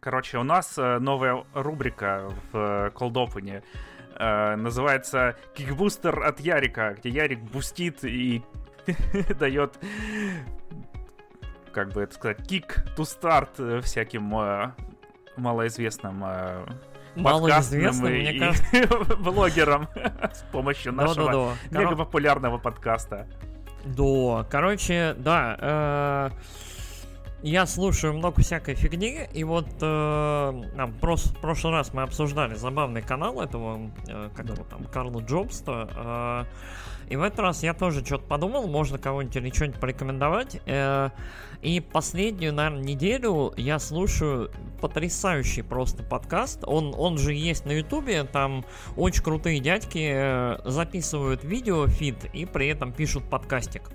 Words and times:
короче, 0.00 0.38
у 0.38 0.42
нас 0.42 0.76
э, 0.78 0.98
новая 0.98 1.44
рубрика 1.54 2.28
в 2.52 2.56
э, 2.56 2.90
Cold 2.94 3.12
Open. 3.12 3.62
Э, 4.18 4.56
называется 4.56 5.36
«Кикбустер 5.54 6.22
от 6.22 6.40
Ярика», 6.40 6.96
где 6.98 7.10
Ярик 7.10 7.40
бустит 7.40 8.04
и 8.04 8.42
дает, 9.38 9.78
как 11.72 11.92
бы 11.92 12.02
это 12.02 12.14
сказать, 12.14 12.46
кик 12.46 12.84
to 12.96 13.04
start 13.04 13.80
всяким 13.82 14.74
малоизвестным 15.36 16.24
малоизвестным, 17.16 18.12
и, 18.12 18.20
мне 18.20 18.38
кажется... 18.38 19.16
блогерам 19.16 19.88
с 20.32 20.42
помощью 20.52 20.92
нашего 20.92 21.26
да, 21.26 21.32
да, 21.32 21.56
да. 21.70 21.80
мега 21.80 21.96
популярного 21.96 22.58
подкаста. 22.58 23.26
Да, 23.84 24.46
короче, 24.50 25.14
да. 25.18 25.56
Э, 25.60 26.30
я 27.42 27.66
слушаю 27.66 28.14
много 28.14 28.42
всякой 28.42 28.74
фигни, 28.74 29.20
и 29.32 29.44
вот 29.44 29.68
э, 29.80 30.62
там, 30.76 30.92
прос, 31.00 31.24
в 31.24 31.40
прошлый 31.40 31.72
раз 31.72 31.94
мы 31.94 32.02
обсуждали 32.02 32.54
забавный 32.54 33.02
канал 33.02 33.40
этого, 33.40 33.90
э, 34.08 34.30
как 34.34 34.46
его 34.46 34.64
там, 34.64 34.84
Карла 34.84 35.20
Джобста. 35.20 35.88
Э, 35.96 37.10
и 37.10 37.16
в 37.16 37.22
этот 37.22 37.40
раз 37.40 37.62
я 37.62 37.74
тоже 37.74 38.04
что-то 38.04 38.24
подумал, 38.24 38.68
можно 38.68 38.98
кого-нибудь 38.98 39.34
или 39.36 39.50
что-нибудь 39.50 39.80
порекомендовать. 39.80 40.60
Э, 40.66 41.10
и 41.62 41.80
последнюю, 41.80 42.54
наверное, 42.54 42.82
неделю 42.84 43.52
я 43.56 43.78
слушаю 43.78 44.50
потрясающий 44.80 45.62
просто 45.62 46.02
подкаст. 46.02 46.60
Он, 46.64 46.94
он 46.96 47.18
же 47.18 47.34
есть 47.34 47.64
на 47.64 47.72
Ютубе, 47.72 48.24
там 48.24 48.64
очень 48.96 49.22
крутые 49.22 49.60
дядьки 49.60 50.10
э, 50.12 50.58
записывают 50.64 51.42
видео, 51.42 51.86
фид, 51.86 52.16
и 52.32 52.44
при 52.44 52.68
этом 52.68 52.92
пишут 52.92 53.24
подкастик. 53.28 53.90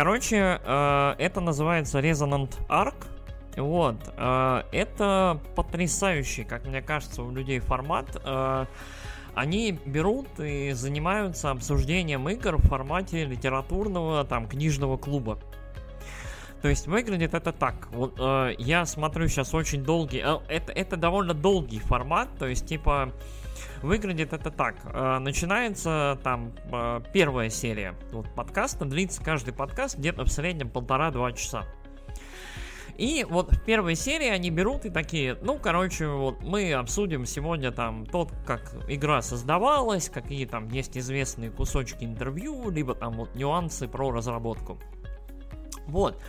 Короче, 0.00 0.58
э, 0.64 1.14
это 1.18 1.42
называется 1.42 1.98
Resonant 1.98 2.56
Arc. 2.70 2.94
Вот, 3.58 3.96
э, 4.16 4.62
это 4.72 5.38
потрясающий, 5.54 6.44
как 6.44 6.64
мне 6.64 6.80
кажется, 6.80 7.22
у 7.22 7.30
людей 7.30 7.58
формат. 7.58 8.06
Э, 8.24 8.64
они 9.34 9.78
берут 9.84 10.26
и 10.40 10.72
занимаются 10.72 11.50
обсуждением 11.50 12.26
игр 12.30 12.56
в 12.56 12.66
формате 12.66 13.26
литературного, 13.26 14.24
там, 14.24 14.48
книжного 14.48 14.96
клуба. 14.96 15.38
То 16.62 16.68
есть 16.68 16.86
выглядит 16.86 17.34
это 17.34 17.52
так. 17.52 17.88
Вот 17.92 18.14
э, 18.18 18.54
я 18.56 18.86
смотрю 18.86 19.28
сейчас 19.28 19.52
очень 19.52 19.84
долгий. 19.84 20.22
Э, 20.24 20.38
это, 20.48 20.72
это 20.72 20.96
довольно 20.96 21.34
долгий 21.34 21.78
формат. 21.78 22.30
То 22.38 22.46
есть, 22.46 22.64
типа, 22.64 23.12
Выглядит 23.82 24.32
это 24.32 24.50
так. 24.50 24.76
Э, 24.84 25.18
начинается 25.18 26.18
там 26.22 26.52
э, 26.70 27.00
первая 27.12 27.48
серия 27.48 27.94
вот, 28.12 28.26
подкаста. 28.34 28.84
Длится 28.84 29.22
каждый 29.22 29.54
подкаст 29.54 29.96
где-то 29.96 30.24
в 30.24 30.28
среднем 30.28 30.68
полтора-два 30.68 31.32
часа. 31.32 31.66
И 32.98 33.24
вот 33.26 33.50
в 33.50 33.64
первой 33.64 33.94
серии 33.94 34.28
они 34.28 34.50
берут 34.50 34.84
и 34.84 34.90
такие, 34.90 35.38
ну, 35.40 35.58
короче, 35.58 36.06
вот 36.08 36.42
мы 36.42 36.74
обсудим 36.74 37.24
сегодня 37.24 37.72
там 37.72 38.04
тот, 38.04 38.30
как 38.44 38.74
игра 38.88 39.22
создавалась, 39.22 40.10
какие 40.10 40.44
там 40.44 40.68
есть 40.68 40.98
известные 40.98 41.50
кусочки 41.50 42.04
интервью, 42.04 42.68
либо 42.68 42.94
там 42.94 43.14
вот 43.14 43.34
нюансы 43.34 43.88
про 43.88 44.10
разработку. 44.10 44.78
Вот. 45.90 46.20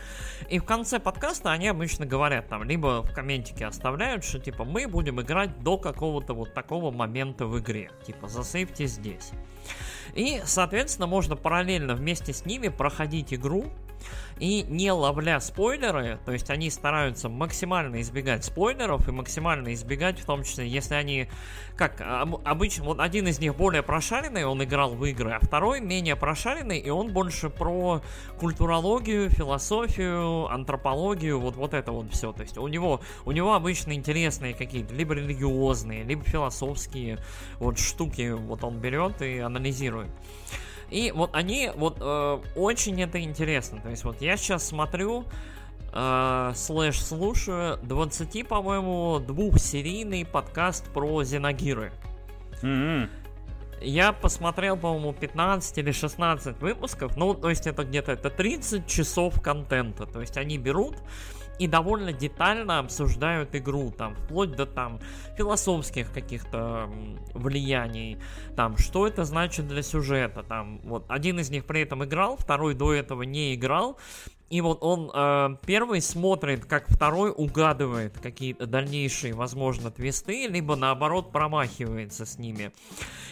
И 0.48 0.58
в 0.58 0.64
конце 0.64 0.98
подкаста 0.98 1.52
они 1.52 1.68
обычно 1.68 2.06
говорят 2.06 2.48
там, 2.48 2.64
либо 2.64 3.02
в 3.02 3.12
комментике 3.12 3.66
оставляют, 3.66 4.24
что 4.24 4.38
типа 4.38 4.64
мы 4.64 4.86
будем 4.86 5.20
играть 5.20 5.60
до 5.60 5.78
какого-то 5.78 6.34
вот 6.34 6.54
такого 6.54 6.90
момента 6.90 7.46
в 7.46 7.58
игре. 7.58 7.90
Типа 8.06 8.28
засейвьте 8.28 8.86
здесь. 8.86 9.30
И, 10.14 10.42
соответственно, 10.44 11.06
можно 11.06 11.36
параллельно 11.36 11.94
вместе 11.94 12.32
с 12.32 12.44
ними 12.44 12.68
проходить 12.68 13.32
игру, 13.32 13.66
и 14.42 14.64
не 14.68 14.90
ловля 14.90 15.38
спойлеры, 15.38 16.18
то 16.24 16.32
есть 16.32 16.50
они 16.50 16.68
стараются 16.68 17.28
максимально 17.28 18.00
избегать 18.00 18.44
спойлеров 18.44 19.08
и 19.08 19.12
максимально 19.12 19.72
избегать, 19.72 20.18
в 20.18 20.24
том 20.24 20.42
числе, 20.42 20.66
если 20.66 20.94
они, 20.94 21.28
как 21.76 22.02
обычно, 22.44 22.82
вот 22.82 22.98
один 22.98 23.28
из 23.28 23.38
них 23.38 23.54
более 23.54 23.84
прошаренный, 23.84 24.44
он 24.44 24.60
играл 24.64 24.96
в 24.96 25.04
игры, 25.04 25.30
а 25.30 25.38
второй 25.38 25.80
менее 25.80 26.16
прошаренный, 26.16 26.80
и 26.80 26.90
он 26.90 27.12
больше 27.12 27.50
про 27.50 28.02
культурологию, 28.40 29.30
философию, 29.30 30.52
антропологию, 30.52 31.38
вот, 31.38 31.54
вот 31.54 31.72
это 31.72 31.92
вот 31.92 32.12
все. 32.12 32.32
То 32.32 32.42
есть 32.42 32.58
у 32.58 32.66
него, 32.66 33.00
у 33.24 33.30
него 33.30 33.54
обычно 33.54 33.92
интересные 33.92 34.54
какие-то, 34.54 34.92
либо 34.92 35.14
религиозные, 35.14 36.02
либо 36.02 36.24
философские 36.24 37.20
вот 37.60 37.78
штуки, 37.78 38.32
вот 38.32 38.64
он 38.64 38.78
берет 38.80 39.22
и 39.22 39.38
анализирует. 39.38 40.10
И 40.92 41.10
вот 41.10 41.30
они, 41.32 41.70
вот 41.74 41.96
э, 42.00 42.38
очень 42.54 43.00
это 43.02 43.18
интересно. 43.22 43.80
То 43.80 43.88
есть 43.88 44.04
вот 44.04 44.20
я 44.20 44.36
сейчас 44.36 44.66
смотрю, 44.68 45.24
э, 45.90 46.52
слэш 46.54 47.02
слушаю 47.02 47.78
20, 47.82 48.46
по-моему, 48.46 49.18
двухсерийный 49.18 50.26
подкаст 50.26 50.92
про 50.92 51.24
Зеногиры. 51.24 51.92
Mm-hmm. 52.62 53.08
Я 53.80 54.12
посмотрел, 54.12 54.76
по-моему, 54.76 55.14
15 55.14 55.78
или 55.78 55.92
16 55.92 56.60
выпусков. 56.60 57.16
Ну, 57.16 57.32
то 57.32 57.48
есть 57.48 57.66
это 57.66 57.84
где-то 57.84 58.12
это 58.12 58.28
30 58.28 58.86
часов 58.86 59.40
контента. 59.40 60.04
То 60.04 60.20
есть 60.20 60.36
они 60.36 60.58
берут 60.58 60.96
и 61.62 61.68
довольно 61.68 62.12
детально 62.12 62.80
обсуждают 62.80 63.54
игру, 63.54 63.92
там, 63.96 64.16
вплоть 64.16 64.56
до 64.56 64.66
там 64.66 64.98
философских 65.38 66.12
каких-то 66.12 66.90
влияний, 67.34 68.18
там, 68.56 68.76
что 68.78 69.06
это 69.06 69.24
значит 69.24 69.68
для 69.68 69.82
сюжета, 69.82 70.42
там, 70.42 70.80
вот, 70.82 71.04
один 71.08 71.38
из 71.38 71.50
них 71.50 71.64
при 71.64 71.82
этом 71.82 72.04
играл, 72.04 72.36
второй 72.36 72.74
до 72.74 72.92
этого 72.92 73.22
не 73.22 73.54
играл, 73.54 73.96
и 74.50 74.60
вот 74.60 74.78
он 74.82 75.08
э, 75.14 75.56
первый 75.64 76.02
смотрит, 76.02 76.64
как 76.64 76.86
второй 76.88 77.32
угадывает 77.34 78.18
какие-то 78.18 78.66
дальнейшие, 78.66 79.32
возможно, 79.32 79.92
твисты, 79.92 80.48
либо 80.48 80.74
наоборот 80.74 81.30
промахивается 81.30 82.26
с 82.26 82.38
ними. 82.38 82.72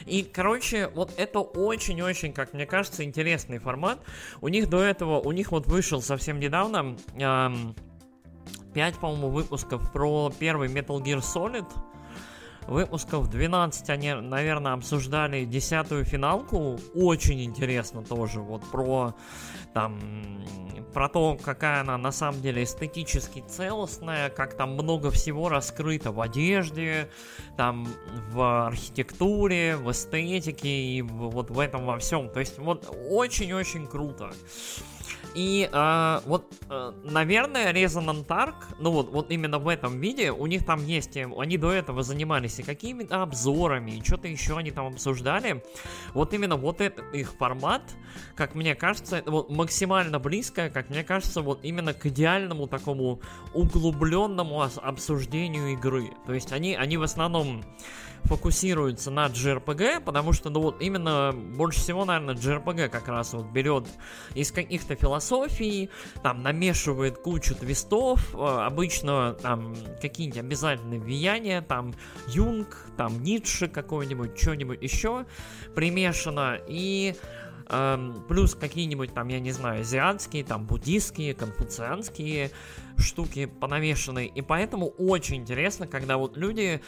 И, 0.06 0.22
короче, 0.22 0.88
вот 0.94 1.12
это 1.18 1.41
очень-очень, 1.41 2.32
как 2.32 2.54
мне 2.54 2.64
кажется, 2.64 3.02
интересный 3.04 3.58
формат. 3.58 3.98
У 4.41 4.47
них 4.47 4.70
до 4.70 4.80
этого, 4.80 5.18
у 5.18 5.32
них 5.32 5.50
вот 5.50 5.66
вышел 5.66 6.00
совсем 6.00 6.38
недавно... 6.38 6.97
Э, 7.18 7.50
5, 8.75 8.94
по-моему, 8.97 9.28
выпусков 9.31 9.93
про 9.93 10.31
первый 10.38 10.69
Metal 10.69 11.00
Gear 11.03 11.21
Solid. 11.21 11.66
Выпусков 12.66 13.28
12 13.28 13.91
они, 13.91 14.12
наверное, 14.15 14.75
обсуждали 14.75 15.44
десятую 15.44 16.05
финалку. 16.05 16.78
Очень 16.94 17.43
интересно 17.43 18.03
тоже. 18.03 18.41
Вот 18.41 18.62
про 18.71 19.15
там 19.75 19.99
про 20.93 21.09
то, 21.09 21.39
какая 21.43 21.81
она 21.81 21.97
на 21.97 22.12
самом 22.12 22.41
деле 22.43 22.65
эстетически 22.65 23.44
целостная, 23.49 24.28
как 24.28 24.56
там 24.56 24.75
много 24.75 25.10
всего 25.10 25.49
раскрыто 25.49 26.12
в 26.12 26.21
одежде, 26.21 27.09
там 27.56 27.89
в 28.31 28.66
архитектуре, 28.66 29.77
в 29.77 29.91
эстетике 29.91 30.69
и 30.69 31.03
вот 31.03 31.50
в 31.50 31.59
этом 31.59 31.87
во 31.87 31.99
всем. 31.99 32.28
То 32.28 32.41
есть 32.41 32.59
вот 32.59 32.89
очень-очень 33.09 33.87
круто. 33.87 34.33
И 35.34 35.68
э, 35.72 36.20
вот, 36.26 36.52
э, 36.68 36.92
наверное, 37.04 37.72
Resonant 37.72 38.26
Arc, 38.26 38.54
ну 38.78 38.91
вот, 38.91 39.10
вот 39.10 39.30
именно 39.30 39.58
в 39.58 39.68
этом 39.68 40.00
виде, 40.00 40.32
у 40.32 40.46
них 40.46 40.64
там 40.64 40.84
есть, 40.84 41.16
э, 41.16 41.28
они 41.38 41.56
до 41.56 41.72
этого 41.72 42.02
занимались 42.02 42.58
и 42.58 42.62
какими-то 42.62 43.22
обзорами, 43.22 43.92
и 43.92 44.04
что-то 44.04 44.28
еще 44.28 44.56
они 44.56 44.70
там 44.70 44.86
обсуждали. 44.86 45.62
Вот 46.14 46.34
именно 46.34 46.56
вот 46.56 46.80
этот 46.80 47.14
их 47.14 47.32
формат, 47.34 47.82
как 48.34 48.54
мне 48.54 48.74
кажется, 48.74 49.22
вот 49.26 49.50
максимально 49.50 50.18
близко, 50.18 50.70
как 50.70 50.91
мне 50.91 51.04
кажется, 51.04 51.42
вот 51.42 51.60
именно 51.62 51.94
к 51.94 52.06
идеальному 52.06 52.66
такому 52.66 53.20
углубленному 53.54 54.62
обсуждению 54.62 55.72
игры. 55.74 56.10
То 56.26 56.34
есть 56.34 56.52
они, 56.52 56.74
они 56.74 56.97
в 56.97 57.02
основном 57.02 57.62
фокусируется 58.25 59.10
на 59.10 59.26
JRPG, 59.26 60.00
потому 60.00 60.32
что, 60.32 60.50
ну 60.50 60.60
вот 60.60 60.81
именно 60.81 61.32
больше 61.32 61.81
всего, 61.81 62.04
наверное, 62.04 62.34
JRPG 62.34 62.88
как 62.88 63.08
раз 63.08 63.32
вот 63.32 63.47
берет 63.47 63.86
из 64.34 64.53
каких-то 64.53 64.94
философий, 64.94 65.91
там 66.22 66.42
намешивает 66.42 67.19
кучу 67.19 67.54
твистов, 67.54 68.34
э, 68.34 68.38
обычно 68.38 69.34
там 69.34 69.75
какие-нибудь 70.00 70.38
обязательные 70.41 71.00
влияния, 71.00 71.62
там 71.62 71.95
Юнг, 72.28 72.86
там 72.97 73.22
Ницше 73.22 73.68
какой-нибудь, 73.68 74.39
что-нибудь 74.39 74.83
еще 74.83 75.27
примешано, 75.74 76.59
и 76.68 77.15
Эм, 77.72 78.24
плюс 78.27 78.56
какие-нибудь 78.56 79.15
там, 79.15 79.28
я 79.28 79.39
не 79.39 79.53
знаю, 79.53 79.83
азиатские, 79.83 80.42
там 80.42 80.66
буддийские, 80.66 81.34
конфуцианские 81.34 82.50
штуки 83.00 83.47
понавешенные. 83.47 84.28
И 84.28 84.42
поэтому 84.42 84.88
очень 84.88 85.36
интересно, 85.36 85.86
когда 85.86 86.16
вот 86.16 86.36
люди, 86.36 86.80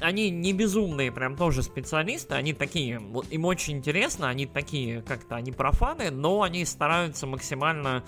они 0.00 0.30
не 0.30 0.52
безумные, 0.52 1.12
прям 1.12 1.36
тоже 1.36 1.62
специалисты, 1.62 2.34
они 2.34 2.52
такие, 2.52 2.98
вот 2.98 3.30
им 3.30 3.44
очень 3.44 3.78
интересно, 3.78 4.28
они 4.28 4.46
такие 4.46 5.02
как-то, 5.02 5.36
они 5.36 5.52
профаны, 5.52 6.10
но 6.10 6.42
они 6.42 6.64
стараются 6.64 7.26
максимально 7.26 8.04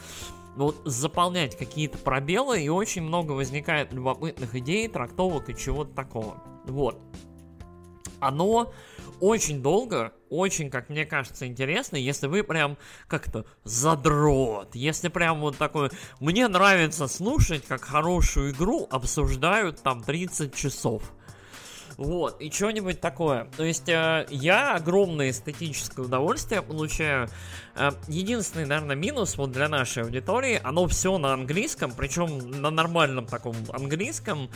вот 0.56 0.82
заполнять 0.84 1.56
какие-то 1.56 1.99
пробелы, 1.99 2.62
и 2.62 2.69
очень 2.69 3.02
много 3.02 3.32
возникает 3.32 3.93
любопытных 3.93 4.54
идей, 4.54 4.88
трактовок 4.88 5.49
и 5.49 5.56
чего-то 5.56 5.94
такого. 5.94 6.43
Вот. 6.66 7.00
оно 8.22 8.72
очень 9.23 9.63
долго, 9.63 10.13
очень, 10.31 10.69
как 10.69 10.89
мне 10.89 11.07
кажется, 11.07 11.47
интересно, 11.47 11.97
если 11.97 12.27
вы 12.27 12.43
прям 12.43 12.77
как-то 13.07 13.47
задрот, 13.63 14.75
если 14.75 15.09
прям 15.09 15.41
вот 15.41 15.57
такой... 15.57 15.91
Мне 16.19 16.49
нравится 16.49 17.07
слушать, 17.07 17.65
как 17.65 17.85
хорошую 17.85 18.51
игру 18.51 18.89
обсуждают 18.91 19.81
там 19.81 20.03
30 20.03 20.53
часов. 20.57 21.13
Вот, 22.02 22.40
и 22.40 22.50
что-нибудь 22.50 23.00
такое. 23.00 23.46
То 23.56 23.62
есть 23.62 23.88
э, 23.88 24.26
я 24.28 24.75
огромное 24.75 25.31
эстетическое 25.31 26.04
удовольствие 26.04 26.60
получаю. 26.60 27.28
Э, 27.76 27.90
единственный, 28.08 28.66
наверное, 28.66 28.96
минус 28.96 29.37
вот 29.37 29.52
для 29.52 29.69
нашей 29.69 30.02
аудитории, 30.02 30.60
оно 30.64 30.88
все 30.88 31.16
на 31.19 31.32
английском, 31.32 31.93
причем 31.93 32.60
на 32.60 32.70
нормальном 32.70 33.26
таком 33.26 33.54
английском. 33.72 34.50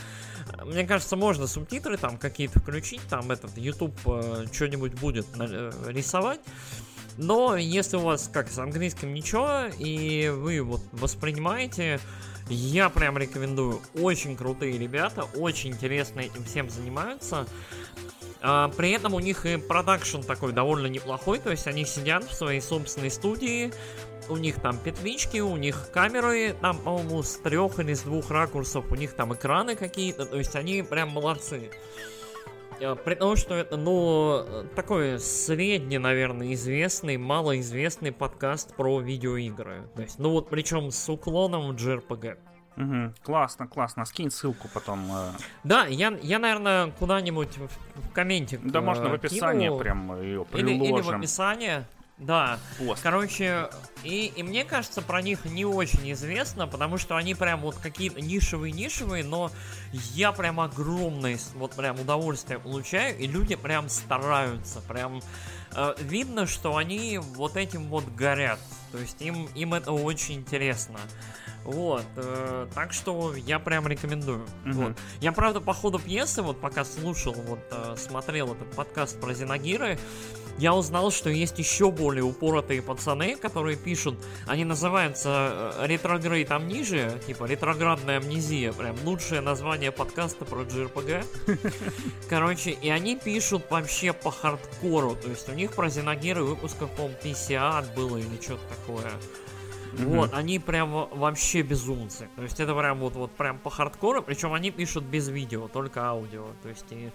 Мне 0.65 0.85
кажется, 0.89 1.15
можно 1.15 1.47
субтитры 1.47 1.97
там 1.97 2.19
какие-то 2.19 2.59
включить, 2.59 3.03
там 3.09 3.31
этот 3.31 3.57
YouTube 3.57 3.97
э, 4.07 4.47
что-нибудь 4.53 4.95
будет 4.95 5.29
э, 5.39 5.71
рисовать. 5.87 6.41
Но 7.17 7.55
если 7.55 7.97
у 7.97 8.01
вас 8.01 8.29
как 8.31 8.51
с 8.51 8.59
английским 8.59 9.15
ничего, 9.15 9.67
и 9.79 10.31
вы 10.31 10.61
вот 10.63 10.81
воспринимаете 10.91 12.01
я 12.49 12.89
прям 12.91 13.19
рекомендую. 13.19 13.81
Очень 13.95 14.37
крутые 14.37 14.79
ребята, 14.79 15.25
очень 15.37 15.71
интересно 15.71 16.21
этим 16.21 16.45
всем 16.45 16.71
занимаются. 16.71 17.47
А, 18.41 18.69
при 18.69 18.91
этом 18.91 19.15
у 19.15 19.21
них 19.21 19.47
и 19.47 19.57
продакшн 19.57 20.21
такой 20.21 20.53
довольно 20.53 20.87
неплохой, 20.87 21.39
то 21.39 21.51
есть 21.51 21.67
они 21.67 21.85
сидят 21.85 22.25
в 22.25 22.35
своей 22.35 22.61
собственной 22.61 23.11
студии, 23.11 23.73
у 24.29 24.37
них 24.37 24.61
там 24.61 24.79
петлички, 24.79 25.39
у 25.39 25.57
них 25.57 25.91
камеры, 25.93 26.55
там, 26.61 26.79
по-моему, 26.79 27.23
с 27.23 27.37
трех 27.37 27.79
или 27.81 27.95
с 27.95 28.03
двух 28.03 28.31
ракурсов, 28.31 28.91
у 28.91 28.95
них 28.95 29.15
там 29.15 29.35
экраны 29.35 29.75
какие-то, 29.75 30.27
то 30.27 30.37
есть 30.37 30.55
они 30.55 30.83
прям 30.83 31.11
молодцы. 31.11 31.71
А, 32.81 32.95
при 32.95 33.15
том, 33.15 33.37
что 33.37 33.55
это, 33.55 33.77
ну, 33.77 34.45
такой 34.75 35.19
средний, 35.19 35.99
наверное, 35.99 36.53
известный, 36.55 37.17
малоизвестный 37.17 38.13
подкаст 38.13 38.75
про 38.75 39.01
видеоигры. 39.01 39.89
То 39.95 40.03
есть, 40.03 40.19
ну 40.19 40.31
вот, 40.31 40.51
причем 40.51 40.91
с 40.91 41.09
уклоном 41.09 41.75
в 41.75 41.77
JRPG. 41.77 42.39
Угу. 42.77 43.15
Классно, 43.23 43.67
классно. 43.67 44.05
Скинь 44.05 44.31
ссылку 44.31 44.69
потом. 44.73 45.11
Э. 45.11 45.31
Да, 45.65 45.87
я, 45.87 46.17
я 46.23 46.39
наверное, 46.39 46.91
куда-нибудь 46.99 47.57
в, 47.57 47.69
в 48.09 48.13
комменте. 48.13 48.61
Да, 48.63 48.83
можно 48.83 49.09
в 49.09 49.13
э, 49.13 49.17
описании 49.17 49.69
кину. 49.69 49.79
прям 49.79 50.21
ее 50.21 50.45
приложим. 50.45 50.83
Или, 50.83 50.93
или 50.93 51.01
в 51.01 51.11
описании. 51.11 51.87
Да. 52.19 52.59
Пост. 52.79 53.03
Короче, 53.03 53.69
и, 54.03 54.33
и 54.35 54.43
мне 54.43 54.65
кажется, 54.65 55.03
про 55.03 55.21
них 55.21 55.45
не 55.45 55.67
очень 55.67 56.13
известно, 56.13 56.67
потому 56.67 56.97
что 56.97 57.17
они 57.17 57.35
прям 57.35 57.61
вот 57.61 57.77
какие-то 57.77 58.21
нишевые-нишевые, 58.21 59.23
но 59.23 59.51
я 59.93 60.33
прям 60.33 60.61
огромное 60.61 61.39
вот 61.55 61.73
прям 61.75 62.01
удовольствие 62.01 62.59
получаю, 62.59 63.19
и 63.19 63.27
люди 63.27 63.55
прям 63.55 63.91
стараются, 63.91 64.81
прям 64.81 65.21
э, 65.75 65.95
видно, 65.99 66.47
что 66.47 66.77
они 66.77 67.19
вот 67.19 67.57
этим 67.57 67.89
вот 67.89 68.05
горят. 68.15 68.61
То 68.93 68.99
есть 68.99 69.21
им, 69.21 69.47
им 69.55 69.75
это 69.75 69.93
очень 69.93 70.37
интересно. 70.37 70.99
Вот, 71.65 72.05
э, 72.15 72.69
так 72.75 72.93
что 72.93 73.35
я 73.35 73.59
прям 73.59 73.89
рекомендую. 73.89 74.47
Угу. 74.65 74.73
Вот. 74.73 74.97
Я, 75.21 75.33
правда, 75.33 75.61
по 75.61 75.75
ходу 75.75 75.99
пьесы, 75.99 76.41
вот 76.41 76.61
пока 76.61 76.85
слушал, 76.85 77.35
вот 77.35 77.59
э, 77.73 77.97
смотрел 77.99 78.55
этот 78.55 78.71
подкаст 78.71 79.21
про 79.21 79.35
Зинагиры, 79.35 79.99
я 80.59 80.75
узнал, 80.75 81.11
что 81.11 81.31
есть 81.31 81.59
еще 81.59 81.91
более 81.91 82.25
упоротые 82.25 82.83
пацаны, 82.83 83.37
которые 83.37 83.77
пишут, 83.77 84.17
они 84.47 84.65
называются 84.65 85.75
э, 85.79 85.87
ретрогрейд 85.87 86.51
амнижия, 86.51 87.19
типа 87.27 87.45
ретроградная 87.45 88.19
амнезия, 88.19 88.73
прям 88.73 88.97
лучшее 89.05 89.41
название 89.41 89.93
подкаста 89.93 90.45
про 90.45 90.63
JRPG. 90.63 91.25
Короче, 92.29 92.71
и 92.71 92.89
они 92.89 93.17
пишут 93.17 93.65
вообще 93.71 94.13
по 94.13 94.31
хардкору, 94.31 95.17
то 95.17 95.29
есть 95.29 95.49
у 95.49 95.53
них 95.53 95.73
про 95.73 95.89
Зинагиры 95.89 96.43
выпусков, 96.43 96.91
по-моему, 96.93 97.17
50 97.23 97.95
было 97.95 98.17
или 98.17 98.41
что-то 98.41 98.63
такое. 98.69 99.13
Mm-hmm. 99.97 100.17
Вот, 100.17 100.35
они 100.35 100.59
прям 100.59 100.91
вообще 100.93 101.63
безумцы. 101.63 102.29
То 102.37 102.43
есть 102.43 102.61
это 102.61 102.75
прям 102.75 102.99
вот, 102.99 103.15
вот 103.15 103.31
прям 103.33 103.59
по 103.59 103.71
хардкору, 103.71 104.23
причем 104.23 104.53
они 104.53 104.71
пишут 104.71 105.05
без 105.05 105.29
видео, 105.29 105.69
только 105.69 106.05
аудио. 106.05 106.47
То 106.63 106.69
есть 106.69 106.87
и... 106.91 107.11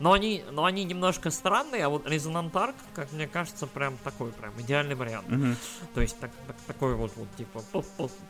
но, 0.00 0.12
они, 0.12 0.44
но 0.50 0.64
они 0.64 0.84
немножко 0.84 1.30
странные, 1.30 1.84
а 1.84 1.88
вот 1.88 2.06
Resonant 2.06 2.52
Arc, 2.52 2.74
как 2.94 3.12
мне 3.12 3.26
кажется, 3.26 3.66
прям 3.66 3.96
такой 4.04 4.32
прям 4.32 4.52
идеальный 4.58 4.94
вариант. 4.94 5.28
Mm-hmm. 5.28 5.56
То 5.94 6.00
есть 6.00 6.18
так, 6.18 6.30
так, 6.46 6.56
такой 6.66 6.94
вот, 6.94 7.12
вот 7.16 7.28
типа 7.36 7.62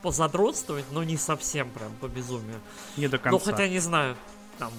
позадротствовать, 0.03 0.85
но 0.93 1.05
не 1.05 1.17
совсем 1.17 1.71
прям 1.71 1.93
по 2.01 2.09
безумию. 2.09 2.61
Не 2.97 3.09
до 3.09 3.19
конца. 3.19 3.31
Ну 3.31 3.39
хотя 3.39 3.69
не 3.69 3.79
знаю, 3.79 4.17
там, 4.59 4.73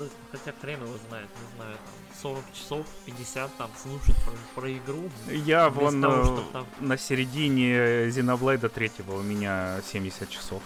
э, 0.00 0.08
хотя 0.32 0.52
хрен 0.60 0.82
его 0.82 0.96
знает, 1.08 1.28
не 1.40 1.56
знаю, 1.56 1.76
там, 1.76 2.22
40 2.22 2.44
часов, 2.54 2.86
50 3.06 3.56
там 3.56 3.70
слушать 3.80 4.16
про, 4.24 4.60
про 4.60 4.72
игру. 4.72 5.10
Я 5.28 5.70
вон 5.70 6.00
того, 6.00 6.44
там... 6.52 6.66
на 6.80 6.96
середине 6.96 8.08
Xenoblade 8.08 8.68
3 8.68 8.92
у 9.08 9.22
меня 9.22 9.80
70 9.90 10.28
часов. 10.28 10.62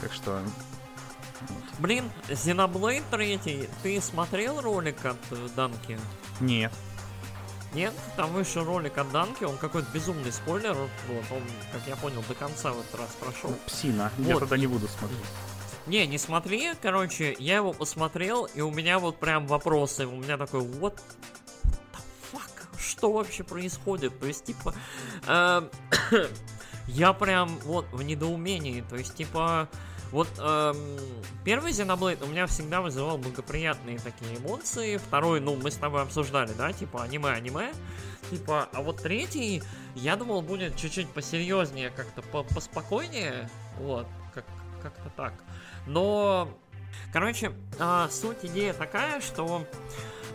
Так 0.00 0.12
что... 0.12 0.40
Блин, 1.78 2.10
Xenoblade 2.28 3.02
3, 3.10 3.68
ты 3.82 4.00
смотрел 4.00 4.60
ролик 4.60 5.04
от 5.04 5.18
э, 5.30 5.48
Данки? 5.56 5.98
Нет. 6.40 6.72
Нет, 7.74 7.94
там 8.16 8.30
вышел 8.32 8.64
ролик 8.64 8.98
от 8.98 9.10
Данки, 9.12 9.44
он 9.44 9.56
какой-то 9.56 9.88
безумный 9.92 10.30
спойлер, 10.30 10.74
вот, 10.74 11.24
он, 11.30 11.42
как 11.72 11.80
я 11.88 11.96
понял, 11.96 12.22
до 12.28 12.34
конца 12.34 12.70
в 12.70 12.80
этот 12.80 13.00
раз 13.00 13.08
прошел. 13.18 13.56
Псина, 13.66 14.12
вот. 14.18 14.28
я 14.28 14.38
тогда 14.38 14.58
не 14.58 14.66
буду 14.66 14.86
смотреть. 14.88 15.18
Не, 15.86 16.06
не 16.06 16.18
смотри, 16.18 16.72
короче, 16.80 17.34
я 17.38 17.56
его 17.56 17.72
посмотрел, 17.72 18.44
и 18.54 18.60
у 18.60 18.70
меня 18.70 18.98
вот 18.98 19.18
прям 19.18 19.46
вопросы. 19.46 20.06
У 20.06 20.16
меня 20.16 20.36
такой, 20.36 20.60
вот 20.60 21.00
что 22.78 23.12
вообще 23.12 23.42
происходит? 23.42 24.18
То 24.20 24.26
есть, 24.26 24.44
типа, 24.44 24.74
э, 25.26 25.68
я 26.86 27.12
прям 27.12 27.58
вот 27.64 27.86
в 27.92 28.02
недоумении. 28.02 28.84
То 28.88 28.96
есть, 28.96 29.14
типа, 29.16 29.68
вот 30.12 30.28
э, 30.38 30.74
первый 31.44 31.72
Xenoblade 31.72 32.22
у 32.24 32.28
меня 32.28 32.46
всегда 32.46 32.80
вызывал 32.80 33.18
благоприятные 33.18 33.98
такие 33.98 34.36
эмоции. 34.36 34.98
Второй, 34.98 35.40
ну, 35.40 35.56
мы 35.56 35.70
с 35.70 35.76
тобой 35.76 36.02
обсуждали, 36.02 36.52
да, 36.52 36.72
типа 36.72 37.02
аниме-аниме. 37.02 37.72
Типа, 38.30 38.68
а 38.72 38.82
вот 38.82 39.02
третий, 39.02 39.62
я 39.94 40.16
думал, 40.16 40.42
будет 40.42 40.76
чуть-чуть 40.76 41.08
посерьезнее, 41.08 41.90
как-то 41.90 42.22
поспокойнее. 42.22 43.50
Вот, 43.78 44.06
как- 44.32 44.46
как-то 44.82 45.10
так. 45.16 45.32
Но, 45.86 46.48
короче, 47.12 47.52
э, 47.78 48.08
суть 48.10 48.38
идея 48.44 48.72
такая, 48.72 49.20
что 49.20 49.66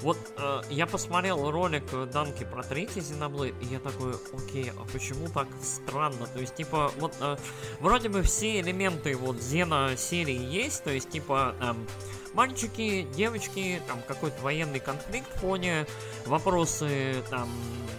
вот 0.02 0.18
э, 0.38 0.62
я 0.70 0.86
посмотрел 0.86 1.50
ролик 1.50 1.84
Данки 2.12 2.44
про 2.44 2.64
третий 2.64 3.00
Xenoblade, 3.00 3.56
и 3.62 3.66
я 3.66 3.80
такой, 3.80 4.14
окей, 4.34 4.72
а 4.72 4.86
почему 4.92 5.28
так 5.30 5.48
странно? 5.62 6.28
То 6.28 6.40
есть, 6.40 6.56
типа, 6.56 6.92
вот 7.00 7.16
э, 7.20 7.38
вроде 7.80 8.10
бы 8.10 8.22
все 8.22 8.60
элементы 8.60 9.16
вот 9.16 9.42
Зена 9.42 9.96
серии 9.98 10.40
есть, 10.40 10.84
то 10.84 10.92
есть, 10.92 11.10
типа, 11.10 11.56
эм, 11.62 11.88
мальчики, 12.34 13.08
девочки, 13.16 13.82
там 13.88 14.00
какой-то 14.08 14.40
военный 14.44 14.80
конфликт 14.80 15.28
в 15.36 15.40
фоне, 15.40 15.88
вопросы 16.26 17.24
там 17.32 17.50
э, 17.50 17.97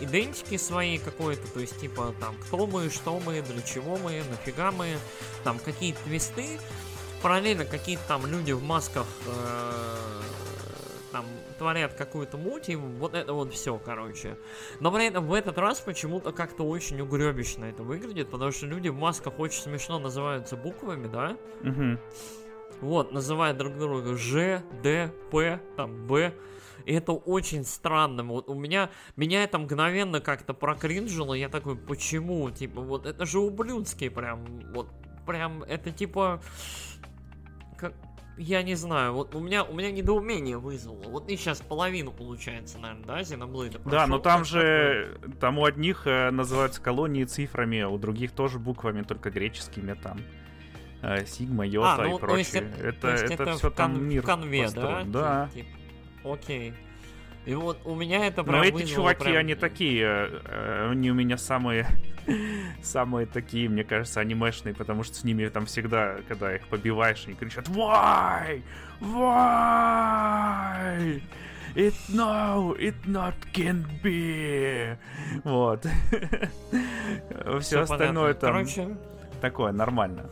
идентики 0.00 0.56
свои 0.56 0.98
какой-то, 0.98 1.46
то 1.52 1.60
есть 1.60 1.78
типа 1.80 2.14
там 2.20 2.34
кто 2.42 2.66
мы, 2.66 2.90
что 2.90 3.18
мы, 3.20 3.42
для 3.42 3.62
чего 3.62 3.96
мы, 3.98 4.22
нафига 4.30 4.72
мы, 4.72 4.96
там 5.44 5.58
какие-то 5.58 6.02
твисты, 6.04 6.58
параллельно 7.22 7.64
какие-то 7.64 8.02
там 8.08 8.26
люди 8.26 8.52
в 8.52 8.62
масках 8.62 9.06
э, 9.26 10.20
там 11.12 11.24
творят 11.58 11.94
какую-то 11.94 12.38
муть, 12.38 12.68
и 12.68 12.76
вот 12.76 13.14
это 13.14 13.32
вот 13.32 13.52
все, 13.52 13.78
короче. 13.78 14.36
Но 14.80 14.90
при 14.90 15.06
этом 15.06 15.26
в 15.26 15.34
этот 15.34 15.58
раз 15.58 15.80
почему-то 15.80 16.32
как-то 16.32 16.66
очень 16.66 17.00
угребищно 17.00 17.66
это 17.66 17.82
выглядит, 17.82 18.30
потому 18.30 18.50
что 18.50 18.66
люди 18.66 18.88
в 18.88 18.96
масках 18.96 19.38
очень 19.38 19.60
смешно 19.60 19.98
называются 19.98 20.56
буквами, 20.56 21.06
да? 21.06 21.36
Угу. 21.62 21.98
Вот, 22.80 23.12
называют 23.12 23.58
друг 23.58 23.76
друга 23.78 24.16
Ж, 24.16 24.62
Д, 24.82 25.12
П, 25.30 25.60
там, 25.76 26.06
Б. 26.06 26.32
И 26.86 26.92
это 26.92 27.12
очень 27.12 27.64
странно. 27.64 28.22
Вот 28.24 28.48
у 28.48 28.54
меня, 28.54 28.90
меня 29.16 29.44
это 29.44 29.58
мгновенно 29.58 30.20
как-то 30.20 30.54
прокринжило. 30.54 31.34
Я 31.34 31.48
такой, 31.48 31.76
почему? 31.76 32.50
Типа, 32.50 32.80
вот 32.80 33.06
это 33.06 33.26
же 33.26 33.38
ублюдский 33.38 34.10
прям. 34.10 34.44
Вот 34.72 34.88
прям, 35.26 35.62
это 35.62 35.90
типа 35.90 36.40
как, 37.80 37.94
я 38.36 38.62
не 38.62 38.74
знаю, 38.74 39.12
вот 39.12 39.34
у 39.34 39.40
меня, 39.40 39.64
у 39.64 39.74
меня 39.74 39.90
недоумение 39.90 40.58
вызвало. 40.58 41.02
Вот 41.04 41.26
ты 41.26 41.36
сейчас 41.36 41.60
половину, 41.60 42.12
получается, 42.12 42.78
наверное, 42.78 43.04
да, 43.04 43.20
Xenoblade 43.20 43.80
Да, 43.88 44.06
но 44.06 44.18
там 44.18 44.44
же, 44.44 45.18
там 45.40 45.58
у 45.58 45.64
одних 45.64 46.06
э, 46.06 46.30
называются 46.30 46.80
колонии 46.80 47.24
цифрами, 47.24 47.80
а 47.80 47.88
у 47.88 47.98
других 47.98 48.32
тоже 48.32 48.58
буквами, 48.58 49.02
только 49.02 49.30
греческими 49.30 49.94
там. 49.94 50.20
Э, 51.02 51.24
Сигма, 51.24 51.66
Йота 51.66 51.94
а, 51.94 52.04
ну, 52.04 52.16
и 52.16 52.20
прочее. 52.20 52.62
Это, 52.62 52.80
это, 52.80 53.08
это, 53.08 53.42
это 53.42 53.52
все 53.54 53.70
там 53.70 53.94
кон- 53.94 54.08
мир 54.08 54.22
в 54.22 54.26
конве, 54.26 54.62
построен. 54.64 55.12
да? 55.12 55.20
Да. 55.20 55.50
Тип, 55.54 55.66
тип, 55.66 55.79
окей. 56.24 56.74
И 57.46 57.54
вот 57.54 57.78
у 57.84 57.94
меня 57.94 58.26
это 58.26 58.42
прям 58.44 58.56
Но 58.56 58.64
эти 58.64 58.84
чуваки, 58.84 59.24
прям... 59.24 59.36
они 59.38 59.54
такие, 59.54 60.28
э, 60.44 60.90
они 60.90 61.10
у 61.10 61.14
меня 61.14 61.38
самые, 61.38 61.86
самые 62.82 63.26
такие, 63.26 63.68
мне 63.68 63.82
кажется, 63.82 64.20
анимешные, 64.20 64.74
потому 64.74 65.04
что 65.04 65.14
с 65.16 65.24
ними 65.24 65.48
там 65.48 65.64
всегда, 65.64 66.16
когда 66.28 66.54
их 66.54 66.68
побиваешь, 66.68 67.24
они 67.26 67.34
кричат 67.34 67.66
«Вай! 67.68 68.62
Вай!» 69.00 70.02
It 71.74 71.94
no, 72.08 72.74
it 72.78 72.96
not 73.06 73.34
can 73.52 73.86
be. 74.02 74.96
Вот. 75.44 75.86
Все 77.60 77.80
остальное 77.80 78.34
там 78.34 78.54
Короче, 78.54 78.96
такое 79.40 79.70
нормально. 79.70 80.28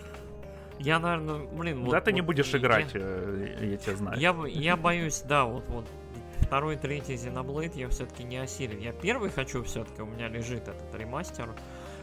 Я, 0.78 0.98
наверное, 0.98 1.46
блин... 1.46 1.84
Да 1.84 1.90
вот- 1.90 2.04
ты 2.04 2.12
не 2.12 2.20
будешь 2.20 2.48
я- 2.52 2.58
играть, 2.58 2.90
э, 2.94 3.56
я 3.60 3.76
тебя 3.76 3.96
знаю. 3.96 4.18
Я, 4.18 4.34
я 4.46 4.76
боюсь, 4.76 5.22
да, 5.22 5.44
вот, 5.44 5.68
вот 5.68 5.86
второй, 6.40 6.76
третий 6.76 7.14
Xenoblade 7.14 7.76
я 7.78 7.88
все-таки 7.88 8.24
не 8.24 8.38
осилю. 8.38 8.78
Я 8.78 8.92
первый 8.92 9.30
хочу 9.30 9.62
все-таки, 9.64 10.02
у 10.02 10.06
меня 10.06 10.28
лежит 10.28 10.68
этот 10.68 10.94
ремастер. 10.94 11.50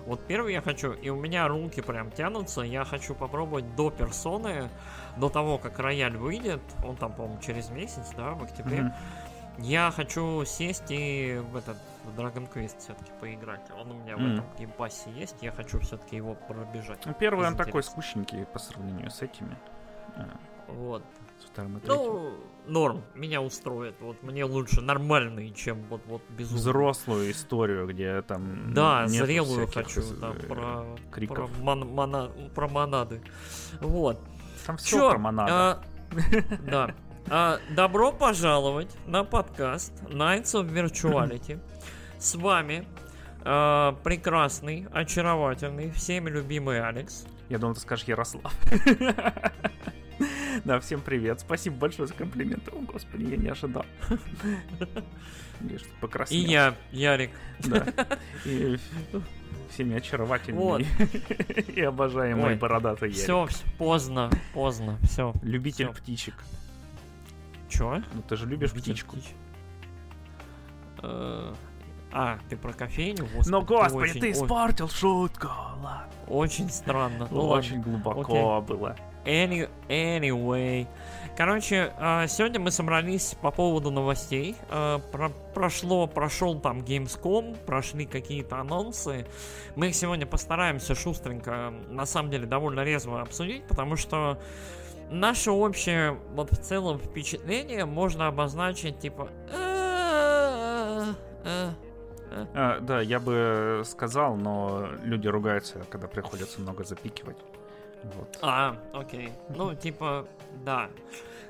Вот 0.06 0.22
первый 0.28 0.54
я 0.54 0.62
хочу, 0.62 0.92
и 0.92 1.10
у 1.10 1.16
меня 1.16 1.48
руки 1.48 1.82
прям 1.82 2.12
тянутся. 2.12 2.62
Я 2.62 2.86
хочу 2.86 3.16
попробовать 3.16 3.76
до 3.76 3.90
персоны, 3.90 4.70
до 5.18 5.30
того, 5.30 5.58
как 5.58 5.80
рояль 5.80 6.16
выйдет. 6.16 6.62
Он 6.86 6.96
там, 6.96 7.12
по-моему, 7.14 7.42
через 7.42 7.72
месяц, 7.72 8.12
да, 8.16 8.32
в 8.32 8.44
октябре. 8.44 8.82
Мгм. 8.84 8.94
Я 9.58 9.92
хочу 9.92 10.44
сесть 10.46 10.86
и 10.90 11.42
в 11.52 11.56
этот 11.56 11.78
в 12.04 12.20
Dragon 12.20 12.48
Quest 12.54 12.80
все-таки 12.80 13.12
поиграть. 13.20 13.62
Он 13.82 13.92
у 13.92 13.94
меня 13.96 14.16
в 14.16 14.20
Мгм. 14.20 14.34
этом 14.34 14.46
Game 14.60 14.82
Pass 14.82 15.04
е 15.04 15.10
есть. 15.12 15.38
Я 15.42 15.52
хочу 15.52 15.80
все-таки 15.80 16.18
его 16.18 16.36
пробежать. 16.36 17.04
Ну, 17.06 17.14
Первый 17.14 17.48
он 17.48 17.56
такой 17.56 17.82
интереса. 17.82 17.92
скучненький 17.92 18.46
по 18.46 18.60
сравнению 18.60 19.10
с 19.10 19.22
этими. 19.22 19.58
э, 20.18 20.24
Вот. 20.68 21.04
С 21.42 21.46
вторым 21.46 21.78
и 21.78 21.80
третьим. 21.82 21.98
Ну, 21.98 22.34
норм, 22.68 23.04
меня 23.14 23.42
устроит. 23.42 23.96
Вот 24.02 24.22
мне 24.24 24.46
лучше 24.46 24.82
нормальный, 24.82 25.52
чем 25.52 25.84
вот 25.90 26.02
вот 26.06 26.22
безумный. 26.30 26.60
Взрослую 26.60 27.32
историю, 27.32 27.88
где 27.88 28.22
там 28.22 28.74
Да, 28.74 29.08
зрелую 29.08 29.68
хочу, 29.68 30.02
э, 30.02 30.16
там, 30.22 30.38
про, 30.48 30.86
криков. 31.12 31.36
про, 31.52 31.64
мон- 31.64 31.88
мона- 31.88 32.32
про 32.56 32.68
монады. 32.70 33.22
Вот. 33.82 34.20
Там 34.66 34.78
все 34.78 34.98
Чё, 34.98 35.10
про 35.12 35.18
монады. 35.20 35.52
а, 35.54 35.82
да. 36.72 36.96
А, 37.28 37.60
добро 37.72 38.12
пожаловать 38.12 38.96
на 39.08 39.24
подкаст 39.24 39.94
Nights 40.04 40.54
of 40.54 40.72
Virtuality. 40.72 41.60
С 42.20 42.36
вами 42.36 42.88
а, 43.42 43.94
прекрасный, 44.04 44.88
очаровательный, 44.92 45.90
всеми 45.92 46.30
любимый 46.30 46.88
Алекс. 46.88 47.26
Я 47.50 47.58
думал, 47.58 47.74
ты 47.76 47.82
скажешь 47.82 48.08
Ярослав. 48.08 48.54
Да, 50.64 50.80
всем 50.80 51.02
привет. 51.02 51.42
Спасибо 51.42 51.76
большое 51.76 52.08
за 52.08 52.14
комплименты. 52.14 52.72
О, 52.72 52.80
господи, 52.80 53.26
я 53.26 53.36
не 53.36 53.50
ожидал. 53.50 53.86
И 56.30 56.38
я, 56.38 56.76
Ярик. 56.94 57.32
Да. 57.60 57.86
И 58.46 58.78
всеми 59.70 59.98
очаровательными 59.98 60.64
Вот. 60.64 60.82
и 61.76 61.82
обожаемый 61.82 62.52
Ой, 62.52 62.56
бородатый 62.56 63.10
Ярик. 63.10 63.22
Все, 63.22 63.48
поздно, 63.78 64.32
поздно, 64.54 64.98
все. 65.04 65.34
Любитель 65.44 65.88
всё. 65.88 65.94
птичек. 65.94 66.36
Чё? 67.78 68.02
Ну 68.14 68.22
ты 68.28 68.36
же 68.36 68.46
любишь 68.48 68.72
птичку. 68.72 69.18
птич. 69.18 69.32
Э, 71.04 71.54
А, 72.18 72.38
ты 72.50 72.56
про 72.56 72.72
кофейню? 72.72 73.24
Господи, 73.26 73.50
Но, 73.50 73.62
господи, 73.62 74.10
очень- 74.10 74.22
ты 74.22 74.32
испортил 74.32 74.88
шутку. 74.88 75.48
Ладно. 75.48 76.04
Очень 76.30 76.70
странно. 76.70 77.28
Ну, 77.30 77.48
Очень 77.50 77.82
глубоко 77.82 78.62
было. 78.62 78.80
ладно. 78.80 78.96
Any- 79.26 79.70
anyway. 79.90 80.88
Короче, 81.36 81.92
а, 82.00 82.26
сегодня 82.28 82.62
мы 82.62 82.72
собрались 82.72 83.36
по 83.42 83.52
поводу 83.52 83.92
новостей. 83.92 84.56
А, 84.70 85.00
про- 85.00 85.28
прошло, 85.54 86.08
прошел 86.08 86.58
там 86.58 86.80
Gamescom, 86.84 87.58
прошли 87.66 88.06
какие-то 88.06 88.60
анонсы. 88.62 89.28
Мы 89.76 89.88
их 89.90 89.96
сегодня 89.96 90.26
постараемся 90.26 90.96
шустренько, 90.96 91.74
на 91.90 92.06
самом 92.06 92.32
деле, 92.32 92.46
довольно 92.46 92.86
резво 92.86 93.20
обсудить, 93.22 93.68
потому 93.68 93.98
что 93.98 94.40
наше 95.10 95.52
общее, 95.52 96.18
вот 96.34 96.52
в 96.52 96.62
целом, 96.62 97.00
впечатление 97.00 97.86
можно 97.86 98.28
обозначить, 98.28 99.00
типа... 99.00 99.30
«Э, 99.52 101.14
э, 101.44 101.72
А, 102.54 102.80
да, 102.82 103.02
я 103.02 103.20
бы 103.20 103.84
сказал, 103.86 104.36
но 104.36 104.90
люди 105.04 105.28
ругаются, 105.28 105.86
когда 105.90 106.08
приходится 106.08 106.60
много 106.60 106.84
запикивать. 106.84 107.38
Вот. 108.04 108.38
А, 108.42 108.78
окей. 108.94 109.32
Ну, 109.50 109.74
типа, 109.84 110.28
да. 110.64 110.90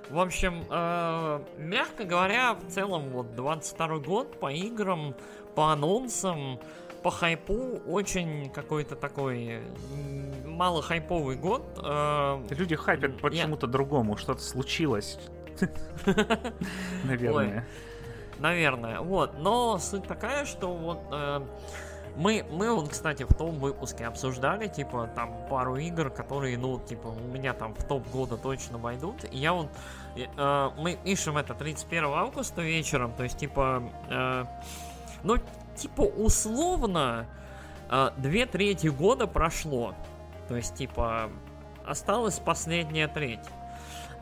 В 0.10 0.20
общем, 0.20 0.64
э, 0.70 1.40
мягко 1.58 2.04
говоря, 2.04 2.54
в 2.54 2.68
целом, 2.72 3.10
вот 3.10 3.36
22 3.36 4.00
год 4.00 4.40
по 4.40 4.52
играм, 4.52 5.16
по 5.56 5.72
анонсам, 5.72 6.60
по 7.06 7.12
хайпу 7.12 7.84
очень 7.86 8.50
какой-то 8.50 8.96
такой 8.96 9.62
мало 10.44 10.82
хайповый 10.82 11.36
год. 11.36 11.80
Э, 11.84 12.44
Люди 12.50 12.76
хайпят 12.76 13.22
почему-то 13.22 13.68
другому, 13.68 14.18
что-то 14.18 14.42
случилось. 14.42 15.20
Наверное. 17.04 17.68
Наверное, 18.40 19.02
вот. 19.02 19.38
Но 19.38 19.78
суть 19.78 20.08
такая, 20.08 20.46
что 20.46 20.74
вот 20.74 21.00
э, 21.12 21.46
мы, 22.16 22.44
мы 22.50 22.74
вот, 22.74 22.90
кстати, 22.90 23.22
в 23.22 23.36
том 23.36 23.60
выпуске 23.60 24.08
обсуждали, 24.08 24.68
типа, 24.68 25.08
там 25.14 25.48
пару 25.48 25.76
игр, 25.76 26.10
которые, 26.10 26.58
ну, 26.58 26.80
типа, 26.80 27.10
у 27.10 27.28
меня 27.32 27.54
там 27.54 27.76
в 27.76 27.84
топ 27.84 28.10
года 28.10 28.36
точно 28.36 28.80
войдут. 28.80 29.26
И 29.32 29.38
я 29.38 29.54
вот, 29.54 29.68
э, 30.16 30.70
мы 30.80 30.98
пишем 31.04 31.38
это 31.38 31.54
31 31.54 32.06
августа 32.06 32.64
вечером, 32.64 33.14
то 33.14 33.22
есть, 33.22 33.38
типа, 33.38 33.84
э, 34.10 34.46
ну, 35.22 35.38
типа, 35.76 36.02
условно, 36.02 37.28
э, 37.90 38.10
две 38.18 38.46
трети 38.46 38.88
года 38.88 39.28
прошло. 39.28 39.96
То 40.48 40.56
есть, 40.56 40.76
типа, 40.76 41.30
осталась 41.86 42.40
последняя 42.40 43.08
треть. 43.08 43.40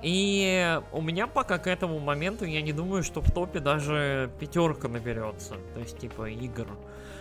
И 0.01 0.81
у 0.91 1.01
меня 1.01 1.27
пока 1.27 1.57
к 1.57 1.67
этому 1.67 1.99
моменту 1.99 2.43
я 2.43 2.61
не 2.61 2.73
думаю, 2.73 3.03
что 3.03 3.21
в 3.21 3.31
топе 3.31 3.59
даже 3.59 4.29
пятерка 4.37 4.89
наберется. 4.89 5.55
То 5.73 5.79
есть, 5.79 5.97
типа, 5.97 6.29
игр. 6.29 6.67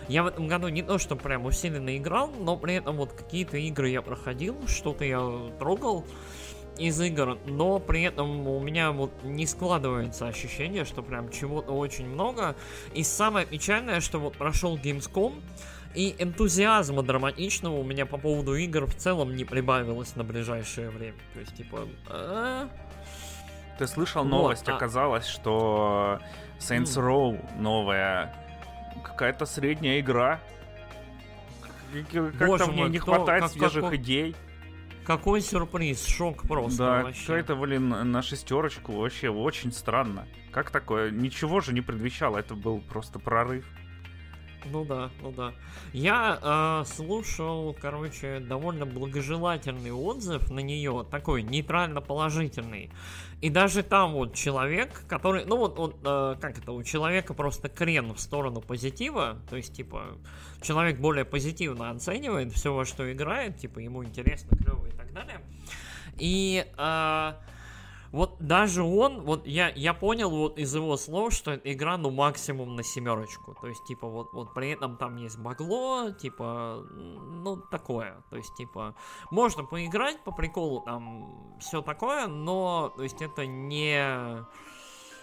Я 0.09 0.23
в 0.23 0.27
этом 0.27 0.49
году 0.49 0.67
не 0.67 0.83
то, 0.83 0.97
что 0.97 1.15
прям 1.15 1.45
усиленно 1.45 1.95
играл, 1.95 2.29
но 2.37 2.57
при 2.57 2.75
этом 2.75 2.97
вот 2.97 3.13
какие-то 3.13 3.55
игры 3.55 3.89
я 3.89 4.01
проходил, 4.01 4.67
что-то 4.67 5.05
я 5.05 5.21
трогал 5.59 6.05
из 6.77 6.99
игр, 7.01 7.37
но 7.45 7.79
при 7.79 8.03
этом 8.03 8.47
у 8.47 8.59
меня 8.59 8.91
вот 8.91 9.11
не 9.23 9.45
складывается 9.45 10.27
ощущение, 10.27 10.85
что 10.85 11.01
прям 11.03 11.29
чего-то 11.29 11.71
очень 11.73 12.07
много. 12.07 12.55
И 12.93 13.03
самое 13.03 13.45
печальное, 13.45 13.99
что 14.01 14.19
вот 14.19 14.35
прошел 14.37 14.77
Gamescom, 14.77 15.41
и 15.95 16.15
энтузиазма 16.17 17.03
драматичного 17.03 17.75
у 17.77 17.83
меня 17.83 18.07
по 18.07 18.17
поводу 18.17 18.55
игр 18.55 18.87
в 18.87 18.95
целом 18.95 19.35
не 19.35 19.45
прибавилось 19.45 20.15
на 20.15 20.23
ближайшее 20.23 20.89
время. 20.89 21.17
То 21.35 21.39
есть, 21.41 21.55
типа... 21.55 21.87
а, 22.09 22.67
Ты 23.77 23.85
слышал 23.85 24.23
Вот, 24.23 24.29
новость? 24.29 24.67
а- 24.67 24.75
Оказалось, 24.75 25.27
что 25.27 26.19
Saints 26.59 26.95
Row 26.97 27.39
новая 27.59 28.33
какая-то 29.03 29.45
средняя 29.45 29.99
игра. 29.99 30.39
Как- 32.11 32.23
Как-то 32.31 32.45
Боже 32.47 32.65
мне 32.67 32.81
мой, 32.81 32.89
не 32.89 32.97
кто- 32.97 33.13
хватает 33.13 33.43
как- 33.43 33.51
свежих 33.51 33.83
какой- 33.83 33.97
идей. 33.97 34.35
Какой 35.05 35.41
сюрприз, 35.41 36.05
шок 36.05 36.43
просто 36.43 36.77
Да, 36.77 37.03
вообще. 37.03 37.21
какая-то, 37.27 37.55
блин, 37.55 37.89
на 37.89 38.21
шестерочку 38.21 38.93
вообще 38.93 39.29
очень 39.29 39.71
странно. 39.73 40.27
Как 40.51 40.71
такое? 40.71 41.11
Ничего 41.11 41.59
же 41.59 41.73
не 41.73 41.81
предвещало, 41.81 42.37
это 42.37 42.55
был 42.55 42.79
просто 42.79 43.19
прорыв. 43.19 43.65
Ну 44.71 44.85
да, 44.85 45.09
ну 45.21 45.31
да. 45.31 45.51
Я 45.91 46.39
э, 46.41 46.85
слушал, 46.87 47.75
короче, 47.81 48.39
довольно 48.39 48.85
благожелательный 48.85 49.91
отзыв 49.91 50.49
на 50.51 50.59
нее, 50.59 51.05
такой 51.11 51.43
нейтрально 51.43 51.99
положительный. 51.99 52.89
И 53.43 53.49
даже 53.49 53.83
там 53.83 54.13
вот 54.13 54.35
человек, 54.35 55.03
который, 55.05 55.43
ну 55.43 55.57
вот, 55.57 55.77
вот 55.77 55.97
э, 56.05 56.35
как 56.39 56.57
это, 56.57 56.71
у 56.71 56.81
человека 56.81 57.33
просто 57.33 57.67
крен 57.67 58.13
в 58.13 58.19
сторону 58.21 58.61
позитива, 58.61 59.37
то 59.49 59.57
есть 59.57 59.75
типа 59.75 60.17
человек 60.61 60.97
более 60.97 61.25
позитивно 61.25 61.89
оценивает 61.89 62.53
все, 62.53 62.73
во 62.73 62.85
что 62.85 63.11
играет, 63.11 63.57
типа 63.57 63.79
ему 63.79 64.01
интересно, 64.05 64.55
клево 64.55 64.85
и 64.85 64.91
так 64.91 65.11
далее. 65.11 65.41
И 66.17 66.65
э, 66.77 67.33
вот 68.13 68.37
даже 68.39 68.83
он, 68.83 69.21
вот 69.21 69.47
я, 69.47 69.69
я 69.69 69.95
понял 69.95 70.29
вот 70.29 70.59
из 70.59 70.73
его 70.75 70.97
слов, 70.97 71.33
что 71.33 71.55
игра, 71.55 71.97
ну, 71.97 72.11
максимум 72.11 72.75
на 72.75 72.83
семерочку. 72.83 73.55
То 73.59 73.67
есть, 73.67 73.83
типа, 73.85 74.07
вот, 74.07 74.31
вот 74.33 74.53
при 74.53 74.69
этом 74.69 74.97
там 74.97 75.15
есть 75.15 75.39
багло, 75.39 76.11
типа, 76.11 76.85
ну, 76.91 77.57
такое. 77.57 78.23
То 78.29 78.37
есть, 78.37 78.53
типа, 78.53 78.93
можно 79.31 79.63
поиграть 79.63 80.23
по 80.23 80.31
приколу, 80.31 80.81
там, 80.81 81.57
все 81.59 81.81
такое, 81.81 82.27
но, 82.27 82.93
то 82.95 83.01
есть, 83.01 83.19
это 83.23 83.47
не... 83.47 84.45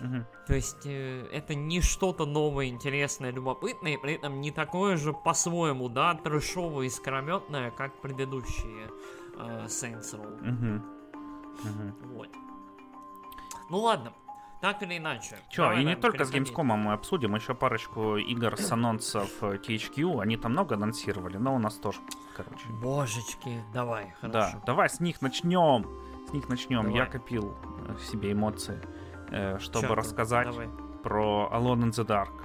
Мгм. 0.00 0.26
То 0.48 0.54
есть, 0.54 0.84
э, 0.86 1.28
это 1.30 1.54
не 1.54 1.82
что-то 1.82 2.26
новое, 2.26 2.66
интересное, 2.66 3.30
любопытное, 3.30 3.92
и 3.92 3.96
при 3.98 4.14
этом 4.14 4.40
не 4.40 4.50
такое 4.50 4.96
же 4.96 5.12
по-своему, 5.12 5.88
да, 5.88 6.14
трэшовое 6.14 6.86
и 6.86 6.90
скрометное, 6.90 7.70
как 7.70 8.00
предыдущие 8.00 8.90
э, 9.36 9.66
Saints 9.66 10.12
Row. 10.14 10.42
Мгм. 10.42 10.84
Мгм. 11.62 11.94
Вот. 12.14 12.28
Ну 13.70 13.78
ладно, 13.78 14.12
так 14.60 14.82
или 14.82 14.98
иначе. 14.98 15.36
Давай, 15.56 15.80
и 15.82 15.84
не 15.84 15.96
только 15.96 16.24
с. 16.24 16.32
Gamescom 16.32 16.64
мы 16.76 16.92
обсудим, 16.92 17.34
еще 17.34 17.54
парочку 17.54 18.16
игр 18.16 18.56
с 18.56 18.70
анонсов 18.72 19.30
э, 19.42 19.54
THQ. 19.56 20.20
Они 20.20 20.36
там 20.36 20.52
много 20.52 20.74
анонсировали, 20.74 21.36
но 21.38 21.54
у 21.54 21.58
нас 21.58 21.76
тоже, 21.76 22.00
короче. 22.36 22.66
Божечки, 22.82 23.62
давай, 23.72 24.12
Да, 24.22 24.28
хорошо. 24.42 24.62
давай 24.66 24.88
с 24.90 25.00
них 25.00 25.22
начнем. 25.22 25.86
С 26.28 26.32
них 26.32 26.48
начнем. 26.48 26.82
Давай. 26.82 26.98
Я 26.98 27.06
копил 27.06 27.54
э, 27.88 27.94
в 27.94 28.04
себе 28.04 28.32
эмоции, 28.32 28.80
э, 29.30 29.58
чтобы 29.60 29.86
Чё 29.88 29.94
рассказать. 29.94 30.46
Давай. 30.50 30.68
про 31.02 31.48
Alone 31.52 31.84
in 31.84 31.90
the 31.90 32.04
Dark. 32.06 32.44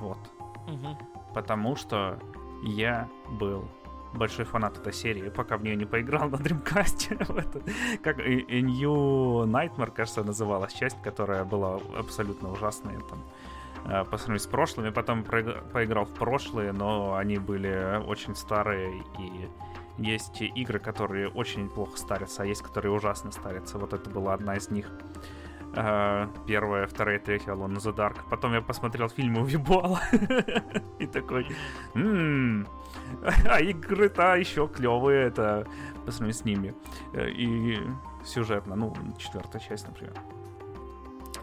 Вот. 0.00 0.18
Мгм. 0.66 0.96
Потому 1.34 1.76
что 1.76 2.18
я 2.62 3.08
был 3.30 3.68
большой 4.14 4.44
фанат 4.44 4.78
этой 4.78 4.92
серии, 4.92 5.28
пока 5.30 5.56
в 5.56 5.64
нее 5.64 5.76
не 5.76 5.84
поиграл 5.84 6.28
на 6.28 6.36
Dreamcast. 6.36 7.98
как 8.02 8.18
и 8.20 8.62
New 8.62 9.44
Nightmare, 9.44 9.92
кажется, 9.92 10.22
называлась 10.22 10.72
часть, 10.72 11.00
которая 11.02 11.44
была 11.44 11.80
абсолютно 11.96 12.50
ужасная 12.50 13.00
там, 13.00 13.24
э, 13.86 14.04
по 14.04 14.16
сравнению 14.18 14.40
с 14.40 14.46
прошлыми. 14.46 14.90
Потом 14.90 15.24
поиграл 15.24 16.04
в 16.04 16.14
прошлые, 16.14 16.72
но 16.72 17.14
они 17.14 17.38
были 17.38 18.02
очень 18.06 18.34
старые 18.34 19.02
и 19.18 19.48
есть 19.98 20.40
игры, 20.40 20.78
которые 20.78 21.28
очень 21.28 21.68
плохо 21.68 21.96
старятся, 21.96 22.42
а 22.42 22.46
есть, 22.46 22.62
которые 22.62 22.92
ужасно 22.92 23.30
старятся. 23.30 23.78
Вот 23.78 23.92
это 23.92 24.08
была 24.10 24.34
одна 24.34 24.56
из 24.56 24.70
них. 24.70 24.90
Э, 25.74 26.28
Первая, 26.46 26.86
вторая, 26.86 27.18
третья 27.18 27.52
Alone 27.52 27.74
in 27.74 27.78
the 27.78 27.94
Dark. 27.94 28.16
Потом 28.30 28.52
я 28.52 28.60
посмотрел 28.60 29.08
фильмы 29.08 29.40
Увибуала. 29.40 30.00
И 30.98 31.06
такой, 31.06 31.46
«М, 31.94 32.66
а 33.48 33.60
игры-то 33.60 34.36
еще 34.36 34.68
клевые, 34.68 35.28
это 35.28 35.66
по 36.04 36.12
сравнению 36.12 36.34
с 36.40 36.44
ними. 36.44 36.74
Э, 37.14 37.28
И 37.30 37.78
сюжетно, 38.24 38.76
ну, 38.76 38.94
четвертая 39.18 39.60
часть, 39.62 39.88
например. 39.88 40.14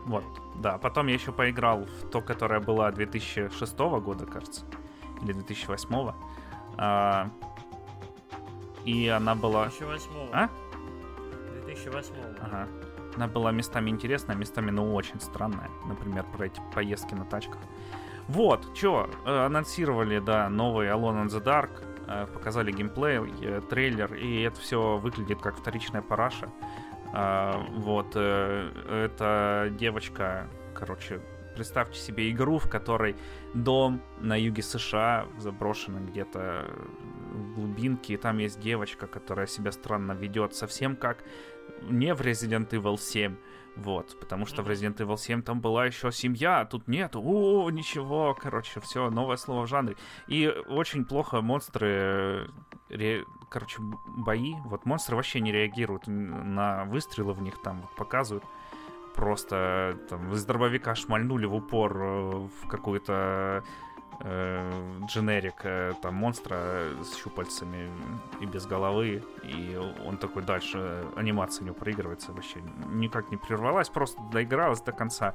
Вот, 0.05 0.23
да. 0.55 0.77
Потом 0.77 1.07
я 1.07 1.13
еще 1.15 1.31
поиграл 1.31 1.85
в 1.85 2.09
то, 2.09 2.21
которая 2.21 2.59
была 2.59 2.91
2006 2.91 3.79
года, 3.99 4.25
кажется. 4.25 4.65
Или 5.23 5.33
2008. 5.33 6.13
А, 6.77 7.29
И 8.85 9.07
она 9.07 9.35
была... 9.35 9.65
2008. 9.65 10.09
А? 10.33 10.49
2008. 11.65 12.13
Ага. 12.41 12.67
Она 13.19 13.27
была 13.27 13.51
местами 13.51 13.89
интересная, 13.89 14.37
местами, 14.37 14.71
ну, 14.71 14.95
очень 14.95 15.19
странная. 15.19 15.69
Например, 15.85 16.23
про 16.23 16.45
эти 16.45 16.61
поездки 16.73 17.15
на 17.15 17.25
тачках. 17.25 17.59
Вот, 18.29 18.73
чё, 18.73 19.09
э, 19.25 19.45
анонсировали, 19.45 20.19
да, 20.19 20.47
новый 20.47 20.87
Alone 20.87 21.25
in 21.25 21.27
the 21.27 21.43
Dark, 21.43 21.69
э, 22.07 22.27
показали 22.33 22.71
геймплей, 22.71 23.19
э, 23.41 23.61
трейлер, 23.69 24.13
и 24.13 24.43
это 24.43 24.57
все 24.61 24.97
выглядит 24.97 25.41
как 25.41 25.57
вторичная 25.57 26.01
параша. 26.01 26.47
Вот, 27.11 28.13
э, 28.15 28.71
это 28.89 29.69
девочка, 29.71 30.47
короче, 30.73 31.19
представьте 31.55 31.99
себе 31.99 32.31
игру, 32.31 32.57
в 32.57 32.69
которой 32.69 33.17
дом 33.53 34.01
на 34.21 34.39
юге 34.39 34.61
США, 34.61 35.25
заброшенный 35.39 36.01
где-то 36.09 36.67
в 37.33 37.55
глубинке, 37.55 38.13
и 38.13 38.17
там 38.17 38.37
есть 38.37 38.61
девочка, 38.61 39.07
которая 39.07 39.45
себя 39.45 39.73
странно 39.73 40.13
ведет, 40.13 40.55
совсем 40.55 40.95
как 40.95 41.17
не 41.89 42.13
в 42.13 42.21
Resident 42.21 42.69
Evil 42.69 42.97
7, 42.97 43.35
вот, 43.75 44.19
потому 44.19 44.45
что 44.45 44.61
в. 44.61 44.69
Resident 44.69 44.97
Evil 44.97 45.17
7 45.17 45.41
там 45.41 45.61
была 45.61 45.85
еще 45.85 46.11
семья, 46.11 46.61
а 46.61 46.65
тут 46.65 46.87
нет, 46.87 47.15
о, 47.15 47.69
ничего, 47.69 48.35
короче, 48.39 48.79
все, 48.81 49.09
новое 49.09 49.37
слово 49.37 49.65
в 49.65 49.67
жанре. 49.67 49.95
И 50.27 50.47
очень 50.47 51.05
плохо 51.05 51.41
монстры, 51.41 51.87
э, 51.87 52.47
ре- 52.89 53.25
короче, 53.49 53.81
бои, 54.07 54.55
вот 54.65 54.85
монстры 54.85 55.15
вообще 55.15 55.39
не 55.39 55.51
реагируют 55.51 56.07
на 56.07 56.85
выстрелы 56.85 57.33
в 57.33 57.41
них, 57.41 57.61
там 57.61 57.89
показывают. 57.97 58.43
Просто 59.15 59.97
там 60.09 60.31
из 60.33 60.45
дробовика 60.45 60.95
шмальнули 60.95 61.45
в 61.45 61.55
упор 61.55 61.97
э, 61.97 62.47
в 62.63 62.67
какую-то 62.67 63.63
э, 64.21 64.99
дженерик 65.07 65.55
э, 65.63 65.93
там 66.01 66.15
монстра 66.15 66.89
с 67.03 67.15
щупальцами 67.17 67.89
и 68.41 68.45
без 68.45 68.65
головы, 68.65 69.23
и 69.43 69.79
он 70.05 70.17
такой 70.17 70.43
дальше 70.43 71.05
анимация 71.15 71.65
не 71.65 71.71
проигрывается 71.71 72.31
вообще 72.31 72.61
никак 72.91 73.31
не 73.31 73.37
прервалась, 73.37 73.89
просто 73.89 74.21
доигралась 74.31 74.81
до 74.81 74.91
конца, 74.91 75.33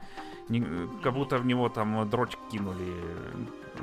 Не- 0.49 0.89
как 1.03 1.15
будто 1.15 1.39
в 1.39 1.47
него 1.47 1.69
там 1.69 2.09
дротик 2.09 2.39
кинули, 2.51 2.93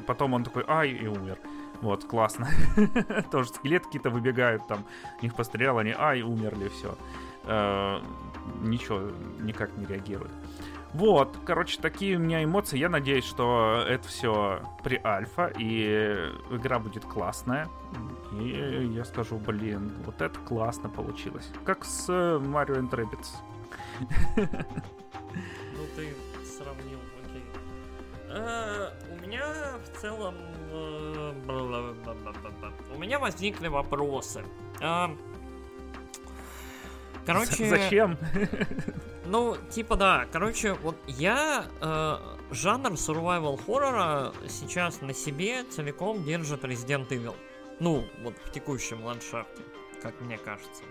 потом 0.07 0.33
он 0.33 0.43
такой 0.43 0.63
ай 0.67 0.89
и 0.89 1.07
умер. 1.07 1.37
Вот, 1.81 2.05
классно. 2.05 2.47
Тоже 3.31 3.49
скелеты 3.49 3.85
какие-то 3.85 4.11
выбегают, 4.11 4.67
там, 4.67 4.85
в 5.19 5.23
них 5.23 5.33
пострелял, 5.33 5.79
они 5.79 5.95
ай, 5.97 6.21
умерли, 6.21 6.69
все. 6.69 6.95
Ничего, 8.61 9.09
никак 9.39 9.75
не 9.77 9.85
реагирует. 9.85 10.31
Вот, 10.93 11.37
короче, 11.45 11.79
такие 11.81 12.17
у 12.17 12.19
меня 12.19 12.43
эмоции. 12.43 12.77
Я 12.77 12.89
надеюсь, 12.89 13.23
что 13.23 13.83
это 13.87 14.07
все 14.07 14.61
при 14.83 14.99
альфа, 15.03 15.51
и 15.57 16.31
игра 16.49 16.79
будет 16.79 17.05
классная. 17.05 17.69
И 18.39 18.91
я 18.93 19.05
скажу, 19.05 19.37
блин, 19.37 19.93
вот 20.05 20.21
это 20.21 20.37
классно 20.39 20.89
получилось. 20.89 21.49
Как 21.65 21.85
с 21.85 22.09
э, 22.09 22.37
Mario 22.39 22.79
and 22.79 22.89
Rabbids. 22.89 23.29
Ну 25.73 25.87
ты 25.95 26.13
сравнил, 26.45 26.99
окей. 27.23 27.43
Э, 28.29 28.89
у 29.09 29.25
меня 29.25 29.45
в 29.77 29.99
целом... 29.99 30.35
э. 30.71 31.33
У 32.93 32.99
меня 32.99 33.17
возникли 33.17 33.67
вопросы. 33.67 34.43
Короче... 37.33 37.65
Зачем? 37.69 38.17
Ну, 39.25 39.55
типа 39.69 39.95
да. 39.95 40.25
Короче, 40.31 40.73
вот 40.73 40.95
я 41.07 41.65
э, 41.81 42.17
жанр 42.51 42.93
survival 42.93 43.59
хоррора 43.65 44.33
сейчас 44.49 45.01
на 45.01 45.13
себе 45.13 45.63
целиком 45.63 46.23
держит 46.23 46.63
Resident 46.63 47.07
Evil. 47.09 47.35
Ну, 47.79 48.05
вот 48.23 48.35
в 48.45 48.51
текущем 48.51 49.03
ландшафте, 49.03 49.63
как 50.01 50.19
мне 50.21 50.37
кажется. 50.37 50.83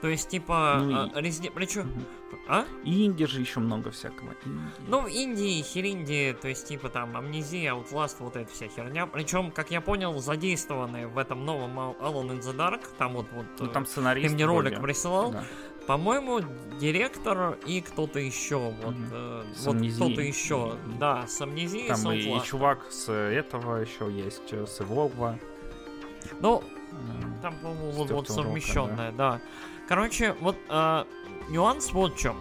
То 0.00 0.08
есть, 0.08 0.28
типа, 0.28 0.78
Ну 0.80 1.06
и- 1.06 1.10
Resident... 1.20 1.52
Причем... 1.54 1.82
Мгм. 1.88 2.04
А? 2.46 2.64
И 2.84 3.04
инди 3.06 3.26
же 3.26 3.40
еще 3.40 3.60
много 3.60 3.90
всякого. 3.90 4.30
Инди. 4.44 4.60
Ну, 4.86 5.06
Индии, 5.06 5.60
Херинди, 5.62 6.36
то 6.40 6.46
есть, 6.48 6.66
типа, 6.68 6.88
там, 6.88 7.16
Амнезия, 7.16 7.74
Outlast, 7.74 8.16
вот 8.20 8.36
эта 8.36 8.50
вся 8.52 8.68
херня. 8.68 9.06
Причем, 9.06 9.50
как 9.50 9.70
я 9.70 9.80
понял, 9.80 10.18
задействованные 10.18 11.08
в 11.08 11.18
этом 11.18 11.44
новом 11.44 11.78
Al- 11.78 11.98
Alone 12.00 12.38
in 12.38 12.40
the 12.40 12.56
Dark, 12.56 12.82
там 12.98 13.14
вот, 13.14 13.26
вот, 13.32 13.46
Ну, 13.58 13.66
э, 13.66 13.68
там 13.70 13.86
сценарист 13.86 14.28
ты 14.28 14.34
мне 14.34 14.44
ролик 14.44 14.72
вроде. 14.74 14.82
присылал, 14.82 15.32
Да. 15.32 15.44
по-моему, 15.86 16.40
директор 16.80 17.58
и 17.66 17.80
кто-то 17.80 18.18
еще, 18.20 18.56
вот, 18.58 18.94
Мгм. 18.94 19.08
э, 19.12 19.44
С 19.54 19.66
вот 19.66 19.76
кто-то 19.76 20.20
еще, 20.22 20.76
И- 20.94 20.98
да, 20.98 21.26
с 21.26 21.40
Амнезией, 21.40 21.94
с 21.94 22.00
Там 22.02 22.12
и, 22.12 22.18
и 22.18 22.28
Outlast. 22.30 22.44
чувак 22.44 22.86
с 22.92 23.10
этого 23.12 23.76
еще 23.76 24.10
есть, 24.12 24.52
э, 24.52 24.66
с 24.66 24.80
Evolve. 24.80 25.38
Ну, 26.40 26.62
там, 27.42 27.54
по-моему, 27.62 27.92
С 27.92 27.96
вот, 27.96 28.10
Рока, 28.10 28.32
совмещенное, 28.32 29.12
да. 29.12 29.40
Короче, 29.88 30.34
вот 30.40 30.56
э, 30.68 31.04
нюанс 31.48 31.92
вот 31.92 32.14
в 32.14 32.18
чем. 32.18 32.36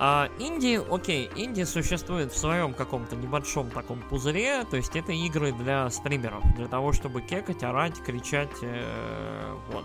А, 0.00 0.30
Инди, 0.38 0.80
окей, 0.90 1.28
Инди 1.34 1.64
существует 1.64 2.32
в 2.32 2.38
своем 2.38 2.72
каком-то 2.72 3.16
небольшом 3.16 3.68
таком 3.70 4.00
пузыре, 4.02 4.62
то 4.62 4.76
есть 4.76 4.94
это 4.94 5.10
игры 5.10 5.50
для 5.50 5.90
стримеров, 5.90 6.44
для 6.54 6.68
того, 6.68 6.92
чтобы 6.92 7.20
кекать, 7.20 7.64
орать, 7.64 8.00
кричать, 8.00 8.62
э, 8.62 9.56
вот. 9.72 9.84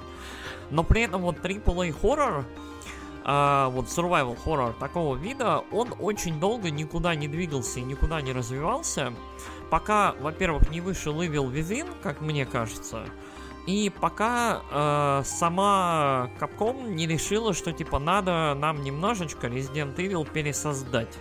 Но 0.70 0.84
при 0.84 1.02
этом 1.02 1.24
вот 1.24 1.38
AAA 1.38 1.92
хоррор, 2.00 2.46
а, 3.24 3.70
вот 3.70 3.86
survival 3.86 4.38
хоррор 4.38 4.74
такого 4.74 5.16
вида, 5.16 5.64
он 5.72 5.96
очень 6.00 6.40
долго 6.40 6.70
никуда 6.70 7.16
не 7.16 7.28
двигался 7.28 7.80
и 7.80 7.84
никуда 7.84 8.22
не 8.22 8.34
развивался, 8.34 9.14
пока, 9.72 10.14
во-первых, 10.20 10.70
не 10.70 10.80
вышел 10.80 11.20
Evil 11.24 11.52
Within, 11.52 11.92
как 12.04 12.22
мне 12.22 12.46
кажется, 12.46 13.08
и 13.66 13.90
пока 13.90 14.62
э, 14.70 15.22
сама 15.26 16.30
Capcom 16.40 16.90
не 16.90 17.08
решила, 17.08 17.54
что 17.54 17.72
типа 17.72 18.00
надо 18.00 18.54
нам 18.56 18.82
немножечко 18.82 19.48
Resident 19.48 19.96
Evil 19.96 20.30
пересоздать. 20.30 21.18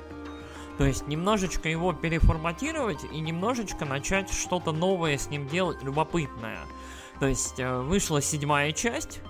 То 0.78 0.84
есть 0.84 1.06
немножечко 1.06 1.68
его 1.68 1.92
переформатировать 1.92 3.04
и 3.12 3.20
немножечко 3.20 3.84
начать 3.84 4.32
что-то 4.32 4.72
новое 4.72 5.18
с 5.18 5.30
ним 5.30 5.46
делать, 5.46 5.82
любопытное. 5.82 6.60
То 7.20 7.26
есть 7.26 7.60
э, 7.60 7.80
вышла 7.80 8.20
седьмая 8.20 8.72
часть, 8.72 9.20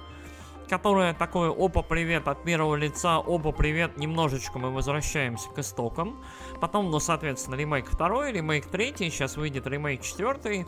которая 0.72 1.12
такое 1.12 1.50
«Опа, 1.50 1.82
привет» 1.82 2.28
от 2.28 2.44
первого 2.44 2.76
лица, 2.76 3.18
«Опа, 3.18 3.52
привет», 3.52 3.98
немножечко 3.98 4.58
мы 4.58 4.70
возвращаемся 4.70 5.50
к 5.50 5.58
истокам. 5.58 6.24
Потом, 6.62 6.90
ну, 6.90 6.98
соответственно, 6.98 7.56
ремейк 7.56 7.90
второй, 7.90 8.32
ремейк 8.32 8.64
третий, 8.64 9.10
сейчас 9.10 9.36
выйдет 9.36 9.66
ремейк 9.66 10.00
четвертый. 10.00 10.66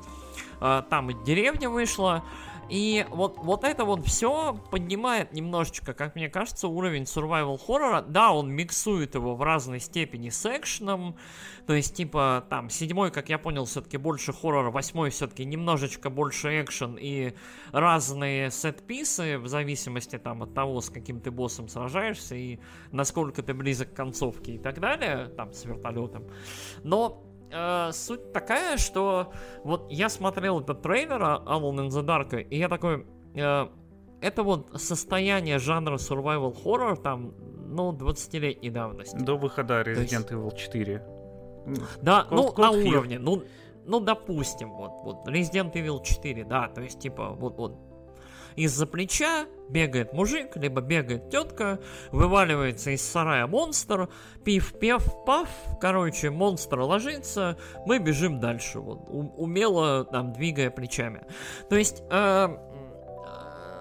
Э, 0.61 0.83
Там 0.90 1.09
и 1.09 1.14
деревня 1.25 1.71
вышла. 1.71 2.23
И 2.68 3.07
вот, 3.11 3.38
вот 3.38 3.64
это 3.64 3.85
вот 3.85 4.07
все 4.07 4.59
поднимает 4.70 5.33
немножечко, 5.33 5.94
как 5.94 6.14
мне 6.14 6.29
кажется, 6.29 6.68
уровень 6.68 7.03
survival 7.03 7.59
хоррора. 7.59 8.03
Да, 8.03 8.33
он 8.33 8.50
миксует 8.50 9.14
его 9.14 9.35
в 9.37 9.42
разной 9.42 9.81
степени 9.81 10.31
с 10.31 10.44
экшеном. 10.46 11.16
То 11.66 11.74
есть, 11.74 11.94
типа, 11.94 12.44
там, 12.50 12.70
седьмой, 12.70 13.11
как 13.11 13.29
я 13.29 13.38
понял, 13.38 13.64
все-таки 13.64 13.96
больше 13.96 14.33
хоррора, 14.33 14.70
восьмой 14.70 15.11
все-таки 15.11 15.44
немножечко 15.44 16.11
больше 16.11 16.62
экшен 16.62 16.96
и 17.00 17.35
разные 17.72 18.50
сет-писы, 18.50 19.38
в 19.38 19.48
зависимости 19.48 20.18
там 20.18 20.42
от 20.42 20.55
того, 20.55 20.81
с 20.81 20.90
каким 20.90 21.20
ты 21.20 21.31
боссом 21.31 21.68
сражаешься 21.68 22.35
и 22.35 22.59
насколько 22.92 23.42
ты 23.42 23.55
близок 23.55 23.92
к 23.92 23.96
концовке 23.96 24.53
и 24.53 24.59
так 24.59 24.81
далее, 24.81 25.29
там, 25.37 25.53
с 25.53 25.64
вертолетом. 25.64 26.24
Но 26.83 27.22
э, 27.55 27.93
суть 27.93 28.33
такая, 28.33 28.77
что 28.77 29.33
вот 29.62 29.90
я 29.90 30.09
смотрел 30.09 30.61
этот 30.61 30.83
трейлер 30.83 31.23
а, 31.23 31.43
Alone 31.47 31.87
in 31.87 31.88
the 31.88 32.03
Dark, 32.05 32.40
и 32.43 32.59
я 32.59 32.69
такой... 32.69 33.07
э, 33.35 33.67
это 34.21 34.43
вот 34.43 34.81
состояние 34.81 35.59
жанра 35.59 35.97
survival 35.97 36.55
horror 36.64 36.97
там, 36.97 37.35
ну, 37.67 37.93
20-летней 37.93 38.71
давности. 38.71 39.17
До 39.17 39.37
выхода 39.37 39.83
есть- 39.88 40.12
Resident 40.12 40.31
Evil 40.31 40.57
4. 40.57 41.03
Да, 42.03 42.27
ну, 42.31 42.53
на 42.57 42.71
уровне, 42.71 43.19
ну, 43.19 43.43
ну, 43.87 44.01
допустим, 44.01 44.71
вот, 44.73 44.93
вот, 45.03 45.29
Resident 45.29 45.73
Evil 45.73 46.03
4, 46.03 46.45
да, 46.45 46.69
то 46.69 46.81
есть, 46.83 47.01
типа, 47.01 47.31
вот, 47.31 47.59
вот, 47.59 47.79
из-за 48.57 48.87
плеча 48.87 49.47
бегает 49.69 50.12
мужик, 50.12 50.57
либо 50.57 50.81
бегает 50.81 51.31
тетка, 51.31 51.81
вываливается 52.11 52.90
из 52.90 53.03
сарая 53.03 53.47
монстр, 53.47 54.09
пив-пев-паф, 54.45 55.49
короче, 55.81 56.31
монстр 56.31 56.81
ложится, 56.81 57.57
мы 57.87 57.99
бежим 57.99 58.40
дальше, 58.40 58.81
вот, 58.81 59.07
умело 59.09 60.05
там 60.05 60.33
двигая 60.33 60.71
плечами. 60.71 61.23
То 61.69 61.77
есть, 61.77 62.03
э, 62.11 62.49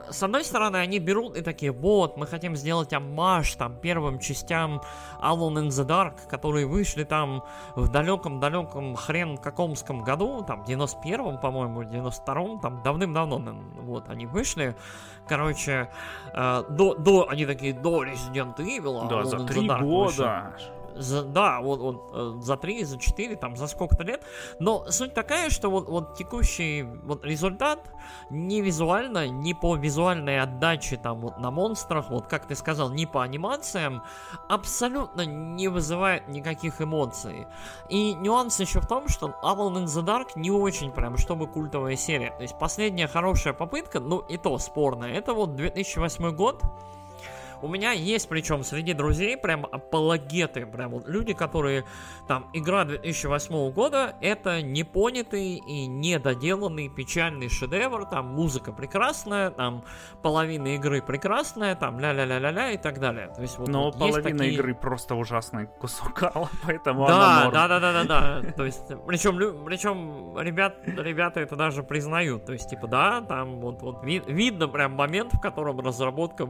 с 0.09 0.23
одной 0.23 0.43
стороны, 0.43 0.77
они 0.77 0.99
берут 0.99 1.37
и 1.37 1.41
такие, 1.41 1.71
вот, 1.71 2.17
мы 2.17 2.27
хотим 2.27 2.55
сделать 2.55 2.93
аммаж 2.93 3.53
там 3.55 3.75
первым 3.75 4.19
частям 4.19 4.81
Alone 5.21 5.63
in 5.63 5.67
the 5.67 5.85
Dark, 5.85 6.27
которые 6.29 6.65
вышли 6.65 7.03
там 7.03 7.43
в 7.75 7.89
далеком-далеком 7.89 8.95
хрен 8.95 9.37
какомском 9.37 10.03
году, 10.03 10.43
там, 10.45 10.63
91-м, 10.63 11.39
по-моему, 11.39 11.83
92-м, 11.83 12.59
там, 12.59 12.81
давным-давно, 12.83 13.41
вот, 13.81 14.09
они 14.09 14.25
вышли, 14.25 14.75
короче, 15.27 15.89
э, 16.33 16.63
до, 16.69 16.95
до, 16.95 17.27
они 17.29 17.45
такие, 17.45 17.73
до 17.73 18.03
Resident 18.03 18.57
Evil, 18.57 19.07
Да, 19.09 19.23
за 19.23 19.45
три 19.45 19.67
года. 19.67 20.53
Вышли 20.53 20.82
за, 20.95 21.23
да, 21.23 21.61
вот, 21.61 21.79
вот 21.79 22.11
э, 22.13 22.41
за 22.41 22.57
3, 22.57 22.83
за 22.83 22.97
4, 22.97 23.35
там, 23.35 23.55
за 23.55 23.67
сколько-то 23.67 24.03
лет. 24.03 24.23
Но 24.59 24.85
суть 24.89 25.13
такая, 25.13 25.49
что 25.49 25.69
вот, 25.69 25.87
вот 25.87 26.15
текущий 26.15 26.83
вот 26.83 27.25
результат 27.25 27.79
не 28.29 28.61
визуально, 28.61 29.27
не 29.27 29.53
по 29.53 29.75
визуальной 29.75 30.39
отдаче 30.39 30.97
там 30.97 31.21
вот 31.21 31.37
на 31.39 31.51
монстрах, 31.51 32.09
вот 32.09 32.27
как 32.27 32.47
ты 32.47 32.55
сказал, 32.55 32.89
не 32.89 33.05
по 33.05 33.23
анимациям, 33.23 34.03
абсолютно 34.49 35.25
не 35.25 35.67
вызывает 35.67 36.27
никаких 36.27 36.81
эмоций. 36.81 37.47
И 37.89 38.13
нюанс 38.13 38.59
еще 38.59 38.79
в 38.79 38.87
том, 38.87 39.07
что 39.07 39.35
Alone 39.43 39.83
in 39.83 39.85
the 39.85 40.03
Dark 40.03 40.29
не 40.35 40.51
очень 40.51 40.91
прям, 40.91 41.17
чтобы 41.17 41.47
культовая 41.47 41.95
серия. 41.95 42.31
То 42.31 42.43
есть 42.43 42.57
последняя 42.57 43.07
хорошая 43.07 43.53
попытка, 43.53 43.99
ну 43.99 44.19
и 44.19 44.37
то 44.37 44.57
спорная, 44.57 45.13
это 45.13 45.33
вот 45.33 45.55
2008 45.55 46.35
год, 46.35 46.63
у 47.63 47.67
меня 47.69 47.93
есть, 47.93 48.27
причем 48.27 48.63
среди 48.63 48.93
друзей, 48.93 49.37
прям 49.37 49.65
апологеты, 49.65 50.65
прям 50.65 50.91
вот 50.91 51.07
люди, 51.07 51.33
которые 51.33 51.85
там 52.27 52.49
игра 52.53 52.83
2008 52.83 53.71
года, 53.71 54.15
это 54.19 54.61
непонятый 54.61 55.55
и 55.55 55.87
недоделанный 55.87 56.89
печальный 56.89 57.47
шедевр, 57.47 58.05
там 58.05 58.27
музыка 58.27 58.73
прекрасная, 58.73 59.49
там 59.49 59.85
половина 60.21 60.75
игры 60.75 61.01
прекрасная, 61.01 61.75
там 61.75 61.99
ля-ля-ля-ля-ля 61.99 62.71
и 62.71 62.77
так 62.77 62.99
далее. 62.99 63.31
То 63.33 63.41
есть, 63.41 63.57
вот, 63.57 63.69
Но 63.69 63.85
вот 63.85 63.97
половина 63.97 64.39
такие... 64.39 64.53
игры 64.55 64.75
просто 64.75 65.15
ужасный 65.15 65.67
кусок 65.67 66.13
кала, 66.13 66.49
поэтому 66.65 67.07
да, 67.07 67.49
да, 67.49 67.67
да, 67.67 67.79
да, 67.79 68.03
да, 68.03 68.03
да. 68.41 68.51
То 68.51 68.65
есть, 68.65 68.87
причем, 69.07 69.63
причем 69.63 70.37
ребят, 70.37 70.79
ребята 70.85 71.39
это 71.39 71.55
даже 71.55 71.81
признают. 71.81 72.45
То 72.45 72.51
есть, 72.51 72.69
типа, 72.69 72.87
да, 72.87 73.21
там 73.21 73.61
вот, 73.61 73.81
вот 73.81 74.03
ви- 74.03 74.23
видно 74.27 74.67
прям 74.67 74.93
момент, 74.93 75.33
в 75.33 75.39
котором 75.39 75.79
разработка 75.79 76.45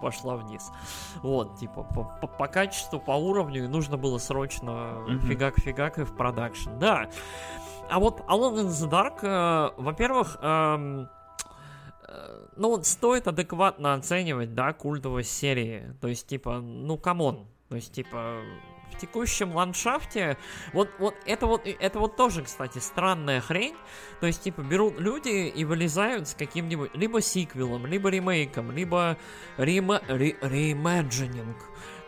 пошла 0.00 0.25
пошла 0.26 0.36
вниз. 0.36 0.72
Вот, 1.22 1.56
типа, 1.58 1.82
по, 1.82 2.04
по, 2.20 2.26
по 2.26 2.48
качеству, 2.48 3.00
по 3.00 3.12
уровню, 3.12 3.64
и 3.64 3.68
нужно 3.68 3.96
было 3.96 4.18
срочно 4.18 4.70
mm-hmm. 4.70 5.20
фигак-фигак 5.20 5.98
и 5.98 6.04
в 6.04 6.16
продакшн. 6.16 6.78
Да. 6.78 7.08
А 7.88 8.00
вот 8.00 8.20
Alone 8.28 8.64
in 8.64 8.68
the 8.68 8.90
Dark, 8.90 9.20
э, 9.22 9.80
во-первых, 9.80 10.38
эм, 10.42 11.08
э, 12.08 12.46
ну 12.56 12.82
стоит 12.82 13.28
адекватно 13.28 13.94
оценивать, 13.94 14.54
да, 14.54 14.72
культовость 14.72 15.32
серии. 15.32 15.94
То 16.00 16.08
есть, 16.08 16.26
типа, 16.26 16.58
ну 16.60 16.98
come 16.98 17.25
on. 17.25 17.46
То 17.68 17.76
есть, 17.76 17.92
типа, 17.92 18.40
в 18.92 18.98
текущем 18.98 19.54
ландшафте, 19.54 20.38
вот, 20.72 20.90
вот 20.98 21.14
это 21.26 21.46
вот, 21.46 21.66
это 21.66 21.98
вот 21.98 22.16
тоже, 22.16 22.42
кстати, 22.42 22.78
странная 22.78 23.40
хрень. 23.40 23.76
То 24.20 24.26
есть, 24.26 24.42
типа, 24.42 24.62
берут 24.62 24.98
люди 24.98 25.48
и 25.48 25.64
вылезают 25.64 26.28
с 26.28 26.34
каким-нибудь, 26.34 26.94
либо 26.94 27.20
сиквелом, 27.20 27.86
либо 27.86 28.08
ремейком, 28.08 28.70
либо 28.70 29.16
рема, 29.58 30.00
ре, 30.08 30.36
reimagining. 30.40 31.56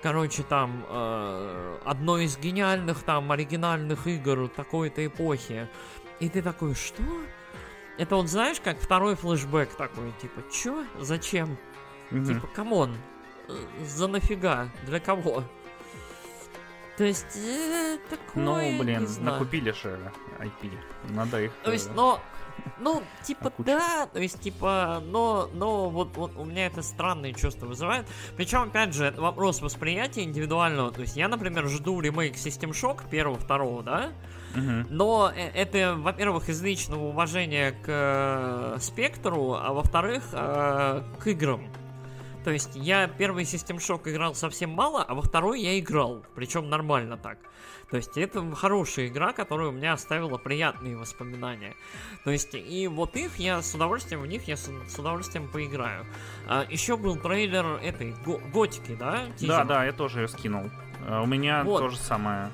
Короче, 0.02 0.44
там, 0.44 0.84
э, 0.88 1.78
одной 1.84 2.24
из 2.24 2.38
гениальных, 2.38 3.02
там, 3.02 3.32
оригинальных 3.32 4.06
игр 4.06 4.48
такой-то 4.48 5.04
эпохи. 5.04 5.68
И 6.20 6.28
ты 6.28 6.40
такой, 6.40 6.74
что? 6.74 7.02
Это 7.98 8.14
вот, 8.14 8.28
знаешь, 8.28 8.60
как 8.60 8.78
второй 8.78 9.16
флешбэк 9.16 9.74
такой, 9.74 10.12
типа, 10.22 10.42
чё? 10.52 10.84
Зачем? 11.00 11.58
Mm-hmm. 12.10 12.26
Типа, 12.26 12.46
come 12.46 12.75
on, 12.75 12.96
э, 13.48 13.84
за 13.84 14.06
нафига? 14.06 14.68
Для 14.86 15.00
кого? 15.00 15.42
То 16.98 17.04
есть, 17.04 17.36
э, 17.36 17.98
такое, 18.10 18.44
Ну, 18.44 18.82
блин, 18.82 19.08
накупили 19.20 19.70
же 19.70 19.98
IP. 20.40 20.72
Надо 21.10 21.42
их... 21.42 21.52
То 21.62 21.72
есть, 21.72 21.88
э, 21.88 21.92
но... 21.94 22.20
Ну, 22.80 23.02
типа, 23.22 23.52
да, 23.58 24.06
то 24.06 24.18
есть, 24.18 24.40
типа, 24.40 25.00
но, 25.06 25.48
но 25.54 25.88
вот, 25.88 26.16
вот 26.16 26.36
у 26.36 26.44
меня 26.44 26.66
это 26.66 26.82
странные 26.82 27.32
чувства 27.32 27.66
вызывает. 27.66 28.04
Причем, 28.36 28.62
опять 28.62 28.94
же, 28.94 29.04
это 29.04 29.22
вопрос 29.22 29.62
восприятия 29.62 30.24
индивидуального. 30.24 30.90
То 30.90 31.02
есть, 31.02 31.16
я, 31.16 31.28
например, 31.28 31.68
жду 31.68 32.00
ремейк 32.00 32.34
System 32.34 32.70
Shock 32.70 33.08
первого, 33.08 33.38
второго, 33.38 33.82
да? 33.84 34.10
Но 34.90 35.32
э, 35.34 35.50
это, 35.54 35.94
во-первых, 35.96 36.48
из 36.48 36.60
личного 36.62 37.04
уважения 37.04 37.72
к 37.72 37.86
э, 37.86 38.76
спектру, 38.80 39.54
а 39.54 39.72
во-вторых, 39.72 40.24
э, 40.32 41.02
к 41.20 41.26
играм. 41.28 41.70
То 42.44 42.50
есть 42.50 42.70
я 42.74 43.08
первый 43.08 43.44
System 43.44 43.76
Shock 43.76 44.10
играл 44.10 44.34
совсем 44.34 44.70
мало, 44.70 45.02
а 45.02 45.14
во 45.14 45.22
второй 45.22 45.60
я 45.60 45.78
играл, 45.78 46.24
причем 46.34 46.68
нормально 46.68 47.16
так. 47.16 47.38
То 47.90 47.96
есть 47.96 48.18
это 48.18 48.54
хорошая 48.54 49.06
игра, 49.06 49.32
которая 49.32 49.68
у 49.68 49.72
меня 49.72 49.94
оставила 49.94 50.36
приятные 50.36 50.96
воспоминания. 50.96 51.74
То 52.24 52.30
есть 52.30 52.54
и 52.54 52.86
вот 52.86 53.16
их 53.16 53.36
я 53.38 53.62
с 53.62 53.74
удовольствием, 53.74 54.20
в 54.20 54.26
них 54.26 54.46
я 54.46 54.56
с, 54.56 54.70
с 54.88 54.98
удовольствием 54.98 55.48
поиграю. 55.48 56.04
А, 56.46 56.66
еще 56.68 56.96
был 56.96 57.16
трейлер 57.16 57.64
этой 57.82 58.14
го- 58.24 58.40
Готики, 58.52 58.94
да? 58.94 59.26
Тизер? 59.36 59.48
Да, 59.48 59.64
да, 59.64 59.84
я 59.86 59.92
тоже 59.92 60.20
ее 60.20 60.28
скинул. 60.28 60.70
А, 61.06 61.22
у 61.22 61.26
меня 61.26 61.64
вот. 61.64 61.78
то 61.78 61.88
же 61.88 61.96
самое. 61.96 62.50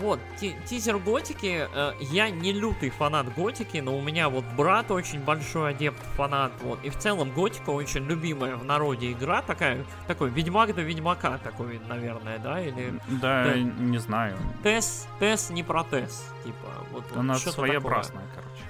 Вот, 0.00 0.20
тизер 0.38 0.98
Готики. 0.98 1.68
Э, 1.72 1.92
я 2.00 2.30
не 2.30 2.52
лютый 2.52 2.90
фанат 2.90 3.32
Готики, 3.34 3.78
но 3.78 3.96
у 3.96 4.02
меня 4.02 4.28
вот 4.28 4.44
брат 4.56 4.90
очень 4.90 5.20
большой 5.20 5.70
адепт 5.70 6.00
фанат. 6.16 6.52
Вот. 6.62 6.78
И 6.82 6.90
в 6.90 6.98
целом 6.98 7.30
Готика 7.30 7.70
очень 7.70 8.04
любимая 8.04 8.56
в 8.56 8.64
народе 8.64 9.12
игра. 9.12 9.42
Такая, 9.42 9.84
такой 10.06 10.30
Ведьмак 10.30 10.74
до 10.74 10.82
Ведьмака 10.82 11.38
такой, 11.38 11.80
наверное, 11.88 12.38
да? 12.38 12.60
Или... 12.60 12.98
Да, 13.08 13.44
да 13.44 13.56
не 13.56 13.98
знаю. 13.98 14.36
Тес, 14.62 15.06
Тес 15.20 15.50
не 15.50 15.62
про 15.62 15.84
Тес. 15.84 16.32
Типа, 16.44 16.68
вот, 16.90 17.04
Она 17.16 17.36
своеобразная, 17.36 18.24
такое. 18.28 18.42
короче. 18.42 18.64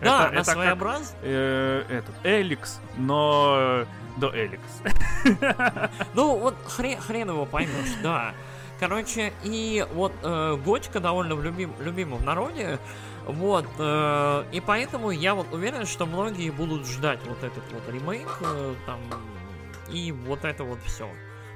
Да, 0.00 0.26
это, 0.26 0.28
она 0.28 0.40
это 0.40 0.50
своеобраз... 0.52 1.08
Как, 1.08 1.18
э, 1.22 1.84
этот, 1.88 2.14
Эликс, 2.24 2.80
но 2.96 3.84
до 4.16 4.30
Эликс. 4.34 4.82
Ну, 6.14 6.38
вот 6.38 6.54
хрен, 6.66 7.00
хрен 7.00 7.28
его 7.30 7.44
поймешь, 7.44 7.96
да. 8.02 8.32
Короче, 8.78 9.32
и 9.42 9.84
вот 9.92 10.12
э, 10.22 10.56
Готика 10.64 11.00
довольно 11.00 11.32
любим, 11.40 11.72
любима 11.80 12.16
в 12.16 12.24
народе. 12.24 12.78
Вот, 13.26 13.66
э, 13.78 14.44
и 14.52 14.60
поэтому 14.60 15.10
я 15.10 15.34
вот 15.34 15.52
уверен, 15.52 15.84
что 15.84 16.06
многие 16.06 16.50
будут 16.50 16.86
ждать 16.86 17.20
вот 17.26 17.42
этот 17.42 17.64
вот 17.72 17.88
ремейк, 17.88 18.28
э, 18.40 18.74
там, 18.86 19.00
и 19.90 20.12
вот 20.12 20.44
это 20.44 20.64
вот 20.64 20.78
все. 20.84 21.08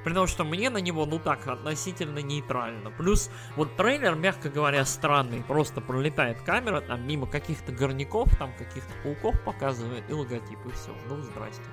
При 0.03 0.13
том, 0.13 0.27
что 0.27 0.43
мне 0.43 0.69
на 0.69 0.79
него, 0.79 1.05
ну 1.05 1.17
так, 1.17 1.47
относительно 1.47 2.19
нейтрально. 2.19 2.91
Плюс, 2.91 3.29
вот 3.55 3.75
трейлер, 3.77 4.15
мягко 4.15 4.49
говоря, 4.49 4.83
странный. 4.83 5.41
Просто 5.41 5.79
пролетает 5.79 6.41
камера, 6.41 6.81
там, 6.81 7.07
мимо 7.07 7.25
каких-то 7.25 7.71
горняков, 7.71 8.35
там, 8.37 8.51
каких-то 8.57 8.91
пауков 9.01 9.41
показывает, 9.43 10.03
и 10.09 10.13
логотип, 10.13 10.59
и 10.65 10.71
все. 10.71 10.93
Ну, 11.07 11.21
здрасте. 11.21 11.63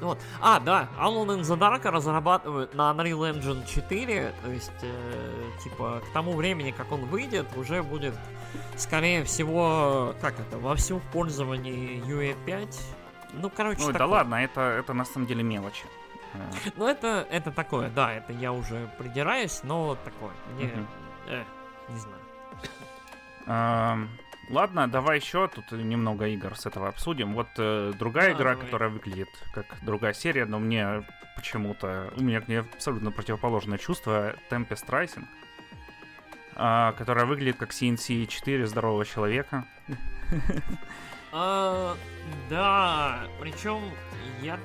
Вот. 0.00 0.18
А, 0.40 0.60
да, 0.60 0.88
Alone 1.00 1.38
in 1.38 1.40
the 1.40 1.58
Dark 1.58 1.88
разрабатывают 1.90 2.74
на 2.74 2.90
Unreal 2.90 3.32
Engine 3.34 3.66
4, 3.66 4.32
то 4.44 4.50
есть, 4.50 4.70
э, 4.82 5.50
типа, 5.64 6.02
к 6.06 6.12
тому 6.12 6.34
времени, 6.34 6.70
как 6.70 6.92
он 6.92 7.06
выйдет, 7.06 7.46
уже 7.56 7.82
будет, 7.82 8.14
скорее 8.76 9.24
всего, 9.24 10.14
как 10.20 10.38
это, 10.38 10.58
во 10.58 10.76
всем 10.76 11.00
пользовании 11.12 12.02
UE5. 12.04 12.78
Ну, 13.32 13.50
короче, 13.50 13.80
Ну, 13.80 13.86
такое. 13.86 13.98
да 13.98 14.06
ладно, 14.06 14.34
это, 14.36 14.60
это 14.60 14.92
на 14.92 15.04
самом 15.04 15.26
деле 15.26 15.42
мелочь. 15.42 15.84
Ну, 16.76 16.86
это, 16.86 17.26
это 17.30 17.50
такое, 17.50 17.88
да, 17.88 18.12
это 18.12 18.34
я 18.34 18.52
уже 18.52 18.90
придираюсь, 18.98 19.60
но 19.62 19.96
такое, 20.04 20.32
мне, 20.56 20.70
э, 21.28 21.42
не 21.88 21.98
знаю. 21.98 22.20
Ладно, 24.48 24.86
давай 24.86 25.18
еще 25.18 25.48
тут 25.48 25.72
немного 25.72 26.26
игр 26.28 26.56
с 26.56 26.66
этого 26.66 26.88
обсудим. 26.88 27.34
Вот 27.34 27.48
э, 27.58 27.92
другая 27.98 28.28
да, 28.28 28.36
игра, 28.36 28.50
давай. 28.52 28.64
которая 28.64 28.90
выглядит 28.90 29.28
как 29.52 29.66
другая 29.82 30.12
серия, 30.12 30.44
но 30.44 30.58
мне 30.58 31.04
почему-то... 31.34 32.12
У 32.16 32.22
меня 32.22 32.40
к 32.40 32.48
ней 32.48 32.60
абсолютно 32.60 33.10
противоположное 33.10 33.78
чувство. 33.78 34.36
Tempest 34.50 34.86
Rising. 34.88 35.26
Э, 36.54 36.92
которая 36.96 37.26
выглядит 37.26 37.56
как 37.56 37.70
CNC 37.70 38.26
4 38.26 38.66
здорового 38.66 39.04
человека. 39.04 39.64
А, 41.32 41.96
да, 42.48 43.28
причем 43.40 43.82
я 44.40 44.58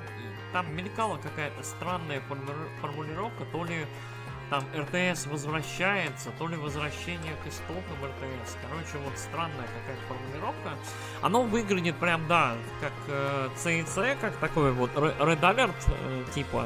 там 0.53 0.73
мелькала 0.73 1.17
какая-то 1.17 1.63
странная 1.63 2.21
формулировка, 2.79 3.43
то 3.51 3.65
ли 3.65 3.85
там 4.51 4.65
РТС 4.75 5.27
возвращается, 5.27 6.29
то 6.37 6.45
ли 6.45 6.57
возвращение 6.57 7.33
к 7.43 7.47
истокам 7.47 7.95
РТС. 8.03 8.57
Короче, 8.69 9.03
вот 9.03 9.17
странная 9.17 9.65
какая-то 9.65 10.01
формулировка. 10.09 10.71
Оно 11.21 11.43
выглядит 11.43 11.95
прям, 11.95 12.27
да, 12.27 12.55
как 12.81 12.91
э, 13.07 13.47
CIC, 13.55 14.17
как 14.19 14.35
такой 14.37 14.73
вот 14.73 14.93
Red 14.93 15.39
Alert, 15.39 15.71
э, 15.87 16.23
типа. 16.35 16.65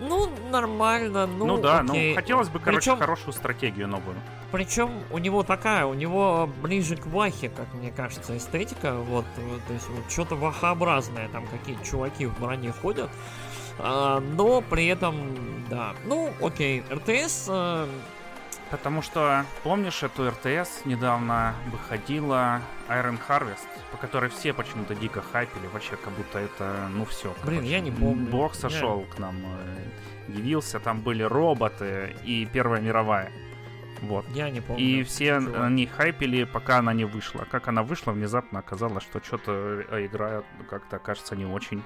Ну, 0.00 0.30
нормально, 0.50 1.26
ну, 1.26 1.44
Ну 1.44 1.58
да, 1.58 1.80
окей. 1.80 2.10
ну 2.10 2.14
хотелось 2.14 2.48
бы, 2.48 2.58
короче, 2.58 2.92
Причем- 2.92 2.98
хорошую 2.98 3.34
стратегию 3.34 3.86
новую. 3.86 4.16
Причем 4.50 4.90
у 5.10 5.18
него 5.18 5.42
такая, 5.42 5.84
у 5.84 5.92
него 5.92 6.48
ближе 6.62 6.96
к 6.96 7.04
вахе, 7.04 7.50
как 7.50 7.72
мне 7.74 7.92
кажется, 7.92 8.34
эстетика. 8.38 8.94
Вот, 8.94 9.26
э, 9.36 9.58
то 9.66 9.74
есть 9.74 9.86
вот 9.90 10.10
что-то 10.10 10.34
вахообразное, 10.34 11.28
там 11.28 11.46
какие-то 11.46 11.84
чуваки 11.84 12.24
в 12.24 12.40
броне 12.40 12.72
ходят. 12.72 13.10
А, 13.82 14.20
но 14.20 14.60
при 14.60 14.86
этом, 14.86 15.16
да. 15.68 15.94
Ну, 16.04 16.32
окей, 16.42 16.82
РТС. 16.90 17.46
э, 17.48 17.86
Потому 18.70 19.02
что, 19.02 19.44
помнишь, 19.64 20.04
эту 20.04 20.30
РТС 20.30 20.84
недавно 20.84 21.54
выходила 21.72 22.60
Iron 22.88 23.18
Harvest, 23.28 23.66
по 23.90 23.96
которой 23.96 24.30
все 24.30 24.52
почему-то 24.52 24.94
дико 24.94 25.22
хайпили, 25.32 25.66
вообще 25.72 25.96
как 25.96 26.12
будто 26.12 26.38
это, 26.38 26.86
ну 26.94 27.04
все. 27.04 27.34
Блин, 27.44 27.64
я 27.64 27.80
не 27.80 27.90
помню. 27.90 28.30
Бог 28.30 28.54
Я- 28.54 28.60
сошел 28.60 29.00
к 29.12 29.18
нам, 29.18 29.34
э, 29.44 30.30
явился, 30.32 30.78
там 30.78 31.00
были 31.00 31.24
роботы 31.24 32.14
и 32.24 32.46
Первая 32.52 32.80
мировая. 32.80 33.32
Вот. 34.02 34.24
я 34.32 34.48
не 34.50 34.60
помню. 34.60 34.80
И 34.80 35.02
все 35.02 35.40
чего. 35.40 35.58
на 35.58 35.68
ней 35.68 35.86
хайпили, 35.86 36.44
пока 36.44 36.78
она 36.78 36.92
не 36.94 37.04
вышла. 37.04 37.44
Как 37.50 37.66
она 37.66 37.82
вышла, 37.82 38.12
внезапно 38.12 38.60
оказалось, 38.60 39.02
что 39.02 39.20
что-то 39.20 39.82
игра 40.06 40.42
как-то 40.70 40.98
кажется 41.00 41.34
не 41.34 41.44
очень. 41.44 41.82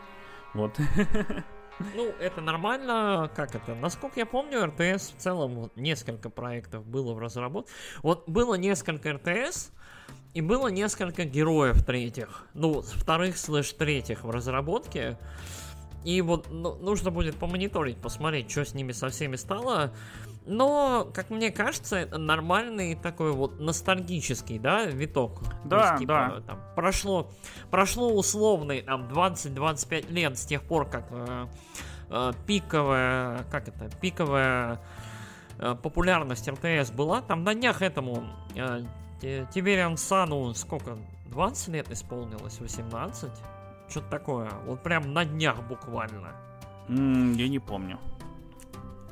Вот. 0.52 0.76
Ну, 1.94 2.12
это 2.20 2.40
нормально, 2.40 3.30
как 3.34 3.54
это? 3.54 3.74
Насколько 3.74 4.20
я 4.20 4.26
помню, 4.26 4.66
РТС 4.66 5.10
в 5.10 5.16
целом 5.16 5.70
несколько 5.76 6.30
проектов 6.30 6.86
было 6.86 7.14
в 7.14 7.18
разработке. 7.18 7.72
Вот 8.02 8.28
было 8.28 8.54
несколько 8.54 9.12
РТС, 9.12 9.72
и 10.34 10.40
было 10.40 10.68
несколько 10.68 11.24
героев 11.24 11.84
третьих. 11.84 12.46
Ну, 12.54 12.82
вторых 12.82 13.38
слэш 13.38 13.72
третьих 13.72 14.24
в 14.24 14.30
разработке. 14.30 15.16
И 16.04 16.20
вот 16.20 16.48
ну, 16.50 16.74
нужно 16.74 17.10
будет 17.10 17.36
помониторить, 17.36 17.96
посмотреть, 17.98 18.50
что 18.50 18.64
с 18.64 18.74
ними 18.74 18.92
со 18.92 19.08
всеми 19.08 19.36
стало. 19.36 19.94
Но, 20.46 21.08
как 21.14 21.30
мне 21.30 21.50
кажется, 21.50 21.96
это 21.96 22.18
нормальный 22.18 22.94
такой 22.94 23.32
вот 23.32 23.58
ностальгический, 23.60 24.58
да, 24.58 24.84
виток. 24.84 25.40
То 25.40 25.48
Да, 25.64 25.86
есть, 25.88 25.98
типа, 26.00 26.32
да. 26.36 26.40
там, 26.42 26.60
прошло, 26.76 27.30
прошло 27.70 28.12
условный 28.12 28.82
там 28.82 29.08
20-25 29.08 30.12
лет 30.12 30.38
с 30.38 30.44
тех 30.44 30.62
пор, 30.62 30.86
как 30.86 31.06
э, 31.10 31.46
э, 32.10 32.32
пиковая, 32.46 33.44
как 33.50 33.68
это, 33.68 33.88
пиковая 34.02 34.80
э, 35.58 35.74
популярность 35.82 36.46
РТС 36.46 36.90
была. 36.90 37.22
Там 37.22 37.42
на 37.42 37.54
днях 37.54 37.80
этому 37.80 38.24
э, 38.54 38.82
Тибериан 39.20 39.96
Сану 39.96 40.52
сколько, 40.54 40.98
20 41.26 41.68
лет 41.68 41.90
исполнилось, 41.90 42.60
18? 42.60 43.30
Что-то 43.88 44.10
такое. 44.10 44.50
Вот 44.66 44.82
прям 44.82 45.14
на 45.14 45.24
днях 45.24 45.56
буквально. 45.62 46.32
М, 46.88 47.32
Я 47.32 47.48
не 47.48 47.58
помню. 47.58 47.98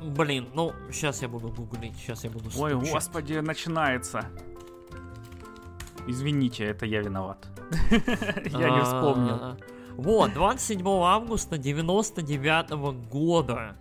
Блин, 0.03 0.49
ну, 0.53 0.73
сейчас 0.91 1.21
я 1.21 1.27
буду 1.27 1.47
гуглить, 1.49 1.95
сейчас 1.95 2.23
я 2.23 2.29
буду 2.29 2.49
Ой, 2.57 2.71
стучать. 2.71 2.91
господи, 2.93 3.33
начинается. 3.35 4.25
Извините, 6.07 6.65
это 6.65 6.85
я 6.85 7.01
виноват. 7.01 7.47
Я 7.91 8.69
не 8.69 8.81
вспомнил. 8.83 9.35
А, 9.35 9.57
Вот, 9.95 10.33
27 10.33 10.85
августа 10.85 11.57
99 11.57 12.71
года. 13.09 13.77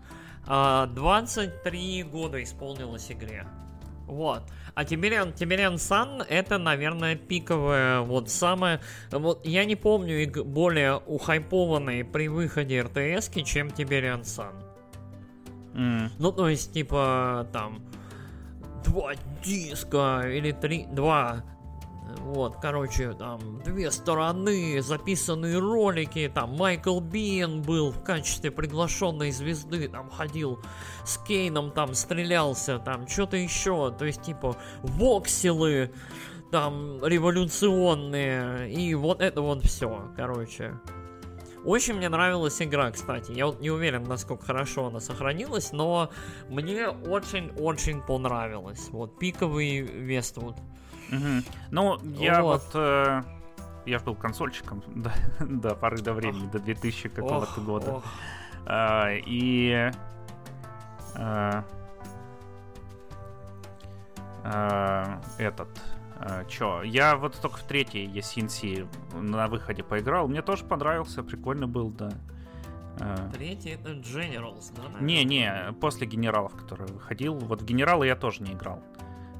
А, 0.46 0.86
23 0.86 2.04
года 2.04 2.42
исполнилось 2.42 3.10
игре. 3.10 3.46
Вот. 4.06 4.42
А 4.74 4.84
Тибериан, 4.84 5.32
Тибериан 5.32 5.78
Сан 5.78 6.22
это, 6.28 6.58
наверное, 6.58 7.16
пиковая, 7.16 8.00
вот 8.00 8.30
самая... 8.30 8.80
Вот 9.10 9.44
я 9.44 9.64
не 9.64 9.76
помню 9.76 10.44
более 10.44 10.96
ухайпованные 10.96 12.04
при 12.04 12.28
выходе 12.28 12.82
РТС, 12.82 13.30
чем 13.44 13.70
Тибериан 13.70 14.24
Сан. 14.24 14.54
М, 15.74 16.10
Ну, 16.18 16.32
то 16.32 16.48
есть, 16.48 16.72
типа, 16.72 17.46
там, 17.52 17.82
два 18.84 19.12
диска 19.44 20.22
или 20.26 20.52
три, 20.52 20.86
два, 20.86 21.44
вот, 22.18 22.56
короче, 22.60 23.12
там, 23.12 23.62
две 23.62 23.90
стороны, 23.90 24.82
записанные 24.82 25.58
ролики, 25.58 26.30
там, 26.34 26.56
Майкл 26.56 27.00
Биен 27.00 27.62
был 27.62 27.90
в 27.90 28.02
качестве 28.02 28.50
приглашенной 28.50 29.30
звезды, 29.30 29.88
там, 29.88 30.10
ходил 30.10 30.58
с 31.04 31.16
Кейном, 31.18 31.70
там, 31.70 31.94
стрелялся, 31.94 32.78
там, 32.78 33.06
что-то 33.08 33.36
еще, 33.36 33.90
то 33.92 34.04
есть, 34.04 34.22
типа, 34.22 34.56
вокселы, 34.82 35.92
там, 36.50 37.02
революционные, 37.04 38.70
и 38.70 38.94
вот 38.94 39.22
это 39.22 39.40
вот 39.40 39.64
все, 39.64 40.10
короче. 40.16 40.78
Очень 41.64 41.94
мне 41.94 42.08
нравилась 42.08 42.60
игра, 42.60 42.90
кстати. 42.90 43.30
Я 43.32 43.46
вот 43.46 43.60
не 43.60 43.70
уверен, 43.70 44.02
насколько 44.04 44.44
хорошо 44.44 44.86
она 44.88 44.98
сохранилась, 45.00 45.72
но 45.72 46.10
мне 46.48 46.88
очень-очень 46.88 48.00
понравилось. 48.02 48.88
Вот 48.90 49.18
пиковый 49.18 49.80
Вествуд. 49.80 50.56
мгм. 51.10 51.44
Ну, 51.70 51.98
я 52.18 52.42
Вот. 52.42 52.62
вот... 52.64 52.70
э, 52.74 53.22
Я 53.86 53.98
был 54.00 54.16
консольщиком 54.16 54.82
до, 54.94 55.12
до 55.40 55.74
поры 55.76 55.98
до 55.98 56.12
времени, 56.14 56.48
до 56.50 56.58
2000 56.58 57.08
какого-то 57.10 57.52
Ох, 57.52 57.58
года. 57.64 57.92
ох. 57.94 58.04
А, 58.66 59.10
и 59.12 59.90
а, 61.14 61.64
а, 64.44 65.20
этот 65.38 65.68
чё, 66.48 66.82
я 66.82 67.16
вот 67.16 67.40
только 67.40 67.56
в 67.58 67.62
третьей 67.64 68.06
ESNC 68.06 68.86
на 69.20 69.48
выходе 69.48 69.82
поиграл, 69.82 70.28
мне 70.28 70.42
тоже 70.42 70.64
понравился, 70.64 71.22
прикольно 71.22 71.66
был, 71.66 71.90
да. 71.90 72.10
А, 73.00 73.30
Третий 73.32 73.70
это 73.70 73.92
Generals, 73.92 74.70
да? 74.76 75.00
не-не, 75.04 75.72
после 75.80 76.06
генералов, 76.06 76.52
который 76.54 76.86
выходил, 76.86 77.34
вот 77.38 77.62
в 77.62 77.64
генералы 77.64 78.06
я 78.06 78.16
тоже 78.16 78.42
не 78.42 78.52
играл. 78.52 78.82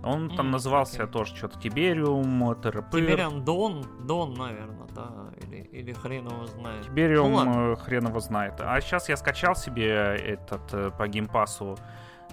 Он 0.05 0.29
там 0.35 0.47
М, 0.47 0.51
назывался 0.53 1.03
окей. 1.05 1.13
тоже 1.13 1.37
что-то 1.37 1.61
Тибериум, 1.61 2.57
ТРП. 2.61 2.91
Тибериан 2.91 3.45
Дон, 3.45 3.85
Дон, 4.05 4.35
наверное, 4.35 4.89
да, 4.97 5.31
или, 5.43 5.59
или 5.71 5.93
хрен 5.93 6.27
его 6.27 6.45
знает. 6.47 6.83
Тибериум 6.87 7.31
Ну 7.31 7.37
ладно. 7.37 7.53
э, 7.73 7.77
хрен 7.77 8.09
его 8.09 8.19
знает. 8.19 8.55
А 8.61 8.81
сейчас 8.81 9.09
я 9.09 9.17
скачал 9.17 9.55
себе 9.55 9.87
этот 9.91 10.75
э, 10.75 10.91
по 10.99 11.07
геймпасу 11.07 11.77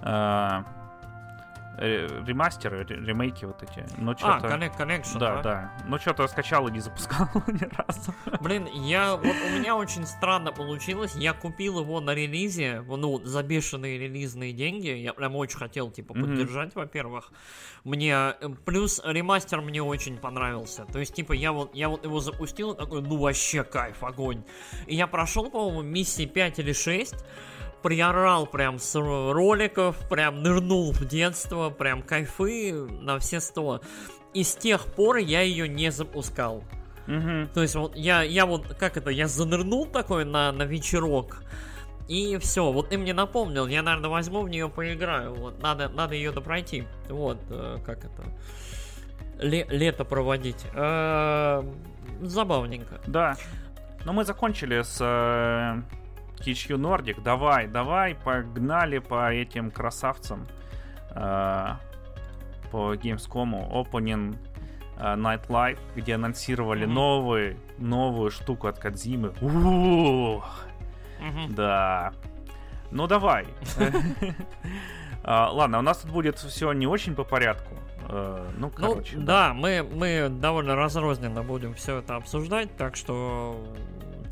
э, 0.02 0.04
э, 0.10 0.64
ремастеры, 1.78 2.84
ре- 2.86 2.96
ремейки 2.98 3.46
вот 3.46 3.64
эти. 3.64 3.86
Но 3.98 4.12
А. 4.22 4.40
Connect 4.40 4.78
Connection, 4.78 5.20
да, 5.20 5.36
да? 5.36 5.42
да. 5.42 5.74
Ну 5.88 5.98
что-то 5.98 6.28
скачал 6.28 6.68
и 6.68 6.72
не 6.72 6.80
запускал 6.80 7.28
ни 7.48 7.64
разу. 7.76 8.14
Блин, 8.42 8.68
я 8.74 9.16
вот 9.16 9.26
у 9.26 9.58
меня 9.58 9.76
очень 9.76 10.06
странно 10.06 10.52
получилось. 10.52 11.16
Я 11.16 11.34
купил 11.34 11.80
его 11.80 12.02
на 12.02 12.14
релизе, 12.14 12.82
ну, 12.88 13.20
за 13.24 13.44
бешеные 13.44 13.98
релизные 13.98 14.52
деньги. 14.54 14.90
Я 14.90 15.14
прям 15.14 15.36
очень 15.36 15.58
хотел, 15.58 15.90
типа, 15.92 16.14
поддержать, 16.14 16.76
во-первых. 16.76 17.32
Мне 17.84 18.14
э, 18.14 18.50
плюс 18.66 19.02
ремастер 19.06 19.62
мне 19.62 19.82
очень 19.82 20.18
понравился. 20.18 20.86
То 20.86 21.00
есть, 21.00 21.14
типа, 21.14 21.34
я 21.34 21.52
вот, 21.54 21.74
я 21.76 21.88
вот 21.88 22.04
его 22.04 22.20
запустил, 22.20 22.74
такой, 22.76 23.02
ну 23.02 23.18
вообще 23.18 23.64
кайф, 23.64 24.04
огонь. 24.04 24.44
И 24.86 24.96
я 24.96 25.08
прошел, 25.08 25.50
по-моему, 25.50 25.82
миссии 25.82 26.26
5 26.26 26.60
или 26.60 26.74
6 26.74 27.16
приорал 27.82 28.46
прям 28.46 28.80
с 28.80 28.96
ро- 28.96 29.32
роликов, 29.32 29.98
прям 30.10 30.42
нырнул 30.42 30.92
в 30.92 31.06
детство, 31.06 31.70
прям 31.70 32.02
кайфы 32.02 32.74
на 32.74 33.20
все 33.20 33.40
сто. 33.40 33.82
И 34.34 34.44
с 34.44 34.56
тех 34.56 34.86
пор 34.86 35.18
я 35.18 35.42
ее 35.42 35.68
не 35.68 35.92
запускал. 35.92 36.64
Мгм. 37.08 37.50
То 37.54 37.62
есть 37.62 37.76
вот 37.76 37.96
я, 37.96 38.22
я 38.22 38.46
вот, 38.46 38.76
как 38.76 38.98
это, 38.98 39.10
я 39.10 39.28
занырнул 39.28 39.88
такой 39.88 40.26
на, 40.26 40.52
на 40.52 40.64
вечерок, 40.64 41.44
и 42.08 42.38
все, 42.38 42.72
вот 42.72 42.90
ты 42.90 42.98
мне 42.98 43.14
напомнил, 43.14 43.66
я, 43.68 43.82
наверное, 43.82 44.10
возьму 44.10 44.42
в 44.42 44.50
нее 44.50 44.70
поиграю, 44.70 45.34
вот, 45.34 45.62
надо, 45.62 45.90
надо 45.90 46.14
ее 46.14 46.32
допройти, 46.32 46.86
вот, 47.08 47.38
э, 47.50 47.78
как 47.86 48.06
это, 48.06 48.24
ле- 49.40 49.68
лето 49.70 50.06
проводить. 50.06 50.64
Э, 50.74 51.64
забавненько. 52.22 53.02
Да. 53.08 53.36
Но 54.06 54.14
мы 54.14 54.24
закончили 54.24 54.82
с 54.82 54.98
э, 55.02 55.82
THQ 56.40 56.78
Nordic. 56.78 57.22
Давай, 57.22 57.68
давай, 57.68 58.16
погнали 58.16 59.00
по 59.00 59.32
этим 59.32 59.72
красавцам. 59.72 60.48
э, 61.12 61.68
по 62.72 62.94
Gamescom 62.94 63.72
Opening 63.72 64.38
э, 64.98 65.16
Night 65.16 65.48
Live, 65.48 65.80
где 65.96 66.16
анонсировали 66.16 66.86
Мгм. 66.86 66.94
новый, 66.94 67.58
новую 67.80 68.30
штуку 68.32 68.68
от 68.68 68.78
Кадзимы. 68.78 69.30
Ух, 69.42 70.66
Мгм. 71.20 71.56
да. 71.56 72.14
Ну 72.92 73.08
давай. 73.08 73.48
А, 75.24 75.50
Ладно, 75.54 75.80
у 75.80 75.82
нас 75.82 75.98
тут 76.00 76.12
будет 76.12 76.38
все 76.38 76.72
не 76.74 76.88
очень 76.88 77.16
по 77.16 77.24
порядку. 77.24 77.76
Э, 78.08 78.50
Ну, 78.58 78.68
Ну, 78.68 78.70
короче. 78.72 79.18
да, 79.18 79.54
мы, 79.54 79.84
мы 79.84 80.28
довольно 80.30 80.76
разрозненно 80.76 81.44
будем 81.44 81.74
все 81.74 81.98
это 82.00 82.16
обсуждать, 82.16 82.76
так 82.78 82.96
что, 82.96 83.64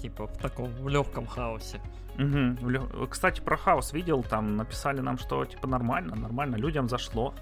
типа, 0.02 0.28
в 0.28 0.38
таком 0.38 0.66
в 0.74 0.88
легком 0.88 1.26
хаосе. 1.28 1.80
Угу. 2.18 3.08
Кстати, 3.08 3.42
про 3.42 3.58
хаос 3.58 3.94
видел, 3.94 4.24
там 4.24 4.56
написали 4.58 5.02
нам, 5.02 5.18
что 5.18 5.46
типа 5.46 5.68
нормально, 5.68 6.16
нормально, 6.16 6.56
людям 6.56 6.90
зашло, 6.90 7.34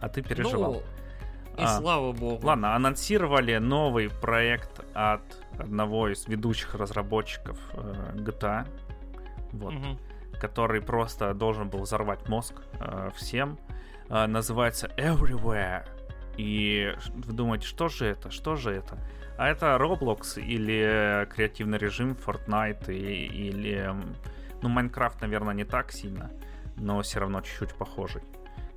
а 0.00 0.08
ты 0.08 0.22
переживал. 0.22 0.72
Ну, 0.74 0.82
и 1.56 1.62
а, 1.62 1.78
слава 1.78 2.12
богу. 2.12 2.44
Ладно, 2.44 2.74
анонсировали 2.74 3.58
новый 3.58 4.10
проект 4.10 4.80
от 4.92 5.22
одного 5.56 6.08
из 6.08 6.26
ведущих 6.26 6.74
разработчиков 6.74 7.56
э, 7.74 8.16
GTA, 8.16 8.66
вот, 9.52 9.72
угу. 9.74 9.98
который 10.40 10.80
просто 10.80 11.32
должен 11.32 11.68
был 11.70 11.82
взорвать 11.82 12.28
мозг 12.28 12.54
э, 12.80 13.10
всем. 13.14 13.58
Э, 14.08 14.26
называется 14.26 14.90
Everywhere. 14.96 15.86
И 16.36 16.92
вы 17.08 17.32
думаете, 17.32 17.68
что 17.68 17.88
же 17.88 18.06
это? 18.06 18.30
Что 18.32 18.56
же 18.56 18.72
это? 18.72 18.98
А 19.36 19.48
это 19.48 19.76
Roblox 19.80 20.40
или 20.40 21.26
креативный 21.34 21.78
режим 21.78 22.12
Fortnite 22.12 22.94
и, 22.94 23.26
или... 23.48 23.92
Ну, 24.62 24.68
Майнкрафт, 24.68 25.20
наверное, 25.20 25.54
не 25.54 25.64
так 25.64 25.92
сильно, 25.92 26.30
но 26.76 27.02
все 27.02 27.20
равно 27.20 27.40
чуть-чуть 27.40 27.74
похожий. 27.74 28.22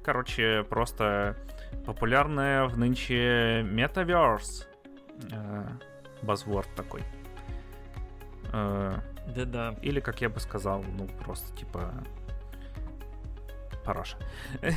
Короче, 0.04 0.64
просто 0.70 1.38
популярная 1.86 2.66
в 2.66 2.78
нынче 2.78 3.62
Metaverse. 3.62 4.66
Э, 5.32 5.68
базворд 6.22 6.68
такой. 6.76 7.04
Э, 8.52 8.96
Да-да. 9.28 9.76
Или, 9.82 10.00
как 10.00 10.22
я 10.22 10.30
бы 10.30 10.40
сказал, 10.40 10.84
ну, 10.98 11.08
просто 11.24 11.56
типа 11.56 11.94
Параша. 13.88 14.18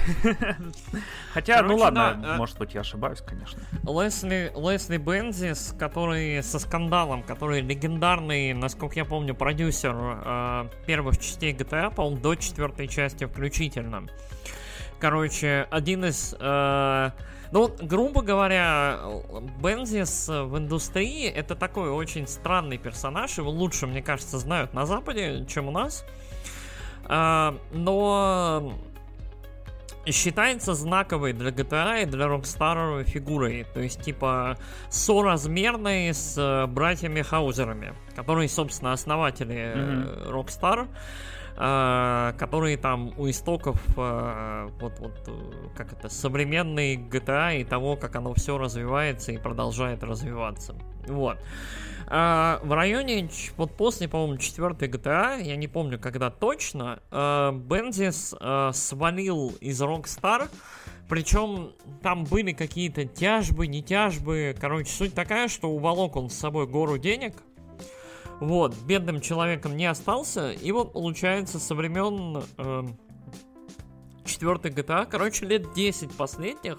Хотя, 1.35 1.63
ну 1.63 1.63
Короче, 1.63 1.75
ну 1.75 1.77
ладно, 1.77 2.19
да, 2.23 2.37
может 2.37 2.59
быть, 2.59 2.75
я 2.75 2.83
ошибаюсь, 2.83 3.21
конечно. 3.21 3.61
Лесли, 3.83 4.53
Лесли 4.55 4.99
Бензис, 4.99 5.75
который 5.77 6.41
со 6.45 6.61
скандалом, 6.61 7.25
который 7.25 7.61
легендарный, 7.61 8.53
насколько 8.53 8.95
я 8.95 9.05
помню, 9.05 9.35
продюсер 9.35 9.97
э, 9.97 10.69
первых 10.87 11.19
частей 11.19 11.53
GTA, 11.53 11.93
по-моему, 11.93 12.21
до 12.21 12.37
четвертой 12.37 12.87
части 12.87 13.27
включительно. 13.27 14.07
Короче, 15.01 15.67
один 15.73 16.05
из... 16.05 16.37
Э, 16.39 17.11
ну, 17.51 17.69
грубо 17.83 18.23
говоря, 18.23 19.01
Бензис 19.61 20.29
в 20.29 20.57
индустрии 20.57 21.29
это 21.29 21.57
такой 21.57 21.91
очень 21.91 22.29
странный 22.29 22.79
персонаж. 22.79 23.39
Его 23.39 23.51
лучше, 23.51 23.89
мне 23.89 24.03
кажется, 24.03 24.39
знают 24.39 24.73
на 24.73 24.87
Западе, 24.87 25.45
чем 25.49 25.67
у 25.67 25.73
нас. 25.73 26.05
Но 27.09 28.73
считается 30.07 30.75
знаковой 30.75 31.33
для 31.33 31.51
GTA 31.51 32.03
и 32.03 32.07
для 32.07 32.27
Rockstar 32.27 33.05
фигурой. 33.05 33.67
То 33.75 33.81
есть, 33.81 34.03
типа, 34.03 34.57
соразмерной 34.89 36.15
с 36.15 36.37
э, 36.39 36.67
братьями 36.67 37.23
Хаузерами, 37.23 37.95
которые, 38.15 38.49
собственно, 38.49 38.93
основатели 38.93 39.75
mm-hmm. 39.75 40.31
Rockstar 40.31 40.89
которые 42.39 42.79
там 42.79 43.13
у 43.19 43.29
истоков 43.29 43.79
вот, 43.95 44.99
вот 44.99 45.31
как 45.77 45.93
это 45.93 46.09
современный 46.09 46.97
GTA 46.97 47.61
и 47.61 47.65
того, 47.65 47.97
как 47.97 48.17
оно 48.17 48.33
все 48.33 48.57
развивается 48.57 49.33
и 49.33 49.37
продолжает 49.37 50.03
развиваться. 50.03 50.75
Вот. 51.07 51.39
А, 52.13 52.59
в 52.65 52.73
районе, 52.73 53.31
вот 53.57 53.77
после, 53.77 54.09
по-моему, 54.09 54.37
4 54.37 54.71
GTA, 54.71 55.41
я 55.41 55.55
не 55.55 55.69
помню, 55.69 55.97
когда 55.97 56.29
точно, 56.29 56.99
а, 57.13 57.53
Бензис 57.53 58.35
а, 58.41 58.73
свалил 58.73 59.55
из 59.61 59.81
Rockstar, 59.81 60.49
причем 61.09 61.71
там 62.03 62.25
были 62.25 62.53
какие-то 62.53 63.05
тяжбы, 63.05 63.69
не 63.69 63.81
тяжбы. 63.81 64.57
Короче, 64.61 64.91
суть 64.91 65.15
такая, 65.15 65.47
что 65.47 65.71
уволок 65.71 66.17
он 66.17 66.31
с 66.31 66.35
собой 66.35 66.67
гору 66.67 66.99
денег. 66.99 67.35
Вот, 68.41 68.75
бедным 68.87 69.21
человеком 69.21 69.77
не 69.77 69.87
остался. 69.87 70.51
И 70.51 70.73
вот, 70.73 70.93
получается, 70.93 71.61
со 71.61 71.77
времен 71.77 72.43
э, 72.59 72.83
4 74.25 74.55
GTA, 74.55 75.07
короче, 75.09 75.47
лет 75.47 75.73
10 75.75 76.13
последних, 76.13 76.79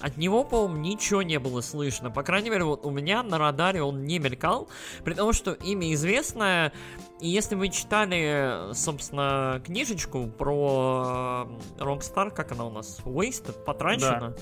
от 0.00 0.16
него, 0.16 0.44
по-моему, 0.44 0.76
ничего 0.76 1.22
не 1.22 1.38
было 1.38 1.60
слышно. 1.60 2.10
По 2.10 2.22
крайней 2.22 2.50
мере, 2.50 2.64
вот 2.64 2.84
у 2.84 2.90
меня 2.90 3.22
на 3.22 3.38
радаре 3.38 3.82
он 3.82 4.04
не 4.04 4.18
мелькал. 4.18 4.68
При 5.04 5.14
том, 5.14 5.32
что 5.32 5.52
имя 5.52 5.92
известное. 5.94 6.72
И 7.20 7.28
если 7.28 7.54
вы 7.54 7.68
читали, 7.68 8.72
собственно, 8.74 9.60
книжечку 9.64 10.26
про 10.26 11.48
Rockstar, 11.78 12.30
как 12.30 12.52
она 12.52 12.66
у 12.66 12.70
нас? 12.70 13.00
Wasted, 13.04 13.64
потрачена. 13.64 14.30
Да. 14.30 14.36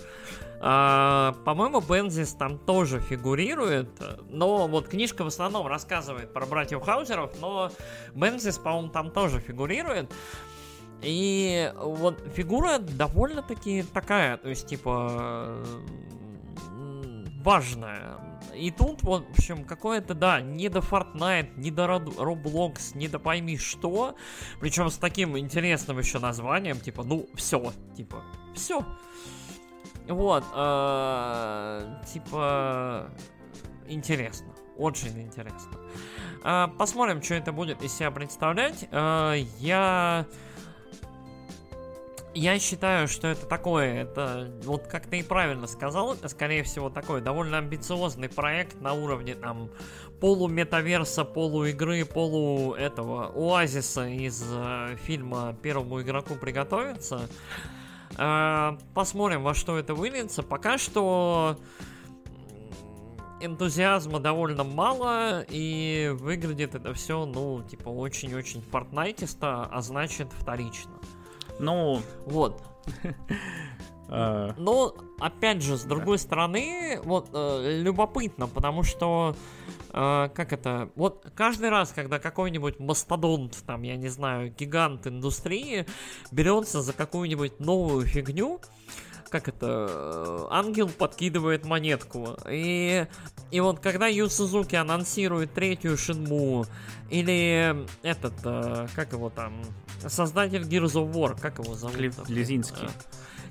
А, 0.61 1.37
по-моему, 1.45 1.81
Бензис 1.81 2.33
там 2.33 2.59
тоже 2.59 3.01
фигурирует, 3.01 3.91
но 4.31 4.67
вот 4.67 4.89
книжка 4.89 5.23
в 5.23 5.27
основном 5.27 5.67
рассказывает 5.67 6.33
про 6.33 6.47
братьев 6.47 6.83
Хаузеров, 6.83 7.33
но 7.41 7.71
Бензис, 8.15 8.59
по-моему, 8.59 8.89
там 8.89 9.11
тоже 9.11 9.41
фигурирует. 9.41 10.11
И 11.03 11.73
вот 11.77 12.23
фигура 12.35 12.79
довольно-таки 12.79 13.83
такая, 13.83 14.37
то 14.39 14.49
есть, 14.49 14.67
типа, 14.67 15.63
важная. 17.45 18.19
И 18.55 18.71
тут, 18.71 19.03
вот, 19.03 19.27
в 19.29 19.31
общем, 19.31 19.65
какое-то, 19.65 20.15
да, 20.15 20.41
не 20.41 20.69
до 20.69 20.81
Fortnite, 20.81 21.57
не 21.57 21.71
до 21.71 21.85
Roblox, 21.85 22.97
не 22.97 23.09
до 23.09 23.19
пойми 23.19 23.59
что. 23.59 24.17
Причем 24.61 24.91
с 24.91 24.97
таким 24.97 25.39
интересным 25.39 25.99
еще 25.99 26.19
названием, 26.19 26.81
типа, 26.81 27.05
ну, 27.05 27.29
все, 27.35 27.73
типа, 27.97 28.25
все. 28.55 28.85
Вот, 30.09 30.45
э, 30.55 32.03
типа, 32.13 33.11
интересно, 33.89 34.55
очень 34.77 35.21
интересно. 35.21 35.73
Э, 36.45 36.69
посмотрим, 36.79 37.23
что 37.23 37.35
это 37.35 37.53
будет 37.53 37.83
из 37.83 37.93
себя 37.93 38.11
представлять. 38.11 38.89
Э, 38.91 39.35
я 39.59 40.27
я 42.37 42.59
считаю, 42.59 43.09
что 43.09 43.29
это 43.29 43.47
такое, 43.47 44.03
это 44.03 44.53
вот 44.65 44.87
как 44.87 45.07
ты 45.07 45.21
и 45.21 45.23
правильно 45.23 45.67
сказал, 45.67 46.15
это 46.15 46.29
скорее 46.29 46.63
всего 46.63 46.91
такой 46.91 47.21
довольно 47.21 47.59
амбициозный 47.59 48.29
проект 48.29 48.81
на 48.81 48.93
уровне 48.93 49.35
там 49.35 49.71
полуметаверса, 50.21 51.25
полуигры, 51.25 52.05
полу 52.05 52.75
этого 52.75 53.33
оазиса 53.35 54.07
из 54.07 54.45
э, 54.51 54.97
фильма 55.03 55.57
Первому 55.63 56.03
игроку 56.03 56.35
приготовиться. 56.35 57.29
Э, 58.19 58.77
посмотрим, 58.95 59.43
во 59.43 59.55
что 59.55 59.79
это 59.79 59.95
выльется. 59.95 60.43
Пока 60.43 60.79
что 60.79 61.59
энтузиазма 63.41 64.21
довольно 64.21 64.65
мало, 64.65 65.43
и 65.49 66.13
выглядит 66.15 66.75
это 66.75 66.93
все, 66.95 67.25
ну, 67.25 67.63
типа, 67.63 67.89
очень-очень 67.89 68.63
фортнайтисто, 68.63 69.65
а 69.65 69.81
значит 69.81 70.29
вторично. 70.33 70.96
Ну, 71.59 72.01
вот. 72.27 72.63
А. 74.09 74.55
Но, 74.57 74.95
опять 75.19 75.63
же, 75.63 75.77
с 75.77 75.83
другой 75.83 76.19
стороны, 76.19 77.01
вот, 77.03 77.29
э, 77.33 77.81
любопытно, 77.83 78.47
потому 78.47 78.85
что, 78.85 79.35
э, 79.93 80.29
как 80.33 80.53
это, 80.53 80.91
вот 80.95 81.27
каждый 81.35 81.71
раз, 81.71 81.93
когда 81.93 82.19
какой-нибудь 82.21 82.79
мастодонт, 82.79 83.57
там, 83.67 83.83
я 83.83 83.97
не 83.97 84.09
знаю, 84.09 84.55
гигант 84.57 85.09
индустрии 85.09 85.87
берется 86.31 86.83
за 86.83 86.93
какую-нибудь 86.93 87.59
новую 87.59 88.07
фигню, 88.07 88.61
как 89.29 89.49
это, 89.49 89.89
э, 89.91 90.47
ангел 90.51 90.89
подкидывает 90.89 91.65
монетку. 91.65 92.37
И, 92.49 93.07
и 93.51 93.61
вот 93.61 93.81
когда 93.81 94.07
Ю 94.07 94.29
Сузуки 94.29 94.77
анонсирует 94.77 95.53
третью 95.53 95.97
Шинму, 95.99 96.65
или 97.11 97.85
этот, 98.05 98.35
как 98.95 99.13
его 99.13 99.31
там, 99.31 99.63
создатель 100.09 100.63
Gears 100.63 100.95
of 100.95 101.13
War, 101.13 101.39
как 101.41 101.59
его 101.59 101.75
зовут? 101.75 101.97
Клифф 101.97 102.29
Лизинский. 102.29 102.89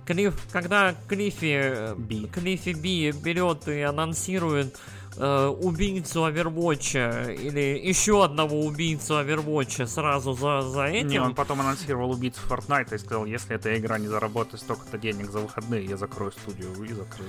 Клифф, 0.05 0.35
когда 0.51 0.95
Клиффи 1.07 1.95
Би. 1.97 2.27
Клиффи 2.27 2.73
Би 2.73 3.11
берет 3.11 3.67
и 3.67 3.81
анонсирует 3.81 4.77
э, 5.17 5.47
убийцу 5.47 6.25
Овервотча 6.25 7.31
или 7.31 7.79
еще 7.83 8.23
одного 8.23 8.61
убийцу 8.61 9.17
Овервотча 9.17 9.87
сразу 9.87 10.33
за, 10.33 10.61
за 10.61 10.85
этим. 10.85 11.07
Не, 11.07 11.19
он 11.19 11.33
потом 11.33 11.61
анонсировал 11.61 12.11
убийцу 12.11 12.39
Fortnite 12.47 12.93
и 12.93 12.97
сказал, 12.99 13.25
если 13.25 13.55
эта 13.55 13.75
игра 13.77 13.97
не 13.97 14.07
заработает 14.07 14.61
столько-то 14.61 14.97
денег 14.97 15.31
за 15.31 15.39
выходные, 15.39 15.85
я 15.85 15.97
закрою 15.97 16.31
студию 16.31 16.71
и 16.83 16.93
закрыл. 16.93 17.27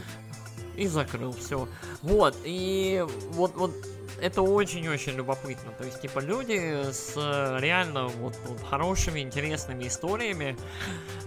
И 0.76 0.86
закрыл, 0.86 1.32
все. 1.32 1.66
Вот, 2.02 2.36
и 2.44 3.02
вот, 3.30 3.54
вот 3.56 3.72
это 4.20 4.42
очень-очень 4.42 5.12
любопытно. 5.12 5.72
То 5.72 5.84
есть, 5.84 6.00
типа, 6.00 6.20
люди 6.20 6.90
с 6.90 7.12
э, 7.16 7.58
реально 7.60 8.08
вот, 8.08 8.34
вот 8.46 8.60
хорошими, 8.62 9.20
интересными 9.20 9.86
историями 9.86 10.56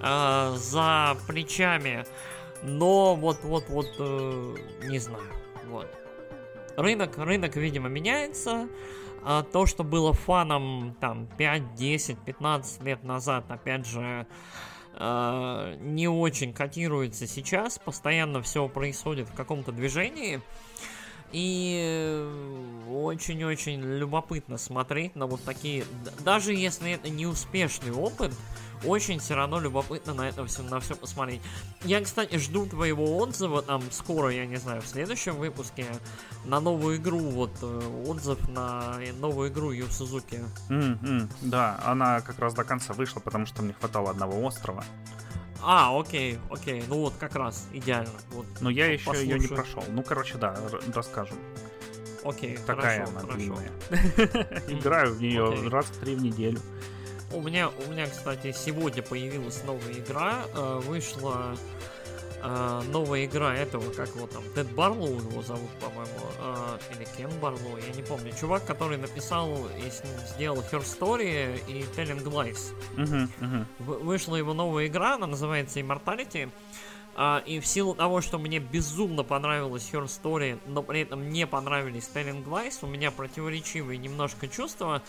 э, 0.01 0.53
за 0.55 1.17
плечами, 1.27 2.05
но 2.63 3.15
вот-вот-вот, 3.15 3.95
э, 3.99 4.55
не 4.83 4.99
знаю, 4.99 5.23
вот. 5.67 5.87
Рынок, 6.77 7.17
рынок, 7.17 7.55
видимо, 7.55 7.89
меняется. 7.89 8.67
А 9.21 9.43
то, 9.43 9.65
что 9.65 9.83
было 9.83 10.13
фаном 10.13 10.95
там 10.99 11.27
5, 11.37 11.75
10, 11.75 12.19
15 12.19 12.83
лет 12.83 13.03
назад, 13.03 13.45
опять 13.49 13.85
же, 13.85 14.25
э, 14.93 15.75
не 15.79 16.07
очень 16.07 16.53
котируется 16.53 17.27
сейчас. 17.27 17.77
Постоянно 17.79 18.41
все 18.41 18.67
происходит 18.69 19.29
в 19.29 19.35
каком-то 19.35 19.71
движении. 19.71 20.41
И 21.31 22.27
очень-очень 22.89 23.81
любопытно 23.81 24.57
смотреть 24.57 25.15
на 25.15 25.27
вот 25.27 25.43
такие, 25.43 25.85
даже 26.23 26.53
если 26.53 26.91
это 26.91 27.09
не 27.09 27.27
успешный 27.27 27.91
опыт, 27.91 28.33
очень 28.85 29.19
все 29.19 29.35
равно 29.35 29.59
любопытно 29.59 30.13
на 30.13 30.29
это 30.29 30.45
все, 30.45 30.63
на 30.63 30.79
все 30.79 30.95
посмотреть. 30.95 31.41
Я, 31.83 32.01
кстати, 32.01 32.37
жду 32.37 32.65
твоего 32.65 33.17
отзыва 33.17 33.61
там 33.61 33.83
скоро, 33.91 34.29
я 34.29 34.45
не 34.45 34.55
знаю, 34.55 34.81
в 34.81 34.87
следующем 34.87 35.35
выпуске 35.35 35.85
на 36.45 36.59
новую 36.59 36.97
игру, 36.97 37.19
вот 37.19 37.51
э, 37.61 38.03
отзыв 38.07 38.47
на 38.49 38.99
новую 39.19 39.49
игру 39.49 39.71
Ю 39.71 39.87
Сузуки. 39.87 40.41
Mm-hmm, 40.69 41.29
да, 41.41 41.79
она 41.85 42.21
как 42.21 42.39
раз 42.39 42.53
до 42.53 42.63
конца 42.63 42.93
вышла, 42.93 43.19
потому 43.19 43.45
что 43.45 43.61
мне 43.61 43.73
хватало 43.73 44.11
одного 44.11 44.41
острова. 44.45 44.83
А, 45.61 45.97
окей, 45.99 46.39
окей, 46.49 46.83
ну 46.87 46.99
вот 46.99 47.13
как 47.19 47.35
раз 47.35 47.67
идеально. 47.73 48.09
Вот, 48.31 48.45
Но 48.61 48.69
я 48.69 48.87
еще 48.87 49.05
послушаю. 49.05 49.29
ее 49.29 49.39
не 49.39 49.47
прошел. 49.47 49.83
Ну, 49.89 50.03
короче, 50.03 50.37
да, 50.37 50.55
расскажу. 50.95 51.35
Окей, 52.23 52.57
Такая 52.65 53.05
хорошо, 53.05 53.11
она 53.11 53.19
хорошо. 53.21 53.37
длинная. 53.37 53.71
Играю 54.67 55.13
в 55.13 55.21
нее 55.21 55.69
раз 55.69 55.85
в 55.85 55.97
три 55.99 56.15
в 56.15 56.21
неделю. 56.21 56.59
У 57.31 57.41
меня, 57.41 57.69
у 57.69 57.91
меня, 57.91 58.07
кстати, 58.07 58.51
сегодня 58.57 59.03
появилась 59.03 59.63
новая 59.63 59.93
игра. 59.93 60.39
э, 60.53 60.79
вышла 60.85 61.55
э, 62.41 62.81
новая 62.91 63.25
игра 63.25 63.55
этого, 63.55 63.91
как 63.91 64.09
его 64.15 64.27
там, 64.27 64.43
Тед 64.55 64.71
Барлоу 64.73 65.19
его 65.19 65.41
зовут, 65.41 65.69
по-моему, 65.79 66.19
э, 66.39 66.77
или 66.95 67.07
Кен 67.17 67.29
Барлоу, 67.39 67.77
я 67.77 67.93
не 67.93 68.01
помню. 68.03 68.31
Чувак, 68.39 68.65
который 68.65 68.97
написал 68.97 69.49
и 69.77 69.89
с- 69.89 70.03
сделал 70.33 70.57
Her 70.71 70.81
Story 70.83 71.61
и 71.67 71.81
Telling 71.95 72.23
Lies. 72.23 72.73
Мгм. 72.95 73.65
Вы- 73.79 73.99
Вышла 73.99 74.35
его 74.35 74.53
новая 74.53 74.87
игра, 74.87 75.15
она 75.15 75.27
называется 75.27 75.79
Immortality. 75.79 76.49
А, 77.21 77.43
и 77.45 77.59
в 77.59 77.65
силу 77.67 77.95
того, 77.95 78.21
что 78.21 78.37
мне 78.39 78.59
безумно 78.59 79.23
понравилась 79.23 79.89
Her 79.91 80.05
Story, 80.05 80.57
но 80.67 80.81
при 80.83 81.01
этом 81.01 81.29
не 81.29 81.45
понравились 81.45 82.09
Telling 82.13 82.45
Lies, 82.45 82.77
у 82.81 82.87
меня 82.87 83.11
противоречивые 83.11 83.97
немножко 83.97 84.47
чувства. 84.47 85.01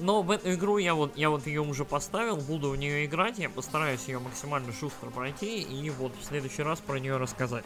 Но 0.00 0.22
в 0.22 0.30
эту 0.30 0.54
игру 0.54 0.78
я 0.78 0.94
вот, 0.94 1.16
я 1.16 1.28
вот 1.30 1.46
ее 1.46 1.60
уже 1.60 1.84
поставил, 1.84 2.36
буду 2.36 2.70
в 2.70 2.76
нее 2.76 3.04
играть, 3.04 3.38
я 3.38 3.50
постараюсь 3.50 4.04
ее 4.08 4.18
максимально 4.18 4.72
шустро 4.72 5.10
пройти 5.10 5.60
и 5.60 5.90
вот 5.90 6.12
в 6.20 6.24
следующий 6.24 6.62
раз 6.62 6.80
про 6.80 6.98
нее 6.98 7.16
рассказать. 7.18 7.64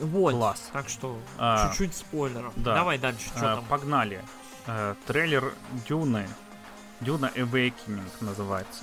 Вот. 0.00 0.32
Класс. 0.34 0.70
Так 0.72 0.88
что 0.88 1.18
А, 1.38 1.68
чуть-чуть 1.68 1.94
спойлеров. 1.96 2.52
да. 2.56 2.74
Давай 2.74 2.98
дальше, 2.98 3.28
что 3.28 3.38
Э, 3.38 3.40
там? 3.56 3.64
Погнали. 3.66 4.24
Э, 4.66 4.94
Трейлер 5.06 5.52
Дюны. 5.88 6.28
Дюна 7.00 7.30
Awakening 7.34 8.02
называется. 8.20 8.82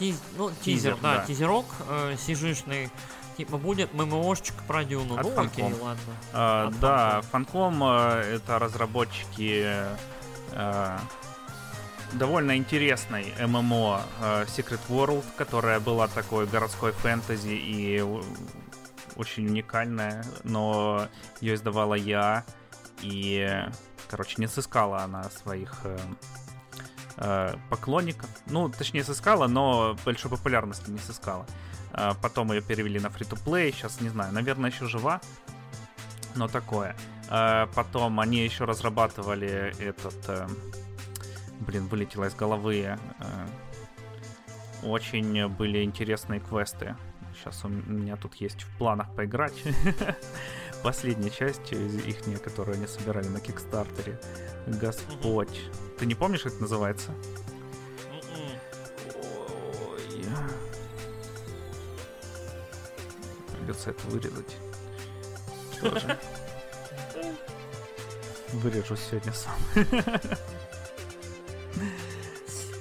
Тиз- 0.00 0.20
ну, 0.36 0.50
тизер, 0.50 0.62
Тизер, 0.94 0.96
да, 1.02 1.16
да. 1.18 1.24
тизерок 1.26 1.66
э, 1.88 2.16
сижишный. 2.18 2.90
Типа 3.36 3.58
будет 3.58 3.92
ММОшечка 3.92 4.62
про 4.66 4.82
Дюну. 4.84 5.16
От 5.18 5.24
ну 5.24 5.40
окей, 5.42 5.64
Funcom. 5.64 5.82
ладно. 5.82 6.02
Э, 6.32 6.66
От 6.68 6.80
да, 6.80 7.20
Фанком 7.32 7.82
это 7.84 8.58
разработчики 8.58 9.62
э, 10.52 10.98
довольно 12.12 12.56
интересной 12.56 13.32
ММО 13.40 14.02
э, 14.20 14.44
Secret 14.44 14.80
World, 14.88 15.24
которая 15.36 15.80
была 15.80 16.08
такой 16.08 16.46
городской 16.46 16.92
фэнтези 16.92 17.48
и 17.48 18.04
очень 19.16 19.46
уникальная, 19.48 20.24
но 20.44 21.08
ее 21.40 21.54
издавала 21.54 21.94
я, 21.94 22.44
и, 23.02 23.48
короче, 24.08 24.34
не 24.38 24.46
сыскала 24.46 25.00
она 25.02 25.24
своих 25.30 25.80
э, 25.84 25.98
э, 27.16 27.56
поклонников. 27.70 28.28
Ну, 28.46 28.68
точнее, 28.68 29.04
сыскала, 29.04 29.46
но 29.46 29.96
большой 30.04 30.30
популярности 30.30 30.90
не 30.90 30.98
сыскала. 30.98 31.46
Потом 32.20 32.52
ее 32.52 32.60
перевели 32.60 33.00
на 33.00 33.06
free-to-play, 33.06 33.72
сейчас 33.72 34.02
не 34.02 34.10
знаю, 34.10 34.30
наверное, 34.34 34.70
еще 34.70 34.86
жива, 34.86 35.22
но 36.34 36.46
такое. 36.46 36.94
Потом 37.74 38.20
они 38.20 38.44
еще 38.44 38.64
разрабатывали 38.64 39.74
этот... 39.78 40.50
э, 41.60 41.64
Блин, 41.64 41.86
вылетело 41.88 42.24
из 42.24 42.34
головы. 42.34 42.76
э, 43.20 43.46
Очень 44.82 45.48
были 45.48 45.82
интересные 45.82 46.40
квесты. 46.40 46.96
Сейчас 47.34 47.64
у 47.64 47.68
меня 47.68 48.16
тут 48.16 48.34
есть 48.36 48.62
в 48.62 48.78
планах 48.78 49.14
поиграть. 49.14 49.62
Последняя 50.82 51.30
часть 51.30 51.72
их, 51.72 52.42
которую 52.42 52.76
они 52.76 52.86
собирали 52.86 53.28
на 53.28 53.40
Кикстартере. 53.40 54.18
Господь. 54.66 55.60
Ты 55.98 56.06
не 56.06 56.14
помнишь, 56.14 56.42
как 56.42 56.52
это 56.52 56.62
называется? 56.62 57.10
М-м. 58.10 58.58
Ой. 59.90 60.24
Придется 63.58 63.90
это 63.90 64.06
вырезать. 64.08 64.56
Что 65.76 65.98
же? 66.00 66.18
Вырежу 68.52 68.96
сегодня 68.96 69.32
сам. 69.32 69.54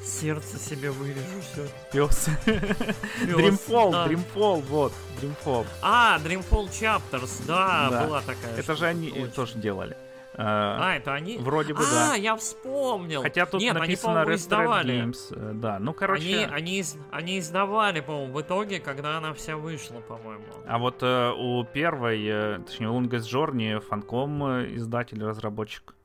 Сердце 0.04 0.58
себе 0.60 0.92
вырежу 0.92 1.42
все. 1.42 1.68
Пес. 1.92 2.30
Dreamfall, 2.46 4.08
Dreamfall, 4.08 4.62
вот, 4.62 4.94
Dreamfall. 5.22 5.66
А, 5.82 6.20
Dreamfall 6.20 6.70
Chapters, 6.70 7.46
да, 7.48 7.90
Да. 7.90 8.06
была 8.06 8.22
такая. 8.22 8.54
Это 8.54 8.64
штука, 8.64 8.78
же 8.78 8.86
они 8.86 9.10
точно. 9.10 9.28
тоже 9.32 9.58
делали. 9.60 9.98
Э, 10.38 10.42
А, 10.44 10.96
это 10.98 11.14
они? 11.14 11.38
Вроде 11.38 11.74
бы, 11.74 11.82
а, 11.82 12.10
да. 12.10 12.16
я 12.16 12.36
вспомнил. 12.36 13.22
Хотя 13.24 13.46
тут 13.46 13.62
Нет, 13.62 13.72
они, 13.76 13.80
написано 13.82 14.20
Red 14.20 14.26
Thread 14.28 14.36
издавали. 14.36 15.04
Games. 15.04 15.18
э, 15.32 15.52
Да, 15.54 15.80
ну, 15.80 15.94
короче... 15.94 16.24
Они, 16.26 16.44
они, 16.54 16.80
из- 16.80 16.98
они 17.12 17.40
издавали, 17.40 18.02
по-моему, 18.02 18.34
в 18.34 18.42
итоге, 18.42 18.80
когда 18.80 19.18
она 19.18 19.34
вся 19.34 19.56
вышла, 19.58 20.02
по-моему. 20.02 20.44
А 20.68 20.78
вот 20.78 20.98
э, 21.04 21.32
у 21.32 21.64
первой, 21.64 22.26
э, 22.26 22.60
точнее, 22.66 22.90
у 22.90 23.02
Longest 23.02 23.32
Journey, 23.34 23.80
Фанком 23.80 24.44
э, 24.46 24.76
издатель, 24.76 25.24
разработчик. 25.24 25.96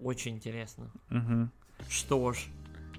Очень 0.00 0.36
интересно. 0.36 0.90
Мгм. 1.10 1.50
Что 1.88 2.32
ж. 2.32 2.38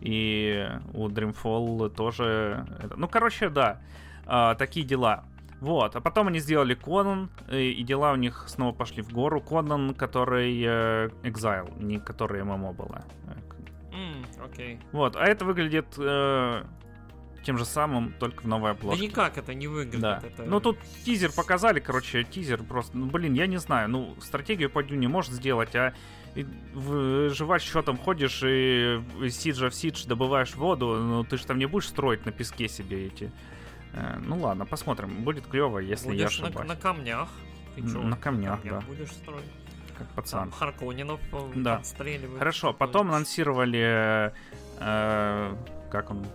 И 0.01 0.69
у 0.93 1.07
Dreamfall 1.07 1.89
тоже... 1.89 2.65
Ну, 2.95 3.07
короче, 3.07 3.49
да. 3.49 3.82
а, 4.26 4.55
такие 4.55 4.86
дела. 4.86 5.23
Вот. 5.61 5.95
А 5.95 6.01
потом 6.01 6.28
они 6.28 6.39
сделали 6.39 6.76
Конан, 6.76 7.30
и, 7.51 7.82
дела 7.84 8.11
у 8.11 8.15
них 8.15 8.45
снова 8.47 8.73
пошли 8.73 9.01
в 9.01 9.11
гору. 9.11 9.41
Конан, 9.41 9.93
который 9.95 10.61
э, 10.61 11.09
Exile, 11.23 11.82
не 11.82 11.99
который 11.99 12.43
ММО 12.43 12.73
была. 12.73 13.03
Э, 13.28 13.95
М, 13.95 14.26
окей. 14.43 14.80
Вот. 14.91 15.15
А 15.15 15.26
это 15.26 15.45
выглядит 15.45 15.88
э, 15.97 16.63
тем 17.43 17.57
же 17.57 17.63
самым, 17.65 18.11
только 18.19 18.43
в 18.43 18.47
новой 18.47 18.71
Да 18.73 18.78
обложке. 18.78 19.07
никак 19.07 19.38
это 19.38 19.53
не 19.53 19.67
выглядит. 19.67 20.01
Да. 20.01 20.21
Это... 20.21 20.43
Ну 20.43 20.59
тут 20.59 20.78
тизер 21.05 21.32
показали, 21.32 21.80
короче, 21.80 22.26
тизер 22.26 22.61
просто. 22.63 22.97
Ну 22.97 23.05
блин, 23.05 23.34
я 23.34 23.47
не 23.47 23.57
знаю. 23.57 23.89
Ну, 23.89 24.15
стратегию 24.21 24.69
по 24.69 24.84
дюне 24.84 25.07
может 25.07 25.32
сделать, 25.32 25.73
а 25.76 25.93
и 26.36 26.45
выживать 26.73 27.61
счетом 27.61 27.97
ходишь 27.97 28.41
и 28.43 28.99
сиджа 29.29 29.69
в 29.69 29.75
сидж 29.75 30.05
добываешь 30.05 30.55
воду, 30.55 30.95
ну 30.97 31.23
ты 31.23 31.38
же 31.38 31.45
там 31.45 31.57
не 31.57 31.65
будешь 31.65 31.88
строить 31.88 32.25
на 32.25 32.31
песке 32.31 32.67
себе 32.67 33.07
эти. 33.07 33.31
Э, 33.93 34.17
Ну 34.19 34.38
ладно, 34.39 34.65
посмотрим. 34.65 35.23
Будет 35.23 35.47
клево, 35.47 35.79
если 35.79 36.13
я 36.15 36.25
Будешь 36.25 36.39
на, 36.39 36.47
ошибаюсь. 36.47 36.69
на 36.69 36.75
камнях. 36.75 37.29
Ты 37.75 37.81
чё, 37.81 38.01
на 38.01 38.17
камнях, 38.17 38.59
да. 38.63 38.81
будешь 38.81 39.11
строить. 39.11 39.45
Как 39.97 40.07
Там 40.07 40.15
пацан. 40.15 40.51
Харконинов 40.51 41.21
э, 41.31 41.51
Да. 41.55 41.75
отстреливать. 41.77 42.38
Хорошо, 42.39 42.73
потом 42.73 43.09
анонсировали, 43.11 44.33
э, 44.79 45.55
как 45.89 46.11
он, 46.11 46.25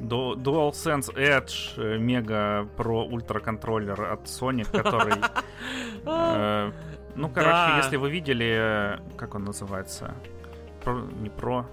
DualSense 0.00 1.12
Edge 1.16 1.74
э, 1.76 1.98
Mega 1.98 2.68
Pro 2.76 3.08
Ultra 3.10 3.40
контроллер 3.40 4.00
от 4.00 4.24
Sony, 4.26 4.64
который, 4.64 5.14
ну, 7.20 7.28
короче, 7.28 7.50
Да. 7.50 7.76
если 7.78 7.96
вы 7.96 8.10
видели, 8.10 8.96
э, 8.96 8.98
как 9.16 9.34
он 9.34 9.44
называется, 9.44 10.14
Про- 10.84 11.00
не 11.20 11.28
Pro, 11.28 11.64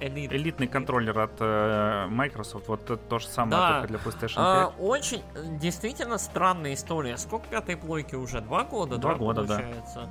Элит. 0.00 0.32
элитный 0.32 0.68
контроллер 0.68 1.18
от 1.18 1.32
э, 1.40 2.06
Microsoft, 2.08 2.68
вот 2.68 2.84
это 2.84 2.96
то 2.96 3.18
же 3.18 3.26
самое, 3.26 3.56
Да. 3.56 3.72
только 3.80 3.88
для 3.88 3.98
PlayStation 3.98 4.34
5. 4.36 4.36
А, 4.36 4.72
очень, 4.78 5.22
э, 5.34 5.58
действительно 5.58 6.18
странная 6.18 6.74
история. 6.74 7.16
Сколько 7.16 7.48
пятой 7.48 7.76
плойки 7.76 8.14
уже? 8.14 8.40
Два 8.40 8.62
года, 8.64 8.98
Два 8.98 9.12
да, 9.12 9.18
года, 9.18 9.42
да. 9.44 9.56
получается? 9.56 10.08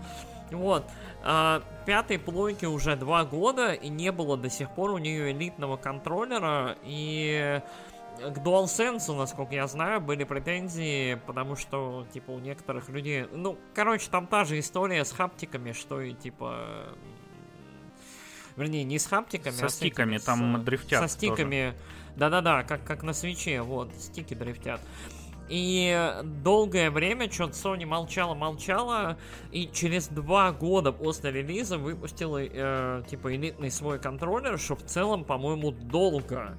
Вот. 0.52 0.84
А, 1.24 1.62
пятой 1.86 2.20
плойки 2.20 2.66
уже 2.66 2.96
два 2.96 3.24
года, 3.26 3.74
и 3.74 3.90
не 3.90 4.12
было 4.12 4.38
до 4.38 4.50
сих 4.50 4.70
пор 4.72 4.92
у 4.92 4.98
нее 4.98 5.32
элитного 5.32 5.78
контроллера, 5.78 6.76
и 6.84 7.62
к 8.18 8.38
DualSense, 8.38 9.16
насколько 9.16 9.56
я 9.56 9.68
знаю, 9.68 10.02
были 10.02 10.24
претензии, 10.24 11.16
потому 11.26 11.56
что, 11.56 12.06
типа, 12.14 12.32
у 12.32 12.40
некоторых 12.40 12.90
людей... 12.90 13.28
Ну, 13.32 13.58
короче, 13.74 14.10
там 14.10 14.28
та 14.28 14.46
же 14.46 14.60
история 14.60 15.06
с 15.06 15.12
хаптиками, 15.12 15.72
что 15.72 16.02
и, 16.02 16.14
типа... 16.14 16.90
Вернее, 18.56 18.84
не 18.84 18.98
с 18.98 19.06
хаптиками, 19.06 19.54
Со 19.54 19.68
а 19.68 19.70
с 19.70 19.76
стиками, 19.76 20.18
с, 20.18 20.24
там 20.24 20.58
э, 20.58 20.60
дрифтят 20.60 21.00
Со 21.00 21.08
стиками. 21.08 21.76
Да-да-да, 22.16 22.64
как, 22.64 22.84
как 22.84 23.04
на 23.04 23.14
свече, 23.14 23.62
вот, 23.62 23.94
стики 24.00 24.34
дрифтят. 24.34 24.82
И 25.50 26.14
долгое 26.24 26.92
время 26.92 27.32
что-то 27.32 27.54
Sony 27.54 27.86
молчала-молчала, 27.86 29.18
и 29.52 29.70
через 29.72 30.08
два 30.08 30.52
года 30.52 30.92
после 30.92 31.32
релиза 31.32 31.78
выпустила, 31.78 32.40
э, 32.44 33.04
типа, 33.08 33.34
элитный 33.34 33.72
свой 33.72 34.00
контроллер, 34.00 34.60
что 34.60 34.76
в 34.76 34.84
целом, 34.84 35.24
по-моему, 35.24 35.72
долго. 35.72 36.58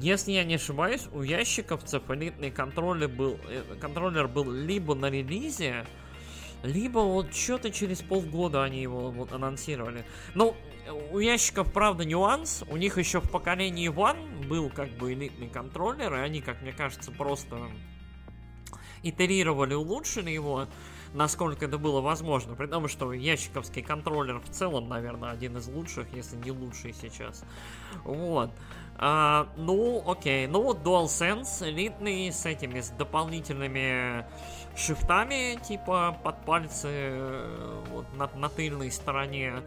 Если 0.00 0.30
я 0.30 0.44
не 0.44 0.54
ошибаюсь, 0.54 1.08
у 1.12 1.22
ящиковцев 1.22 2.08
элитный 2.08 2.52
контроллер 2.52 3.08
был, 3.08 3.36
э, 3.48 3.62
контроллер 3.80 4.28
был 4.28 4.50
либо 4.50 4.94
на 4.94 5.10
релизе, 5.10 5.86
Либо 6.62 6.98
вот 6.98 7.34
что-то 7.34 7.70
через 7.70 8.02
полгода 8.02 8.64
они 8.64 8.82
его 8.82 9.10
вот 9.10 9.32
анонсировали. 9.32 10.04
Ну, 10.34 10.56
у 11.12 11.18
ящиков, 11.18 11.72
правда, 11.72 12.04
нюанс. 12.04 12.64
У 12.68 12.76
них 12.76 12.98
еще 12.98 13.20
в 13.20 13.30
поколении 13.30 13.88
One 13.88 14.46
был 14.48 14.68
как 14.68 14.90
бы 14.90 15.12
элитный 15.12 15.48
контроллер, 15.48 16.12
и 16.14 16.18
они, 16.18 16.40
как 16.40 16.60
мне 16.62 16.72
кажется, 16.72 17.12
просто 17.12 17.56
итерировали, 19.02 19.74
улучшили 19.74 20.30
его, 20.30 20.66
насколько 21.14 21.66
это 21.66 21.78
было 21.78 22.00
возможно. 22.00 22.54
При 22.54 22.66
том, 22.66 22.88
что 22.88 23.12
ящиковский 23.12 23.82
контроллер 23.82 24.40
в 24.40 24.48
целом, 24.48 24.88
наверное, 24.88 25.30
один 25.30 25.56
из 25.56 25.68
лучших, 25.68 26.12
если 26.12 26.36
не 26.36 26.50
лучший 26.50 26.92
сейчас. 26.92 27.44
Вот. 28.04 28.50
А, 28.98 29.46
ну, 29.56 30.02
окей. 30.06 30.46
Ну 30.48 30.62
вот 30.62 30.78
DualSense 30.78 31.68
элитный 31.68 32.32
с 32.32 32.44
этими, 32.44 32.80
с 32.80 32.90
дополнительными 32.90 34.24
шифтами, 34.76 35.58
типа 35.62 36.16
под 36.22 36.44
пальцы 36.44 36.88
э, 36.90 37.82
вот, 37.90 38.06
на, 38.16 38.28
на 38.34 38.48
тыльной 38.48 38.90
стороне. 38.90 39.62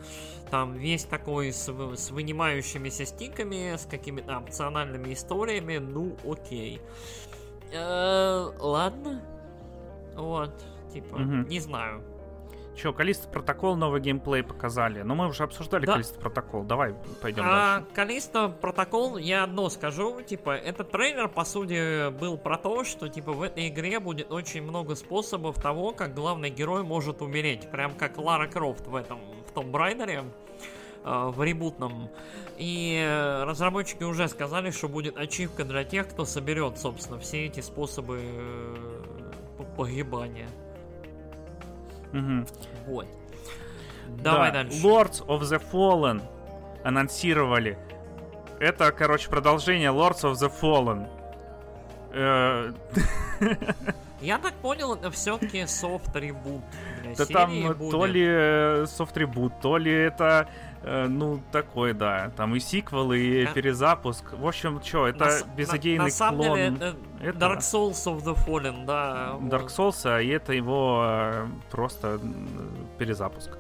Там 0.49 0.73
весь 0.73 1.05
такой 1.05 1.53
с, 1.53 1.69
с 1.69 2.11
вынимающимися 2.11 3.05
стиками, 3.05 3.75
с 3.77 3.85
какими-то 3.85 4.37
опциональными 4.37 5.13
историями. 5.13 5.77
Ну, 5.77 6.17
окей. 6.29 6.81
Э, 7.71 8.51
ладно. 8.59 9.21
Вот, 10.15 10.61
типа, 10.93 11.15
угу. 11.15 11.47
не 11.47 11.61
знаю. 11.61 12.03
Че, 12.75 12.93
Калист 12.93 13.29
протокол 13.31 13.75
новый 13.75 14.01
геймплей 14.01 14.43
показали. 14.43 15.01
Но 15.01 15.13
мы 15.13 15.27
уже 15.27 15.43
обсуждали 15.43 15.85
да. 15.85 15.93
Калист 15.93 16.19
протокол. 16.19 16.63
Давай 16.63 16.95
пойдем 17.21 17.43
а, 17.45 17.79
дальше. 17.79 17.87
Калиста 17.93 18.47
протокол, 18.49 19.17
я 19.17 19.43
одно 19.43 19.69
скажу. 19.69 20.21
Типа, 20.21 20.55
этот 20.55 20.91
трейлер, 20.91 21.27
по 21.27 21.43
сути, 21.43 22.09
был 22.11 22.37
про 22.37 22.57
то, 22.57 22.83
что, 22.83 23.09
типа, 23.09 23.33
в 23.33 23.41
этой 23.41 23.67
игре 23.67 23.99
будет 23.99 24.31
очень 24.31 24.63
много 24.63 24.95
способов 24.95 25.61
того, 25.61 25.91
как 25.91 26.13
главный 26.13 26.49
герой 26.49 26.83
может 26.83 27.21
умереть. 27.21 27.69
Прям 27.69 27.93
как 27.93 28.17
Лара 28.17 28.47
Крофт 28.47 28.87
в 28.87 28.95
этом, 28.95 29.19
в 29.47 29.51
том 29.51 29.71
Брайдере 29.71 30.23
э, 31.03 31.31
в 31.33 31.43
ребутном. 31.43 32.09
И 32.57 33.03
разработчики 33.45 34.03
уже 34.03 34.27
сказали, 34.29 34.71
что 34.71 34.87
будет 34.87 35.17
ачивка 35.17 35.65
для 35.65 35.83
тех, 35.83 36.07
кто 36.07 36.25
соберет, 36.25 36.77
собственно, 36.77 37.19
все 37.19 37.45
эти 37.45 37.59
способы 37.59 38.21
э, 38.21 38.75
погибания. 39.75 40.49
Угу. 42.13 42.45
Вот. 42.87 43.07
Давай 44.07 44.51
да. 44.51 44.63
дальше. 44.63 44.85
Lords 44.85 45.25
of 45.27 45.41
the 45.41 45.61
Fallen 45.71 46.21
анонсировали. 46.83 47.77
Это, 48.59 48.91
короче, 48.91 49.29
продолжение 49.29 49.89
Lords 49.91 50.23
of 50.23 50.33
the 50.33 50.51
Fallen. 50.61 51.07
Э, 54.21 54.25
Я 54.25 54.37
так 54.37 54.53
понял, 54.55 54.93
это 54.93 55.11
все-таки 55.11 55.65
софт 55.65 56.15
ребут. 56.15 56.63
Да 57.17 57.25
там 57.25 57.51
будет. 57.73 57.91
то 57.91 58.05
ли 58.05 58.85
софт 58.87 59.17
ребут, 59.17 59.53
то 59.61 59.77
ли 59.77 59.91
это 59.91 60.47
Э, 60.83 61.07
ну, 61.07 61.41
такой, 61.51 61.93
да. 61.93 62.31
Там 62.35 62.55
и 62.55 62.59
сиквел, 62.59 63.11
и 63.13 63.43
а... 63.43 63.53
перезапуск. 63.53 64.33
В 64.33 64.47
общем, 64.47 64.81
что, 64.83 65.07
это 65.07 65.25
на, 65.25 65.55
безыдейный 65.55 65.97
на, 65.99 66.03
на 66.05 66.09
самом 66.09 66.45
клон. 66.45 66.57
Деле, 66.57 66.95
это, 67.21 67.37
Dark 67.37 67.59
Souls 67.59 68.03
of 68.05 68.23
the 68.23 68.35
Fallen, 68.45 68.85
да. 68.85 69.37
Dark 69.41 69.67
Souls, 69.67 70.01
а 70.05 70.21
это 70.21 70.53
его 70.53 71.03
э, 71.05 71.47
просто 71.69 72.19
перезапуск. 72.97 73.51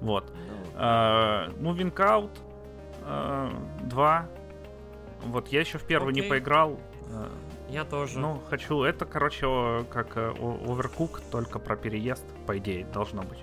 Вот. 0.00 0.32
Uh, 0.76 1.54
Moving 1.60 1.92
Out 1.94 2.30
uh, 3.04 3.52
2. 3.88 4.26
Вот, 5.24 5.48
я 5.48 5.60
еще 5.60 5.76
в 5.76 5.84
первый 5.84 6.14
okay. 6.14 6.22
не 6.22 6.22
поиграл. 6.22 6.78
Я 7.70 7.84
тоже. 7.84 8.18
Ну, 8.18 8.42
хочу. 8.50 8.82
Это, 8.82 9.06
короче, 9.06 9.84
как 9.90 10.16
Overcook, 10.16 11.22
только 11.30 11.58
про 11.58 11.76
переезд, 11.76 12.24
по 12.46 12.58
идее, 12.58 12.84
должно 12.84 13.22
быть. 13.22 13.38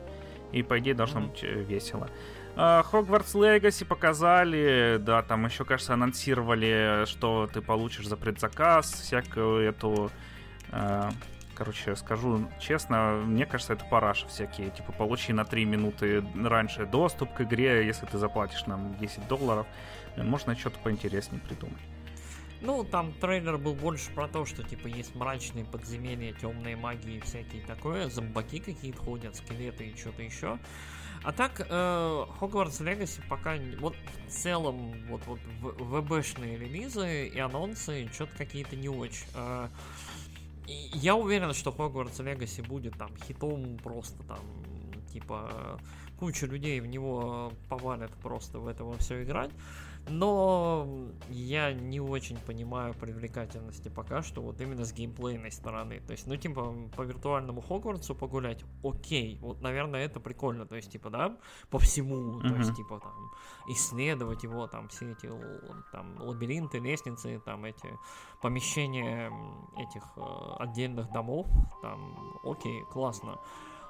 И, 0.51 0.63
по 0.63 0.79
идее, 0.79 0.93
должно 0.93 1.21
mm-hmm. 1.21 1.29
быть 1.29 1.43
весело. 1.69 2.09
Хогвартс 2.55 3.35
uh, 3.35 3.53
Легаси 3.53 3.85
показали, 3.85 4.97
да, 4.99 5.21
там 5.21 5.45
еще, 5.45 5.63
кажется, 5.63 5.93
анонсировали, 5.93 7.05
что 7.05 7.47
ты 7.53 7.61
получишь 7.61 8.07
за 8.07 8.17
предзаказ, 8.17 8.91
всякую 8.91 9.69
эту... 9.69 10.11
Uh, 10.71 11.13
короче, 11.53 11.95
скажу 11.95 12.47
честно, 12.59 13.21
мне 13.25 13.45
кажется, 13.45 13.73
это 13.73 13.85
параша 13.85 14.27
всякие. 14.27 14.71
Типа, 14.71 14.91
получи 14.91 15.33
на 15.33 15.45
3 15.45 15.65
минуты 15.65 16.23
раньше 16.35 16.85
доступ 16.85 17.33
к 17.33 17.41
игре, 17.41 17.85
если 17.85 18.05
ты 18.05 18.17
заплатишь 18.17 18.65
нам 18.65 18.95
10 18.97 19.27
долларов. 19.27 19.67
Можно 20.15 20.55
что-то 20.55 20.79
поинтереснее 20.79 21.41
придумать. 21.41 21.81
Ну, 22.61 22.83
там 22.83 23.13
трейлер 23.13 23.57
был 23.57 23.75
больше 23.75 24.11
про 24.11 24.27
то, 24.27 24.45
что, 24.45 24.63
типа, 24.63 24.87
есть 24.87 25.13
мрачные 25.15 25.65
подземелья, 25.65 26.33
темные 26.33 26.75
магии 26.75 27.17
и 27.17 27.19
всякие 27.19 27.63
такое, 27.65 28.09
зомбаки 28.09 28.59
какие-то 28.59 29.03
ходят, 29.03 29.35
скелеты 29.35 29.87
и 29.87 29.95
что-то 29.95 30.23
еще. 30.23 30.57
А 31.23 31.33
так, 31.33 31.59
э, 31.59 31.63
Hogwarts 31.69 32.79
Legacy 32.81 33.21
пока 33.27 33.55
вот 33.79 33.95
в 34.27 34.31
целом 34.31 34.93
вот 35.07 35.21
вот 35.25 35.39
ВБшные 35.61 36.57
релизы 36.57 37.27
и 37.27 37.39
анонсы 37.39 38.07
что-то 38.13 38.37
какие-то 38.37 38.75
не 38.75 38.89
очень. 38.89 39.25
Э, 39.35 39.67
я 40.67 41.15
уверен, 41.15 41.53
что 41.53 41.71
Hogwarts 41.71 42.17
Legacy 42.19 42.65
будет 42.65 42.97
там 42.97 43.09
хитом 43.25 43.77
просто 43.83 44.21
там 44.23 44.39
типа 45.11 45.79
куча 46.19 46.45
людей 46.45 46.79
в 46.79 46.87
него 46.87 47.51
повалят 47.69 48.11
просто 48.21 48.59
в 48.59 48.67
это 48.67 48.89
все 48.99 49.23
играть. 49.23 49.51
Но 50.09 50.87
я 51.29 51.73
не 51.73 51.99
очень 51.99 52.37
понимаю 52.37 52.93
привлекательности 52.93 53.89
пока 53.89 54.21
что 54.21 54.41
вот 54.41 54.61
именно 54.61 54.85
с 54.85 54.93
геймплейной 54.93 55.51
стороны. 55.51 55.99
То 56.01 56.11
есть, 56.11 56.27
ну, 56.27 56.35
типа, 56.35 56.73
по 56.95 57.01
виртуальному 57.01 57.61
Хогвартсу 57.61 58.15
погулять, 58.15 58.63
окей, 58.83 59.37
вот, 59.41 59.61
наверное, 59.61 60.05
это 60.05 60.19
прикольно. 60.19 60.65
То 60.65 60.75
есть, 60.75 60.91
типа, 60.91 61.09
да, 61.09 61.37
по 61.69 61.79
всему, 61.79 62.39
mm-hmm. 62.39 62.49
то 62.49 62.55
есть, 62.55 62.75
типа, 62.75 62.99
там, 62.99 63.31
исследовать 63.69 64.43
его, 64.43 64.67
там, 64.67 64.87
все 64.89 65.11
эти, 65.11 65.29
там, 65.91 66.15
лабиринты, 66.19 66.79
лестницы, 66.79 67.41
там, 67.45 67.65
эти 67.65 67.89
помещения 68.41 69.31
этих 69.77 70.03
э, 70.15 70.55
отдельных 70.59 71.11
домов, 71.11 71.47
там, 71.81 72.39
окей, 72.43 72.83
классно. 72.91 73.39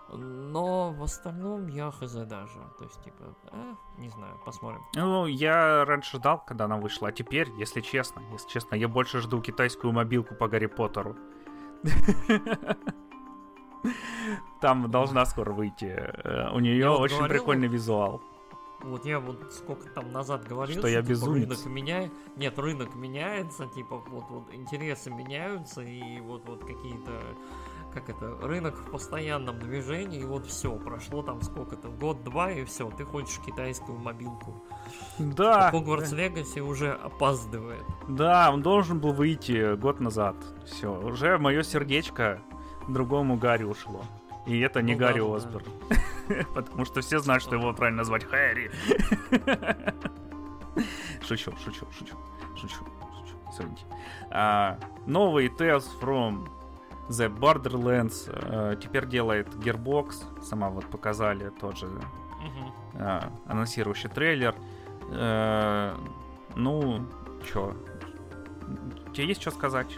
Но 0.10 0.94
в 0.94 1.04
остальном 1.04 1.68
я 1.68 1.92
хз 1.92 2.14
даже. 2.14 2.60
То 2.78 2.86
есть, 2.86 3.04
типа, 3.04 3.36
э, 3.52 3.74
не 3.98 4.10
знаю, 4.10 4.40
посмотрим. 4.46 4.82
Ну, 4.96 5.26
я 5.26 5.84
раньше 5.86 6.18
ждал, 6.18 6.44
когда 6.46 6.66
она 6.66 6.78
вышла, 6.78 7.10
а 7.10 7.12
теперь, 7.12 7.50
если 7.58 7.82
честно, 7.82 8.22
если 8.32 8.50
честно, 8.50 8.76
я 8.76 8.88
больше 8.88 9.20
жду 9.22 9.42
китайскую 9.42 9.92
мобилку 9.92 10.36
по 10.36 10.48
Гарри 10.48 10.68
Поттеру. 10.68 11.16
Там 14.62 14.90
должна 14.90 15.26
скоро 15.26 15.52
выйти. 15.52 15.86
Э, 15.86 16.52
у 16.52 16.60
нее 16.60 16.90
очень 16.90 17.28
прикольный 17.28 17.68
визуал. 17.68 18.22
Вот 18.82 19.06
я 19.06 19.20
вот 19.20 19.54
сколько 19.54 19.90
там 19.90 20.12
назад 20.12 20.48
говорил, 20.48 20.78
что, 20.78 20.88
я 20.88 21.02
типа, 21.02 21.10
безумец. 21.10 21.50
рынок 21.50 21.66
меняет. 21.66 22.12
Нет, 22.36 22.60
рынок 22.60 22.96
меняется, 22.96 23.68
типа 23.68 24.04
вот 24.08 24.26
вот 24.30 24.54
интересы 24.54 25.10
меняются 25.10 25.82
и 25.82 26.20
вот 26.22 26.46
вот 26.46 26.62
какие-то 26.62 27.12
как 27.94 28.10
это, 28.10 28.36
рынок 28.42 28.76
в 28.76 28.92
постоянном 28.92 29.60
движении, 29.60 30.22
и 30.22 30.26
вот 30.26 30.46
все, 30.46 30.72
прошло 30.76 31.22
там 31.22 31.42
сколько-то, 31.42 31.90
год-два, 31.90 32.52
и 32.52 32.64
все, 32.66 32.90
ты 32.92 33.06
хочешь 33.06 33.40
китайскую 33.46 33.98
мобилку. 33.98 34.54
Да. 35.20 35.70
А 35.70 35.72
Hogwarts 35.72 36.14
Legacy 36.14 36.60
уже 36.60 36.94
опаздывает. 36.94 37.84
Да, 38.08 38.52
он 38.52 38.62
должен 38.62 39.00
был 39.00 39.14
выйти 39.14 39.76
год 39.76 40.00
назад. 40.00 40.36
Все, 40.66 40.92
уже 41.00 41.38
мое 41.38 41.64
сердечко 41.64 42.42
другому 42.88 43.38
Гарри 43.38 43.64
ушло. 43.64 44.02
И 44.46 44.60
это 44.60 44.82
не 44.82 44.94
ну, 44.94 45.00
Гарри 45.00 45.20
да, 45.20 45.36
Осборн. 45.36 45.66
Да. 45.90 46.36
Потому 46.56 46.86
что 46.86 47.02
все 47.02 47.20
знают, 47.20 47.44
что 47.44 47.56
его 47.56 47.74
правильно 47.74 48.04
звать 48.04 48.24
Хэри. 48.24 48.72
Шучу, 51.22 51.52
шучу, 51.64 51.86
шучу, 51.92 52.16
шучу, 52.56 52.68
шучу. 52.70 53.36
Извините. 53.52 53.82
А, 54.30 54.78
новый 55.06 55.48
Tales 55.48 55.86
from 56.00 56.48
The 57.10 57.30
Borderlands 57.30 58.28
э, 58.28 58.76
теперь 58.82 59.08
делает 59.08 59.48
Gearbox, 59.56 60.44
сама 60.44 60.70
вот 60.70 60.86
показали 60.86 61.52
тот 61.60 61.78
же 61.78 61.88
э, 62.96 63.22
анонсирующий 63.48 64.10
трейлер. 64.10 64.56
Э, 65.12 65.96
ну, 66.56 67.06
чё? 67.46 67.76
Тебе 69.14 69.28
есть 69.28 69.42
что 69.42 69.52
сказать? 69.52 69.98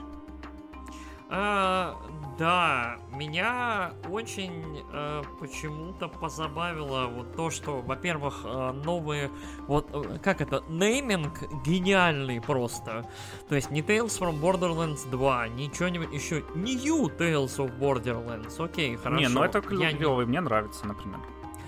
А, 1.32 1.95
да, 2.40 2.98
меня 3.12 3.92
очень 4.10 4.82
э, 4.94 5.24
почему-то 5.42 6.08
позабавило 6.08 7.08
вот 7.08 7.36
то, 7.36 7.50
что, 7.50 7.82
во-первых, 7.82 8.42
э, 8.46 8.72
новые, 8.72 9.30
вот, 9.68 9.90
э, 9.94 10.20
как 10.24 10.40
это, 10.40 10.64
нейминг 10.70 11.44
гениальный 11.66 12.40
просто. 12.40 13.06
То 13.50 13.56
есть 13.56 13.72
не 13.72 13.82
Tales 13.82 14.18
from 14.18 14.40
Borderlands 14.40 15.10
2, 15.12 15.50
ничего 15.50 15.90
не 15.90 16.00
еще, 16.16 16.44
New 16.56 17.10
Tales 17.10 17.58
of 17.58 17.78
Borderlands, 17.78 18.64
окей, 18.64 18.96
хорошо. 18.96 19.22
Не, 19.22 19.28
ну 19.28 19.44
это 19.44 19.60
клевый, 19.60 20.26
не... 20.26 20.30
мне 20.30 20.42
нравится, 20.42 20.88
например. 20.88 21.20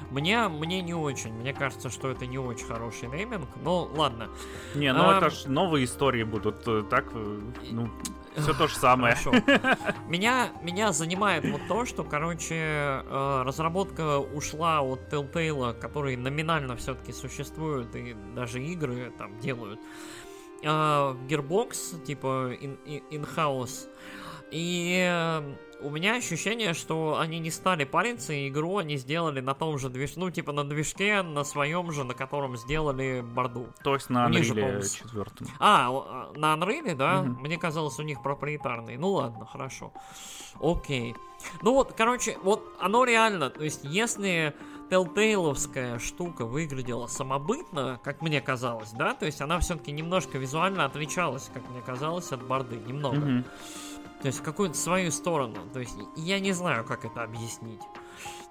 Мне, 0.10 0.50
мне 0.50 0.82
не 0.82 0.94
очень. 0.94 1.34
Мне 1.34 1.54
кажется, 1.54 1.90
что 1.90 2.10
это 2.10 2.26
не 2.26 2.38
очень 2.38 2.66
хороший 2.66 3.08
нейминг. 3.08 3.48
Но 3.64 3.90
ладно. 3.96 4.30
Не, 4.76 4.92
ну 4.92 5.10
а, 5.10 5.18
это 5.18 5.30
ж 5.30 5.46
новые 5.46 5.86
истории 5.86 6.24
будут. 6.24 6.68
Э, 6.68 6.84
так, 6.90 7.06
э, 7.14 7.40
ну... 7.72 7.90
Все 8.36 8.54
то 8.54 8.68
же 8.68 8.76
самое. 8.76 9.16
Меня, 10.08 10.50
меня 10.62 10.92
занимает 10.94 11.44
вот 11.50 11.62
то, 11.68 11.86
что, 11.86 12.04
короче, 12.04 12.56
э, 12.56 13.42
разработка 13.46 14.20
ушла 14.20 14.82
от 14.82 15.12
Telltale, 15.14 15.74
который 15.80 16.16
номинально 16.16 16.76
все-таки 16.76 17.12
существует 17.14 17.96
и 17.96 18.16
даже 18.36 18.62
игры 18.64 19.12
там 19.18 19.38
делают. 19.40 19.80
э, 20.64 20.68
Gearbox, 20.68 22.04
типа 22.06 22.54
in- 22.54 22.78
in- 22.86 23.04
in-house. 23.10 23.88
И 24.52 25.02
э, 25.10 25.56
у 25.84 25.90
меня 25.90 26.16
ощущение, 26.16 26.74
что 26.74 27.18
они 27.20 27.40
не 27.40 27.52
стали 27.52 27.84
париться, 27.84 28.34
и 28.34 28.48
игру 28.50 28.78
они 28.78 28.98
сделали 28.98 29.40
на 29.42 29.54
том 29.54 29.78
же 29.80 29.90
движке, 29.90 30.20
ну, 30.20 30.30
типа 30.30 30.52
на 30.52 30.64
движке, 30.64 31.22
на 31.22 31.44
своем 31.44 31.92
же, 31.92 32.04
на 32.04 32.14
котором 32.14 32.58
сделали 32.58 33.22
борду. 33.22 33.68
То 33.84 33.94
есть 33.96 34.10
на 34.10 34.28
Unreal 34.30 34.82
4. 34.84 35.26
А, 35.60 35.90
о- 35.90 36.34
на 36.36 36.54
Unreal, 36.56 36.96
да? 36.96 37.22
Мгм. 37.24 37.42
Мне 37.42 37.58
казалось, 37.58 38.00
у 38.00 38.04
них 38.04 38.22
проприетарный. 38.22 38.98
Ну 38.98 39.12
ладно, 39.12 39.46
хорошо. 39.46 39.92
Окей. 40.60 41.16
Ну 41.64 41.74
вот, 41.74 41.94
короче, 41.94 42.38
вот 42.44 42.64
оно 42.80 43.04
реально, 43.04 43.50
то 43.50 43.64
есть 43.64 43.84
если 43.84 44.54
Telltale'овская 44.92 46.00
штука 46.00 46.46
выглядела 46.46 47.08
самобытно, 47.08 48.00
как 48.04 48.22
мне 48.22 48.42
казалось, 48.42 48.92
да, 48.92 49.14
то 49.14 49.26
есть 49.26 49.42
она 49.42 49.60
все-таки 49.60 49.92
немножко 49.92 50.38
визуально 50.38 50.86
отличалась, 50.86 51.50
как 51.54 51.68
мне 51.70 51.82
казалось, 51.82 52.32
от 52.32 52.44
борды, 52.46 52.76
немного. 52.76 53.16
Мгм. 53.18 53.46
То 54.22 54.28
есть 54.28 54.40
в 54.40 54.44
какую-то 54.44 54.76
свою 54.78 55.12
сторону. 55.12 55.56
То 55.74 55.80
есть 55.80 55.98
я 56.16 56.40
не 56.40 56.52
знаю, 56.54 56.84
как 56.86 57.06
это 57.06 57.24
объяснить. 57.24 57.82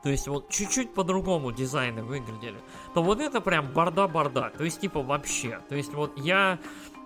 То 0.02 0.08
есть 0.08 0.26
вот 0.28 0.48
чуть-чуть 0.48 0.94
по-другому 0.94 1.52
дизайны 1.52 2.02
выглядели. 2.02 2.58
То 2.94 3.02
вот 3.02 3.20
это 3.20 3.40
прям 3.40 3.66
борда-борда. 3.68 4.50
То 4.56 4.64
есть 4.64 4.80
типа 4.80 5.02
вообще. 5.02 5.60
То 5.68 5.76
есть 5.76 5.92
вот 5.94 6.18
я... 6.18 6.58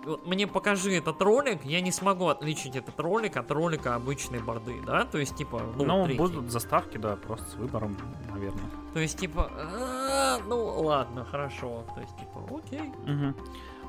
вот 0.07 0.27
мне 0.27 0.47
покажи 0.47 0.93
этот 0.95 1.21
ролик, 1.21 1.65
я 1.65 1.81
не 1.81 1.91
смогу 1.93 2.29
отличить 2.29 2.77
этот 2.77 2.99
ролик 3.01 3.37
от 3.37 3.51
ролика 3.51 3.95
обычной 3.97 4.39
борды, 4.41 4.81
да? 4.87 5.05
То 5.05 5.19
есть 5.19 5.35
типа, 5.37 5.61
ну, 5.77 5.85
Ну, 5.85 6.05
третий. 6.05 6.19
будут 6.19 6.51
заставки, 6.51 6.97
да, 6.97 7.17
просто 7.17 7.51
с 7.51 7.55
выбором, 7.57 7.97
наверное. 8.31 8.71
То 8.95 9.01
есть 9.01 9.19
типа, 9.19 9.51
«А, 9.53 10.39
ну 10.47 10.65
ладно, 10.83 11.25
хорошо. 11.25 11.85
То 11.95 12.01
есть 12.01 12.17
типа, 12.17 12.41
окей. 12.57 12.93
Мгм. 13.07 13.35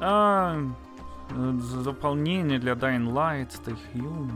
А, 0.02 0.58
э, 1.30 1.52
за- 1.60 1.84
дополнение 1.84 2.60
для 2.60 2.74
Dying 2.74 3.08
Light, 3.14 3.50
Stay 3.50 3.78
Human. 3.94 4.32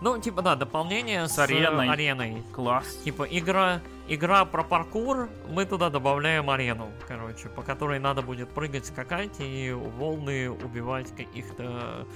Ну, 0.00 0.18
типа, 0.18 0.42
да, 0.42 0.56
дополнение 0.56 1.26
с, 1.26 1.32
С 1.32 1.38
ареной. 1.38 1.86
э, 1.86 1.90
ареной. 1.90 2.42
Класс. 2.52 2.96
Типа 3.04 3.24
игра, 3.24 3.80
игра 4.08 4.44
про 4.44 4.62
паркур, 4.62 5.28
мы 5.48 5.64
туда 5.64 5.90
добавляем 5.90 6.50
арену, 6.50 6.90
короче, 7.08 7.48
по 7.48 7.62
которой 7.62 7.98
надо 7.98 8.22
будет 8.22 8.50
прыгать, 8.50 8.86
скакать 8.86 9.36
и 9.38 9.72
волны 9.72 10.50
убивать 10.50 11.14
каких-то 11.16 12.06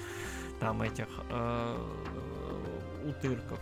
там 0.59 0.81
этих 0.83 1.07
э, 1.29 1.77
утырков. 3.03 3.59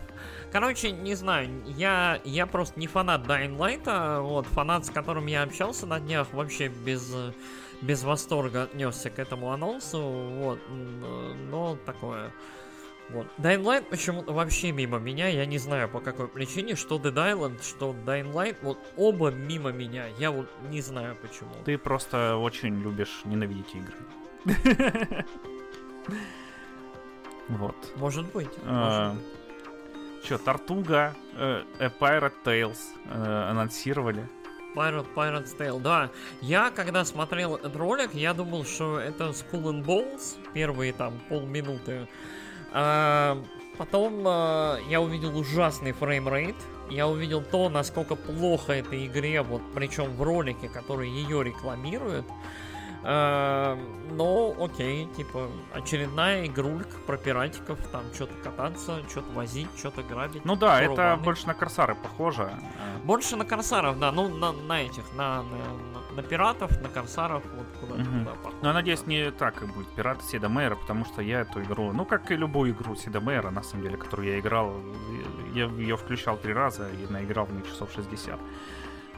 Короче, 0.52 0.90
не 0.90 1.14
знаю, 1.14 1.48
я, 1.66 2.20
я 2.24 2.46
просто 2.46 2.78
не 2.78 2.86
фанат 2.86 3.22
Dying 3.26 3.56
Light, 3.56 3.82
а 3.86 4.20
вот, 4.20 4.46
фанат, 4.46 4.84
с 4.84 4.90
которым 4.90 5.26
я 5.26 5.42
общался 5.42 5.86
на 5.86 5.98
днях, 5.98 6.28
вообще 6.32 6.68
без, 6.68 7.10
э, 7.14 7.32
без 7.80 8.02
восторга 8.04 8.64
отнесся 8.64 9.08
к 9.08 9.18
этому 9.18 9.50
анонсу, 9.52 9.98
вот, 10.02 10.58
э, 10.68 11.34
но 11.50 11.76
такое. 11.86 12.32
Вот. 13.12 13.26
Dying 13.38 13.62
Light 13.62 13.82
почему-то 13.90 14.32
вообще 14.32 14.72
мимо 14.72 14.98
меня, 14.98 15.28
я 15.28 15.44
не 15.46 15.58
знаю 15.58 15.88
по 15.88 16.00
какой 16.00 16.28
причине, 16.28 16.76
что 16.76 16.96
Dead 16.98 17.14
Island, 17.14 17.62
что 17.62 17.94
Dying 18.06 18.32
Light, 18.32 18.56
вот 18.62 18.78
оба 18.96 19.30
мимо 19.30 19.72
меня, 19.72 20.06
я 20.18 20.30
вот 20.30 20.48
не 20.68 20.80
знаю 20.80 21.16
почему. 21.20 21.50
Ты 21.64 21.76
просто 21.76 22.36
очень 22.36 22.80
любишь 22.80 23.22
ненавидеть 23.24 23.74
игры. 23.74 25.24
Вот. 27.48 27.74
Может 27.96 28.30
быть. 28.32 28.50
А. 28.64 29.16
Че, 30.22 30.38
Тартуга, 30.38 31.16
э, 31.34 31.64
A 31.80 31.86
Pirate 31.86 32.32
Tales 32.44 32.78
э, 33.06 33.50
анонсировали. 33.50 34.24
Pirate, 34.74 35.06
Pirate's 35.14 35.56
Tale, 35.56 35.80
да. 35.80 36.10
Я, 36.40 36.70
когда 36.70 37.04
смотрел 37.04 37.56
этот 37.56 37.74
ролик, 37.74 38.14
я 38.14 38.34
думал, 38.34 38.64
что 38.64 39.00
это 39.00 39.30
Skull 39.30 39.64
and 39.64 39.84
Bones, 39.84 40.38
первые 40.52 40.92
там 40.92 41.14
полминуты. 41.28 42.06
А, 42.72 43.42
потом 43.78 44.22
а, 44.26 44.78
я 44.88 45.00
увидел 45.00 45.36
ужасный 45.38 45.92
framerate. 45.92 46.56
Я 46.88 47.06
увидел 47.06 47.40
то, 47.42 47.68
насколько 47.68 48.16
плохо 48.16 48.72
этой 48.72 49.06
игре, 49.06 49.42
вот 49.42 49.62
причем 49.74 50.10
в 50.16 50.22
ролике, 50.22 50.68
который 50.68 51.08
ее 51.08 51.44
рекламирует. 51.44 52.24
А, 53.02 53.78
но, 54.10 54.54
окей, 54.60 55.06
типа, 55.16 55.48
очередная 55.72 56.46
игрулька 56.46 56.98
про 57.06 57.16
пиратиков, 57.16 57.78
там 57.92 58.02
что-то 58.12 58.34
кататься, 58.44 59.02
что-то 59.08 59.30
возить, 59.32 59.68
что-то 59.78 60.02
грабить. 60.02 60.44
Ну 60.44 60.54
да, 60.56 60.80
это 60.82 60.90
Фургоны. 60.90 61.22
больше 61.22 61.46
на 61.46 61.54
Корсары 61.54 61.94
похоже. 61.94 62.50
Больше 63.04 63.36
на 63.36 63.46
корсаров, 63.46 63.98
да, 63.98 64.12
ну 64.12 64.28
на, 64.28 64.52
на 64.52 64.82
этих, 64.82 65.04
на, 65.14 65.42
на- 65.42 66.14
на 66.16 66.22
пиратов, 66.22 66.70
на 66.82 66.88
корсаров, 66.90 67.42
вот 67.56 67.66
куда-то 67.80 68.00
Мгм. 68.00 68.18
туда 68.24 68.34
похоже. 68.36 68.56
Но 68.62 68.68
я 68.68 68.74
надеюсь, 68.74 69.06
не 69.06 69.30
так 69.30 69.62
и 69.62 69.66
будет 69.66 69.88
Пираты 69.88 70.22
Седа 70.24 70.48
Мэйра, 70.48 70.76
потому 70.76 71.04
что 71.04 71.22
я 71.22 71.40
эту 71.40 71.62
игру, 71.62 71.92
ну 71.92 72.04
как 72.04 72.30
и 72.30 72.36
любую 72.36 72.72
игру 72.72 72.94
Седа 72.96 73.20
Мэйра, 73.20 73.50
на 73.50 73.62
самом 73.62 73.84
деле, 73.84 73.96
которую 73.96 74.28
я 74.28 74.38
играл, 74.38 74.72
я 75.54 75.64
ее 75.66 75.96
включал 75.96 76.36
три 76.36 76.52
раза 76.52 76.88
и 76.90 77.12
наиграл 77.12 77.46
в 77.46 77.52
нее 77.52 77.64
часов 77.64 77.90
60. 77.94 78.38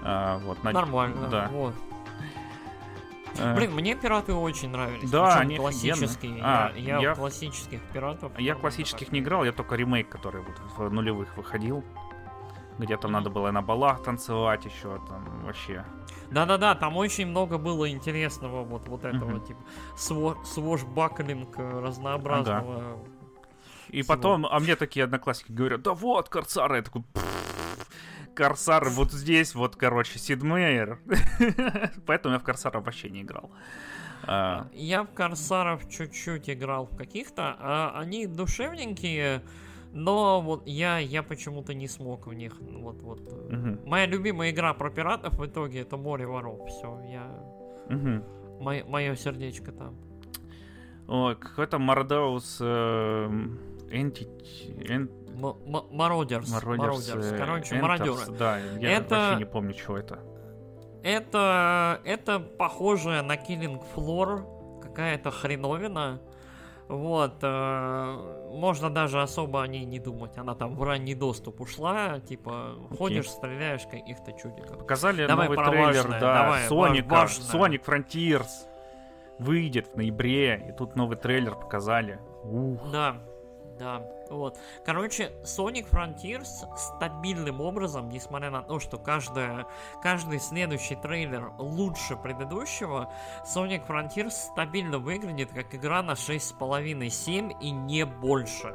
А, 0.05 0.39
вот, 0.39 0.63
на- 0.65 0.73
Нормально, 0.73 1.29
Да. 1.29 1.49
вот. 1.53 1.75
Э, 3.39 3.55
Блин, 3.57 3.73
мне 3.73 3.95
пираты 3.95 4.35
очень 4.35 4.69
нравились. 4.71 5.11
Да, 5.11 5.39
они 5.39 5.57
классические. 5.57 6.39
А, 6.43 6.71
я, 6.77 6.99
я 6.99 7.15
классических 7.15 7.81
пиратов. 7.93 8.39
Я 8.39 8.55
ну, 8.55 8.61
классических 8.61 9.07
так. 9.07 9.13
не 9.13 9.21
играл, 9.21 9.45
я 9.45 9.53
только 9.53 9.75
ремейк, 9.75 10.09
который 10.09 10.43
вот 10.43 10.55
в 10.77 10.93
нулевых 10.93 11.35
выходил. 11.37 11.83
Где 12.79 12.97
там 12.97 13.12
надо 13.12 13.31
было 13.31 13.49
и 13.49 13.51
на 13.53 13.62
балах 13.62 14.03
танцевать 14.03 14.64
еще, 14.64 15.01
там 15.09 15.43
вообще. 15.45 15.85
Да-да-да, 16.31 16.75
там 16.75 16.97
очень 16.97 17.27
много 17.27 17.59
было 17.59 17.89
интересного 17.91 18.64
вот, 18.64 18.89
вот 18.89 19.05
этого, 19.05 19.31
Мгм. 19.31 19.45
типа, 19.45 19.61
сво, 19.97 20.37
свош-баклинг 20.45 21.59
э, 21.59 21.81
разнообразного. 21.81 22.99
И 23.89 24.01
Всего. 24.03 24.14
потом, 24.16 24.47
а 24.47 24.59
мне 24.59 24.75
такие 24.77 25.05
одноклассники 25.05 25.53
говорят, 25.53 25.83
да 25.83 25.93
вот, 25.93 26.29
Корсары, 26.31 26.77
я 26.77 26.83
такой, 26.83 27.03
«Пф, 27.12 27.87
Корсары 28.35 28.89
вот 28.89 29.12
здесь, 29.12 29.55
вот, 29.55 29.77
короче, 29.77 30.18
Сидмейер. 30.18 30.99
Поэтому 32.07 32.35
я 32.35 32.39
в 32.41 32.43
Корсара 32.43 32.81
вообще 32.81 33.11
не 33.11 33.20
играл. 33.20 33.51
А, 34.25 34.68
Я 34.73 35.03
в 35.03 35.09
Корсаров 35.12 35.89
чуть-чуть 35.91 36.49
играл 36.49 36.87
в 36.87 36.97
каких-то, 36.97 37.57
а 37.59 37.99
они 38.01 38.27
душевненькие, 38.27 39.43
но 39.93 40.40
вот 40.40 40.66
я, 40.66 40.99
я 40.99 41.22
почему-то 41.22 41.74
не 41.74 41.88
смог 41.88 42.26
в 42.26 42.32
них. 42.32 42.55
Вот, 42.61 43.01
вот. 43.03 43.20
э, 43.30 43.55
мгм, 43.55 43.80
Моя 43.86 44.07
любимая 44.07 44.51
игра 44.51 44.72
про 44.74 44.90
пиратов 44.90 45.34
в 45.38 45.45
итоге 45.47 45.80
это 45.80 45.97
море 45.97 46.26
воров. 46.26 46.66
Все, 46.68 46.99
я. 47.11 47.26
мгм. 47.88 48.24
Мое 48.61 49.16
сердечко 49.16 49.72
там. 49.72 49.97
Ой, 51.09 51.34
какой-то 51.36 51.78
Мордеус 51.78 52.61
Entity... 53.90 54.88
М- 54.88 55.11
м- 55.43 55.86
Мародерс. 55.90 56.51
Мародерс. 56.51 57.09
Мародерс. 57.09 57.32
э, 57.32 57.36
Короче, 57.38 57.74
мародеры. 57.76 58.36
Да, 58.38 58.59
я 58.59 58.99
Это- 58.99 59.14
вообще 59.14 59.38
не 59.38 59.47
помню, 59.47 59.74
что 59.74 59.97
это. 59.99 60.18
Это, 61.03 62.01
это 62.05 62.38
похоже 62.38 63.22
на 63.22 63.34
Killing 63.34 63.82
Floor, 63.95 64.80
какая-то 64.80 65.30
хреновина. 65.32 66.20
Вот, 66.88 67.34
э, 67.43 68.41
можно 68.53 68.91
даже 68.91 69.21
особо 69.21 69.63
о 69.63 69.67
ней 69.67 69.85
не 69.85 69.99
думать. 69.99 70.37
Она 70.39 70.55
там 70.55 70.77
в 70.77 70.83
ранний 70.83 71.15
доступ 71.15 71.61
ушла, 71.61 72.21
типа, 72.21 72.77
ходишь, 72.97 73.31
стреляешь 73.31 73.83
каких-то 73.91 74.33
чудиков. 74.33 74.79
Показали 74.79 75.27
Давай 75.27 75.49
новый 75.49 75.65
трейлер, 75.65 75.85
важное, 75.85 76.21
да, 76.21 76.43
давай, 76.43 76.69
важное. 76.69 77.61
Sonic 77.61 77.85
Frontiers 77.85 78.51
выйдет 79.39 79.89
в 79.89 79.97
ноябре, 79.97 80.67
и 80.69 80.73
тут 80.77 80.97
новый 80.97 81.17
трейлер 81.17 81.55
показали. 81.55 82.19
Ух. 82.45 82.91
Да, 82.91 83.17
да, 83.79 84.03
вот. 84.31 84.59
Короче, 84.85 85.33
Sonic 85.43 85.89
Frontiers 85.91 86.77
стабильным 86.77 87.61
образом, 87.61 88.09
несмотря 88.09 88.51
на 88.51 88.62
то, 88.62 88.81
что 88.81 88.99
каждая, 88.99 89.66
каждый 90.03 90.41
следующий 90.41 90.97
трейлер 90.97 91.53
лучше 91.59 92.16
предыдущего, 92.16 93.12
Sonic 93.45 93.87
Frontiers 93.87 94.31
стабильно 94.31 94.99
выглядит 94.99 95.53
как 95.53 95.75
игра 95.75 96.03
на 96.03 96.12
6,5-7 96.12 97.59
и 97.61 97.70
не 97.70 98.05
больше. 98.05 98.75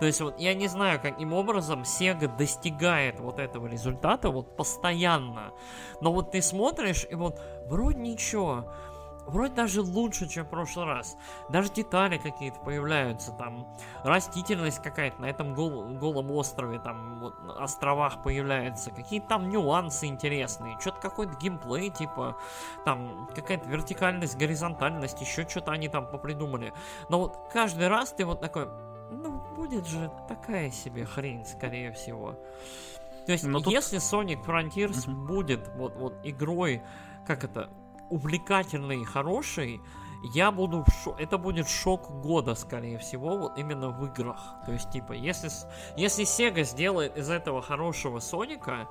То 0.00 0.06
есть 0.06 0.20
вот 0.22 0.40
я 0.40 0.54
не 0.54 0.66
знаю, 0.66 0.98
каким 1.00 1.34
образом 1.34 1.82
Sega 1.82 2.34
достигает 2.34 3.20
вот 3.20 3.38
этого 3.38 3.66
результата 3.66 4.30
вот 4.30 4.56
постоянно. 4.56 5.52
Но 6.00 6.12
вот 6.12 6.32
ты 6.32 6.40
смотришь, 6.40 7.06
и 7.10 7.14
вот 7.14 7.38
вроде 7.66 7.98
ничего, 7.98 8.64
вроде 9.30 9.54
даже 9.54 9.80
лучше, 9.80 10.28
чем 10.28 10.44
в 10.44 10.48
прошлый 10.48 10.86
раз. 10.86 11.16
Даже 11.48 11.70
детали 11.72 12.18
какие-то 12.18 12.58
появляются, 12.60 13.32
там 13.32 13.66
растительность 14.04 14.82
какая-то 14.82 15.20
на 15.22 15.26
этом 15.26 15.54
гол- 15.54 15.88
голом 15.98 16.30
острове, 16.32 16.78
там 16.78 17.20
вот, 17.20 17.34
островах 17.58 18.22
появляется, 18.22 18.90
какие-то 18.90 19.28
там 19.28 19.48
нюансы 19.48 20.06
интересные, 20.06 20.78
что-то 20.80 21.00
какой-то 21.00 21.34
геймплей, 21.40 21.90
типа 21.90 22.36
там 22.84 23.28
какая-то 23.34 23.68
вертикальность, 23.68 24.36
горизонтальность, 24.36 25.20
еще 25.20 25.48
что-то 25.48 25.72
они 25.72 25.88
там 25.88 26.06
попридумали. 26.10 26.72
Но 27.08 27.20
вот 27.20 27.38
каждый 27.52 27.88
раз 27.88 28.12
ты 28.12 28.24
вот 28.24 28.40
такой, 28.40 28.68
ну 29.10 29.40
будет 29.56 29.86
же 29.86 30.10
такая 30.28 30.70
себе 30.70 31.04
хрень, 31.04 31.44
скорее 31.46 31.92
всего. 31.92 32.36
То 33.26 33.32
есть, 33.32 33.44
Но 33.44 33.60
тут- 33.60 33.72
если 33.72 33.98
Sonic 33.98 34.44
Frontiers 34.44 35.08
Мгм. 35.08 35.26
будет 35.26 35.68
вот, 35.76 35.94
вот 35.96 36.14
игрой, 36.24 36.82
как 37.26 37.44
это, 37.44 37.68
увлекательной 38.10 39.00
и 39.02 39.04
хорошей, 39.04 39.80
я 40.34 40.50
буду 40.50 40.84
в 40.86 40.92
шо- 41.02 41.16
это 41.18 41.38
будет 41.38 41.66
шок 41.68 42.10
года, 42.20 42.54
скорее 42.54 42.98
всего, 42.98 43.38
вот 43.38 43.56
именно 43.58 43.88
в 43.88 44.04
играх. 44.04 44.38
То 44.66 44.72
есть, 44.72 44.90
типа, 44.90 45.12
если, 45.12 45.48
если 45.96 46.24
Sega 46.24 46.62
сделает 46.64 47.16
из 47.16 47.30
этого 47.30 47.62
хорошего 47.62 48.18
Соника, 48.18 48.86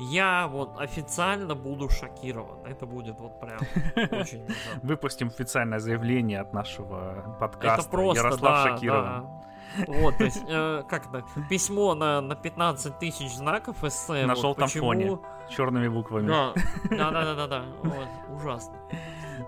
я 0.00 0.48
вот 0.48 0.80
официально 0.80 1.54
буду 1.54 1.88
шокирован. 1.88 2.66
Это 2.66 2.86
будет 2.86 3.20
вот 3.20 3.38
прям 3.38 3.58
очень. 4.20 4.48
Выпустим 4.82 5.28
официальное 5.28 5.78
заявление 5.78 6.40
от 6.40 6.52
нашего 6.52 7.36
подкаста. 7.38 7.82
Это 7.82 7.90
просто, 7.90 8.24
Ярослав 8.24 8.40
да, 8.64 8.68
Шакирован. 8.70 9.04
да. 9.22 9.42
Вот, 9.86 10.18
то 10.18 10.24
есть, 10.24 10.42
э, 10.48 10.82
как 10.88 11.06
это, 11.06 11.24
письмо 11.48 11.94
на, 11.94 12.20
на 12.20 12.34
15 12.34 12.98
тысяч 12.98 13.32
знаков 13.34 13.84
эссе. 13.84 14.26
На 14.26 14.34
вот 14.34 14.42
желтом 14.42 14.64
почему- 14.64 14.86
фоне. 14.86 15.18
Черными 15.56 15.88
буквами. 15.88 16.28
Да, 16.28 16.54
да, 16.90 17.10
да, 17.10 17.34
да, 17.34 17.46
да, 17.46 17.64
вот, 17.82 18.08
ужасно. 18.28 18.74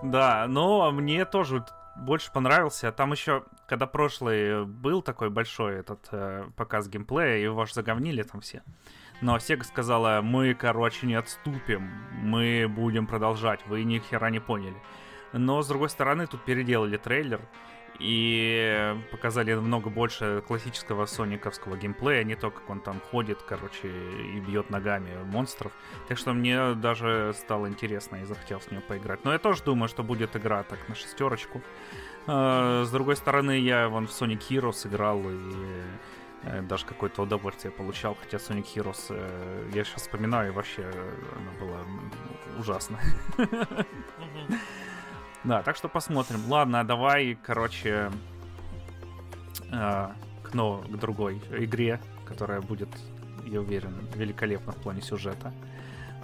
Да, 0.03 0.45
но 0.47 0.91
мне 0.91 1.25
тоже 1.25 1.63
больше 1.95 2.31
понравился. 2.31 2.91
Там 2.91 3.11
еще, 3.11 3.43
когда 3.67 3.87
прошлый 3.87 4.65
был 4.65 5.01
такой 5.01 5.29
большой 5.29 5.79
этот 5.79 6.07
э, 6.11 6.49
показ 6.55 6.87
геймплея, 6.87 7.37
его 7.37 7.61
аж 7.61 7.73
заговнили 7.73 8.23
там 8.23 8.41
все. 8.41 8.61
Но 9.21 9.37
Sega 9.37 9.63
сказала, 9.63 10.21
мы, 10.21 10.53
короче, 10.53 11.07
не 11.07 11.15
отступим, 11.15 11.89
мы 12.21 12.67
будем 12.67 13.07
продолжать, 13.07 13.65
вы 13.67 13.83
ни 13.83 13.99
хера 13.99 14.29
не 14.29 14.39
поняли. 14.39 14.75
Но, 15.31 15.61
с 15.61 15.67
другой 15.67 15.89
стороны, 15.89 16.27
тут 16.27 16.43
переделали 16.43 16.97
трейлер 16.97 17.41
и 17.99 18.95
показали 19.11 19.53
намного 19.53 19.89
больше 19.89 20.43
классического 20.47 21.05
сониковского 21.05 21.77
геймплея, 21.77 22.23
не 22.23 22.35
то, 22.35 22.51
как 22.51 22.69
он 22.69 22.79
там 22.79 22.99
ходит, 23.11 23.41
короче, 23.41 23.89
и 23.89 24.39
бьет 24.39 24.69
ногами 24.69 25.11
монстров. 25.23 25.71
Так 26.07 26.17
что 26.17 26.33
мне 26.33 26.73
даже 26.73 27.33
стало 27.37 27.67
интересно 27.67 28.17
и 28.17 28.25
захотел 28.25 28.59
с 28.61 28.71
ним 28.71 28.81
поиграть. 28.81 29.23
Но 29.23 29.31
я 29.33 29.39
тоже 29.39 29.63
думаю, 29.63 29.89
что 29.89 30.03
будет 30.03 30.35
игра 30.35 30.63
так 30.63 30.79
на 30.89 30.95
шестерочку. 30.95 31.61
Э, 32.27 32.83
С 32.85 32.91
другой 32.91 33.15
стороны, 33.15 33.59
я 33.59 33.87
вон 33.89 34.07
в 34.07 34.11
Sonic 34.11 34.41
Heroes 34.49 34.87
играл 34.87 35.21
и 35.29 35.53
э, 36.43 36.61
даже 36.61 36.85
какое-то 36.85 37.21
удовольствие 37.23 37.71
получал, 37.71 38.15
хотя 38.15 38.37
Sonic 38.37 38.65
Heroes, 38.75 39.05
э, 39.09 39.69
я 39.73 39.83
сейчас 39.83 40.01
вспоминаю, 40.01 40.53
вообще 40.53 40.83
она 40.83 41.51
была 41.59 41.79
ужасна. 42.59 42.99
Да, 45.45 45.61
так 45.61 45.75
что 45.75 45.87
посмотрим. 45.87 46.41
Ладно, 46.47 46.83
давай, 46.83 47.37
короче, 47.43 48.11
э, 49.71 50.09
к, 50.43 50.53
но, 50.53 50.79
к 50.79 50.97
другой 50.97 51.39
игре, 51.51 51.99
которая 52.25 52.61
будет, 52.61 52.89
я 53.45 53.61
уверен, 53.61 53.93
великолепна 54.15 54.71
в 54.71 54.77
плане 54.77 55.01
сюжета. 55.01 55.53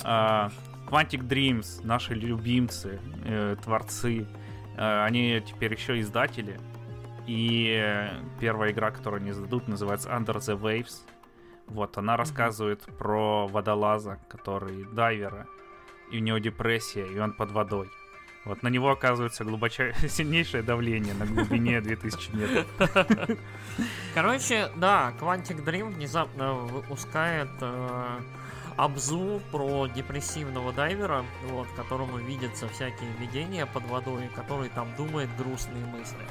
А, 0.04 0.50
Quantic 0.88 1.28
Dreams, 1.28 1.86
наши 1.86 2.16
любимцы, 2.16 3.00
э, 3.24 3.56
творцы, 3.64 4.26
э, 4.76 5.04
они 5.04 5.42
теперь 5.46 5.74
еще 5.74 6.00
издатели. 6.00 6.60
И 7.28 7.80
э, 7.80 8.10
первая 8.40 8.72
игра, 8.72 8.90
которую 8.90 9.22
они 9.22 9.30
издадут, 9.30 9.68
называется 9.68 10.10
Under 10.10 10.38
the 10.38 10.60
Waves. 10.60 11.08
Вот, 11.68 11.96
она 11.98 12.18
рассказывает 12.18 12.82
про 12.98 13.48
водолаза, 13.48 14.18
который 14.28 14.84
дайвера, 14.92 15.46
и 16.12 16.18
у 16.18 16.22
него 16.22 16.40
депрессия, 16.40 17.06
и 17.06 17.20
он 17.20 17.34
под 17.34 17.52
водой. 17.52 17.90
Вот 18.44 18.64
на 18.64 18.70
него 18.70 18.90
оказывается 18.90 19.44
глубочай... 19.44 19.94
сильнейшее 20.10 20.64
давление 20.64 21.14
на 21.14 21.26
глубине 21.26 21.80
2000 21.82 22.36
метров. 22.36 23.38
Короче, 24.14 24.72
да, 24.76 25.14
Quantic 25.20 25.64
Dream 25.64 25.94
внезапно 25.94 26.54
выпускает 26.54 27.50
э, 27.62 28.20
обзор 28.78 29.42
про 29.52 29.88
депрессивного 29.88 30.74
дайвера, 30.74 31.24
вот, 31.50 31.68
которому 31.76 32.18
видятся 32.18 32.68
всякие 32.68 33.12
видения 33.20 33.68
под 33.68 33.86
водой, 33.86 34.30
который 34.36 34.70
там 34.70 34.88
думает 34.98 35.30
грустные 35.38 35.86
мысли. 35.86 36.26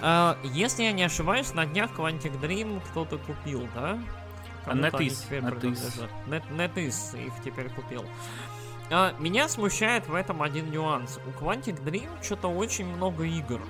Э, 0.00 0.36
если 0.44 0.84
я 0.84 0.92
не 0.92 1.02
ошибаюсь, 1.02 1.52
на 1.52 1.66
днях 1.66 1.90
Quantic 1.98 2.40
Dream 2.40 2.80
кто-то 2.90 3.18
купил, 3.18 3.68
да? 3.74 3.98
NetEase, 4.66 5.28
NetEase. 5.28 6.08
NetEase 6.50 7.26
их 7.26 7.32
теперь 7.44 7.68
купил. 7.70 8.04
А, 8.94 9.14
меня 9.18 9.48
смущает 9.48 10.06
в 10.06 10.14
этом 10.14 10.42
один 10.42 10.70
нюанс. 10.70 11.18
У 11.26 11.30
Quantic 11.42 11.82
Dream 11.82 12.08
что-то 12.22 12.48
очень 12.48 12.86
много 12.86 13.24
игр. 13.24 13.60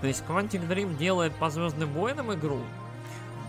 То 0.00 0.06
есть 0.06 0.24
Quantic 0.28 0.66
Dream 0.68 0.96
делает 0.96 1.32
по 1.36 1.48
Звездным 1.50 1.92
войнам 1.92 2.32
игру. 2.34 2.60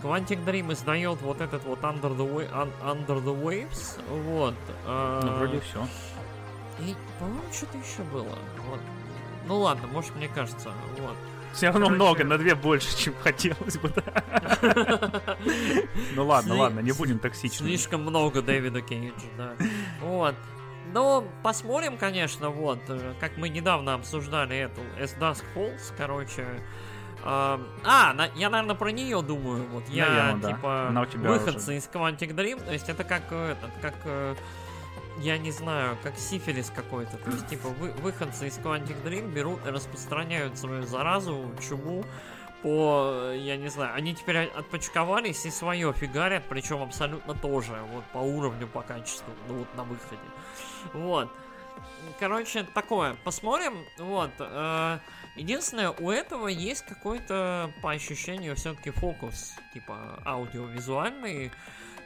Quantic 0.02 0.44
Dream 0.44 0.72
издает 0.72 1.20
вот 1.20 1.40
этот 1.40 1.64
вот 1.64 1.80
Under 1.80 2.16
the, 2.16 2.32
Wa- 2.32 2.50
Un- 2.52 2.72
Under 2.82 3.22
the 3.22 3.42
Waves. 3.42 4.00
Вот. 4.08 4.54
а, 4.86 5.20
Ну, 5.22 5.36
вроде 5.38 5.60
все. 5.60 5.86
И, 6.78 6.94
по-моему, 7.18 7.42
что-то 7.52 7.76
еще 7.78 8.02
было. 8.10 8.38
Вот. 8.68 8.80
Ну 9.46 9.58
ладно, 9.60 9.88
может, 9.88 10.14
мне 10.16 10.28
кажется. 10.28 10.70
Вот. 10.98 11.16
Все 11.52 11.66
равно 11.66 11.86
Короче- 11.86 11.94
много, 11.96 12.24
на 12.24 12.38
две 12.38 12.54
больше, 12.54 12.96
чем 12.96 13.14
хотелось 13.20 13.76
бы. 13.78 13.88
да. 13.90 15.34
Ну 16.14 16.24
ладно, 16.26 16.54
ладно, 16.56 16.80
не 16.80 16.92
будем 16.92 17.18
токсичными. 17.18 17.68
Слишком 17.70 18.02
много 18.02 18.40
Дэвида 18.42 18.80
Кейджа, 18.82 19.14
да. 19.36 19.52
Вот. 20.00 20.34
Но 20.92 21.24
посмотрим, 21.42 21.96
конечно, 21.98 22.50
вот, 22.50 22.78
э, 22.88 23.14
как 23.20 23.36
мы 23.36 23.48
недавно 23.48 23.94
обсуждали 23.94 24.56
эту 24.56 24.80
As 24.98 25.16
Dusk 25.18 25.44
Falls, 25.54 25.92
короче. 25.96 26.46
А, 27.22 27.60
а, 27.84 28.12
на- 28.14 28.30
я, 28.34 28.48
наверное, 28.48 28.74
про 28.74 28.90
нее 28.90 29.20
думаю. 29.22 29.66
Вот 29.68 29.88
я, 29.88 30.08
Наверно, 30.08 30.40
да. 30.40 30.48
типа, 30.52 31.06
тебя 31.12 31.30
выходцы 31.30 31.76
из 31.76 31.86
Quantic 31.88 32.34
Dream. 32.34 32.64
То 32.64 32.72
есть 32.72 32.88
это 32.88 33.04
как 33.04 33.22
э, 33.30 33.52
этот, 33.52 33.70
как 33.82 33.94
э, 34.04 34.34
я 35.18 35.36
не 35.36 35.50
знаю, 35.50 35.98
как 36.02 36.16
сифилис 36.16 36.72
какой-то. 36.74 37.18
То 37.18 37.30
есть, 37.30 37.46
типа, 37.48 37.68
вы, 37.68 37.90
выходцы 37.92 38.48
из 38.48 38.56
Quantic 38.58 39.02
Dream 39.04 39.30
берут 39.32 39.66
и 39.66 39.70
распространяют 39.70 40.56
свою 40.58 40.84
заразу, 40.86 41.44
чуму 41.68 42.04
по, 42.62 43.10
э, 43.32 43.36
я 43.38 43.56
не 43.58 43.68
знаю, 43.68 43.94
они 43.94 44.14
теперь 44.14 44.38
от- 44.46 44.56
отпочковались 44.56 45.44
и 45.44 45.50
свое 45.50 45.92
фигарят, 45.92 46.44
причем 46.48 46.82
абсолютно 46.82 47.34
тоже, 47.34 47.72
вот 47.92 48.04
по 48.12 48.18
уровню, 48.18 48.66
по 48.66 48.80
качеству, 48.82 49.32
ну 49.48 49.58
вот 49.58 49.68
на 49.76 49.84
выходе. 49.84 50.20
Вот. 50.92 51.30
Короче, 52.18 52.64
такое. 52.64 53.14
Посмотрим. 53.24 53.84
Вот. 53.98 54.30
э, 54.38 54.98
единственное, 55.36 55.90
у 55.90 56.10
этого 56.10 56.48
есть 56.48 56.84
какой-то, 56.86 57.70
по 57.82 57.90
ощущению, 57.92 58.56
все-таки 58.56 58.90
фокус, 58.90 59.54
типа, 59.72 60.20
аудиовизуальный. 60.24 61.50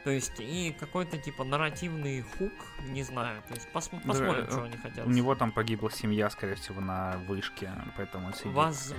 То 0.03 0.11
есть, 0.11 0.33
и 0.39 0.75
какой-то, 0.79 1.17
типа, 1.17 1.43
нарративный 1.43 2.21
хук, 2.21 2.53
не 2.89 3.01
знаю. 3.01 3.41
То 3.47 3.55
есть, 3.55 3.67
пос- 3.73 3.89
посмотрим, 4.05 4.45
э, 4.47 4.51
что 4.51 4.61
они 4.63 4.77
хотят. 4.77 5.05
У 5.07 5.09
него 5.09 5.33
там 5.33 5.51
погибла 5.51 5.89
семья, 5.91 6.29
скорее 6.29 6.53
всего, 6.55 6.79
на 6.79 7.17
вышке, 7.27 7.71
поэтому 7.97 8.27
он 8.27 8.33
сидит. 8.35 8.53
Возможно. 8.53 8.95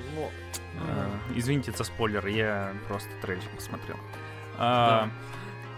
Э, 0.80 1.08
Извините 1.36 1.70
за 1.70 1.84
спойлер, 1.84 2.26
я 2.26 2.74
просто 2.88 3.08
трейлер 3.22 3.48
посмотрел. 3.54 3.96
А, 4.58 5.08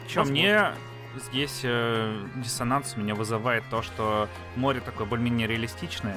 Чё, 0.08 0.20
Возможно. 0.20 0.32
мне 0.32 0.72
здесь 1.16 1.60
э, 1.64 2.22
диссонанс 2.36 2.94
у 2.96 3.00
меня 3.00 3.14
вызывает 3.14 3.64
то, 3.70 3.82
что 3.82 4.28
море 4.56 4.80
такое 4.80 5.06
более-менее 5.06 5.46
реалистичное, 5.46 6.16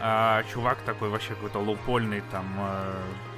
а 0.00 0.42
чувак 0.52 0.78
такой 0.82 1.08
вообще 1.08 1.34
какой-то 1.34 1.58
лоупольный, 1.58 2.22
там, 2.30 2.44
э, 2.58 2.94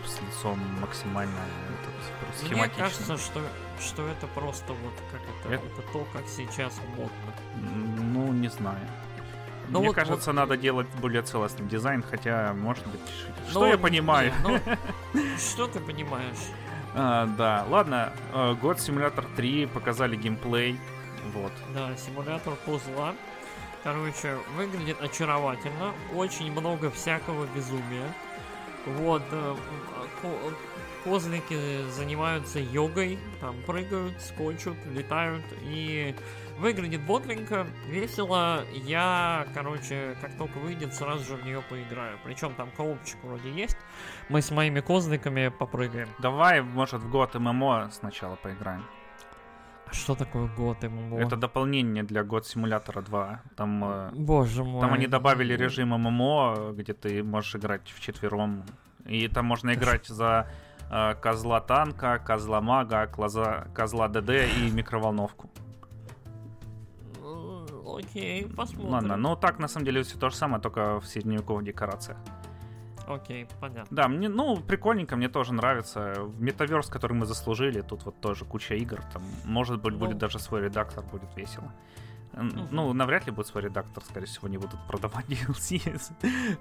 с 0.06 0.20
лицом 0.20 0.58
максимально 0.80 1.32
этот, 1.80 2.42
Мне 2.42 2.48
схематичный. 2.48 2.82
кажется, 2.84 3.16
что, 3.18 3.40
что 3.80 4.06
это 4.08 4.26
просто 4.28 4.72
вот 4.72 4.92
как 5.10 5.20
это, 5.22 5.54
Это- 5.54 5.66
это 5.80 5.92
то, 5.92 6.06
как 6.12 6.26
сейчас 6.28 6.78
модно. 6.96 7.12
Ну, 8.12 8.32
не 8.32 8.48
знаю. 8.48 8.78
Ну 9.68 9.78
Мне 9.78 9.88
вот- 9.88 9.94
кажется, 9.96 10.30
вот- 10.30 10.36
надо 10.36 10.56
делать 10.56 10.88
более 11.00 11.22
целостный 11.22 11.66
дизайн, 11.66 12.02
хотя, 12.02 12.52
может 12.54 12.84
быть, 12.88 13.00
что 13.48 13.60
Ну, 13.60 13.66
я 13.66 13.78
понимаю. 13.78 14.32
не, 14.44 14.48
ну, 15.14 15.22
что 15.38 15.66
ты 15.68 15.78
понимаешь? 15.78 16.38
А, 16.94 17.26
да, 17.26 17.64
ладно, 17.68 18.12
э, 18.32 18.54
год 18.60 18.80
Симулятор 18.80 19.24
3 19.36 19.66
показали 19.66 20.16
геймплей, 20.16 20.78
вот. 21.32 21.52
Да, 21.74 21.96
симулятор 21.96 22.54
пузла. 22.64 23.14
Короче, 23.82 24.36
выглядит 24.56 25.00
очаровательно. 25.00 25.92
Очень 26.14 26.50
много 26.52 26.90
всякого 26.90 27.46
безумия. 27.54 28.12
Вот. 28.86 29.22
э, 29.30 29.56
ко- 30.22 30.54
козлики 31.04 31.88
занимаются 31.90 32.58
йогой, 32.58 33.18
там 33.40 33.54
прыгают, 33.66 34.20
скочут, 34.20 34.76
летают, 34.86 35.44
и 35.62 36.14
выглядит 36.60 37.00
бодренько, 37.02 37.66
весело. 37.86 38.64
Я, 38.72 39.46
короче, 39.54 40.16
как 40.20 40.36
только 40.36 40.58
выйдет, 40.58 40.94
сразу 40.94 41.24
же 41.24 41.36
в 41.36 41.44
нее 41.44 41.62
поиграю. 41.68 42.18
Причем 42.24 42.54
там 42.54 42.70
коопчик 42.76 43.18
вроде 43.24 43.50
есть. 43.50 43.76
Мы 44.28 44.42
с 44.42 44.50
моими 44.50 44.80
козликами 44.80 45.48
попрыгаем. 45.48 46.08
Давай, 46.20 46.60
может, 46.60 47.02
в 47.02 47.10
год 47.10 47.34
ММО 47.34 47.90
сначала 47.92 48.36
поиграем. 48.36 48.84
А 49.86 49.92
что 49.92 50.14
такое 50.14 50.48
год 50.56 50.82
ММО? 50.82 51.18
Это 51.18 51.36
дополнение 51.36 52.04
для 52.04 52.22
год 52.22 52.46
симулятора 52.46 53.02
2. 53.02 53.42
Там, 53.56 53.84
э, 53.84 54.10
Боже 54.12 54.62
мой. 54.62 54.80
там 54.80 54.92
они 54.92 55.08
добавили 55.08 55.54
режим 55.54 55.88
ММО, 55.88 56.72
где 56.74 56.92
ты 56.92 57.24
можешь 57.24 57.56
играть 57.56 57.90
в 57.90 58.00
четвером. 58.00 58.64
И 59.06 59.26
там 59.28 59.46
можно 59.46 59.74
играть 59.74 60.06
за 60.06 60.46
э, 60.90 61.14
козла 61.20 61.60
танка, 61.60 62.18
козла 62.24 62.60
мага, 62.60 63.06
козла, 63.08 63.66
козла 63.74 64.06
ДД 64.08 64.30
и 64.30 64.70
микроволновку. 64.70 65.50
Окей, 68.00 68.46
посмотрим. 68.46 68.90
Ладно, 68.90 69.16
ну 69.16 69.36
так 69.36 69.58
на 69.58 69.68
самом 69.68 69.86
деле 69.86 70.02
все 70.02 70.18
то 70.18 70.30
же 70.30 70.36
самое, 70.36 70.60
только 70.62 71.00
в 71.00 71.06
средневековых 71.06 71.64
декорациях. 71.64 72.18
Окей, 73.06 73.46
понятно. 73.60 73.86
Да, 73.96 74.06
мне, 74.08 74.28
ну, 74.28 74.56
прикольненько, 74.56 75.16
мне 75.16 75.28
тоже 75.28 75.52
нравится. 75.52 76.14
В 76.22 76.40
Метаверс, 76.40 76.86
который 76.88 77.14
мы 77.14 77.26
заслужили, 77.26 77.80
тут 77.80 78.04
вот 78.04 78.20
тоже 78.20 78.44
куча 78.44 78.74
игр. 78.76 79.00
Там, 79.12 79.22
может 79.44 79.80
быть, 79.82 79.94
Ну. 79.94 79.98
будет 79.98 80.18
даже 80.18 80.38
свой 80.38 80.60
редактор, 80.62 81.04
будет 81.04 81.36
весело. 81.36 81.72
Ну, 82.32 82.92
навряд 82.92 83.26
ли 83.26 83.32
будет 83.32 83.46
свой 83.46 83.64
редактор, 83.64 84.02
скорее 84.04 84.26
всего, 84.26 84.48
не 84.48 84.58
будут 84.58 84.78
продавать 84.86 85.26
DLC 85.28 86.00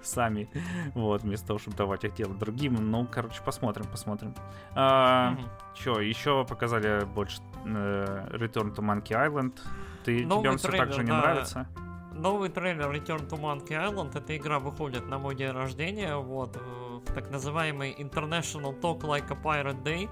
сами, 0.02 0.50
вот, 0.96 1.22
вместо 1.22 1.48
того, 1.48 1.60
чтобы 1.60 1.78
давать 1.78 2.04
их 2.04 2.14
делать 2.16 2.38
другим. 2.40 2.76
Ну, 2.92 3.08
короче, 3.10 3.42
посмотрим, 3.44 3.86
посмотрим. 3.86 4.34
А, 4.76 5.32
Мгм. 5.32 5.50
Чё, 5.76 6.00
еще 6.00 6.46
показали 6.46 7.06
больше 7.06 7.42
э, 7.66 8.28
Return 8.34 8.76
to 8.76 8.80
Monkey 8.80 9.12
Island. 9.12 9.60
Ты, 10.04 10.26
Новый 10.26 10.42
тебе 10.42 10.52
он 10.52 10.58
все 10.58 10.72
так 10.72 10.94
же 10.94 11.04
не 11.04 11.10
да. 11.12 11.22
нравится? 11.22 11.68
Новый 12.14 12.50
трейлер 12.50 12.90
Return 12.92 13.30
to 13.30 13.40
Monkey 13.40 13.70
Island. 13.70 14.18
Эта 14.18 14.36
игра 14.36 14.60
выходит 14.60 15.08
на 15.08 15.20
мой 15.20 15.36
день 15.36 15.52
рождения, 15.52 16.16
вот, 16.16 16.58
э, 16.58 16.60
в 16.60 17.14
так 17.14 17.30
называемый 17.30 17.94
International 17.94 18.78
Talk 18.80 19.02
Like 19.02 19.32
a 19.32 19.36
Pirate 19.42 19.84
Day. 19.84 20.10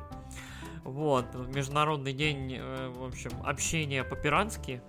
Вот, 0.83 1.25
международный 1.53 2.13
день, 2.13 2.53
э, 2.57 2.89
в 2.89 3.03
общем, 3.03 3.31
общения 3.43 4.05
по-пиратски. 4.05 4.81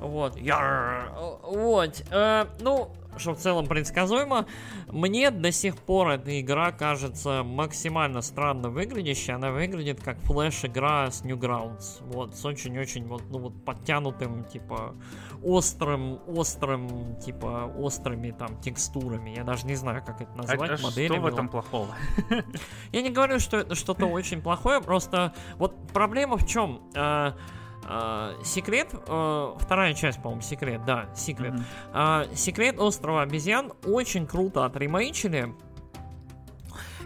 Вот, 0.00 0.36
Яр! 0.36 1.12
вот, 1.42 2.02
э, 2.10 2.46
ну, 2.60 2.90
что 3.16 3.34
в 3.34 3.38
целом 3.38 3.66
предсказуемо. 3.66 4.46
Мне 4.88 5.30
до 5.30 5.52
сих 5.52 5.76
пор 5.76 6.10
эта 6.10 6.40
игра 6.40 6.72
кажется 6.72 7.42
максимально 7.44 8.22
странно 8.22 8.70
выглядящей. 8.70 9.34
Она 9.34 9.50
выглядит 9.50 10.00
как 10.00 10.18
флеш-игра 10.20 11.10
с 11.10 11.22
Newgrounds. 11.22 12.02
Вот, 12.02 12.36
с 12.36 12.44
очень-очень 12.44 13.06
вот, 13.06 13.22
ну, 13.30 13.38
вот 13.38 13.64
подтянутым, 13.64 14.44
типа, 14.44 14.94
острым, 15.42 16.20
острым, 16.26 17.16
типа, 17.16 17.72
острыми 17.78 18.30
там 18.30 18.60
текстурами. 18.60 19.30
Я 19.30 19.44
даже 19.44 19.66
не 19.66 19.74
знаю, 19.74 20.02
как 20.04 20.20
это 20.20 20.32
назвать. 20.36 20.70
а 20.70 20.76
что 20.76 20.86
моделями. 20.86 21.18
в 21.20 21.26
этом 21.26 21.48
плохого? 21.48 21.94
Я 22.92 23.02
не 23.02 23.10
говорю, 23.10 23.38
что 23.38 23.58
это 23.58 23.74
что-то 23.74 24.06
очень 24.06 24.40
плохое, 24.40 24.80
просто 24.80 25.34
вот 25.56 25.74
проблема 25.92 26.36
в 26.36 26.46
чем? 26.46 26.90
Э, 27.90 28.34
секрет, 28.44 28.88
э, 28.94 29.54
вторая 29.58 29.94
часть, 29.94 30.22
по-моему, 30.22 30.42
секрет, 30.42 30.84
да, 30.86 31.08
секрет. 31.14 31.54
А, 31.92 32.26
Секрет 32.34 32.78
острова 32.78 33.22
обезьян 33.22 33.72
очень 33.84 34.26
круто 34.26 34.64
отремейчили. 34.64 35.52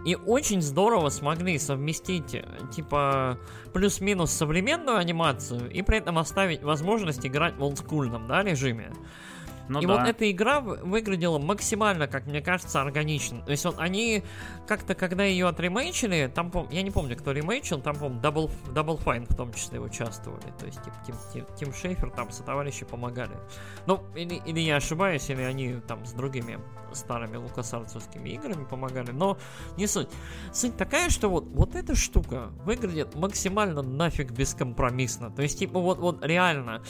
И 0.05 0.17
очень 0.17 0.61
здорово 0.61 1.09
смогли 1.09 1.59
совместить, 1.59 2.35
э, 2.35 2.45
типа, 2.75 3.39
плюс-минус 3.73 4.31
современную 4.31 4.99
анимацию 4.99 5.71
и 5.71 5.81
при 5.81 5.97
этом 5.97 6.19
оставить 6.19 6.63
возможность 6.63 7.25
играть 7.25 7.57
в 7.57 7.63
олдскульном, 7.63 8.29
да, 8.29 8.43
режиме. 8.43 8.93
Ну 9.69 9.81
и 9.81 9.87
да. 9.87 9.97
вот 9.99 10.09
эта 10.09 10.31
игра 10.31 10.61
вы- 10.61 10.77
выглядела 10.77 11.39
максимально, 11.39 12.07
как 12.07 12.27
мне 12.27 12.41
кажется, 12.41 12.81
органично. 12.81 13.43
То 13.43 13.51
есть 13.51 13.65
вот 13.65 13.79
они 13.79 14.23
как-то, 14.67 14.95
когда 14.95 15.25
ее 15.25 15.49
отремейчили, 15.49 16.31
там, 16.35 16.53
я 16.71 16.83
не 16.83 16.91
помню, 16.91 17.17
кто 17.17 17.33
ремейчил, 17.33 17.81
там, 17.81 17.97
по-моему, 17.97 18.21
Double, 18.21 18.51
Double 18.73 19.03
Fine 19.03 19.27
в 19.33 19.37
том 19.37 19.53
числе 19.53 19.81
участвовали. 19.81 20.53
То 20.59 20.67
есть 20.67 20.83
типа, 20.83 20.97
Тим, 21.07 21.15
Тим, 21.33 21.47
Тим 21.57 21.75
Шейфер 21.75 22.11
там 22.11 22.31
со 22.31 22.43
товарищи 22.43 22.85
помогали. 22.85 23.37
Ну, 23.87 24.05
или, 24.15 24.35
или 24.47 24.61
я 24.61 24.77
ошибаюсь, 24.77 25.29
или 25.31 25.43
они 25.43 25.75
там 25.87 26.05
с 26.05 26.13
другими 26.13 26.59
старыми 26.93 27.37
лукасарцевскими 27.37 28.31
играми 28.31 28.65
помогали, 28.65 29.11
но 29.11 29.37
не 29.77 29.87
суть. 29.87 30.09
Суть 30.53 30.77
такая, 30.77 31.11
что 31.11 31.29
вот, 31.29 31.47
вот 31.47 31.75
эта 31.75 31.95
штука 31.95 32.51
выглядит 32.65 33.15
максимально 33.15 33.83
нафиг 33.83 34.31
бескомпромиссно. 34.31 35.31
То 35.31 35.43
есть, 35.43 35.59
типа, 35.59 35.81
вот, 35.81 35.99
вот 35.99 36.25
реально, 36.25 36.83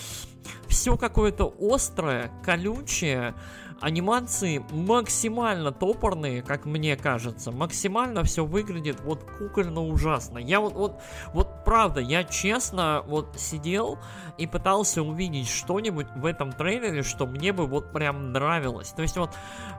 все 0.69 0.97
какое-то 0.97 1.55
острое, 1.61 2.31
колючее, 2.45 3.35
анимации 3.81 4.65
максимально 4.71 5.71
топорные, 5.73 6.43
как 6.43 6.65
мне 6.65 6.97
кажется. 6.97 7.51
Максимально 7.51 8.23
все 8.23 8.45
выглядит 8.45 9.01
вот 9.01 9.25
кукольно 9.39 9.83
ужасно. 9.83 10.39
Я 10.39 10.61
вот, 10.61 10.75
вот, 10.75 11.03
вот 11.35 11.65
правда, 11.65 12.01
я 12.01 12.25
честно 12.25 13.03
вот 13.07 13.37
сидел 13.37 13.99
и 14.39 14.47
пытался 14.47 15.03
увидеть 15.03 15.49
что-нибудь 15.49 16.07
в 16.17 16.25
этом 16.25 16.53
трейлере, 16.53 17.03
что 17.03 17.27
мне 17.27 17.53
бы 17.53 17.67
вот 17.67 17.93
прям 17.93 18.33
нравилось. 18.33 18.91
То 18.91 19.03
есть 19.03 19.19
вот 19.19 19.31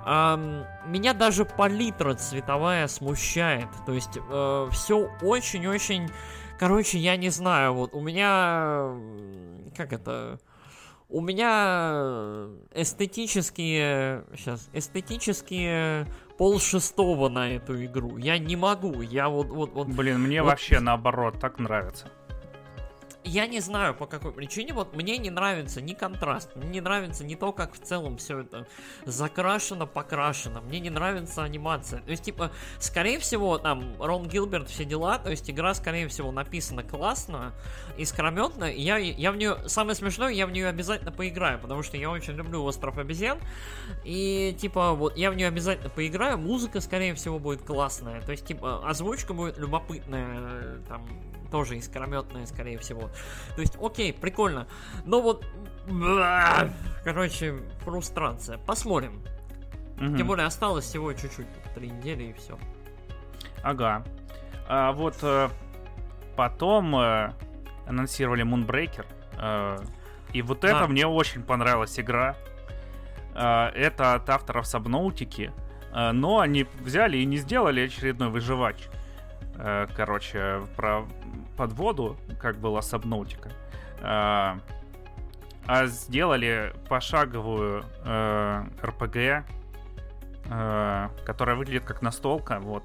ам, 0.05 0.65
меня 0.85 1.13
даже 1.13 1.45
палитра 1.45 2.13
цветовая 2.13 2.87
смущает. 2.87 3.69
То 3.85 3.93
есть 3.93 4.19
все 4.71 5.09
очень-очень... 5.21 6.11
Короче, 6.59 6.99
я 6.99 7.17
не 7.17 7.29
знаю, 7.29 7.73
вот 7.73 7.93
у 7.95 8.01
меня... 8.01 8.91
Как 9.75 9.93
это... 9.93 10.37
У 11.07 11.21
меня 11.21 12.47
эстетические... 12.73 14.25
Сейчас, 14.35 14.69
эстетические 14.73 16.07
пол 16.37 16.59
шестого 16.59 17.29
на 17.29 17.51
эту 17.51 17.83
игру. 17.85 18.17
Я 18.17 18.37
не 18.37 18.55
могу, 18.55 19.01
я 19.01 19.29
вот... 19.29 19.47
вот, 19.47 19.71
вот 19.73 19.87
Блин, 19.87 20.19
мне 20.21 20.41
Вот- 20.41 20.49
вообще 20.49 20.79
наоборот 20.79 21.39
так 21.39 21.59
нравится. 21.59 22.07
Я 23.25 23.47
не 23.47 23.59
знаю 23.59 23.95
по 23.95 24.05
какой 24.05 24.31
причине, 24.31 24.73
вот 24.73 24.95
мне 24.95 25.17
не 25.17 25.29
нравится 25.29 25.81
ни 25.81 25.93
контраст, 25.93 26.55
мне 26.55 26.69
не 26.69 26.81
нравится 26.81 27.25
не 27.25 27.35
то, 27.35 27.51
как 27.51 27.73
в 27.73 27.79
целом 27.79 28.17
все 28.17 28.39
это 28.39 28.67
закрашено, 29.05 29.87
покрашено, 29.87 30.61
мне 30.61 30.79
не 30.79 30.89
нравится 30.89 31.43
анимация. 31.43 32.01
То 32.01 32.11
есть, 32.11 32.23
типа, 32.23 32.51
скорее 32.79 33.19
всего, 33.19 33.57
там, 33.57 33.95
Рон 33.99 34.27
Гилберт, 34.27 34.69
все 34.69 34.85
дела, 34.85 35.17
то 35.17 35.31
есть 35.31 35.49
игра, 35.49 35.73
скорее 35.73 36.07
всего, 36.07 36.31
написана 36.31 36.83
классно, 36.83 37.53
искрометно, 37.97 38.65
и 38.65 38.81
я, 38.81 38.97
я 38.97 39.31
в 39.31 39.37
нее, 39.37 39.57
самое 39.67 39.95
смешное, 39.95 40.31
я 40.31 40.45
в 40.45 40.51
нее 40.51 40.67
обязательно 40.67 41.11
поиграю, 41.11 41.59
потому 41.59 41.81
что 41.81 41.97
я 41.97 42.11
очень 42.11 42.33
люблю 42.33 42.63
Остров 42.63 42.97
обезьян, 42.97 43.39
и, 44.03 44.55
типа, 44.59 44.93
вот, 44.93 45.17
я 45.17 45.31
в 45.31 45.35
нее 45.35 45.47
обязательно 45.47 45.89
поиграю, 45.89 46.37
музыка, 46.37 46.79
скорее 46.79 47.15
всего, 47.15 47.39
будет 47.39 47.63
классная, 47.63 48.21
то 48.21 48.31
есть, 48.31 48.45
типа, 48.45 48.87
озвучка 48.87 49.33
будет 49.33 49.57
любопытная, 49.57 50.79
там, 50.87 51.07
тоже 51.45 51.77
искрометная, 51.77 52.45
скорее 52.45 52.77
всего. 52.77 53.09
То 53.55 53.61
есть, 53.61 53.77
окей, 53.81 54.13
прикольно. 54.13 54.67
Но 55.05 55.21
вот... 55.21 55.45
Короче, 57.03 57.55
фрустрация. 57.83 58.57
Посмотрим. 58.57 59.21
Мгм. 59.97 60.17
Тем 60.17 60.27
более 60.27 60.45
осталось 60.45 60.85
всего 60.85 61.13
чуть-чуть, 61.13 61.47
три 61.73 61.89
недели 61.89 62.23
и 62.23 62.33
все. 62.33 62.57
Ага. 63.63 64.03
А 64.67 64.91
вот 64.91 65.15
э, 65.21 65.49
потом 66.35 66.95
э, 66.95 67.31
анонсировали 67.87 68.43
Moonbreaker. 68.43 69.05
э, 69.37 69.77
и 70.33 70.41
вот 70.41 70.61
Да. 70.61 70.69
это 70.69 70.87
мне 70.87 71.07
очень 71.07 71.43
понравилась 71.43 71.99
игра. 71.99 72.35
Э, 73.35 73.67
это 73.69 74.15
от 74.15 74.29
авторов 74.29 74.67
Сабноутики. 74.67 75.53
Э, 75.93 76.11
но 76.11 76.39
они 76.39 76.65
взяли 76.81 77.17
и 77.17 77.25
не 77.25 77.37
сделали 77.37 77.81
очередной 77.81 78.29
выживач. 78.29 78.87
Э, 79.57 79.87
короче, 79.95 80.61
про 80.75 81.05
подводу, 81.57 82.17
как 82.39 82.57
была 82.57 82.81
Сабноутика. 82.81 83.49
Э, 83.99 84.57
а 85.67 85.87
сделали 85.87 86.73
пошаговую 86.89 87.83
э, 88.03 88.63
РПГ, 88.83 89.45
которая 91.25 91.55
выглядит 91.55 91.85
как 91.85 92.03
настолка, 92.03 92.59
вот, 92.59 92.83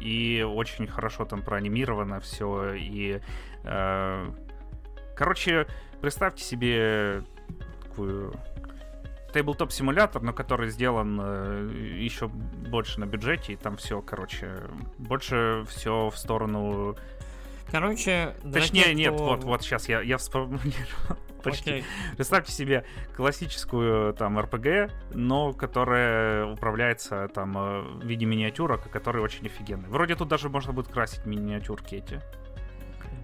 и 0.00 0.42
очень 0.42 0.86
хорошо 0.86 1.26
там 1.26 1.42
проанимировано 1.42 2.18
все, 2.20 2.72
и, 2.72 3.20
короче, 5.14 5.66
представьте 6.00 6.42
себе 6.42 7.22
такую 7.82 8.32
тейблтоп 9.36 9.70
симулятор, 9.70 10.22
но 10.22 10.32
который 10.32 10.70
сделан 10.70 11.20
э, 11.22 11.70
еще 11.98 12.28
больше 12.28 13.00
на 13.00 13.04
бюджете, 13.04 13.52
и 13.52 13.56
там 13.56 13.76
все, 13.76 14.00
короче, 14.00 14.62
больше 14.96 15.62
все 15.68 16.08
в 16.08 16.16
сторону 16.16 16.96
Короче, 17.70 18.34
Точнее, 18.50 18.84
тех, 18.84 18.94
нет, 18.94 19.14
кто- 19.14 19.24
вот, 19.24 19.44
вот 19.44 19.62
сейчас 19.62 19.88
я, 19.88 20.00
я 20.00 20.16
вспомнил. 20.16 20.60
Почти. 21.42 21.70
Окей. 21.70 21.84
Представьте 22.16 22.52
себе 22.52 22.84
классическую 23.14 24.14
там 24.14 24.38
РПГ, 24.38 24.90
но 25.12 25.52
которая 25.52 26.46
управляется 26.46 27.28
там 27.28 27.58
э, 27.58 27.80
в 27.82 28.06
виде 28.06 28.24
миниатюрок, 28.24 28.86
и 28.86 28.88
который 28.88 29.20
очень 29.20 29.46
офигенный. 29.46 29.88
Вроде 29.88 30.14
тут 30.14 30.28
даже 30.28 30.48
можно 30.48 30.72
будет 30.72 30.88
красить 30.88 31.26
миниатюрки 31.26 31.96
эти. 31.96 32.22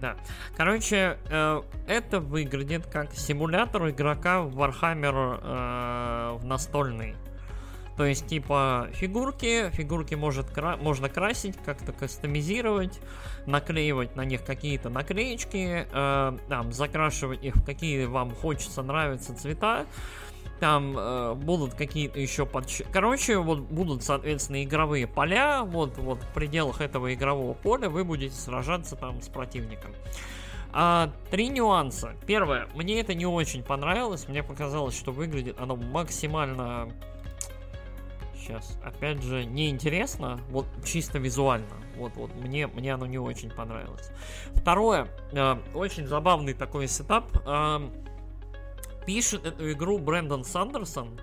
Да. 0.03 0.17
Короче, 0.57 1.17
э, 1.29 1.61
это 1.87 2.19
выглядит 2.19 2.85
как 2.87 3.13
симулятор 3.13 3.89
игрока 3.89 4.41
в 4.41 4.59
Warhammer 4.59 5.39
э, 5.41 6.37
в 6.39 6.45
настольный. 6.45 7.15
То 7.95 8.03
есть, 8.03 8.27
типа, 8.27 8.89
фигурки, 8.91 9.69
фигурки 9.69 10.15
может 10.15 10.49
кра- 10.49 10.75
можно 10.75 11.07
красить, 11.07 11.55
как-то 11.63 11.93
кастомизировать, 11.93 12.99
наклеивать 13.45 14.17
на 14.17 14.25
них 14.25 14.43
какие-то 14.43 14.89
наклеечки, 14.89 15.87
э, 15.89 16.37
там, 16.49 16.73
закрашивать 16.73 17.41
их 17.41 17.55
в 17.55 17.63
какие 17.63 18.03
вам 18.03 18.35
хочется, 18.35 18.81
нравятся 18.81 19.33
цвета. 19.33 19.85
Там 20.63 20.97
э, 20.97 21.33
будут 21.33 21.73
какие-то 21.73 22.21
еще 22.21 22.45
подщ... 22.45 22.83
Короче, 22.89 23.37
вот 23.37 23.59
будут, 23.59 24.01
соответственно, 24.01 24.63
игровые 24.63 25.07
поля. 25.07 25.63
Вот, 25.63 25.97
вот 25.97 26.23
в 26.23 26.33
пределах 26.33 26.79
этого 26.79 27.13
игрового 27.13 27.53
поля 27.53 27.89
вы 27.89 28.05
будете 28.05 28.33
сражаться 28.33 28.95
там 28.95 29.21
с 29.21 29.27
противником. 29.27 29.91
А, 30.71 31.11
три 31.29 31.49
нюанса. 31.49 32.15
Первое, 32.25 32.69
мне 32.75 33.01
это 33.01 33.13
не 33.13 33.25
очень 33.25 33.61
понравилось. 33.61 34.29
Мне 34.29 34.41
показалось, 34.41 34.97
что 34.97 35.11
выглядит 35.11 35.59
оно 35.59 35.75
максимально 35.75 36.87
сейчас, 38.37 38.79
опять 38.85 39.21
же, 39.21 39.43
неинтересно, 39.43 40.39
вот 40.49 40.65
чисто 40.85 41.19
визуально. 41.19 41.75
Вот, 41.97 42.13
вот, 42.15 42.33
мне, 42.35 42.67
мне 42.67 42.93
оно 42.93 43.05
не 43.05 43.17
очень 43.17 43.51
понравилось. 43.51 44.11
Второе, 44.53 45.09
э, 45.33 45.57
очень 45.73 46.07
забавный 46.07 46.53
такой 46.53 46.87
setup. 46.87 47.25
Э, 47.45 47.81
пишет 49.05 49.45
эту 49.45 49.71
игру 49.71 49.97
Брэндон 49.99 50.43
Сандерсон. 50.43 51.19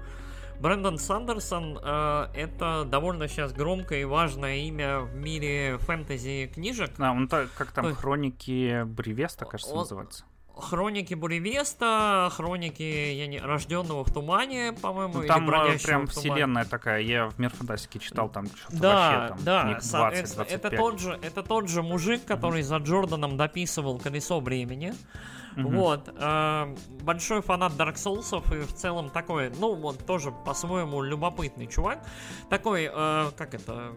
Брэндон 0.61 0.99
Сандерсон 0.99 1.78
э, 1.83 2.26
это 2.35 2.85
довольно 2.85 3.28
сейчас 3.28 3.53
громкое 3.53 4.03
и 4.03 4.05
важное 4.05 4.57
имя 4.59 5.01
в 5.01 5.14
мире 5.14 5.78
фэнтези 5.78 6.51
книжек. 6.55 6.91
А, 6.99 7.12
он 7.12 7.28
так, 7.28 7.49
как 7.57 7.72
там, 7.72 7.95
хроники 7.95 8.83
Буресвета, 8.85 9.47
кажется, 9.47 9.72
Он- 9.72 9.78
называется. 9.81 10.24
Хроники 10.55 11.14
Буресвета, 11.14 12.28
хроники 12.37 12.83
я 12.83 13.26
не, 13.26 13.39
рожденного 13.39 14.05
в 14.05 14.12
тумане, 14.12 14.74
по-моему, 14.74 15.14
Ну, 15.14 15.20
или 15.22 15.28
там 15.28 15.45
э, 15.45 15.47
бродящего 15.47 15.87
прям 15.87 16.07
в 16.07 16.12
тумане. 16.12 16.31
вселенная 16.35 16.64
такая. 16.66 17.01
Я 17.01 17.28
в 17.31 17.39
Мир 17.39 17.49
фантастики 17.51 17.97
читал, 17.97 18.28
там 18.28 18.45
что-то 18.47 18.76
Да, 18.78 18.95
вообще 19.11 19.28
там 19.28 19.45
да, 19.45 19.62
книг 19.62 19.78
это 19.78 20.68
20-25. 20.68 20.76
тот 20.76 21.01
же, 21.01 21.18
это 21.22 21.43
тот 21.43 21.68
же 21.70 21.83
мужик, 21.83 22.26
который 22.26 22.61
за 22.61 22.76
Джорданом 22.76 23.39
дописывал 23.39 23.99
колесо 23.99 24.41
времени. 24.41 24.93
Мгм. 25.57 25.76
Вот. 25.76 26.09
э, 26.14 26.76
большой 27.03 27.42
фанат 27.42 27.72
Dark 27.72 27.94
Souls 27.94 28.36
и 28.55 28.64
в 28.64 28.72
целом 28.74 29.11
такой, 29.11 29.51
ну, 29.59 29.74
вот 29.74 30.05
тоже 30.07 30.32
по-своему 30.32 31.03
любопытный 31.03 31.66
чувак. 31.66 32.05
Такой, 32.48 32.88
э, 32.92 33.30
как 33.36 33.55
это, 33.55 33.92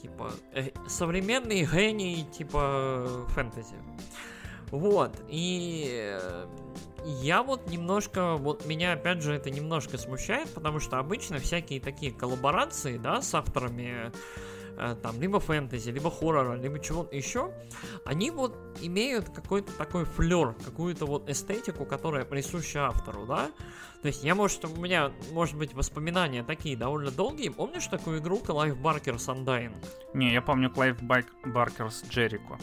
типа, 0.00 0.32
э, 0.52 0.70
современный 0.88 1.64
гений, 1.64 2.26
типа, 2.32 3.26
фэнтези. 3.28 3.76
Вот. 4.70 5.22
И 5.28 6.18
э, 6.18 6.46
я 7.04 7.42
вот 7.42 7.68
немножко, 7.68 8.36
вот 8.36 8.64
меня 8.64 8.92
опять 8.92 9.22
же 9.22 9.34
это 9.34 9.50
немножко 9.50 9.98
смущает, 9.98 10.48
потому 10.54 10.80
что 10.80 10.98
обычно 10.98 11.38
всякие 11.38 11.80
такие 11.80 12.10
коллаборации, 12.10 12.96
да, 12.96 13.20
с 13.20 13.34
авторами 13.34 14.12
там 15.02 15.20
либо 15.20 15.40
фэнтези, 15.40 15.90
либо 15.90 16.10
хоррора, 16.10 16.56
либо 16.56 16.78
чего-то 16.78 17.14
еще, 17.14 17.52
они 18.04 18.30
вот 18.30 18.56
имеют 18.80 19.28
какой-то 19.30 19.72
такой 19.72 20.04
флер, 20.04 20.54
какую-то 20.64 21.06
вот 21.06 21.28
эстетику, 21.28 21.84
которая 21.84 22.24
присуща 22.24 22.86
автору, 22.86 23.26
да? 23.26 23.50
То 24.02 24.08
есть 24.08 24.24
я, 24.24 24.34
может, 24.34 24.64
у 24.64 24.80
меня, 24.80 25.12
может 25.30 25.56
быть, 25.56 25.74
воспоминания 25.74 26.42
такие 26.42 26.76
довольно 26.76 27.12
долгие. 27.12 27.50
Помнишь 27.50 27.86
такую 27.86 28.18
игру 28.18 28.40
Clive 28.44 28.76
Barker's 28.80 29.28
Undying? 29.28 29.74
Не, 30.12 30.32
я 30.32 30.42
помню 30.42 30.70
Баркер 30.70 31.90
с 31.90 32.04
Джерико. 32.08 32.58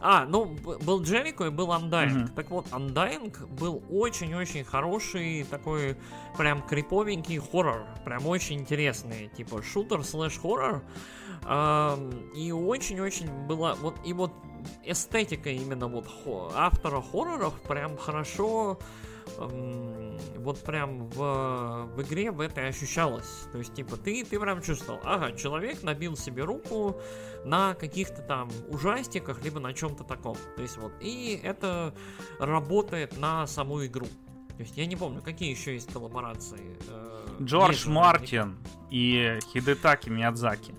А, 0.00 0.24
ну, 0.26 0.44
был 0.44 1.02
Джерико 1.02 1.46
и 1.46 1.50
был 1.50 1.68
Undying. 1.68 2.24
Мгм. 2.24 2.28
Так 2.28 2.50
вот, 2.50 2.66
Undying 2.68 3.46
был 3.54 3.82
очень-очень 3.90 4.64
хороший, 4.64 5.44
такой 5.44 5.96
прям 6.36 6.62
криповенький 6.62 7.38
хоррор. 7.38 7.84
Прям 8.04 8.26
очень 8.26 8.60
интересный. 8.60 9.30
Типа 9.36 9.62
шутер 9.62 10.04
слэш 10.04 10.38
хоррор. 10.38 10.82
Ам, 11.44 12.10
и 12.34 12.52
очень-очень 12.52 13.30
была... 13.46 13.74
Вот, 13.74 13.96
и 14.04 14.12
вот 14.12 14.32
эстетика 14.84 15.50
именно 15.50 15.88
вот 15.88 16.06
автора 16.54 17.00
хорроров 17.00 17.54
прям 17.62 17.96
хорошо 17.96 18.78
вот 19.36 20.60
прям 20.60 21.08
в, 21.08 21.88
в 21.94 22.02
игре 22.02 22.30
в 22.30 22.40
этой 22.40 22.68
ощущалось. 22.68 23.46
То 23.52 23.58
есть, 23.58 23.74
типа, 23.74 23.96
ты, 23.96 24.24
ты 24.24 24.38
прям 24.38 24.62
чувствовал, 24.62 25.00
ага, 25.04 25.32
человек 25.32 25.82
набил 25.82 26.16
себе 26.16 26.44
руку 26.44 27.00
на 27.44 27.74
каких-то 27.74 28.22
там 28.22 28.50
ужастиках, 28.68 29.42
либо 29.44 29.60
на 29.60 29.72
чем-то 29.72 30.04
таком. 30.04 30.36
То 30.56 30.62
есть, 30.62 30.76
вот, 30.78 30.92
и 31.00 31.40
это 31.42 31.94
работает 32.38 33.18
на 33.18 33.46
саму 33.46 33.84
игру. 33.86 34.06
То 34.56 34.62
есть, 34.62 34.76
я 34.76 34.86
не 34.86 34.96
помню, 34.96 35.22
какие 35.22 35.50
еще 35.50 35.74
есть 35.74 35.92
коллаборации. 35.92 36.76
э, 36.88 37.42
Джордж 37.42 37.72
есть 37.72 37.86
наверняка. 37.86 38.08
Мартин 38.08 38.58
и 38.90 39.38
Хидетаки 39.52 40.08
Миядзаки. 40.08 40.74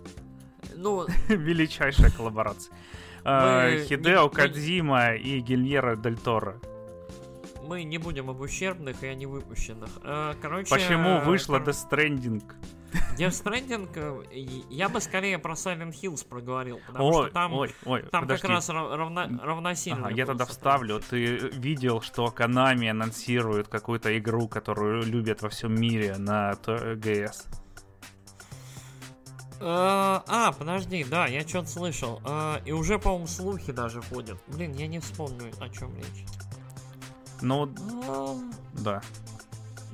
Ну, 0.76 1.06
Величайшая 1.28 2.12
коллаборация. 2.12 2.74
Э, 3.24 3.86
Хидео 3.86 4.30
Кадзима 4.30 5.16
и 5.16 5.40
Гильера 5.40 5.96
Дель 5.96 6.18
Торо. 6.18 6.60
Мы 7.70 7.84
не 7.84 8.00
будем 8.00 8.32
об 8.32 8.42
ущербных 8.42 9.04
и 9.04 9.08
о 9.08 9.14
невыпущенных. 9.14 9.90
Э, 10.04 10.34
Короче... 10.42 10.70
Почему 10.72 11.20
вышла 11.22 11.60
кор- 11.60 11.70
Death 11.70 11.88
Stranding? 11.90 12.44
Death 13.16 13.44
Stranding, 13.44 13.90
э, 14.32 14.64
я 14.72 14.90
бы 14.90 15.00
скорее 15.00 15.38
про 15.38 15.54
Silent 15.54 15.94
Hills 15.94 16.28
проговорил, 16.28 16.80
потому 16.88 17.06
Ой, 17.06 17.24
что 17.26 17.34
там, 17.34 17.54
ой, 17.54 17.76
ой, 17.86 18.02
там 18.12 18.22
подожди. 18.24 18.42
как 18.42 18.50
раз 18.52 18.70
рав- 18.70 18.92
равно, 18.92 19.28
равносильно. 19.44 20.08
Ага, 20.08 20.16
я 20.16 20.26
тогда 20.26 20.46
вставлю. 20.46 21.00
Ты 21.00 21.38
видел, 21.54 22.02
что 22.02 22.26
Konami 22.36 22.90
анонсирует 22.90 23.68
какую-то 23.68 24.18
игру, 24.18 24.48
которую 24.48 25.04
любят 25.04 25.44
во 25.44 25.50
всем 25.50 25.80
мире 25.80 26.18
на 26.18 26.56
ТГС? 26.56 27.46
Э, 29.62 30.22
А, 30.28 30.52
подожди, 30.58 31.04
да, 31.04 31.28
я 31.28 31.42
что-то 31.48 31.68
слышал. 31.68 32.20
И 32.66 32.72
уже, 32.72 32.98
по-моему, 32.98 33.28
слухи 33.28 33.72
даже 33.72 34.02
ходят. 34.02 34.40
Блин, 34.48 34.74
я 34.74 34.88
не 34.88 34.98
вспомню, 35.00 35.52
о 35.60 35.70
чем 35.70 35.96
речь. 35.98 36.26
Ну, 37.42 37.70
А, 38.08 38.38
да. 38.74 39.02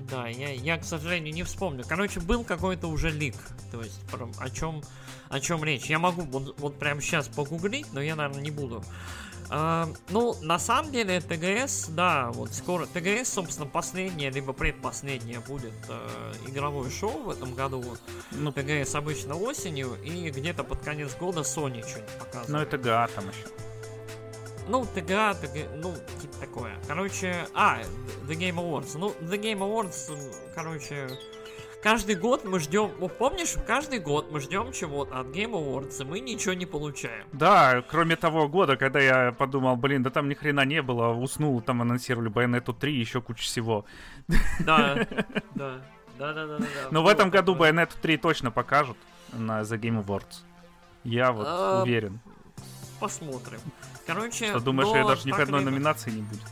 Да, 0.10 0.28
я, 0.28 0.52
я, 0.54 0.78
к 0.78 0.84
сожалению, 0.84 1.34
не 1.34 1.44
вспомню. 1.44 1.84
Короче, 1.88 2.20
был 2.20 2.44
какой-то 2.44 2.88
уже 2.88 3.10
лик. 3.10 3.36
То 3.72 3.82
есть, 3.82 4.00
про- 4.08 4.30
о 4.40 4.50
чем, 4.50 4.84
о 5.30 5.40
чем 5.40 5.64
речь. 5.64 5.86
Я 5.90 5.98
могу 6.00 6.22
вот, 6.24 6.60
вот 6.60 6.78
прямо 6.78 7.02
сейчас 7.02 7.28
погуглить, 7.28 7.88
но 7.94 8.02
я, 8.02 8.16
наверное, 8.16 8.42
не 8.44 8.52
буду. 8.52 8.84
А, 9.50 9.88
ну, 10.10 10.36
на 10.42 10.60
самом 10.60 10.92
деле, 10.92 11.22
ТГС, 11.22 11.88
да, 11.90 12.32
вот 12.32 12.54
скоро. 12.54 12.86
ТГС, 12.88 13.30
собственно, 13.34 13.68
последнее, 13.68 14.30
либо 14.32 14.54
предпоследнее 14.54 15.40
будет 15.40 15.74
э, 15.88 16.34
игровое 16.48 16.90
шоу 16.92 17.24
в 17.24 17.30
этом 17.30 17.54
году. 17.54 17.84
Ну, 18.32 18.52
ТГС 18.52 18.96
обычно 18.96 19.36
осенью, 19.36 19.96
и 20.04 20.30
где-то 20.30 20.64
под 20.64 20.82
конец 20.82 21.16
года 21.16 21.42
Sony 21.42 21.88
что-нибудь 21.88 22.12
показывает. 22.20 22.50
ну 22.50 22.58
это 22.60 22.78
ГА 22.78 23.08
там 23.16 23.26
еще. 23.30 23.48
Ну, 24.68 24.86
ТГА, 24.86 25.36
ТГ, 25.36 25.68
ну, 25.76 25.94
типа 26.22 26.34
такое. 26.40 26.72
Короче, 26.88 27.48
а, 27.54 27.80
The 28.28 28.36
Game 28.36 28.56
Awards. 28.56 28.98
Ну, 28.98 29.14
The 29.22 29.40
Game 29.40 29.60
Awards, 29.60 30.12
короче, 30.56 31.08
каждый 31.84 32.16
год 32.16 32.46
мы 32.46 32.60
ждем, 32.60 32.90
вот 33.00 33.16
помнишь, 33.18 33.56
каждый 33.68 34.00
год 34.00 34.32
мы 34.32 34.40
ждем 34.40 34.72
чего-то 34.72 35.20
от 35.20 35.28
Game 35.28 35.52
Awards, 35.52 36.02
и 36.02 36.06
мы 36.06 36.20
ничего 36.20 36.54
не 36.56 36.66
получаем. 36.66 37.28
Да, 37.32 37.84
кроме 37.90 38.16
того 38.16 38.48
года, 38.48 38.76
когда 38.76 39.00
я 39.00 39.32
подумал, 39.34 39.76
блин, 39.76 40.02
да 40.02 40.10
там 40.10 40.28
ни 40.30 40.34
хрена 40.34 40.66
не 40.66 40.82
было, 40.82 41.10
уснул, 41.14 41.62
там 41.62 41.84
анонсировали 41.84 42.32
Bayonetta 42.32 42.74
3 42.74 42.92
и 42.96 43.00
еще 43.00 43.22
куча 43.22 43.44
всего. 43.44 43.86
Да, 44.60 44.96
да, 45.54 45.80
да, 46.18 46.34
да, 46.34 46.34
да, 46.34 46.58
да. 46.58 46.66
Но 46.90 47.04
в 47.04 47.08
этом 47.08 47.30
году 47.30 47.56
Bayonetta 47.56 47.94
3 48.02 48.18
точно 48.18 48.50
покажут 48.50 48.98
на 49.32 49.62
The 49.62 49.78
Game 49.80 50.04
Awards. 50.04 50.42
Я 51.04 51.32
вот 51.32 51.46
А, 51.48 51.84
уверен. 51.84 52.20
Посмотрим. 53.00 53.60
Короче, 54.06 54.50
Что 54.50 54.60
думаешь, 54.60 54.90
но 54.90 54.98
я 54.98 55.06
даже 55.06 55.28
ни 55.28 55.32
в 55.32 55.40
одной 55.40 55.64
номинации 55.64 56.12
не 56.12 56.22
будет? 56.22 56.44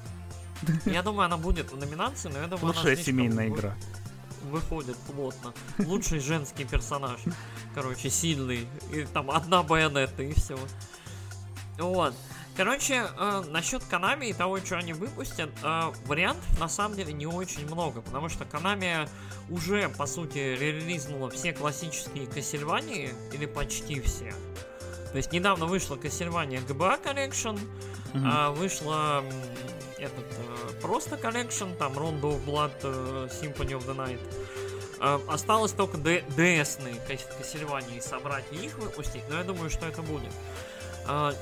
Я 0.86 1.04
думаю, 1.04 1.26
она 1.26 1.38
будет 1.38 1.72
в 1.72 1.78
номинации, 1.78 2.30
но 2.30 2.40
я 2.40 2.48
думаю, 2.48 2.68
Лучшая 2.68 2.96
семейная 2.96 3.50
игра. 3.50 3.76
выходит 4.44 4.98
плотно. 4.98 5.54
Лучший 5.80 6.20
женский 6.20 6.64
персонаж. 6.66 7.20
Короче, 7.76 8.10
сильный. 8.10 8.68
И 8.92 9.04
там 9.06 9.30
одна 9.30 9.62
байонета 9.64 10.24
и 10.24 10.34
все. 10.34 10.58
Вот. 11.78 12.14
Короче, 12.56 13.08
э, 13.18 13.44
насчет 13.50 13.82
Konami 13.90 14.30
и 14.30 14.34
того, 14.34 14.60
что 14.60 14.78
они 14.78 14.94
выпустят, 14.94 15.50
э, 15.64 15.92
вариантов 16.06 16.60
на 16.60 16.70
самом 16.70 16.96
деле 16.96 17.12
не 17.12 17.26
очень 17.26 17.66
много, 17.66 18.02
потому 18.02 18.30
что 18.30 18.44
Konami 18.44 19.10
уже, 19.50 19.90
по 19.90 20.06
сути, 20.06 20.38
релизнула 20.38 21.32
все 21.32 21.52
классические 21.52 22.26
Castlevania, 22.26 23.12
или 23.34 23.48
почти 23.48 24.00
все. 24.02 24.36
То 25.14 25.18
есть 25.18 25.32
недавно 25.32 25.66
вышла 25.68 25.96
Castlevania 25.96 26.60
GBA 26.68 27.02
Collection, 27.04 27.58
Мгм. 28.14 28.28
а 28.30 28.50
вышла 28.52 29.24
этот 29.98 30.26
э, 30.38 30.82
просто 30.82 31.16
Collection, 31.16 31.74
там 31.78 31.94
Rondo 31.94 32.22
of 32.36 32.44
Blood, 32.46 33.30
Symphony 33.30 33.78
of 33.80 33.86
the 33.88 33.96
Night. 33.96 34.20
А, 35.00 35.22
осталось 35.28 35.72
только 35.72 35.98
DS-ные 35.98 36.96
Castlevania 37.08 38.02
собрать 38.02 38.46
и 38.52 38.56
их 38.66 38.78
выпустить, 38.80 39.24
но 39.30 39.38
я 39.38 39.44
думаю, 39.44 39.70
что 39.70 39.86
это 39.86 40.02
будет. 40.02 40.32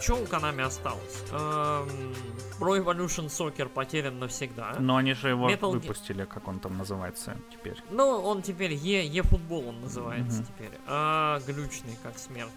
что 0.02 0.16
у 0.16 0.26
Konami 0.26 0.64
осталось? 0.64 1.22
Эм, 1.32 2.16
Pro 2.60 2.84
Evolution 2.84 3.28
Soccer 3.28 3.70
потерян 3.70 4.18
навсегда. 4.18 4.76
Но 4.80 4.96
они 4.98 5.14
же 5.14 5.30
его 5.30 5.50
Metal 5.50 5.72
выпустили, 5.72 6.26
как 6.26 6.48
он 6.48 6.60
там 6.60 6.78
называется 6.80 7.38
теперь. 7.52 7.78
Ну, 7.92 8.04
он 8.22 8.42
теперь 8.42 8.74
Е-футбол 8.74 9.68
он 9.70 9.82
называется 9.82 10.40
Мгм. 10.42 10.48
теперь. 10.48 10.72
А, 10.88 11.40
глючный, 11.46 11.96
как 12.02 12.18
смерть. 12.18 12.50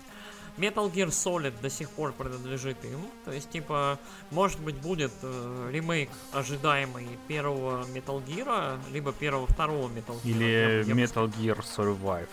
Metal 0.57 0.91
Gear 0.93 1.09
Solid 1.09 1.61
до 1.61 1.69
сих 1.71 1.91
пор 1.91 2.13
принадлежит 2.13 2.85
им. 2.85 3.01
То 3.25 3.33
есть, 3.33 3.51
типа, 3.51 3.99
может 4.31 4.61
быть, 4.61 4.77
будет 4.77 5.13
э, 5.23 5.71
ремейк 5.73 6.11
ожидаемый 6.33 7.09
первого 7.27 7.85
Metal 7.87 8.25
Gear, 8.25 8.79
либо 8.93 9.13
первого 9.13 9.47
второго 9.47 9.89
Metal 9.89 10.15
Gear. 10.23 10.31
Или 10.31 10.45
Я- 10.45 10.81
я 10.83 10.95
Metal 10.95 11.29
Gear 11.39 11.59
Survive 11.59 12.29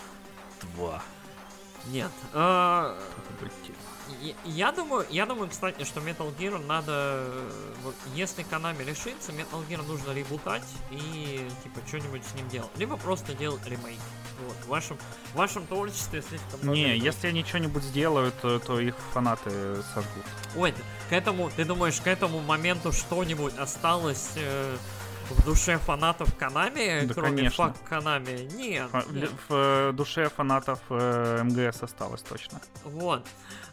2. 0.76 1.02
с- 1.84 1.88
Нет. 1.88 2.12
Тема. 3.66 3.76
я- 4.20 4.34
я 4.44 4.72
думаю, 4.72 5.04
я 5.10 5.26
думаю, 5.26 5.48
кстати, 5.50 5.82
что 5.84 6.00
Metal 6.00 6.32
Gear 6.38 6.64
надо, 6.64 6.92
э, 7.26 7.50
вот, 7.82 7.94
если 8.14 8.44
Konami 8.44 8.84
решится, 8.84 9.32
Metal 9.32 9.66
Gear 9.68 9.84
нужно 9.86 10.12
ребутать 10.12 10.62
и 10.92 11.48
типа 11.64 11.80
что-нибудь 11.88 12.22
с 12.24 12.34
ним 12.34 12.48
делать, 12.48 12.70
либо 12.76 12.96
просто 12.96 13.34
делать 13.34 13.64
ремейк. 13.66 13.98
Вот, 14.46 14.56
в 14.64 14.68
вашем, 14.68 14.98
в 15.32 15.36
вашем 15.36 15.66
творчестве 15.66 16.22
слишком 16.22 16.60
много 16.62 16.76
Не, 16.76 16.96
игр. 16.96 17.04
если 17.06 17.28
они 17.28 17.44
что-нибудь 17.44 17.82
сделают, 17.82 18.34
то, 18.40 18.58
то 18.58 18.80
их 18.80 18.94
фанаты 19.12 19.50
сожгут. 19.94 20.24
Ой, 20.56 20.74
к 21.08 21.12
этому, 21.12 21.50
ты 21.54 21.64
думаешь, 21.64 22.00
к 22.00 22.06
этому 22.06 22.40
моменту 22.40 22.92
что-нибудь 22.92 23.56
осталось 23.58 24.30
э, 24.36 24.76
в 25.30 25.44
душе 25.44 25.78
фанатов 25.78 26.28
Konami, 26.38 27.06
Да, 27.06 27.14
кроме 27.14 27.36
конечно. 27.36 27.72
фак 27.72 27.76
Konami? 27.90 28.52
Нет, 28.54 28.90
Фа- 28.90 29.04
нет. 29.10 29.30
В 29.48 29.54
э, 29.54 29.92
душе 29.92 30.28
фанатов 30.28 30.80
э, 30.90 31.42
МГС 31.42 31.82
осталось 31.82 32.22
точно. 32.22 32.60
Вот. 32.84 33.26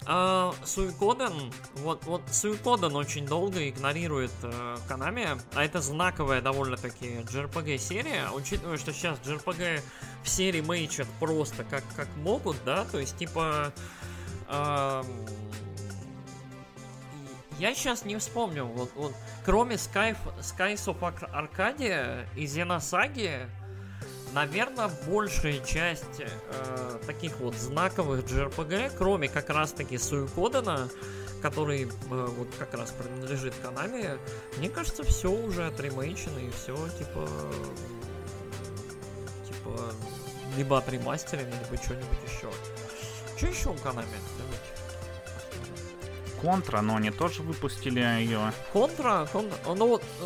А, 0.05 0.53
Суикоден, 0.63 1.51
вот, 1.75 2.03
вот 2.05 2.21
Суикоден 2.31 2.95
очень 2.95 3.25
долго 3.25 3.67
игнорирует 3.69 4.31
э, 4.43 4.77
Konami, 4.87 5.41
а 5.53 5.63
это 5.63 5.81
знаковая 5.81 6.41
довольно-таки 6.41 7.21
JRPG 7.21 7.77
серия, 7.77 8.29
учитывая, 8.33 8.77
что 8.77 8.93
сейчас 8.93 9.19
JRPG 9.19 9.81
все 10.23 10.51
ремейчат 10.51 11.07
просто 11.19 11.63
как, 11.63 11.83
как 11.95 12.07
могут, 12.17 12.57
да, 12.65 12.85
то 12.85 12.99
есть 12.99 13.17
типа... 13.17 13.73
и 14.51 15.03
я 17.59 17.75
сейчас 17.75 18.05
не 18.05 18.17
вспомню, 18.17 18.65
вот, 18.65 18.91
вот 18.95 19.13
кроме 19.45 19.75
Sky, 19.75 20.15
Skies 20.39 20.85
of 20.85 20.97
Ar- 21.01 21.47
Arcadia 21.47 22.25
и 22.35 22.45
Xenosaga, 22.45 23.47
Наверное, 24.33 24.91
большая 25.07 25.59
часть 25.65 26.19
э, 26.19 26.99
таких 27.07 27.39
вот 27.39 27.55
знаковых 27.55 28.25
JRPG, 28.25 28.91
кроме 28.95 29.27
как 29.27 29.49
раз-таки 29.49 29.97
Суикодена, 29.97 30.87
который 31.41 31.85
э, 31.85 31.89
вот 32.09 32.47
как 32.59 32.75
раз 32.75 32.91
принадлежит 32.91 33.55
Konami, 33.63 34.19
мне 34.57 34.69
кажется, 34.69 35.03
все 35.03 35.31
уже 35.31 35.65
отремейчено 35.65 36.37
и 36.37 36.51
все 36.51 36.75
типа 36.99 37.27
типа 39.47 39.93
либо 40.57 40.77
отремастерено, 40.77 41.49
либо 41.49 41.81
что-нибудь 41.81 42.19
еще. 42.27 42.51
Что 43.35 43.47
еще 43.47 43.69
у 43.69 43.75
Konami? 43.75 44.05
Контра, 46.41 46.81
но 46.81 46.95
они 46.95 47.11
тоже 47.11 47.41
выпустили 47.41 47.99
ее. 47.99 48.51
Контра, 48.73 49.27
контра, 49.31 49.57
ну 49.65 49.87
вот, 49.87 50.03
э, 50.21 50.25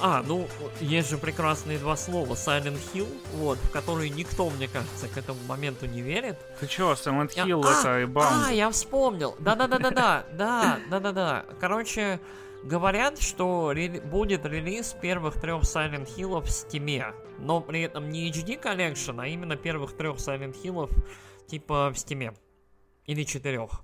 а, 0.00 0.22
ну, 0.26 0.48
есть 0.80 1.08
же 1.10 1.18
прекрасные 1.18 1.78
два 1.78 1.96
слова, 1.96 2.34
Silent 2.34 2.78
Hill, 2.92 3.08
вот, 3.34 3.58
в 3.58 3.70
которые 3.70 4.10
никто, 4.10 4.50
мне 4.50 4.68
кажется, 4.68 5.08
к 5.08 5.16
этому 5.16 5.38
моменту 5.46 5.86
не 5.86 6.00
верит. 6.02 6.38
Ты 6.60 6.66
чё, 6.66 6.92
Silent 6.92 7.32
Я- 7.36 7.44
Hill 7.44 7.62
а, 7.64 7.80
это 7.80 8.00
и 8.00 8.04
А, 8.04 8.06
Bound. 8.06 8.54
я 8.54 8.70
вспомнил. 8.70 9.36
Да-да-да-да-да. 9.38 10.24
Да, 10.32 10.78
да-да-да. 10.90 11.44
Короче, 11.60 12.20
говорят, 12.64 13.20
что 13.20 13.72
рели- 13.72 14.00
будет 14.00 14.44
релиз 14.46 14.94
первых 15.00 15.40
трех 15.40 15.62
Silent 15.62 16.08
Hill 16.16 16.40
в 16.40 16.46
Steam. 16.46 17.14
Но 17.38 17.60
при 17.60 17.82
этом 17.82 18.08
не 18.10 18.30
HD 18.30 18.60
Collection, 18.60 19.20
а 19.20 19.26
именно 19.26 19.56
первых 19.56 19.96
трех 19.96 20.16
Silent 20.18 20.54
Hill 20.62 20.90
типа 21.48 21.90
в 21.92 21.96
Steam. 21.96 22.36
Или 23.06 23.24
четырех. 23.24 23.82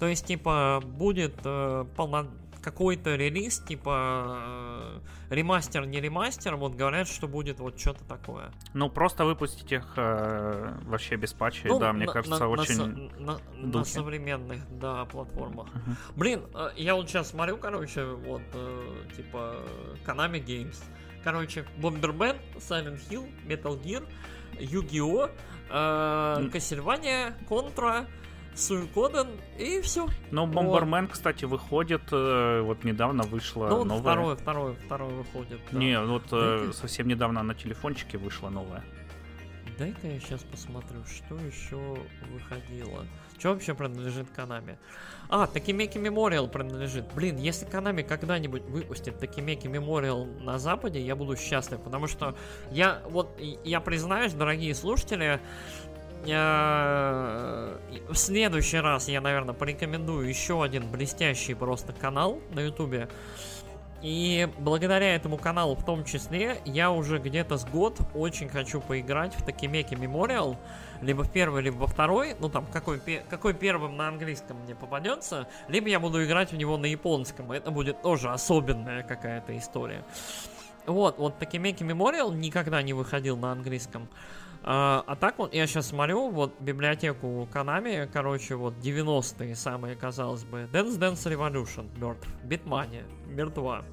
То 0.00 0.06
есть, 0.08 0.26
типа, 0.26 0.82
будет 0.84 1.34
э, 1.44 1.84
полно... 1.96 2.26
какой-то 2.62 3.16
релиз, 3.16 3.58
типа 3.60 5.00
э, 5.30 5.34
ремастер, 5.34 5.86
не 5.86 6.00
ремастер, 6.00 6.56
вот 6.56 6.74
говорят, 6.74 7.06
что 7.08 7.26
будет 7.28 7.58
вот 7.60 7.78
что-то 7.80 8.04
такое. 8.04 8.50
Ну, 8.74 8.90
просто 8.90 9.24
выпустить 9.24 9.70
их 9.72 9.92
э, 9.96 10.74
вообще 10.84 11.16
без 11.16 11.32
патчей, 11.32 11.68
Ну, 11.70 11.78
да, 11.78 11.92
мне 11.92 12.06
на- 12.06 12.12
кажется, 12.12 12.38
на- 12.38 12.46
на 12.46 12.48
очень... 12.50 13.10
на, 13.18 13.38
на 13.54 13.72
духе. 13.72 13.90
современных, 13.92 14.60
да, 14.78 15.04
платформах. 15.06 15.68
Мгм. 15.74 15.96
Блин, 16.16 16.42
э, 16.54 16.70
я 16.76 16.94
вот 16.96 17.08
сейчас 17.08 17.30
смотрю, 17.30 17.56
короче, 17.58 18.04
вот, 18.04 18.42
э, 18.54 19.04
типа, 19.16 19.54
Konami 20.06 20.44
Games. 20.44 20.82
Короче, 21.24 21.66
Bomberman, 21.78 22.36
Silent 22.56 23.00
Hill, 23.10 23.30
Metal 23.46 23.78
Gear, 23.82 24.06
Yu-Gi-Oh!, 24.58 25.30
э. 25.70 26.48
Castlevania, 26.52 27.34
Contra, 27.48 28.06
Suikoden 28.54 29.28
и 29.58 29.80
все. 29.80 30.08
Ну, 30.30 30.46
Бомбермен, 30.46 31.08
кстати, 31.08 31.44
выходит, 31.44 32.02
э, 32.12 32.60
вот 32.62 32.84
недавно 32.84 33.22
вышла 33.24 33.68
Ну, 33.68 33.76
вот 33.78 33.84
новая. 33.86 34.00
второй, 34.02 34.36
второй, 34.36 34.74
второй 34.74 35.12
выходит. 35.14 35.60
да. 35.70 35.78
Не, 35.78 36.00
вот 36.00 36.24
э, 36.32 36.58
Дай-ка- 36.58 36.72
совсем 36.74 37.08
недавно 37.08 37.42
на 37.42 37.54
телефончике 37.54 38.18
вышла 38.18 38.48
новая. 38.50 38.84
Дай-ка 39.78 40.06
я 40.08 40.20
сейчас 40.20 40.42
посмотрю, 40.42 41.02
что 41.06 41.36
еще 41.36 41.76
выходило. 42.30 43.06
Что 43.38 43.50
вообще 43.54 43.72
принадлежит 43.74 44.26
Konami? 44.36 44.76
А, 45.30 45.46
Такимеки 45.46 45.96
Memorial 45.96 46.46
принадлежит. 46.50 47.06
Блин, 47.14 47.38
если 47.38 47.66
Konami 47.66 48.02
когда-нибудь 48.02 48.64
выпустит 48.64 49.18
Такимеки 49.18 49.66
Memorial 49.68 50.42
на 50.42 50.58
Западе, 50.58 51.00
я 51.00 51.16
буду 51.16 51.34
счастлив, 51.36 51.80
потому 51.80 52.06
что 52.08 52.36
я, 52.70 53.00
вот, 53.08 53.40
я 53.64 53.80
признаюсь, 53.80 54.34
дорогие 54.34 54.74
слушатели, 54.74 55.40
в 56.24 58.14
следующий 58.14 58.78
раз 58.78 59.08
я, 59.08 59.20
наверное, 59.20 59.54
порекомендую 59.54 60.28
еще 60.28 60.62
один 60.62 60.90
блестящий 60.90 61.54
просто 61.54 61.92
канал 61.92 62.40
на 62.52 62.60
Ютубе. 62.60 63.08
И 64.02 64.48
благодаря 64.58 65.14
этому 65.14 65.36
каналу 65.36 65.74
в 65.74 65.84
том 65.84 66.04
числе, 66.04 66.62
я 66.64 66.90
уже 66.90 67.18
где-то 67.18 67.58
с 67.58 67.66
год 67.66 68.00
очень 68.14 68.48
хочу 68.48 68.80
поиграть 68.80 69.34
в 69.34 69.44
Такимеки 69.44 69.94
Memorial, 69.94 70.56
либо 71.02 71.22
в 71.22 71.30
первый, 71.30 71.62
либо 71.62 71.76
во 71.76 71.86
второй, 71.86 72.34
ну 72.40 72.48
там, 72.48 72.66
какой, 72.66 72.98
какой 73.28 73.52
первым 73.52 73.98
на 73.98 74.08
английском 74.08 74.56
мне 74.64 74.74
попадется, 74.74 75.48
либо 75.68 75.88
я 75.88 76.00
буду 76.00 76.24
играть 76.24 76.50
в 76.50 76.56
него 76.56 76.78
на 76.78 76.86
японском, 76.86 77.52
это 77.52 77.70
будет 77.70 78.00
тоже 78.00 78.30
особенная 78.30 79.02
какая-то 79.02 79.56
история. 79.58 80.02
Вот, 80.86 81.18
вот 81.18 81.38
Такимеки 81.38 81.82
Memorial 81.82 82.34
никогда 82.34 82.80
не 82.80 82.94
выходил 82.94 83.36
на 83.36 83.52
английском. 83.52 84.08
А, 84.62 85.02
а 85.06 85.16
так 85.16 85.38
вот, 85.38 85.54
я 85.54 85.66
сейчас 85.66 85.88
смотрю, 85.88 86.28
вот 86.30 86.52
библиотеку 86.60 87.48
Konami, 87.52 88.08
короче, 88.12 88.56
вот 88.56 88.74
90-е 88.74 89.56
самые, 89.56 89.96
казалось 89.96 90.44
бы. 90.44 90.68
Dance 90.72 90.98
Dance 90.98 91.24
Revolution 91.26 91.88
мертв. 91.98 92.28
Битмания 92.44 93.04
мертва. 93.26 93.84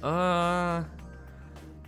А, 0.00 0.84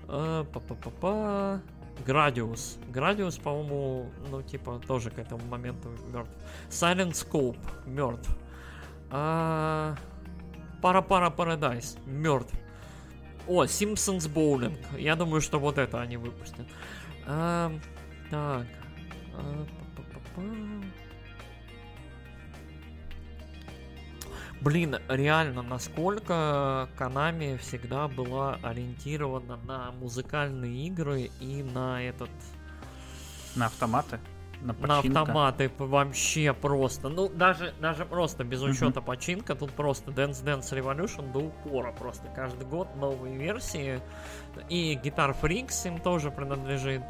а, 0.09 0.45
па-па-па-па. 0.45 1.61
Градиус. 2.05 2.79
Градиус, 2.89 3.39
по-моему, 3.39 4.11
ну, 4.31 4.43
типа, 4.43 4.81
тоже 4.87 5.11
к 5.11 5.19
этому 5.19 5.43
моменту 5.47 5.89
мертв. 6.13 6.33
Silent 6.69 7.13
Scope 7.13 7.59
мертв. 7.87 8.29
А, 9.11 9.95
Пара-пара 10.83 11.31
Paradise 11.31 11.99
мертв. 12.05 12.53
О, 13.47 13.65
Simpsons 13.65 14.29
Bowling. 14.29 14.77
Я 14.99 15.17
думаю, 15.17 15.41
что 15.41 15.59
вот 15.59 15.79
это 15.79 16.01
они 16.01 16.17
выпустят. 16.17 16.67
Так. 18.35 18.66
А, 19.37 19.66
па-па-па-па. 19.97 20.43
Блин, 24.61 24.97
реально, 25.09 25.62
насколько 25.62 26.89
Konami 26.98 27.59
всегда 27.59 28.09
была 28.09 28.59
ориентирована 28.62 29.56
на 29.66 29.93
музыкальные 29.93 30.86
игры 30.86 31.31
и 31.40 31.62
на 31.62 32.02
этот 32.02 32.31
На 33.55 33.66
автоматы? 33.66 34.19
На 34.62 34.69
на 34.69 34.74
починка? 34.74 35.20
автоматы 35.20 35.69
п- 35.69 35.85
вообще 35.85 36.55
просто. 36.55 37.11
Ну, 37.11 37.28
даже, 37.28 37.74
даже 37.81 38.06
просто 38.06 38.44
без 38.44 38.62
учета 38.62 39.02
починка, 39.02 39.55
тут 39.55 39.73
просто 39.73 40.11
Dance 40.12 40.43
Dance 40.43 40.70
Revolution 40.73 41.31
до 41.32 41.40
упора. 41.40 41.93
Просто 41.93 42.27
каждый 42.35 42.66
год 42.66 42.89
новые 42.97 43.36
версии. 43.36 44.01
И 44.70 44.94
Guitar 45.02 45.36
Freaks 45.39 45.86
им 45.86 45.98
тоже 46.01 46.31
принадлежит. 46.31 47.02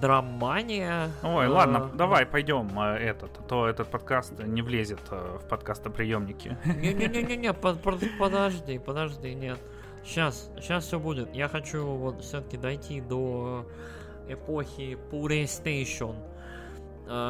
Драмания. 0.00 1.10
Ой, 1.22 1.46
ладно, 1.48 1.90
давай 1.94 2.26
пойдем 2.26 2.78
этот, 2.78 3.30
а 3.38 3.42
то 3.42 3.68
этот 3.68 3.88
подкаст 3.88 4.32
не 4.44 4.62
влезет 4.62 5.00
в 5.10 5.42
подкастоприемники. 5.48 6.56
Не-не-не-не, 6.64 7.52
подожди, 8.18 8.78
подожди, 8.78 9.34
нет. 9.34 9.58
Сейчас, 10.04 10.50
сейчас 10.56 10.84
все 10.84 10.98
будет. 10.98 11.34
Я 11.34 11.48
хочу 11.48 11.84
вот 11.84 12.22
все-таки 12.22 12.56
дойти 12.56 13.00
до 13.00 13.66
эпохи 14.28 14.98
PlayStation. 15.10 16.16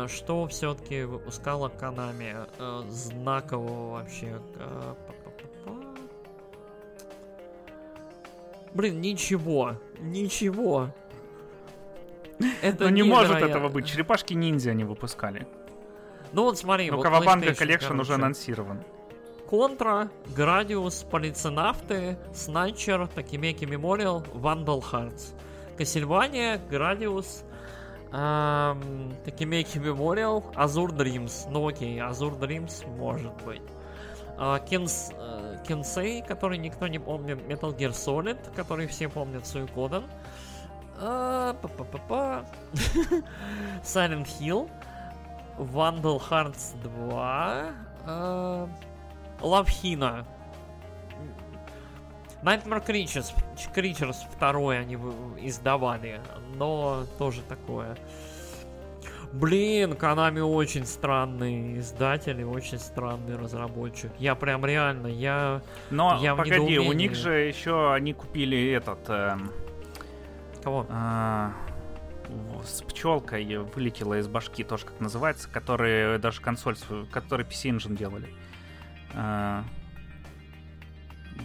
Что 0.08 0.46
все-таки 0.46 1.02
выпускала 1.02 1.68
Konami 1.68 2.46
знакового 2.88 3.92
вообще? 3.92 4.40
Блин, 8.74 9.00
ничего, 9.02 9.74
ничего. 9.98 10.88
Это 12.62 12.84
ну 12.84 12.90
не 12.90 13.02
может 13.02 13.36
этого 13.36 13.68
быть. 13.68 13.86
Черепашки 13.86 14.34
ниндзя 14.34 14.74
не 14.74 14.84
выпускали. 14.84 15.46
Ну 16.32 16.44
вот 16.44 16.58
смотри. 16.58 16.90
Ну, 16.90 16.96
вот 16.96 17.02
Cowabunga 17.02 17.54
Collection 17.54 17.98
уже 17.98 18.14
анонсирован. 18.14 18.80
Contra, 19.48 20.08
Gradius, 20.34 21.04
Policenauts, 21.10 22.16
Snatcher, 22.32 23.06
Tokimeki 23.06 23.66
Memorial, 23.66 24.24
Vandal 24.32 24.80
Hearts. 24.80 25.32
Castlevania, 25.76 26.58
Gradius, 26.70 27.44
эм, 28.12 29.14
Tokimeki 29.26 29.76
Memorial, 29.76 30.50
Azure 30.54 30.92
Dreams. 30.92 31.44
Ну 31.50 31.68
окей, 31.68 32.00
Azure 32.00 32.34
Dreams 32.36 32.84
может 32.86 33.34
быть. 33.44 33.62
Uh, 34.38 34.66
Кенс, 34.66 35.10
uh, 35.12 35.62
Кенсей, 35.66 36.22
который 36.22 36.56
никто 36.56 36.88
не 36.88 36.98
помнит, 36.98 37.38
Metal 37.42 37.76
Gear 37.76 37.90
Solid, 37.90 38.38
который 38.56 38.86
все 38.86 39.08
помнят 39.08 39.46
Суикоден. 39.46 40.04
Uh, 41.02 41.52
Silent 43.82 44.28
Hill, 44.28 44.70
Vandal 45.58 46.20
Hearts 46.20 46.76
2, 46.84 47.74
uh, 48.06 48.68
Love 49.42 49.68
Hina. 49.68 50.24
Nightmare 52.44 52.80
Creatures, 52.80 53.32
Creatures 53.74 54.18
2 54.38 54.70
они 54.70 54.96
издавали, 55.40 56.20
но 56.54 57.04
тоже 57.18 57.42
такое. 57.48 57.96
Блин, 59.32 59.94
Konami 59.94 60.40
очень 60.40 60.86
странный 60.86 61.80
издатель 61.80 62.40
и 62.40 62.44
очень 62.44 62.78
странный 62.78 63.36
разработчик. 63.36 64.12
Я 64.18 64.36
прям 64.36 64.64
реально, 64.64 65.08
я... 65.08 65.62
Но, 65.90 66.20
я 66.22 66.36
погоди, 66.36 66.78
у 66.78 66.92
них 66.92 67.16
же 67.16 67.32
еще 67.32 67.92
они 67.92 68.12
купили 68.12 68.70
этот... 68.72 69.08
Э, 69.08 69.36
Кого? 70.62 70.86
Э, 70.88 71.50
с 72.64 72.82
пчелкой 72.82 73.58
вылетела 73.58 74.18
из 74.18 74.28
башки, 74.28 74.64
тоже 74.64 74.86
как 74.86 75.00
называется, 75.00 75.48
которые 75.48 76.18
даже 76.18 76.40
консоль, 76.40 76.76
который 77.10 77.44
PC 77.44 77.76
Engine 77.76 77.96
делали. 77.96 78.28
Э, 79.14 79.62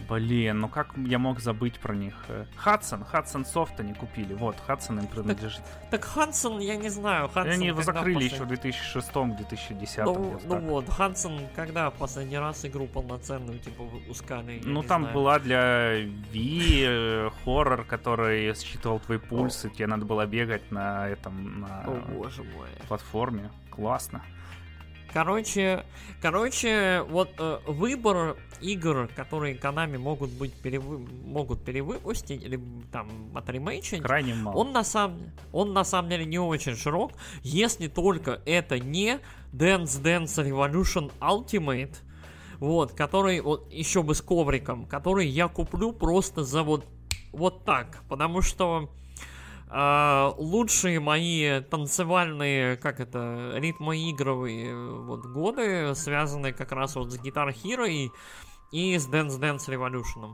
Блин, 0.08 0.60
ну 0.60 0.68
как 0.68 0.94
я 0.96 1.18
мог 1.18 1.40
забыть 1.40 1.78
про 1.78 1.94
них? 1.94 2.14
Хадсон, 2.56 3.04
Хадсон 3.04 3.44
софт 3.44 3.78
они 3.80 3.94
купили. 3.94 4.34
Вот, 4.34 4.56
Хадсон 4.66 5.00
им 5.00 5.06
принадлежит. 5.06 5.62
Так, 5.90 5.90
так 5.90 6.04
Хадсон, 6.04 6.60
я 6.60 6.76
не 6.76 6.88
знаю, 6.88 7.28
Хадсон... 7.28 7.52
Они 7.52 7.66
его 7.66 7.82
закрыли 7.82 8.24
еще 8.24 8.44
в 8.44 8.52
2006-2010. 8.52 10.04
Ну, 10.04 10.40
ну 10.44 10.60
вот, 10.60 10.88
Хадсон 10.88 11.40
когда 11.54 11.90
в 11.90 11.94
последний 11.94 12.38
раз 12.38 12.64
игру 12.64 12.86
полноценную, 12.86 13.58
типа, 13.58 13.82
выпускали? 13.82 14.60
Ну, 14.64 14.82
там 14.82 15.02
знаю. 15.02 15.14
была 15.14 15.38
для 15.38 15.96
Ви 16.32 16.84
э, 16.86 17.30
хоррор, 17.44 17.84
который 17.84 18.54
считывал 18.54 19.00
твой 19.00 19.18
пульс, 19.18 19.64
и 19.64 19.70
тебе 19.70 19.86
надо 19.86 20.04
было 20.04 20.26
бегать 20.26 20.70
на 20.70 21.08
этом, 21.08 21.60
на 21.60 21.84
О, 21.86 22.02
боже 22.08 22.42
мой. 22.42 22.68
платформе. 22.88 23.50
Классно. 23.70 24.22
Короче, 25.12 25.84
короче, 26.20 27.02
вот 27.08 27.30
э, 27.38 27.58
выбор 27.66 28.36
игр, 28.60 29.08
которые 29.16 29.56
Konami 29.56 29.98
могут 29.98 30.30
быть 30.30 30.52
перевы... 30.52 30.98
могут 30.98 31.64
перевыпустить 31.64 32.42
или 32.42 32.60
там 32.92 33.08
отремейчить, 33.34 34.02
крайне 34.02 34.34
мало. 34.34 34.56
Он 34.56 34.72
на 34.72 34.84
самом 34.84 35.32
он 35.52 35.72
на 35.72 35.84
самом 35.84 36.10
деле 36.10 36.24
не 36.24 36.38
очень 36.38 36.76
широк, 36.76 37.12
если 37.42 37.88
только 37.88 38.42
это 38.44 38.78
не 38.78 39.18
Dance 39.52 40.02
Dance 40.02 40.36
Revolution 40.36 41.10
Ultimate, 41.20 41.96
вот, 42.58 42.92
который 42.92 43.40
вот 43.40 43.72
еще 43.72 44.02
бы 44.02 44.14
с 44.14 44.20
ковриком, 44.20 44.84
который 44.86 45.26
я 45.26 45.48
куплю 45.48 45.92
просто 45.92 46.44
за 46.44 46.62
вот 46.62 46.84
вот 47.32 47.64
так, 47.64 48.02
потому 48.08 48.42
что 48.42 48.90
Uh, 49.70 50.34
лучшие 50.38 50.98
мои 50.98 51.60
танцевальные, 51.60 52.78
как 52.78 53.00
это, 53.00 53.52
ритмоигровые 53.54 54.74
вот 55.02 55.26
годы 55.26 55.94
связаны 55.94 56.54
как 56.54 56.72
раз 56.72 56.96
вот 56.96 57.12
с 57.12 57.18
Guitar 57.18 57.48
Hero 57.48 57.86
и, 57.86 58.10
и 58.72 58.98
с 58.98 59.06
Dance 59.06 59.38
Dance 59.38 59.68
Revolution. 59.68 60.32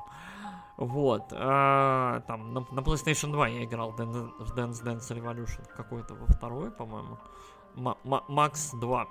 Вот. 0.77 1.33
Uh, 1.33 2.23
там 2.29 2.55
на, 2.55 2.61
на 2.71 2.81
PlayStation 2.81 3.33
2 3.33 3.49
я 3.49 3.65
играл 3.65 3.91
в 3.91 4.01
Dance 4.01 4.85
Dance 4.85 5.11
Revolution. 5.11 5.67
Какой-то 5.77 6.15
во 6.15 6.27
второй, 6.27 6.71
по-моему. 6.71 7.19
Макс 7.75 8.71
2. 8.71 9.09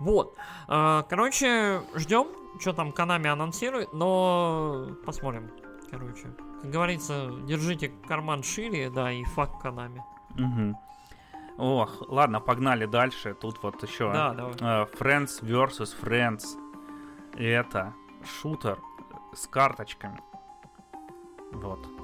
Вот. 0.00 0.34
Uh, 0.68 1.04
короче, 1.10 1.82
ждем, 1.94 2.28
что 2.58 2.72
там 2.72 2.90
Konami 2.90 3.26
анонсирует, 3.26 3.92
но 3.92 4.88
посмотрим. 5.04 5.50
Короче, 5.90 6.34
как 6.60 6.70
говорится, 6.70 7.30
держите 7.46 7.88
карман 8.06 8.42
шире, 8.42 8.90
да, 8.90 9.12
и 9.12 9.24
фак 9.24 9.60
Канами. 9.60 10.02
Угу. 10.34 10.78
Ох, 11.58 12.02
ладно, 12.08 12.40
погнали 12.40 12.86
дальше. 12.86 13.34
Тут 13.34 13.62
вот 13.62 13.82
еще 13.82 14.12
да, 14.12 14.32
давай. 14.32 14.52
Uh, 14.54 14.88
Friends 14.98 15.42
vs. 15.42 15.94
Friends. 16.00 16.44
И 17.36 17.44
это 17.44 17.94
шутер 18.40 18.78
с 19.34 19.46
карточками. 19.46 20.20
Вот. 21.52 21.97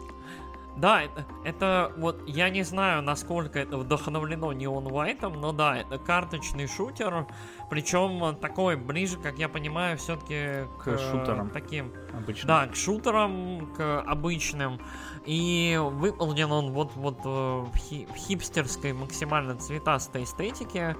Да, 0.77 1.03
это, 1.03 1.25
это 1.45 1.93
вот 1.97 2.23
я 2.27 2.51
не 2.51 2.65
знаю, 2.65 3.01
насколько 3.03 3.61
это 3.61 3.77
вдохновлено 3.77 4.53
Neon 4.53 4.85
White, 4.85 5.29
но 5.29 5.53
да, 5.53 5.77
это 5.77 5.99
карточный 5.99 6.67
шутер, 6.67 7.27
причем 7.71 8.37
такой 8.37 8.77
ближе, 8.77 9.17
как 9.17 9.39
я 9.39 9.49
понимаю, 9.49 9.97
все-таки 9.99 10.67
к, 10.79 10.97
к 10.97 10.99
шутерам 10.99 11.51
таким. 11.51 11.93
Обычным. 12.13 12.49
Да, 12.49 12.67
к 12.67 12.75
шутерам, 12.75 13.73
к 13.77 14.03
обычным. 14.03 14.81
И 15.27 15.79
выполнен 15.81 16.51
он 16.51 16.73
вот 16.73 16.93
вот 16.97 17.19
э, 17.25 17.29
в, 17.29 17.77
хи 17.77 18.07
в 18.07 18.17
хипстерской 18.17 18.93
максимально 18.93 19.57
цветастой 19.57 20.25
эстетике. 20.25 20.97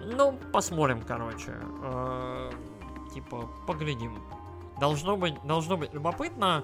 Ну, 0.00 0.38
посмотрим, 0.52 1.02
короче. 1.06 1.54
Э, 1.82 2.50
типа, 3.14 3.48
поглядим. 3.66 4.18
Должно 4.78 5.16
быть, 5.16 5.34
должно 5.42 5.78
быть 5.78 5.94
любопытно. 5.94 6.62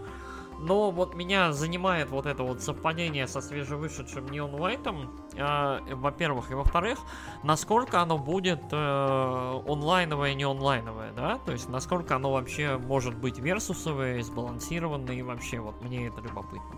Но 0.63 0.93
вот 0.93 1.15
меня 1.17 1.53
занимает 1.53 2.11
вот 2.11 2.25
это 2.27 2.45
вот 2.45 2.63
совпадение 2.63 3.27
со 3.27 3.41
свежевышедшим 3.41 4.27
Neon 4.27 4.53
White, 4.57 5.09
э, 5.37 5.95
во-первых, 5.95 6.51
и 6.53 6.55
во-вторых, 6.55 6.99
насколько 7.43 8.01
оно 8.01 8.17
будет 8.17 8.63
э, 8.71 9.63
онлайновое 9.67 10.31
и 10.31 10.35
не 10.37 10.45
онлайновое, 10.45 11.13
да, 11.13 11.39
то 11.45 11.51
есть 11.53 11.69
насколько 11.69 12.15
оно 12.15 12.33
вообще 12.33 12.79
может 12.79 13.17
быть 13.17 13.39
версусовое, 13.39 14.23
сбалансированное, 14.23 15.17
и 15.17 15.23
вообще 15.23 15.59
вот 15.59 15.83
мне 15.83 16.07
это 16.07 16.21
любопытно. 16.21 16.77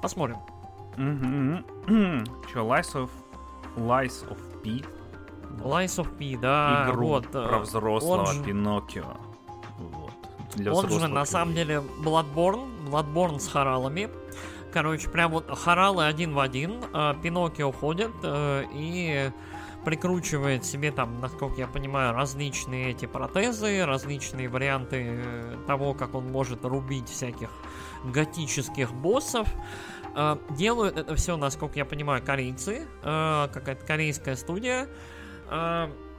Посмотрим. 0.00 0.36
Че, 0.96 2.58
Lies 2.60 2.94
of, 2.94 3.10
Lies 3.76 4.28
of 4.28 4.38
P? 4.62 4.84
Lies 5.64 5.98
of 5.98 6.16
P, 6.16 6.36
да. 6.36 6.86
Игру 6.88 7.08
вот, 7.08 7.26
про 7.26 7.40
э, 7.56 7.60
взрослого 7.60 8.20
он 8.20 8.26
же- 8.26 8.44
Пиноккио. 8.44 9.16
Для 10.54 10.72
Он 10.72 10.88
же 10.88 11.08
на 11.08 11.24
самом 11.24 11.54
деле 11.54 11.82
Bloodborne, 12.02 12.68
Bloodborne 12.88 13.38
с 13.38 13.48
хоралами. 13.48 14.08
Короче, 14.72 15.08
прям 15.08 15.32
вот 15.32 15.50
хоралы 15.50 16.06
один 16.06 16.34
в 16.34 16.40
один. 16.40 16.84
э, 16.92 17.14
Пиноккио 17.22 17.72
ходит 17.72 18.10
э, 18.22 18.64
и 18.72 19.30
прикручивает 19.84 20.64
себе 20.64 20.92
там, 20.92 21.20
насколько 21.20 21.60
я 21.60 21.66
понимаю, 21.66 22.12
различные 22.12 22.90
эти 22.90 23.06
протезы, 23.06 23.86
различные 23.86 24.48
варианты 24.48 25.22
э, 25.24 25.56
того, 25.66 25.94
как 25.94 26.14
он 26.14 26.30
может 26.30 26.64
рубить 26.64 27.08
всяких 27.08 27.50
готических 28.04 28.92
боссов. 28.92 29.48
Делают 30.50 30.96
это 30.96 31.14
все, 31.14 31.36
насколько 31.36 31.78
я 31.78 31.84
понимаю, 31.84 32.22
корейцы, 32.24 32.88
какая-то 33.02 33.84
корейская 33.86 34.34
студия. 34.36 34.88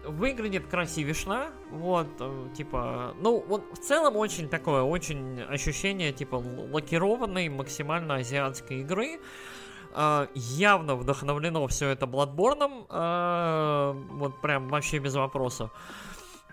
Выглядит 0.05 0.67
красивишно, 0.67 1.51
вот, 1.71 2.07
э, 2.19 2.47
типа, 2.55 3.15
ну, 3.19 3.43
вот 3.47 3.63
в 3.73 3.77
целом 3.80 4.15
очень 4.15 4.47
такое, 4.47 4.81
очень 4.81 5.41
ощущение, 5.41 6.13
типа, 6.13 6.35
лакированной, 6.35 7.49
максимально 7.49 8.15
азиатской 8.15 8.80
игры. 8.80 9.19
Э, 9.93 10.27
явно 10.34 10.95
вдохновлено 10.95 11.67
все 11.67 11.89
это 11.89 12.05
Bloodborne, 12.05 12.85
э, 12.89 13.93
вот 14.13 14.41
прям 14.41 14.69
вообще 14.69 14.99
без 14.99 15.15
вопросов. 15.15 15.69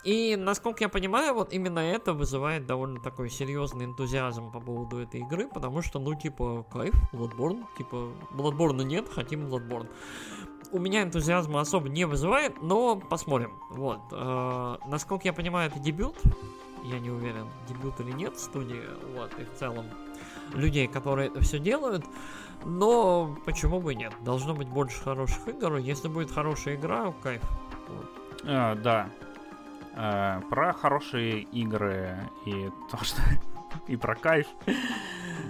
И, 0.06 0.36
насколько 0.36 0.84
я 0.84 0.88
понимаю, 0.88 1.34
вот 1.34 1.52
именно 1.52 1.80
это 1.80 2.12
вызывает 2.12 2.64
довольно 2.66 3.00
такой 3.00 3.28
серьезный 3.28 3.86
энтузиазм 3.86 4.52
по 4.52 4.60
поводу 4.60 4.98
этой 4.98 5.20
игры, 5.20 5.48
потому 5.48 5.82
что, 5.82 5.98
ну, 5.98 6.14
типа, 6.14 6.64
кайф, 6.72 6.94
Bloodborne, 7.12 7.64
типа, 7.76 8.12
Bloodborne 8.32 8.84
нет, 8.84 9.08
хотим 9.08 9.46
Bloodborne. 9.46 9.88
У 10.72 10.78
меня 10.78 11.02
энтузиазма 11.02 11.60
особо 11.60 11.88
не 11.88 12.04
вызывает, 12.04 12.60
но 12.62 12.96
посмотрим. 12.96 13.52
Вот. 13.70 14.00
Э, 14.12 14.76
насколько 14.86 15.24
я 15.24 15.32
понимаю, 15.32 15.70
это 15.70 15.78
дебют. 15.78 16.16
Я 16.84 17.00
не 17.00 17.10
уверен, 17.10 17.48
дебют 17.68 17.98
или 18.00 18.12
нет 18.12 18.38
студии. 18.38 18.82
Вот. 19.14 19.32
И 19.38 19.44
в 19.44 19.52
целом 19.58 19.86
людей, 20.54 20.86
которые 20.86 21.28
это 21.28 21.40
все 21.40 21.58
делают. 21.58 22.04
Но 22.64 23.36
почему 23.44 23.80
бы 23.80 23.92
и 23.92 23.96
нет? 23.96 24.12
Должно 24.22 24.54
быть 24.54 24.68
больше 24.68 25.00
хороших 25.02 25.46
игр. 25.48 25.76
Если 25.76 26.08
будет 26.08 26.30
хорошая 26.30 26.76
игра, 26.76 27.12
кайф. 27.22 27.42
Вот. 27.88 28.06
А, 28.44 28.74
да. 28.74 29.08
А, 29.94 30.40
про 30.50 30.72
хорошие 30.72 31.42
игры 31.42 32.16
и 32.44 32.70
то, 32.90 33.02
что 33.04 33.22
и 33.86 33.96
про 33.96 34.14
кайф. 34.14 34.46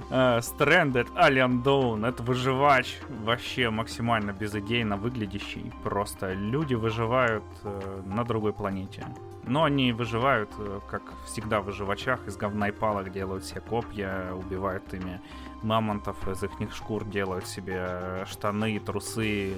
Uh, 0.08 0.38
Stranded 0.38 1.12
Alien 1.16 1.64
Dawn 1.64 2.06
это 2.06 2.22
выживач 2.22 3.00
вообще 3.08 3.70
максимально 3.70 4.32
безыдейно 4.32 4.96
выглядящий. 4.96 5.72
Просто 5.82 6.32
люди 6.32 6.74
выживают 6.74 7.42
uh, 7.64 8.06
на 8.06 8.24
другой 8.24 8.52
планете. 8.52 9.04
Но 9.42 9.64
они 9.64 9.92
выживают, 9.92 10.50
uh, 10.58 10.80
как 10.88 11.02
всегда 11.24 11.60
в 11.60 11.64
выживачах, 11.64 12.20
из 12.28 12.36
говна 12.36 12.68
и 12.68 12.70
палок 12.70 13.10
делают 13.10 13.44
себе 13.44 13.60
копья, 13.60 14.32
убивают 14.32 14.94
ими 14.94 15.20
мамонтов, 15.62 16.16
из 16.28 16.40
их 16.44 16.52
шкур 16.72 17.04
делают 17.04 17.48
себе 17.48 18.24
штаны, 18.26 18.78
трусы 18.78 19.54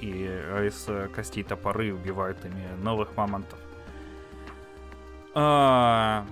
и 0.00 0.08
из 0.08 0.88
костей 1.14 1.42
топоры 1.42 1.92
убивают 1.92 2.42
ими 2.46 2.66
новых 2.82 3.14
мамонтов. 3.14 3.58
Э, 5.34 6.24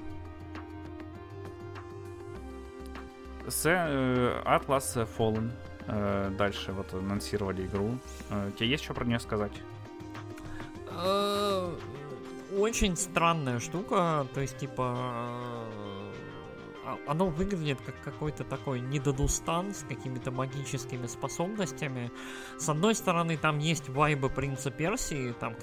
Atlas 3.51 5.09
Fallen. 5.17 5.51
Э, 5.87 6.31
дальше 6.37 6.73
вот 6.73 6.93
анонсировали 6.95 7.67
игру. 7.67 7.99
Э, 8.31 8.51
тебе 8.57 8.69
есть 8.69 8.85
что 8.85 8.95
про 8.95 9.05
нее 9.05 9.21
сказать? 9.21 9.53
Очень 12.57 12.97
странная 12.97 13.61
штука, 13.61 14.27
то 14.35 14.41
есть 14.41 14.59
типа 14.59 14.95
а, 16.85 16.99
оно 17.07 17.27
выглядит 17.27 17.81
как 17.81 17.95
какой-то 18.03 18.45
такой 18.45 18.81
недодустан 18.81 19.73
с 19.73 19.85
какими-то 19.89 20.31
магическими 20.31 21.07
способностями. 21.07 22.11
С 22.59 22.69
одной 22.69 22.95
стороны, 22.95 23.37
там 23.37 23.59
есть 23.59 23.89
вайбы 23.89 24.29
принца 24.31 24.71
Персии, 24.71 25.33
там 25.39 25.55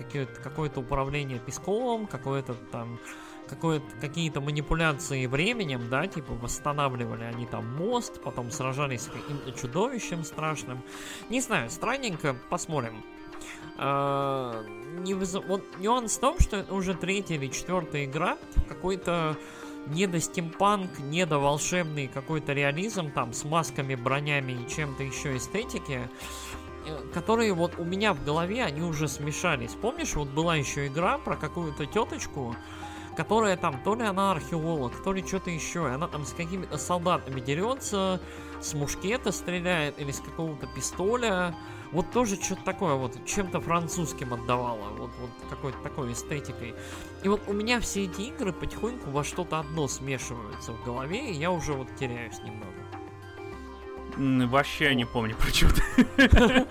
какое-то 0.43 0.79
управление 0.79 1.39
песковым, 1.39 2.07
какое-то 2.07 2.53
там 2.71 2.99
какие-то 3.55 4.41
манипуляции 4.41 5.25
временем, 5.25 5.89
да, 5.89 6.07
типа 6.07 6.33
восстанавливали 6.33 7.23
они 7.23 7.45
там 7.45 7.75
мост, 7.75 8.21
потом 8.21 8.51
сражались 8.51 9.03
с 9.03 9.07
каким-то 9.07 9.51
чудовищем 9.51 10.23
страшным. 10.23 10.81
Не 11.29 11.41
знаю, 11.41 11.69
странненько, 11.69 12.35
посмотрим. 12.49 13.03
А, 13.77 14.63
не 14.99 15.13
выз... 15.13 15.33
Вот 15.33 15.63
нюанс 15.79 16.17
в 16.17 16.19
том, 16.19 16.39
что 16.39 16.57
это 16.57 16.73
уже 16.73 16.93
третья 16.93 17.35
или 17.35 17.47
четвертая 17.47 18.05
игра, 18.05 18.37
какой-то 18.67 19.37
не 19.87 20.07
до 20.07 20.19
стимпанк, 20.19 20.99
не 20.99 21.25
до 21.25 21.39
волшебный 21.39 22.07
какой-то 22.07 22.53
реализм, 22.53 23.11
там, 23.11 23.33
с 23.33 23.43
масками, 23.45 23.95
бронями 23.95 24.53
и 24.53 24.69
чем-то 24.69 25.03
еще 25.03 25.37
эстетики, 25.37 26.09
э, 26.85 26.97
которые 27.13 27.53
вот 27.53 27.73
у 27.77 27.83
меня 27.83 28.13
в 28.13 28.23
голове, 28.23 28.63
они 28.63 28.81
уже 28.81 29.07
смешались. 29.07 29.73
Помнишь, 29.73 30.15
вот 30.15 30.29
была 30.29 30.55
еще 30.55 30.87
игра 30.87 31.17
про 31.17 31.35
какую-то 31.35 31.85
теточку, 31.85 32.55
которая 33.17 33.57
там, 33.57 33.81
то 33.83 33.95
ли 33.95 34.03
она 34.03 34.31
археолог, 34.31 34.93
то 35.03 35.11
ли 35.11 35.25
что-то 35.25 35.49
еще, 35.49 35.87
и 35.87 35.93
она 35.95 36.07
там 36.07 36.23
с 36.23 36.33
какими-то 36.33 36.77
солдатами 36.77 37.41
дерется, 37.41 38.21
с 38.61 38.75
мушкета 38.75 39.31
стреляет 39.31 39.99
или 39.99 40.11
с 40.11 40.19
какого-то 40.19 40.67
пистоля. 40.67 41.55
Вот 41.91 42.11
тоже 42.11 42.35
что-то 42.35 42.63
такое, 42.63 42.93
вот 42.93 43.17
чем-то 43.25 43.59
французским 43.59 44.33
отдавала, 44.33 44.89
вот, 44.89 45.09
вот 45.19 45.29
какой-то 45.49 45.79
такой 45.79 46.13
эстетикой. 46.13 46.75
И 47.23 47.29
вот 47.29 47.41
у 47.47 47.53
меня 47.53 47.79
все 47.79 48.05
эти 48.05 48.21
игры 48.21 48.53
потихоньку 48.53 49.09
во 49.09 49.23
что-то 49.23 49.59
одно 49.59 49.87
смешиваются 49.87 50.73
в 50.73 50.83
голове, 50.83 51.31
и 51.31 51.33
я 51.33 51.49
уже 51.49 51.73
вот 51.73 51.87
теряюсь 51.95 52.37
немного. 52.39 52.73
Вообще 54.17 54.95
не 54.95 55.05
помню 55.05 55.35
про 55.39 55.47
что 55.47 55.67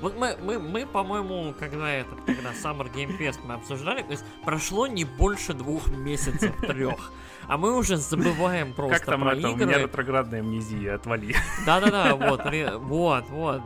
Вот 0.00 0.16
мы, 0.16 0.36
мы, 0.42 0.58
мы, 0.58 0.86
по-моему, 0.86 1.54
когда 1.58 1.90
это, 1.90 2.10
когда 2.26 2.52
Summer 2.52 2.92
Game 2.92 3.16
Fest 3.18 3.38
мы 3.44 3.54
обсуждали, 3.54 4.02
то 4.02 4.10
есть 4.10 4.24
прошло 4.44 4.86
не 4.86 5.04
больше 5.04 5.54
двух 5.54 5.88
месяцев, 5.88 6.52
трех. 6.60 7.12
А 7.46 7.56
мы 7.56 7.74
уже 7.76 7.96
забываем 7.96 8.74
просто 8.74 8.98
как 8.98 9.06
там 9.06 9.22
про 9.22 9.32
это, 9.32 9.48
игры. 9.48 9.64
У 9.64 9.68
меня 9.68 9.78
ретроградная 9.78 10.40
амнезия, 10.40 10.96
отвали. 10.96 11.34
Да-да-да, 11.64 12.14
вот, 12.14 12.42
вот, 12.82 13.30
вот. 13.30 13.62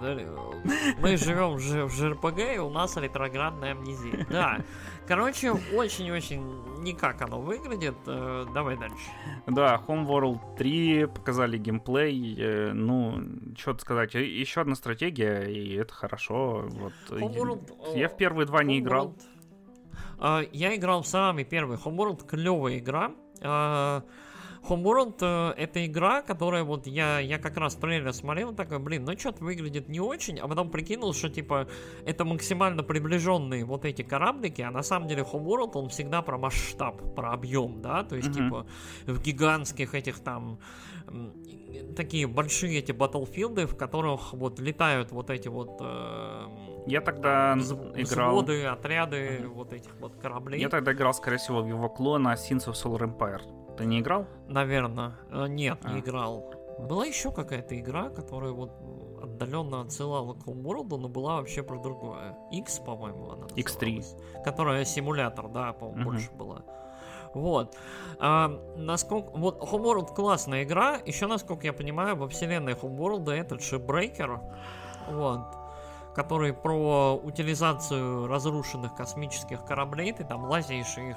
Мы 0.99 1.17
живем 1.17 1.55
в 1.55 1.91
ЖРПГ, 1.91 2.55
и 2.55 2.59
у 2.59 2.71
нас 2.71 2.97
ретроградная 2.97 3.73
амнезия. 3.73 4.25
Да. 4.31 4.61
Короче, 5.07 5.53
очень-очень 5.53 6.43
никак 6.83 7.21
оно 7.23 7.41
выглядит. 7.41 7.95
Э, 8.07 8.47
давай 8.55 8.77
дальше. 8.77 8.97
Да, 9.47 9.83
Homeworld 9.87 10.57
3 10.57 11.07
показали 11.07 11.59
геймплей. 11.59 12.37
Э, 12.39 12.73
ну, 12.73 13.23
что 13.57 13.77
сказать, 13.79 14.15
еще 14.15 14.61
одна 14.61 14.75
стратегия, 14.75 15.43
и 15.43 15.75
это 15.75 15.93
хорошо. 15.93 16.67
Вот. 16.69 16.93
Homeworld, 17.11 17.99
я 17.99 18.09
в 18.09 18.17
первые 18.17 18.47
два 18.47 18.61
Homeworld, 18.61 18.67
не 18.67 18.79
играл. 18.81 19.17
Я 20.53 20.77
играл 20.77 21.03
в 21.03 21.07
самый 21.07 21.45
первый. 21.45 21.79
Homeworld 21.79 22.27
клевая 22.27 22.79
игра. 22.79 23.13
Homeworld 24.69 25.17
э, 25.21 25.55
это 25.57 25.85
игра, 25.85 26.23
которая 26.23 26.65
вот 26.65 26.87
я, 26.87 27.19
я 27.19 27.39
как 27.39 27.57
раз 27.57 27.75
трейлер 27.75 28.13
смотрел, 28.13 28.55
такой, 28.55 28.79
блин, 28.79 29.05
ну 29.05 29.19
что-то 29.19 29.45
выглядит 29.45 29.89
не 29.89 30.01
очень, 30.01 30.39
а 30.39 30.47
потом 30.47 30.71
прикинул, 30.71 31.13
что 31.15 31.29
типа 31.29 31.67
это 32.07 32.25
максимально 32.25 32.83
приближенные 32.83 33.65
вот 33.65 33.85
эти 33.85 34.03
кораблики, 34.03 34.63
а 34.63 34.71
на 34.71 34.83
самом 34.83 35.09
деле 35.09 35.23
Homeworld 35.23 35.73
он 35.75 35.89
всегда 35.89 36.23
про 36.23 36.39
масштаб, 36.39 37.15
про 37.15 37.33
объем, 37.33 37.83
да, 37.83 38.05
то 38.05 38.17
есть 38.17 38.29
mm-hmm. 38.29 38.45
типа 38.45 38.67
в 39.07 39.21
гигантских 39.21 39.95
этих 39.95 40.21
там 40.21 40.59
такие 41.97 42.27
большие 42.27 42.79
эти 42.79 42.93
батлфилды, 42.93 43.67
в 43.67 43.77
которых 43.77 44.33
вот 44.33 44.61
летают 44.61 45.11
вот 45.11 45.31
эти 45.31 45.49
вот 45.49 45.79
э, 45.81 46.47
я 46.87 47.01
тогда 47.01 47.55
вз- 47.55 48.01
играл... 48.01 48.31
Взводы, 48.31 48.65
отряды 48.65 49.17
mm-hmm. 49.17 49.49
вот 49.49 49.73
этих 49.73 49.91
вот 50.01 50.17
кораблей. 50.21 50.61
Я 50.61 50.69
тогда 50.69 50.93
играл, 50.93 51.15
скорее 51.15 51.39
всего, 51.39 51.63
в 51.63 51.69
его 51.69 51.89
клона 51.89 52.35
Sins 52.35 52.67
of 52.67 52.75
Solar 52.75 53.01
Empire. 53.01 53.43
Ты 53.77 53.87
не 53.87 54.01
играл? 54.01 54.27
Наверное. 54.49 55.13
Э, 55.31 55.47
нет, 55.49 55.79
а. 55.83 55.93
не 55.93 56.01
играл. 56.01 56.55
Была 56.79 57.07
еще 57.07 57.31
какая-то 57.31 57.79
игра, 57.79 58.11
которая 58.11 58.53
вот 58.53 58.73
отдаленно 59.23 59.83
отсылала 59.83 60.35
к 60.35 60.47
Homeworld, 60.47 60.97
но 60.97 61.09
была 61.09 61.37
вообще 61.37 61.63
про 61.63 61.79
другое. 61.79 62.37
X, 62.51 62.81
по-моему, 62.81 63.31
она 63.31 63.47
X3. 63.47 64.43
Которая 64.45 64.85
симулятор, 64.85 65.49
да, 65.49 65.73
по-моему, 65.73 66.01
uh-huh. 66.01 66.05
больше 66.05 66.31
была. 66.33 66.63
Вот. 67.35 67.77
А, 68.19 68.49
насколько... 68.77 69.31
Вот 69.37 69.61
Homeworld 69.61 70.15
классная 70.15 70.65
игра. 70.65 70.99
Еще, 71.07 71.27
насколько 71.27 71.67
я 71.67 71.73
понимаю, 71.73 72.17
во 72.17 72.29
вселенной 72.29 72.75
Homeworld 72.75 73.31
этот 73.31 73.61
Shipbreaker. 73.61 74.41
Вот 75.11 75.63
который 76.15 76.53
про 76.53 77.15
утилизацию 77.17 78.27
разрушенных 78.27 78.95
космических 78.95 79.65
кораблей. 79.65 80.13
Ты 80.13 80.25
там 80.25 80.45
лазишь 80.45 80.99
их 80.99 81.17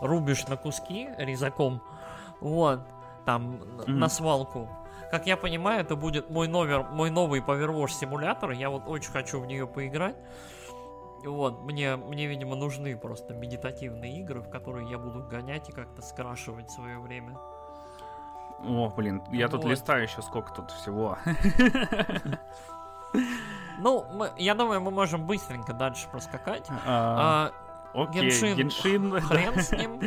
рубишь 0.00 0.46
на 0.46 0.56
куски 0.56 1.08
резаком. 1.18 1.82
Вот, 2.40 2.80
там 3.24 3.56
mm-hmm. 3.56 3.90
на 3.92 4.08
свалку. 4.08 4.68
Как 5.10 5.26
я 5.26 5.36
понимаю, 5.36 5.80
это 5.80 5.96
будет 5.96 6.30
мой 6.30 6.48
номер, 6.48 6.84
мой 6.90 7.10
новый 7.10 7.40
Powerwash 7.40 7.90
симулятор. 7.90 8.50
Я 8.50 8.70
вот 8.70 8.84
очень 8.86 9.12
хочу 9.12 9.40
в 9.40 9.46
нее 9.46 9.66
поиграть. 9.66 10.16
Вот, 11.24 11.62
мне, 11.62 11.96
мне, 11.96 12.26
видимо, 12.26 12.56
нужны 12.56 12.96
просто 12.96 13.34
медитативные 13.34 14.20
игры, 14.20 14.40
в 14.40 14.48
которые 14.50 14.88
я 14.90 14.98
буду 14.98 15.22
гонять 15.22 15.68
и 15.68 15.72
как-то 15.72 16.02
скрашивать 16.02 16.70
свое 16.70 16.98
время. 16.98 17.38
О, 18.64 18.88
блин, 18.96 19.22
я 19.30 19.48
вот. 19.48 19.60
тут 19.60 19.70
листаю 19.70 20.02
еще 20.02 20.22
сколько 20.22 20.52
тут 20.52 20.70
всего. 20.70 21.18
Ну, 23.78 24.06
мы, 24.12 24.30
я 24.38 24.54
думаю, 24.54 24.80
мы 24.80 24.90
можем 24.90 25.26
быстренько 25.26 25.74
дальше 25.74 26.08
проскакать. 26.10 26.66
А, 26.86 27.52
Окей, 27.94 28.22
Геншин, 28.22 28.56
Геншин 28.56 29.20
хрен 29.20 29.58
с 29.58 29.72
ним. 29.72 30.00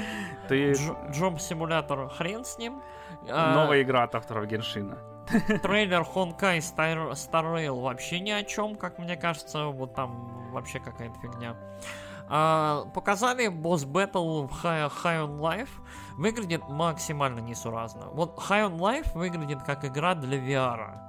Ты... 0.48 0.74
Джоб 1.12 1.40
симулятор, 1.40 2.10
хрен 2.10 2.46
с 2.46 2.58
ним. 2.58 2.82
А, 3.28 3.54
Новая 3.54 3.82
игра 3.82 4.04
от 4.04 4.16
авторов 4.16 4.46
Геншина. 4.48 4.98
Трейлер 5.62 6.04
Хонкай 6.04 6.60
Star, 6.60 7.12
Star 7.12 7.44
Rail 7.54 7.80
вообще 7.82 8.20
ни 8.20 8.32
о 8.32 8.44
чем, 8.44 8.76
как 8.76 8.98
мне 8.98 9.16
кажется. 9.16 9.66
Вот 9.66 9.94
там 9.94 10.52
вообще 10.52 10.80
какая-то 10.80 11.20
фигня. 11.20 11.56
А, 12.28 12.86
показали 12.94 13.48
босс 13.48 13.86
баттл 13.86 14.44
в 14.44 14.64
High, 14.64 14.92
High 15.04 15.28
on 15.28 15.40
Life. 15.40 15.70
Выглядит 16.18 16.68
максимально 16.70 17.40
несуразно. 17.40 18.08
Вот 18.12 18.38
High 18.38 18.70
on 18.70 18.78
Life 18.78 19.18
выглядит 19.18 19.64
как 19.64 19.86
игра 19.86 20.16
для 20.16 20.38
VR. 20.38 21.09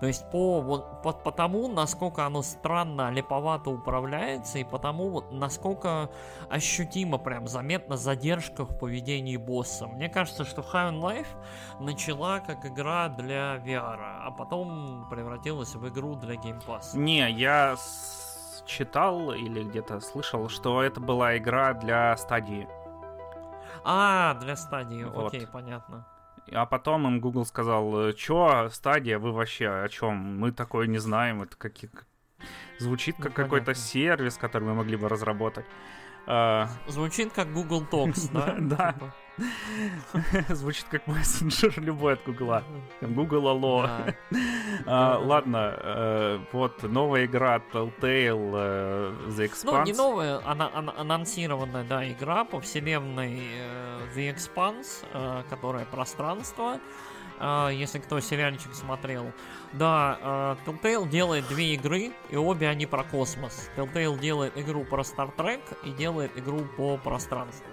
То 0.00 0.06
есть 0.06 0.30
по, 0.30 0.62
вот, 0.62 1.02
по, 1.02 1.12
по 1.12 1.30
тому, 1.30 1.68
насколько 1.68 2.24
оно 2.24 2.40
странно, 2.40 3.10
липовато 3.10 3.68
управляется, 3.68 4.58
и 4.58 4.64
потому 4.64 5.10
вот 5.10 5.30
насколько 5.30 6.10
ощутимо, 6.48 7.18
прям 7.18 7.46
заметна 7.46 7.98
задержка 7.98 8.64
в 8.64 8.78
поведении 8.78 9.36
босса. 9.36 9.86
Мне 9.86 10.08
кажется, 10.08 10.46
что 10.46 10.62
High 10.62 10.92
on 10.92 11.00
Life 11.00 11.26
начала 11.80 12.40
как 12.40 12.64
игра 12.64 13.08
для 13.08 13.56
VR, 13.56 13.98
а 14.00 14.30
потом 14.30 15.06
превратилась 15.10 15.74
в 15.74 15.86
игру 15.88 16.14
для 16.16 16.36
Game 16.36 16.64
Pass. 16.66 16.96
Не, 16.96 17.30
я 17.30 17.76
читал 18.64 19.32
или 19.32 19.64
где-то 19.64 20.00
слышал, 20.00 20.48
что 20.48 20.82
это 20.82 21.00
была 21.00 21.36
игра 21.36 21.74
для 21.74 22.16
стадии. 22.16 22.66
А, 23.84 24.34
для 24.34 24.56
стадии, 24.56 25.04
Вот. 25.04 25.26
окей, 25.26 25.46
понятно. 25.46 26.06
А 26.52 26.66
потом 26.66 27.06
им 27.06 27.20
Google 27.20 27.44
сказал, 27.46 28.12
чё, 28.12 28.68
стадия, 28.70 29.18
вы 29.18 29.32
вообще 29.32 29.68
о 29.68 29.88
чем? 29.88 30.38
Мы 30.40 30.52
такое 30.52 30.86
не 30.86 30.98
знаем, 30.98 31.42
это 31.42 31.56
какие... 31.56 31.90
Звучит 32.78 33.16
как 33.16 33.26
Ну, 33.26 33.32
какой-то 33.32 33.74
сервис, 33.74 34.36
который 34.36 34.64
мы 34.64 34.74
могли 34.74 34.96
бы 34.96 35.08
разработать. 35.08 35.66
А, 36.26 36.68
Звучит 36.86 37.32
как 37.32 37.52
Google 37.52 37.84
Talks, 37.90 38.30
да? 38.32 38.56
Да. 38.60 38.92
Типа. 38.92 39.14
Звучит 40.54 40.84
как 40.90 41.06
мессенджер 41.06 41.72
любой 41.80 42.14
от 42.14 42.24
Гугла. 42.24 42.62
Google 43.00 43.48
Алло. 43.48 43.88
А. 44.86 45.18
Ладно, 45.18 45.74
э, 45.76 46.38
вот 46.52 46.82
новая 46.82 47.26
игра 47.26 47.60
Telltale 47.72 48.52
э, 48.54 49.14
The 49.28 49.50
Ну, 49.64 49.82
не 49.84 49.92
Expanse. 49.92 49.96
новая, 49.96 50.40
она, 50.46 50.70
анонсированная, 50.96 51.84
да, 51.84 52.08
игра 52.10 52.44
по 52.44 52.60
вселенной 52.60 53.40
э, 53.58 54.00
The 54.14 54.34
Expanse, 54.34 55.04
э, 55.12 55.42
которая 55.50 55.84
пространство. 55.84 56.78
Э, 57.40 57.70
если 57.72 57.98
кто 57.98 58.20
сериальчик 58.20 58.74
смотрел. 58.74 59.32
Да, 59.72 60.18
э, 60.20 60.56
Telltale 60.66 61.08
делает 61.08 61.48
две 61.48 61.74
игры, 61.74 62.12
и 62.28 62.36
обе 62.36 62.68
они 62.68 62.86
про 62.86 63.02
космос. 63.02 63.70
Telltale 63.76 64.18
делает 64.18 64.56
игру 64.56 64.84
про 64.84 65.02
Star 65.02 65.34
Trek 65.34 65.60
и 65.84 65.90
делает 65.90 66.36
игру 66.36 66.60
по 66.76 66.96
пространству. 66.98 67.66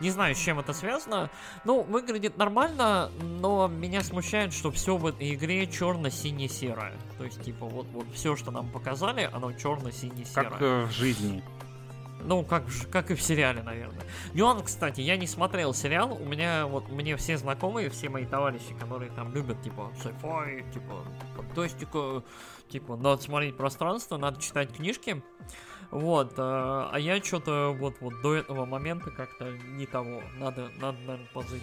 Не 0.00 0.10
знаю, 0.10 0.34
с 0.34 0.38
чем 0.38 0.58
это 0.58 0.72
связано. 0.72 1.30
Ну, 1.64 1.82
выглядит 1.82 2.36
нормально, 2.36 3.10
но 3.20 3.68
меня 3.68 4.02
смущает, 4.02 4.52
что 4.52 4.72
все 4.72 4.96
в 4.96 5.06
этой 5.06 5.34
игре 5.34 5.66
черно-сине-серое. 5.66 6.94
То 7.18 7.24
есть, 7.24 7.42
типа, 7.42 7.66
вот, 7.66 7.86
вот 7.92 8.06
все, 8.12 8.34
что 8.34 8.50
нам 8.50 8.68
показали, 8.68 9.30
оно 9.32 9.52
черно-сине-серое. 9.52 10.50
Как 10.50 10.62
э, 10.62 10.84
в 10.86 10.90
жизни. 10.90 11.44
Ну, 12.24 12.44
как, 12.44 12.64
как 12.90 13.10
и 13.10 13.14
в 13.14 13.22
сериале, 13.22 13.62
наверное. 13.62 14.04
Нюанс, 14.34 14.62
кстати, 14.62 15.00
я 15.00 15.16
не 15.16 15.26
смотрел 15.26 15.74
сериал. 15.74 16.12
У 16.20 16.24
меня 16.24 16.66
вот 16.66 16.88
мне 16.88 17.16
все 17.16 17.36
знакомые, 17.36 17.90
все 17.90 18.08
мои 18.08 18.26
товарищи, 18.26 18.74
которые 18.78 19.10
там 19.12 19.32
любят, 19.34 19.60
типа, 19.62 19.92
sci-fi, 20.02 20.72
типа, 20.72 21.04
фантастика, 21.36 22.22
типа, 22.68 22.96
надо 22.96 23.22
смотреть 23.22 23.56
пространство, 23.56 24.16
надо 24.16 24.40
читать 24.40 24.74
книжки. 24.74 25.22
Вот, 25.90 26.32
а, 26.38 26.88
а 26.90 26.98
я 26.98 27.22
что-то 27.22 27.76
вот, 27.78 27.96
вот 28.00 28.14
до 28.22 28.34
этого 28.34 28.64
момента 28.64 29.10
как-то 29.10 29.52
не 29.76 29.84
того. 29.84 30.22
Надо, 30.38 30.70
надо, 30.80 30.96
наверное, 31.00 31.28
позырить. 31.34 31.62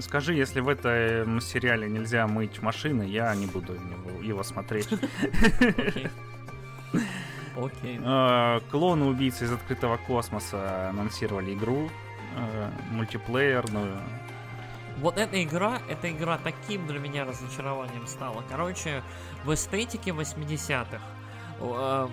Скажи, 0.00 0.34
если 0.34 0.60
в 0.60 0.68
этом 0.68 1.40
сериале 1.40 1.88
нельзя 1.88 2.26
мыть 2.26 2.60
машины, 2.60 3.04
я 3.04 3.34
не 3.34 3.46
буду 3.46 3.72
его, 3.72 4.22
его 4.22 4.42
смотреть. 4.42 4.88
Окей. 7.56 8.00
Э, 8.02 8.60
Клоны 8.70 9.06
убийцы 9.06 9.44
из 9.44 9.52
открытого 9.52 9.96
космоса 9.96 10.90
анонсировали 10.90 11.54
игру 11.54 11.90
э, 12.36 12.70
мультиплеерную. 12.92 14.00
Вот 14.98 15.16
эта 15.16 15.42
игра, 15.42 15.80
эта 15.88 16.10
игра 16.10 16.38
таким 16.38 16.86
для 16.86 16.98
меня 16.98 17.24
разочарованием 17.24 18.06
стала. 18.06 18.44
Короче, 18.50 19.02
в 19.44 19.54
эстетике 19.54 20.10
80-х. 20.10 21.00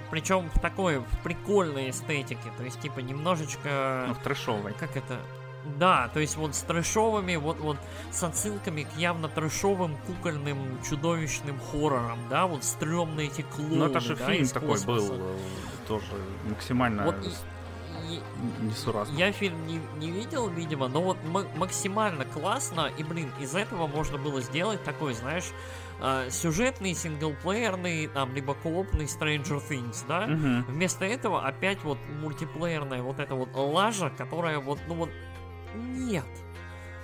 Причем 0.10 0.50
в 0.50 0.60
такой, 0.60 1.00
в 1.00 1.24
прикольной 1.24 1.90
эстетике. 1.90 2.52
То 2.58 2.64
есть, 2.64 2.80
типа, 2.80 3.00
немножечко... 3.00 4.06
Ну, 4.08 4.14
в 4.14 4.20
трэшовой. 4.20 4.74
Как 4.74 4.96
это? 4.96 5.20
Да, 5.80 6.10
то 6.14 6.20
есть 6.20 6.38
вот 6.38 6.56
с 6.56 6.62
трэшовыми, 6.62 7.36
вот, 7.36 7.60
вот 7.60 7.78
с 8.12 8.24
отсылками 8.24 8.84
к 8.84 8.98
явно 8.98 9.28
трэшовым 9.28 9.98
кукольным 10.08 10.58
чудовищным 10.90 11.60
хоррорам, 11.60 12.20
да, 12.30 12.48
вот 12.48 12.64
стрёмные 12.64 13.28
эти 13.28 13.42
клоуны, 13.42 13.76
Ну, 13.76 13.86
это 13.86 14.00
же 14.00 14.16
да, 14.16 14.32
фильм 14.32 14.48
такой 14.48 14.80
был, 14.86 14.98
космоса. 15.00 15.14
э, 15.14 15.88
тоже 15.88 16.06
максимально 16.50 17.04
Вот 17.04 17.16
несуразно. 18.62 19.18
Я 19.18 19.32
фильм 19.32 19.66
не, 19.68 19.82
не 20.00 20.12
видел, 20.12 20.48
видимо, 20.50 20.88
но 20.88 21.02
вот 21.02 21.18
ма- 21.26 21.46
максимально 21.56 22.26
классно, 22.26 22.90
и, 22.98 23.04
блин, 23.04 23.32
из 23.40 23.56
этого 23.56 23.88
можно 23.88 24.18
было 24.18 24.42
сделать 24.42 24.84
такой, 24.84 25.14
знаешь, 25.14 25.46
э, 26.00 26.30
сюжетный, 26.30 26.94
синглплеерный, 26.94 28.08
там, 28.08 28.34
либо 28.34 28.54
коопный 28.54 29.06
Stranger 29.06 29.62
Things, 29.68 30.06
да? 30.08 30.28
Мгм. 30.28 30.66
Вместо 30.68 31.06
этого 31.06 31.46
опять 31.46 31.84
вот 31.84 31.98
мультиплеерная 32.22 33.02
вот 33.02 33.20
эта 33.20 33.36
вот 33.36 33.50
лажа, 33.56 34.12
которая 34.18 34.60
вот, 34.60 34.80
ну 34.88 34.94
вот, 34.96 35.10
нет. 35.76 36.26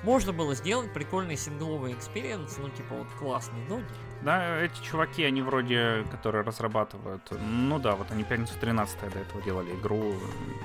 Можно 0.03 0.33
было 0.33 0.53
сделать 0.53 0.91
прикольный 0.93 1.37
сингловый 1.37 1.93
experience, 1.93 2.57
ну, 2.57 2.67
типа, 2.69 2.93
вот 2.95 3.07
классный, 3.17 3.59
но 3.69 3.77
нет. 3.77 3.87
Да, 4.21 4.57
эти 4.61 4.81
чуваки, 4.81 5.23
они 5.23 5.41
вроде, 5.41 6.05
которые 6.11 6.43
разрабатывают, 6.43 7.21
ну 7.31 7.79
да, 7.79 7.95
вот 7.95 8.11
они 8.11 8.23
пятницу 8.25 8.53
13 8.59 8.99
до 9.13 9.19
этого 9.19 9.41
делали 9.43 9.73
игру, 9.75 10.13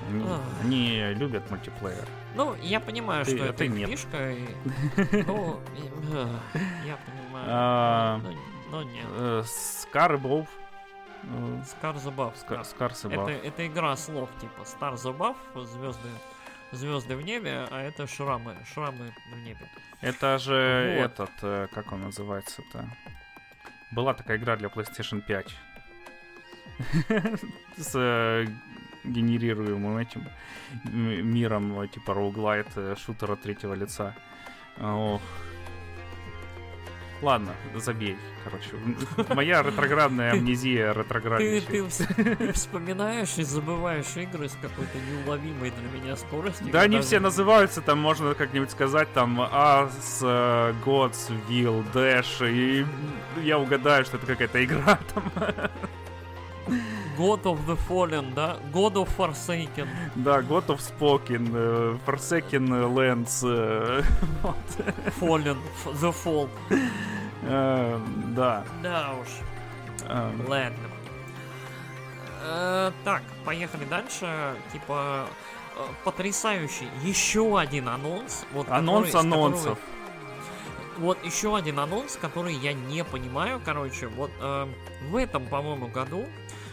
они, 0.09 0.25
А. 0.27 0.41
они 0.63 1.01
любят 1.15 1.49
мультиплеер. 1.51 2.07
Ну, 2.35 2.55
я 2.63 2.81
понимаю, 2.81 3.25
Ты- 3.25 3.37
что 3.37 3.45
а 3.45 3.49
это 3.49 3.59
ты 3.59 3.69
нет. 3.69 3.91
фишка, 3.91 4.31
и- 4.33 4.47
ну, 5.27 5.61
э, 6.13 6.27
я 6.87 6.97
понимаю, 7.07 7.47
А. 7.49 8.21
но, 8.71 8.83
нет. 8.83 9.07
Э, 9.11 9.43
Scars. 9.47 10.15
Э, 12.61 12.65
Scars 12.65 12.95
Above. 12.95 13.29
Это, 13.29 13.67
игра 13.67 13.97
слов, 13.97 14.29
типа 14.41 14.63
the 14.95 15.17
Buff, 15.17 15.37
звезды, 15.67 16.09
звезды 16.73 17.17
в 17.17 17.23
небе, 17.23 17.67
а 17.71 17.83
это 17.83 18.07
шрамы, 18.07 18.57
шрамы 18.73 19.13
в 19.33 19.39
небе. 19.39 19.69
Это 20.01 20.39
же 20.39 20.97
Вот. 21.01 21.13
этот, 21.13 21.31
э, 21.43 21.69
как 21.73 21.93
он 21.93 22.03
называется-то? 22.03 22.89
Была 23.91 24.15
такая 24.15 24.37
игра 24.39 24.57
для 24.57 24.69
PlayStation 24.69 25.21
5. 25.21 25.57
С 27.77 27.93
э, 27.95 28.47
генерируемым 29.05 29.97
этим 29.99 30.29
миром, 30.85 31.81
э, 31.81 31.89
типа 31.89 32.15
роуглайт, 32.15 32.69
шутера 32.99 33.37
третьего 33.37 33.75
лица. 33.75 34.15
Ох. 34.81 35.23
Ладно, 37.23 37.53
забей, 37.75 38.17
короче. 38.49 39.35
Моя 39.35 39.63
ретроградная 39.63 40.33
амнезия 40.33 40.93
Ты, 40.93 40.99
ретрограднейшая. 41.01 41.67
ты, 41.71 41.79
вс- 41.81 42.37
ты 42.37 42.53
вспоминаешь 42.53 43.37
и 43.39 43.43
забываешь 43.43 44.17
игры 44.17 44.49
с 44.49 44.53
какой-то 44.61 44.99
неуловимой 44.99 45.71
для 45.73 46.01
меня 46.01 46.17
скоростью. 46.17 46.69
Да, 46.73 46.83
они 46.83 46.97
Даже- 46.97 47.07
все 47.09 47.21
называются, 47.21 47.81
там 47.83 47.99
можно 47.99 48.35
как-нибудь 48.35 48.71
сказать, 48.71 49.13
там 49.13 49.41
As, 49.41 49.91
э, 50.23 50.75
Gods, 50.85 51.31
Will, 51.49 51.85
Dash, 51.93 52.49
и 52.51 52.87
я 53.43 53.59
угадаю, 53.59 54.05
что 54.05 54.17
это 54.17 54.27
какая-то 54.27 54.65
игра 54.65 54.99
там. 55.15 55.25
God 57.17 57.43
of 57.43 57.59
the 57.67 57.77
Fallen, 57.89 58.33
да? 58.35 58.59
God 58.73 58.95
of 58.95 59.09
Forsaken. 59.17 59.89
Да, 60.15 60.39
God 60.41 60.67
of 60.67 60.79
Spoken, 60.79 61.51
э, 61.53 61.97
Forsaken 62.07 62.69
Lands, 62.95 63.43
вот. 64.43 64.57
Fallen. 65.21 65.57
The 66.01 66.15
Fall. 66.25 66.49
Э, 67.43 68.01
да. 68.29 68.65
Да 68.83 69.13
уж. 69.21 69.29
э, 70.09 70.31
Ладно. 70.47 70.79
Э, 72.43 72.93
так, 73.05 73.23
поехали 73.45 73.85
дальше. 73.85 74.55
Типа 74.73 75.27
э, 75.77 75.81
потрясающий 76.05 76.89
еще 77.03 77.59
один 77.59 77.89
анонс. 77.89 78.45
Вот, 78.53 78.69
Анонс 78.71 79.09
который- 79.09 79.11
с 79.11 79.15
которого- 79.25 79.47
анонсов. 79.47 79.79
Вот 80.99 81.25
еще 81.25 81.57
один 81.57 81.79
анонс, 81.79 82.17
который 82.21 82.55
я 82.55 82.73
не 82.73 83.05
понимаю. 83.05 83.61
Короче, 83.65 84.09
вот 84.09 84.31
э, 84.41 84.67
в 85.11 85.17
этом, 85.17 85.47
по-моему, 85.47 85.87
году 85.89 86.27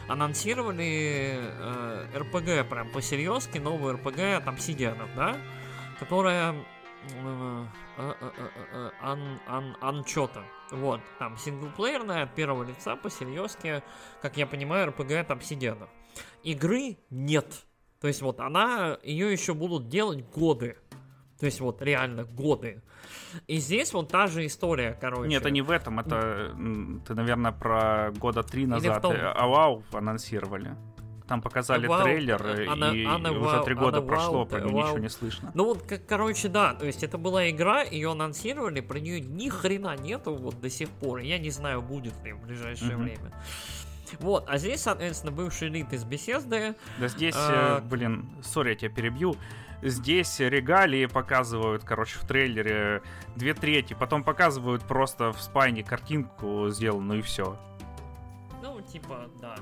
анонсировали 0.08 1.40
э, 1.42 2.06
РПГ 2.16 2.68
прям 2.70 2.90
по-серьезки, 2.90 3.58
новую 3.60 3.96
РПГ 3.96 4.20
от 4.38 4.48
обсидианов, 4.48 5.10
да? 5.16 5.36
Которая... 6.00 6.56
э, 7.14 7.66
э, 7.98 8.14
э, 8.74 8.90
ан, 9.02 9.40
ан, 9.48 9.78
ан 9.82 10.04
чё-то. 10.04 10.44
Вот, 10.72 11.02
там 11.20 11.38
синглплеерная 11.38 12.24
от 12.24 12.36
первого 12.36 12.64
лица 12.64 12.96
по-серьезки, 12.96 13.84
как 14.22 14.38
я 14.38 14.48
понимаю, 14.48 14.88
РПГ 14.88 15.12
от 15.12 15.32
обсидианов. 15.32 15.90
Игры 16.44 16.98
нет. 17.10 17.66
То 18.02 18.08
есть 18.08 18.22
вот 18.22 18.40
она, 18.40 18.98
ее 19.04 19.32
еще 19.32 19.54
будут 19.54 19.90
делать 19.90 20.26
годы. 20.30 20.78
То 21.40 21.46
есть 21.46 21.60
вот 21.60 21.82
реально 21.82 22.24
годы. 22.24 22.82
И 23.48 23.58
здесь 23.58 23.94
вот 23.94 24.10
та 24.10 24.28
же 24.28 24.46
история, 24.46 24.98
короче. 25.00 25.28
Нет, 25.28 25.42
это 25.42 25.52
не 25.52 25.62
в 25.62 25.70
этом, 25.70 26.00
это 26.00 26.56
ты, 27.06 27.14
наверное, 27.14 27.52
про 27.52 28.12
года 28.18 28.42
три 28.44 28.66
назад 28.66 29.02
том- 29.02 29.16
Авау 29.16 29.84
анонсировали. 29.92 30.76
Там 31.28 31.42
показали 31.42 31.90
Avowed, 31.90 32.04
трейлер, 32.04 32.46
э, 32.46 32.64
и, 32.66 32.68
она- 32.68 32.96
и 32.96 33.04
она 33.04 33.32
уже 33.32 33.64
три 33.64 33.74
года 33.74 33.98
она 33.98 34.08
прошло, 34.08 34.44
Avowed, 34.44 34.50
про 34.50 34.60
нее 34.62 34.74
ничего 34.74 34.98
Avowed. 34.98 35.02
не 35.02 35.10
слышно. 35.10 35.52
Ну 35.56 35.66
вот, 35.66 35.82
как, 35.82 36.06
короче, 36.06 36.50
да, 36.50 36.74
то 36.76 36.86
есть 36.86 37.04
это 37.04 37.18
была 37.18 37.50
игра, 37.50 37.82
ее 37.82 38.12
анонсировали, 38.12 38.80
про 38.82 39.00
нее 39.00 39.20
ни 39.22 39.50
хрена 39.50 39.96
нету 39.98 40.36
вот 40.36 40.62
до 40.62 40.70
сих 40.70 40.90
пор. 40.90 41.20
Я 41.20 41.40
не 41.40 41.50
знаю, 41.50 41.82
будет 41.82 42.14
ли 42.24 42.34
в 42.34 42.42
ближайшее 42.46 42.96
Мгм. 42.96 43.04
время. 43.06 43.32
Вот, 44.20 44.46
а 44.48 44.60
здесь, 44.60 44.82
соответственно, 44.82 45.32
бывший 45.32 45.68
элит 45.70 45.92
из 45.92 46.04
беседы. 46.04 46.76
Да 47.00 47.08
здесь, 47.08 47.34
А, 47.36 47.80
э, 47.80 47.82
блин, 47.82 48.30
сори, 48.44 48.70
я 48.70 48.76
тебя 48.76 48.92
перебью. 48.92 49.36
Здесь 49.82 50.40
регалии 50.40 51.08
показывают, 51.08 51.84
короче, 51.84 52.18
в 52.20 52.26
трейлере 52.28 53.02
две 53.36 53.54
трети, 53.56 53.94
потом 53.94 54.24
показывают 54.24 54.84
просто 54.84 55.32
в 55.34 55.42
спайне 55.42 55.84
картинку 55.84 56.70
сделанную 56.70 57.20
и 57.20 57.22
все. 57.24 57.58
Ну, 58.62 58.80
типа, 58.82 59.28
да. 59.42 59.56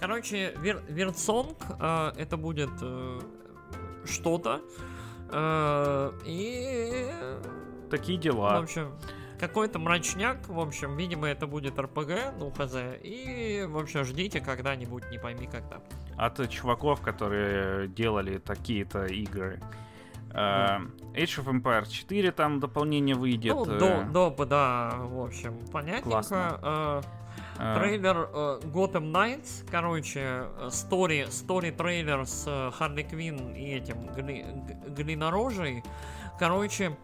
Короче, 0.00 0.54
Вир, 0.58 0.82
Виртсонг, 0.88 1.56
э, 1.80 2.12
это 2.16 2.36
будет 2.36 2.70
э, 2.80 3.20
что-то. 4.04 4.60
Э, 5.30 6.12
и... 6.24 7.10
Такие 7.90 8.18
В 8.18 8.22
дела. 8.22 8.58
общем, 8.58 8.92
какой-то 9.40 9.78
мрачняк, 9.78 10.48
в 10.48 10.60
общем, 10.60 10.96
видимо, 10.96 11.26
это 11.26 11.46
будет 11.46 11.78
РПГ, 11.78 12.34
ну, 12.38 12.50
хз, 12.50 12.74
и, 13.02 13.64
в 13.68 13.78
общем, 13.78 14.04
ждите 14.04 14.40
когда-нибудь, 14.40 15.10
не 15.10 15.18
пойми 15.18 15.46
когда. 15.46 15.80
От 16.16 16.48
чуваков, 16.50 17.00
которые 17.00 17.88
делали 17.88 18.38
такие-то 18.38 19.06
игры. 19.06 19.60
Э, 20.30 20.78
Age 21.14 21.42
of 21.42 21.46
Empires 21.46 21.88
4 21.90 22.32
там 22.32 22.60
дополнение 22.60 23.14
выйдет. 23.14 23.54
Ну, 23.54 23.64
э, 23.64 23.78
до, 23.78 24.02
допы, 24.12 24.46
да, 24.46 24.92
в 24.96 25.20
общем, 25.20 25.58
понятненько. 25.72 26.08
Классно. 26.10 27.02
Э, 27.58 27.74
Трейлер 27.78 28.28
э, 28.32 28.60
Gotham 28.64 29.12
Knights, 29.12 29.68
короче, 29.70 30.20
э, 30.20 30.68
стори, 30.70 31.26
стори 31.30 31.70
трейлер 31.70 32.24
с 32.26 32.44
э, 32.46 32.70
Харли 32.72 33.02
Квин 33.02 33.54
и 33.54 33.74
этим 33.74 34.06
гли, 34.06 34.46
глинорожей. 34.88 35.82
Короче, 36.38 36.96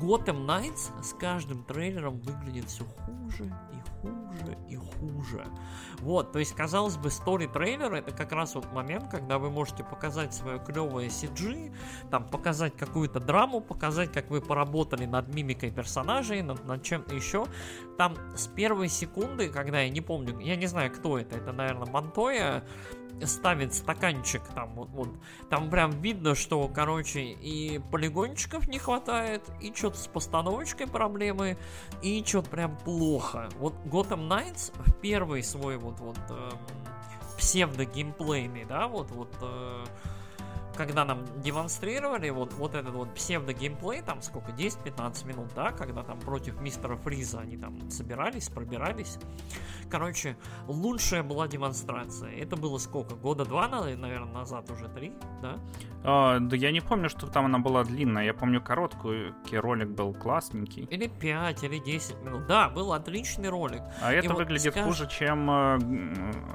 Gotham 0.00 0.46
Knights 0.46 1.02
с 1.02 1.14
каждым 1.14 1.64
трейлером 1.64 2.20
выглядит 2.20 2.66
все 2.66 2.84
хуже 2.84 3.44
и 3.44 4.00
хуже 4.00 4.21
и 4.68 4.76
хуже. 4.76 5.46
Вот, 6.00 6.32
то 6.32 6.38
есть, 6.38 6.54
казалось 6.54 6.96
бы, 6.96 7.10
стори 7.10 7.46
трейлер 7.46 7.92
это 7.94 8.12
как 8.12 8.32
раз 8.32 8.54
вот 8.54 8.72
момент, 8.72 9.10
когда 9.10 9.38
вы 9.38 9.50
можете 9.50 9.84
показать 9.84 10.34
свое 10.34 10.58
клевое 10.58 11.08
CG, 11.08 11.72
там 12.10 12.26
показать 12.28 12.76
какую-то 12.76 13.20
драму, 13.20 13.60
показать, 13.60 14.12
как 14.12 14.30
вы 14.30 14.40
поработали 14.40 15.06
над 15.06 15.32
мимикой 15.34 15.70
персонажей, 15.70 16.42
над, 16.42 16.64
над 16.64 16.82
чем-то 16.82 17.14
еще. 17.14 17.46
Там 17.98 18.16
с 18.36 18.46
первой 18.46 18.88
секунды, 18.88 19.48
когда 19.48 19.80
я 19.80 19.90
не 19.90 20.00
помню, 20.00 20.38
я 20.40 20.56
не 20.56 20.66
знаю, 20.66 20.90
кто 20.90 21.18
это, 21.18 21.36
это, 21.36 21.52
наверное, 21.52 21.86
Монтоя, 21.86 22.64
ставит 23.24 23.74
стаканчик 23.74 24.42
там 24.54 24.74
вот, 24.74 24.88
вот 24.90 25.08
там 25.48 25.70
прям 25.70 25.90
видно 25.90 26.34
что 26.34 26.66
короче 26.68 27.20
и 27.20 27.80
полигончиков 27.90 28.68
не 28.68 28.78
хватает 28.78 29.42
и 29.60 29.72
что-то 29.72 29.98
с 29.98 30.06
постановочкой 30.06 30.88
проблемы 30.88 31.56
и 32.02 32.22
что-то 32.26 32.50
прям 32.50 32.76
плохо 32.78 33.48
вот 33.58 33.74
Gotham 33.84 34.21
Knights 34.28 34.72
в 34.78 34.92
первый 35.00 35.42
свой 35.42 35.76
вот 35.76 36.00
вот 36.00 36.18
эм, 36.30 36.58
псевдо 37.38 37.84
геймплейный 37.84 38.64
да 38.64 38.86
вот 38.88 39.10
вот 39.10 39.34
э, 39.40 39.84
когда 40.76 41.04
нам 41.04 41.24
демонстрировали 41.42 42.30
вот, 42.30 42.52
вот 42.54 42.74
этот 42.74 42.94
вот 42.94 43.14
псевдо-геймплей, 43.14 44.02
там 44.02 44.22
сколько, 44.22 44.50
10-15 44.52 45.26
минут, 45.26 45.48
да, 45.54 45.70
когда 45.72 46.02
там 46.02 46.18
против 46.20 46.60
мистера 46.60 46.96
Фриза 46.96 47.40
они 47.40 47.56
там 47.56 47.90
собирались, 47.90 48.48
пробирались. 48.48 49.18
Короче, 49.90 50.36
лучшая 50.66 51.22
была 51.22 51.48
демонстрация. 51.48 52.30
Это 52.32 52.56
было 52.56 52.78
сколько, 52.78 53.14
года 53.14 53.44
два, 53.44 53.68
наверное, 53.68 54.24
назад, 54.32 54.70
уже 54.70 54.88
три, 54.88 55.12
да? 55.42 55.58
а, 56.04 56.38
да 56.40 56.56
я 56.56 56.72
не 56.72 56.80
помню, 56.80 57.08
что 57.08 57.26
там 57.26 57.44
она 57.46 57.58
была 57.58 57.84
длинная. 57.84 58.24
Я 58.24 58.34
помню 58.34 58.60
короткую, 58.62 59.34
ролик 59.52 59.88
был 59.90 60.14
классненький. 60.14 60.84
Или 60.84 61.06
5, 61.08 61.62
или 61.64 61.78
10 61.78 62.22
минут. 62.22 62.46
Да, 62.46 62.68
был 62.68 62.92
отличный 62.92 63.48
ролик. 63.50 63.82
А 64.00 64.12
это 64.12 64.30
вот 64.30 64.38
выглядит 64.38 64.74
скаж- 64.74 64.84
хуже, 64.84 65.08
чем 65.08 65.50
э, 65.50 65.78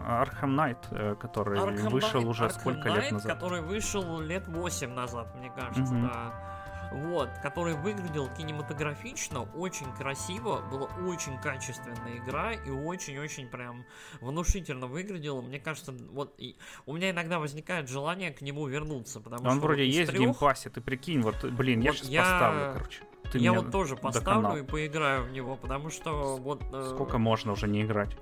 Arkham 0.07 0.55
Knight, 0.55 0.77
э, 0.91 1.15
который 1.15 1.59
Arkham 1.59 1.89
вышел 1.89 2.21
Knight- 2.21 2.27
уже 2.27 2.45
Arkham 2.45 2.59
сколько 2.59 2.89
Knight, 2.89 3.01
лет 3.01 3.11
назад. 3.11 3.33
который 3.33 3.61
вышел 3.61 4.03
лет 4.21 4.47
8 4.47 4.93
назад, 4.93 5.35
мне 5.35 5.49
кажется, 5.51 5.93
Мгм. 5.93 6.07
да. 6.07 6.43
Вот, 6.89 7.29
который 7.43 7.73
выглядел 7.73 8.29
кинематографично, 8.29 9.41
очень 9.55 9.93
красиво, 9.95 10.61
была 10.71 10.87
очень 11.05 11.37
качественная 11.41 12.17
игра 12.19 12.53
и 12.53 12.69
очень-очень 12.69 13.47
прям 13.49 13.83
внушительно 14.21 14.87
выглядела. 14.87 15.41
Мне 15.41 15.59
кажется, 15.59 15.91
вот 16.11 16.33
и 16.37 16.55
у 16.85 16.93
меня 16.93 17.09
иногда 17.11 17.39
возникает 17.39 17.89
желание 17.89 18.31
к 18.31 18.39
нему 18.41 18.65
вернуться, 18.67 19.19
потому 19.19 19.43
Он 19.49 19.57
что 19.57 19.65
вроде 19.67 19.83
вот 19.83 19.89
есть 19.89 20.09
в 20.11 20.13
трёх 20.13 20.21
геймпассе, 20.27 20.69
ты 20.69 20.79
прикинь, 20.79 21.21
вот, 21.21 21.43
блин, 21.43 21.81
я 21.81 21.91
Вот 21.91 21.97
сейчас 21.97 22.09
я- 22.09 22.21
поставлю, 22.21 22.73
короче. 22.73 23.03
Ты 23.33 23.39
я 23.39 23.51
вот 23.51 23.69
тоже 23.71 23.95
доконал. 23.95 24.13
поставлю 24.13 24.63
и 24.63 24.65
поиграю 24.65 25.23
в 25.25 25.31
него, 25.33 25.57
потому 25.57 25.89
что 25.89 26.37
вот... 26.37 26.63
э, 26.71 26.91
Сколько 26.95 27.17
можно 27.17 27.51
уже 27.51 27.67
не 27.67 27.81
играть? 27.81 28.15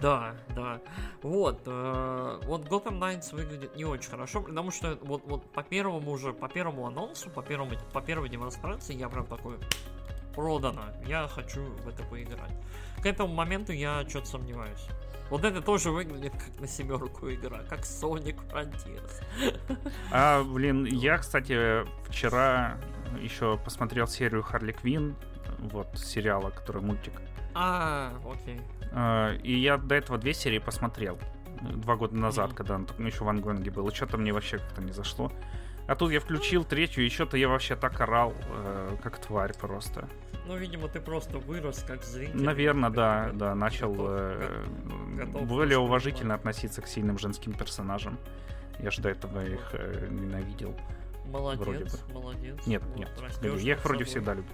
Да, 0.00 0.34
да. 0.54 0.80
Вот, 1.22 1.62
э, 1.66 2.40
вот 2.44 2.62
Gotham 2.66 2.98
Knights 2.98 3.34
выглядит 3.34 3.74
не 3.76 3.84
очень 3.84 4.10
хорошо, 4.10 4.42
потому 4.42 4.70
что 4.70 4.98
вот, 5.02 5.22
вот 5.26 5.50
по 5.52 5.62
первому 5.62 6.10
уже, 6.12 6.32
по 6.32 6.48
первому 6.48 6.86
анонсу, 6.86 7.30
по, 7.30 7.42
первому, 7.42 7.72
по 7.92 8.00
первой 8.00 8.28
демонстрации 8.28 8.94
я 8.94 9.08
прям 9.08 9.26
такой 9.26 9.56
продано, 10.34 10.84
я 11.06 11.26
хочу 11.26 11.64
в 11.64 11.88
это 11.88 12.02
поиграть. 12.04 12.52
К 13.02 13.06
этому 13.06 13.34
моменту 13.34 13.72
я 13.72 14.08
что-то 14.08 14.26
сомневаюсь. 14.26 14.86
Вот 15.30 15.44
это 15.44 15.60
тоже 15.60 15.90
выглядит 15.90 16.32
как 16.32 16.60
на 16.60 16.66
семерку 16.66 17.30
игра, 17.30 17.58
как 17.68 17.80
Sonic 17.80 18.38
Frontiers. 18.48 19.22
А, 20.10 20.42
блин, 20.42 20.84
я, 20.84 21.18
кстати, 21.18 21.84
вчера 22.08 22.78
еще 23.20 23.58
посмотрел 23.58 24.06
серию 24.06 24.42
Харли 24.42 24.72
Квин, 24.72 25.16
вот, 25.58 25.88
сериала, 25.98 26.50
который 26.50 26.82
мультик. 26.82 27.12
А, 27.54 28.12
окей. 28.30 28.60
А, 28.92 29.34
И 29.42 29.52
я 29.58 29.76
до 29.78 29.94
этого 29.94 30.18
две 30.18 30.34
серии 30.34 30.58
посмотрел. 30.58 31.18
Два 31.60 31.96
года 31.96 32.16
назад, 32.16 32.52
когда 32.54 32.76
он 32.76 32.86
еще 32.98 33.24
в 33.24 33.28
Ангонге 33.28 33.70
был. 33.70 33.88
И 33.88 33.94
что-то 33.94 34.16
мне 34.16 34.32
вообще 34.32 34.58
как-то 34.58 34.82
не 34.82 34.92
зашло. 34.92 35.32
А 35.88 35.94
тут 35.96 36.12
я 36.12 36.20
включил 36.20 36.64
третью, 36.64 37.06
и 37.06 37.08
что-то 37.08 37.36
я 37.36 37.48
вообще 37.48 37.74
так 37.74 38.00
орал, 38.00 38.34
э, 38.50 38.96
как 39.02 39.18
тварь 39.18 39.54
просто. 39.54 40.06
Ну, 40.46 40.56
видимо, 40.56 40.86
ты 40.88 41.00
просто 41.00 41.38
вырос 41.38 41.82
как 41.86 42.04
зритель. 42.04 42.42
Наверное, 42.42 42.90
да, 42.90 43.30
да, 43.32 43.54
начал 43.54 43.92
готов- 43.92 44.08
э, 44.10 45.16
готов 45.16 45.42
более 45.48 45.78
уважительно 45.78 46.34
относиться 46.34 46.82
к 46.82 46.86
сильным 46.86 47.18
женским 47.18 47.52
персонажам. 47.54 48.18
Я 48.80 48.90
же 48.90 49.00
до 49.02 49.08
этого 49.08 49.44
их 49.44 49.70
э, 49.72 50.08
ненавидел. 50.10 50.76
Вроде 51.30 51.58
Молодец, 51.84 52.04
молодец. 52.12 52.66
Нет, 52.66 52.82
Вот, 52.84 52.96
нет, 52.98 53.08
я 53.62 53.72
их 53.74 53.84
вроде 53.84 54.04
собой. 54.04 54.04
всегда 54.04 54.34
любил. 54.34 54.52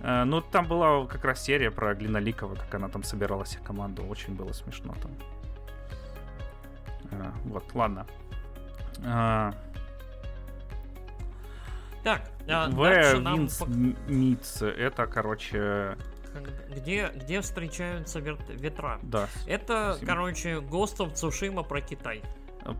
Э, 0.00 0.24
Ну, 0.24 0.40
там 0.40 0.66
была 0.66 1.06
как 1.06 1.24
раз 1.24 1.42
серия 1.42 1.70
про 1.70 1.94
Глиноликова, 1.94 2.54
как 2.54 2.74
она 2.74 2.88
там 2.88 3.02
собирала 3.02 3.44
себе 3.46 3.62
команду. 3.64 4.04
Очень 4.06 4.34
было 4.34 4.52
смешно 4.52 4.94
там. 5.02 5.10
Э, 7.10 7.30
Вот, 7.44 7.64
ладно. 7.74 8.06
Э, 9.04 9.52
Так, 12.04 12.30
а, 12.48 12.68
дальше 12.68 13.20
нам 13.20 13.48
Митс. 14.08 14.62
Это, 14.62 15.06
короче, 15.06 15.96
где, 16.74 17.10
где 17.14 17.40
встречаются 17.40 18.18
ветра. 18.20 18.98
да. 19.02 19.28
Это, 19.46 19.92
Спасибо. 19.92 20.06
короче, 20.12 20.48
Ghost 20.58 20.96
of 20.98 21.12
Tsushima 21.12 21.62
про 21.66 21.80
Китай. 21.80 22.22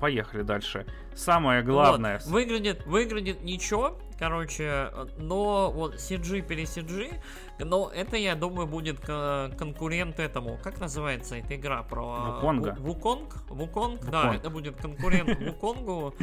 Поехали 0.01 0.43
дальше. 0.43 0.87
Самое 1.15 1.63
главное. 1.63 2.19
Вот, 2.19 2.27
выглядит, 2.27 2.87
выглядит 2.87 3.43
ничего, 3.43 3.99
короче, 4.19 4.91
но 5.19 5.71
вот 5.71 5.97
CG 5.97 6.43
пере 6.43 6.65
CG, 6.65 7.21
но 7.59 7.91
это, 7.95 8.17
я 8.17 8.35
думаю, 8.35 8.67
будет 8.67 9.01
конкурент 9.01 10.21
этому. 10.21 10.59
Как 10.63 10.81
называется 10.81 11.37
эта 11.37 11.57
игра 11.57 11.83
про... 11.83 12.35
Вуконга. 12.35 12.71
Ву- 12.71 12.95
Вуконг? 12.95 13.51
Вуконг? 13.51 14.05
Да, 14.07 14.35
это 14.35 14.51
будет 14.51 14.77
конкурент 14.77 15.39
Вуконгу. 15.47 16.15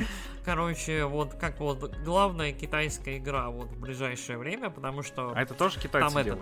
Короче, 0.46 1.06
вот 1.06 1.34
как 1.36 1.60
вот 1.60 1.96
главная 2.04 2.54
китайская 2.54 3.18
игра 3.18 3.50
вот 3.50 3.68
в 3.70 3.80
ближайшее 3.80 4.38
время, 4.38 4.70
потому 4.70 5.04
что 5.04 5.34
А 5.36 5.42
это 5.42 5.54
тоже 5.54 5.80
китайцы 5.80 6.14
там 6.14 6.18
это... 6.18 6.38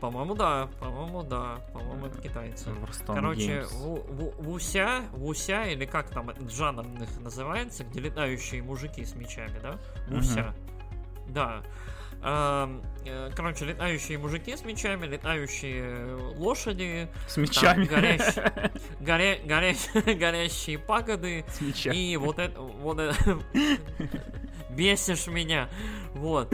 По-моему, 0.00 0.34
да, 0.34 0.68
по-моему, 0.78 1.22
да, 1.22 1.58
по-моему, 1.72 2.06
это 2.06 2.20
китайцы. 2.20 2.68
Warzone 2.70 3.14
Короче, 3.14 3.60
Games. 3.60 3.72
ву- 3.82 4.06
ву- 4.10 4.34
вуся, 4.42 5.02
вуся, 5.12 5.62
или 5.64 5.86
как 5.86 6.10
там 6.10 6.28
этот 6.30 6.52
жанр 6.52 6.84
у 6.86 6.98
них 6.98 7.08
называется, 7.20 7.82
где 7.84 8.00
летающие 8.00 8.62
мужики 8.62 9.04
с 9.04 9.14
мечами, 9.14 9.58
да? 9.62 9.78
Вуся. 10.08 10.54
Да. 11.28 11.62
Эм, 12.22 12.82
э, 13.04 13.30
Короче, 13.36 13.64
летающие 13.66 14.18
мужики 14.18 14.56
с 14.56 14.64
мечами, 14.64 15.06
летающие 15.06 16.14
лошади, 16.36 17.08
С 17.28 17.34
там 17.34 17.42
мечами. 17.44 17.84
горящие, 17.84 18.52
горя- 19.00 19.38
горя- 19.44 20.14
горящие 20.18 20.78
пагоды, 20.78 21.44
С 21.48 21.60
мечами. 21.60 21.96
и 21.96 22.16
вот 22.16 22.38
это, 22.38 22.60
вот 22.60 22.98
это, 22.98 23.14
бесишь 24.70 25.26
меня, 25.26 25.68
вот. 26.14 26.52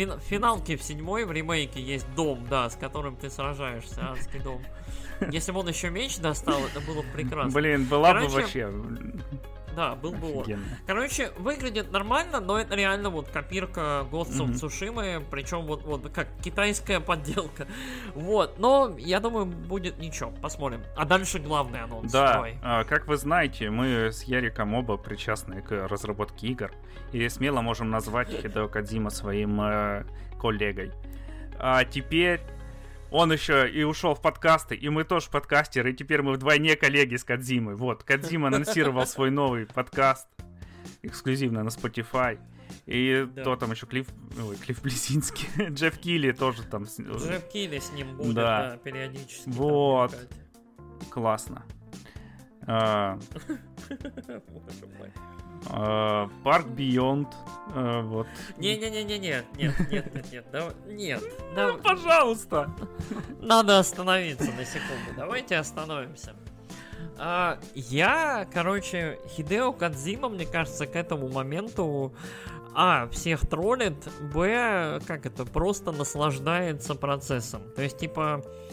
Фин- 0.00 0.16
в 0.18 0.22
финалке 0.22 0.76
в 0.76 0.82
седьмой 0.82 1.26
в 1.26 1.32
ремейке 1.32 1.80
есть 1.82 2.06
дом, 2.14 2.46
да, 2.48 2.70
с 2.70 2.74
которым 2.74 3.16
ты 3.16 3.28
сражаешься, 3.28 4.12
адский 4.12 4.40
дом. 4.40 4.62
Если 5.30 5.52
бы 5.52 5.60
он 5.60 5.68
еще 5.68 5.90
меч 5.90 6.16
достал, 6.18 6.58
это 6.64 6.80
было 6.80 7.02
бы 7.02 7.08
прекрасно. 7.12 7.52
Блин, 7.52 7.84
была 7.84 8.14
бы 8.14 8.20
Короче, 8.20 8.34
вообще 8.36 8.72
Да, 9.76 9.94
был 9.94 10.12
бы 10.12 10.38
он. 10.38 10.46
Короче, 10.86 11.32
выглядит 11.36 11.92
нормально, 11.92 12.40
но 12.40 12.58
это 12.58 12.74
реально 12.74 13.10
вот 13.10 13.28
копирка 13.28 14.06
of 14.10 14.34
Мгм. 14.34 14.52
Tsushima, 14.52 15.22
причем 15.30 15.66
вот, 15.66 15.84
вот 15.84 16.10
как 16.10 16.28
китайская 16.42 17.00
подделка. 17.00 17.66
Вот, 18.14 18.58
но 18.58 18.94
я 18.98 19.20
думаю, 19.20 19.44
будет 19.44 19.98
ничего, 19.98 20.30
посмотрим. 20.30 20.82
А 20.96 21.04
дальше 21.04 21.38
главный 21.38 21.82
анонс. 21.82 22.10
Да, 22.10 22.32
Давай. 22.32 22.58
а, 22.62 22.84
как 22.84 23.06
вы 23.06 23.18
знаете, 23.18 23.68
мы 23.68 24.10
с 24.10 24.22
Яриком 24.22 24.72
оба 24.72 24.96
причастны 24.96 25.60
к 25.60 25.86
разработке 25.86 26.46
игр. 26.46 26.72
И 27.12 27.28
смело 27.28 27.60
можем 27.60 27.90
назвать 27.90 28.28
Хидео 28.28 28.68
Кадзима 28.68 29.10
своим 29.10 29.60
э, 29.60 30.04
коллегой. 30.40 30.92
А 31.58 31.84
теперь 31.84 32.40
он 33.10 33.32
еще 33.32 33.68
и 33.68 33.82
ушел 33.82 34.14
в 34.14 34.22
подкасты, 34.22 34.76
и 34.76 34.88
мы 34.88 35.04
тоже 35.04 35.30
подкастеры, 35.30 35.92
и 35.92 35.94
теперь 35.94 36.22
мы 36.22 36.32
вдвойне 36.32 36.76
коллеги 36.76 37.16
с 37.16 37.24
Кадзимой. 37.24 37.74
Вот, 37.74 38.04
Кадзима 38.04 38.48
анонсировал 38.48 39.06
свой 39.06 39.30
новый 39.30 39.66
подкаст 39.66 40.28
эксклюзивно 41.02 41.64
на 41.64 41.68
Spotify. 41.68 42.38
И 42.86 43.26
да. 43.34 43.42
кто 43.42 43.56
там 43.56 43.72
еще 43.72 43.86
Клифф, 43.86 44.08
ой, 44.42 44.56
Клифф 44.56 44.82
Близинский, 44.82 45.48
Джефф 45.70 45.98
Килли 45.98 46.32
тоже 46.32 46.62
там. 46.62 46.84
Джефф 46.84 47.48
Килли 47.48 47.78
с 47.80 47.92
ним 47.92 48.16
будет, 48.16 48.34
да, 48.34 48.70
да 48.70 48.76
периодически. 48.76 49.48
Вот. 49.48 50.16
Классно. 51.10 51.64
А, 52.62 53.18
а, 54.28 54.40
Парк 55.64 56.66
Бионд. 56.68 57.28
А, 57.74 58.02
вот. 58.02 58.26
Не-не-не-не, 58.58 59.18
нет, 59.18 59.44
нет, 59.56 59.74
нет, 59.90 60.14
нет, 60.14 60.32
нет, 60.32 60.46
да, 60.52 60.72
нет. 60.86 61.22
Да, 61.54 61.72
ну, 61.72 61.78
пожалуйста. 61.78 62.70
Надо 63.40 63.78
остановиться 63.78 64.50
на 64.52 64.64
секунду. 64.64 65.14
Давайте 65.16 65.56
остановимся. 65.56 66.34
А, 67.18 67.58
я, 67.74 68.46
короче, 68.52 69.18
Хидео 69.28 69.72
Кадзима, 69.72 70.28
мне 70.28 70.46
кажется, 70.46 70.86
к 70.86 70.96
этому 70.96 71.28
моменту 71.28 72.14
а, 72.74 73.08
всех 73.08 73.46
троллит, 73.46 74.08
б, 74.32 75.00
как 75.06 75.26
это, 75.26 75.44
просто 75.44 75.92
наслаждается 75.92 76.94
процессом. 76.94 77.62
То 77.74 77.82
есть, 77.82 77.98
типа, 77.98 78.42
э, 78.44 78.70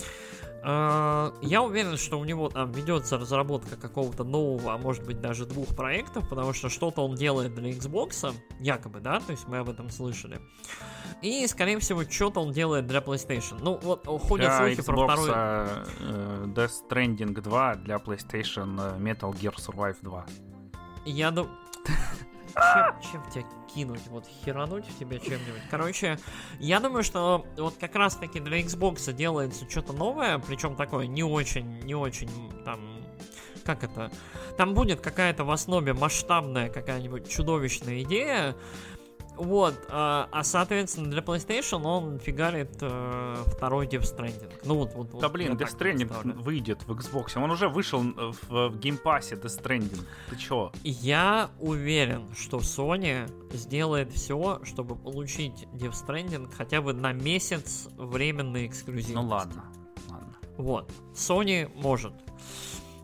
я 0.68 1.62
уверен, 1.62 1.96
что 1.96 2.20
у 2.20 2.26
него 2.26 2.50
там 2.50 2.72
ведется 2.74 3.18
разработка 3.18 3.78
какого-то 3.78 4.26
нового, 4.26 4.74
а 4.74 4.78
может 4.78 5.06
быть 5.06 5.22
даже 5.22 5.46
двух 5.46 5.74
проектов, 5.76 6.28
потому 6.28 6.52
что 6.52 6.68
что-то 6.68 7.06
он 7.06 7.16
делает 7.16 7.56
для 7.56 7.72
Xbox, 7.72 8.36
якобы, 8.60 9.00
да, 9.00 9.22
то 9.22 9.32
есть 9.32 9.48
мы 9.48 9.60
об 9.60 9.70
этом 9.70 9.90
слышали. 9.90 10.42
И, 11.22 11.48
скорее 11.48 11.80
всего, 11.80 12.04
что-то 12.04 12.42
он 12.42 12.52
делает 12.52 12.86
для 12.86 13.00
PlayStation. 13.00 13.58
Ну, 13.62 13.80
вот 13.82 14.06
ходят 14.06 14.48
для 14.48 14.58
слухи 14.58 14.80
Xbox, 14.80 14.84
про 14.84 15.04
второй... 15.04 15.30
Uh, 15.30 16.54
Death 16.54 16.72
Stranding 16.90 17.42
2, 17.42 17.76
для 17.76 17.96
PlayStation 17.96 19.00
Metal 19.00 19.32
Gear 19.32 19.56
Survive 19.56 19.98
2. 20.02 20.26
Я 21.06 21.32
думаю... 21.32 21.56
Чем, 22.58 23.12
чем 23.12 23.32
тебя 23.32 23.44
кинуть, 23.74 24.08
вот 24.08 24.26
херануть 24.44 24.86
в 24.88 24.98
тебя 24.98 25.20
чем-нибудь. 25.20 25.62
Короче, 25.70 26.20
я 26.60 26.80
думаю, 26.80 27.04
что 27.04 27.46
вот 27.58 27.76
как 27.80 27.96
раз-таки 27.96 28.40
для 28.40 28.62
Xbox 28.62 29.12
делается 29.14 29.70
что-то 29.70 29.94
новое, 29.94 30.40
причем 30.40 30.76
такое 30.76 31.08
не 31.08 31.24
очень, 31.24 31.80
не 31.82 31.96
очень 31.96 32.30
там 32.66 32.98
как 33.68 33.84
это? 33.84 34.10
Там 34.58 34.74
будет 34.74 35.02
какая-то 35.02 35.44
в 35.44 35.52
основе 35.52 35.94
масштабная 35.94 36.70
какая-нибудь 36.70 37.30
чудовищная 37.30 38.02
идея, 38.04 38.56
вот, 39.38 39.76
а, 39.90 40.28
а 40.32 40.44
соответственно 40.44 41.10
для 41.10 41.22
PlayStation 41.22 41.84
он 41.84 42.20
фигарит 42.20 42.78
э, 42.82 43.36
второй 43.48 43.88
Death 43.88 44.02
Stranding. 44.02 44.52
Ну 44.64 44.76
вот, 44.76 44.94
вот. 44.94 45.12
Да 45.12 45.28
вот, 45.28 45.32
блин, 45.32 45.54
Death 45.54 45.78
Stranding 45.78 46.42
выйдет 46.42 46.84
в 46.88 46.92
Xbox. 46.92 47.42
Он 47.42 47.52
уже 47.52 47.70
вышел 47.70 48.00
в, 48.00 48.50
в 48.50 48.76
Game 48.78 49.02
Pass 49.02 49.32
Death 49.32 49.62
Stranding. 49.62 50.06
Ты 50.30 50.36
чё? 50.36 50.72
Я 50.84 51.50
уверен, 51.60 52.34
что 52.36 52.58
Sony 52.58 53.30
сделает 53.56 54.12
все, 54.12 54.60
чтобы 54.64 54.96
получить 54.96 55.68
Death 55.74 56.06
Stranding 56.06 56.52
хотя 56.56 56.82
бы 56.82 56.94
на 56.94 57.14
месяц 57.14 57.88
временной 57.98 58.68
эксклюзивности. 58.68 59.14
Ну 59.14 59.24
ладно, 59.24 59.66
ладно. 60.10 60.36
Вот. 60.58 60.92
Sony 61.14 61.72
может. 61.76 62.14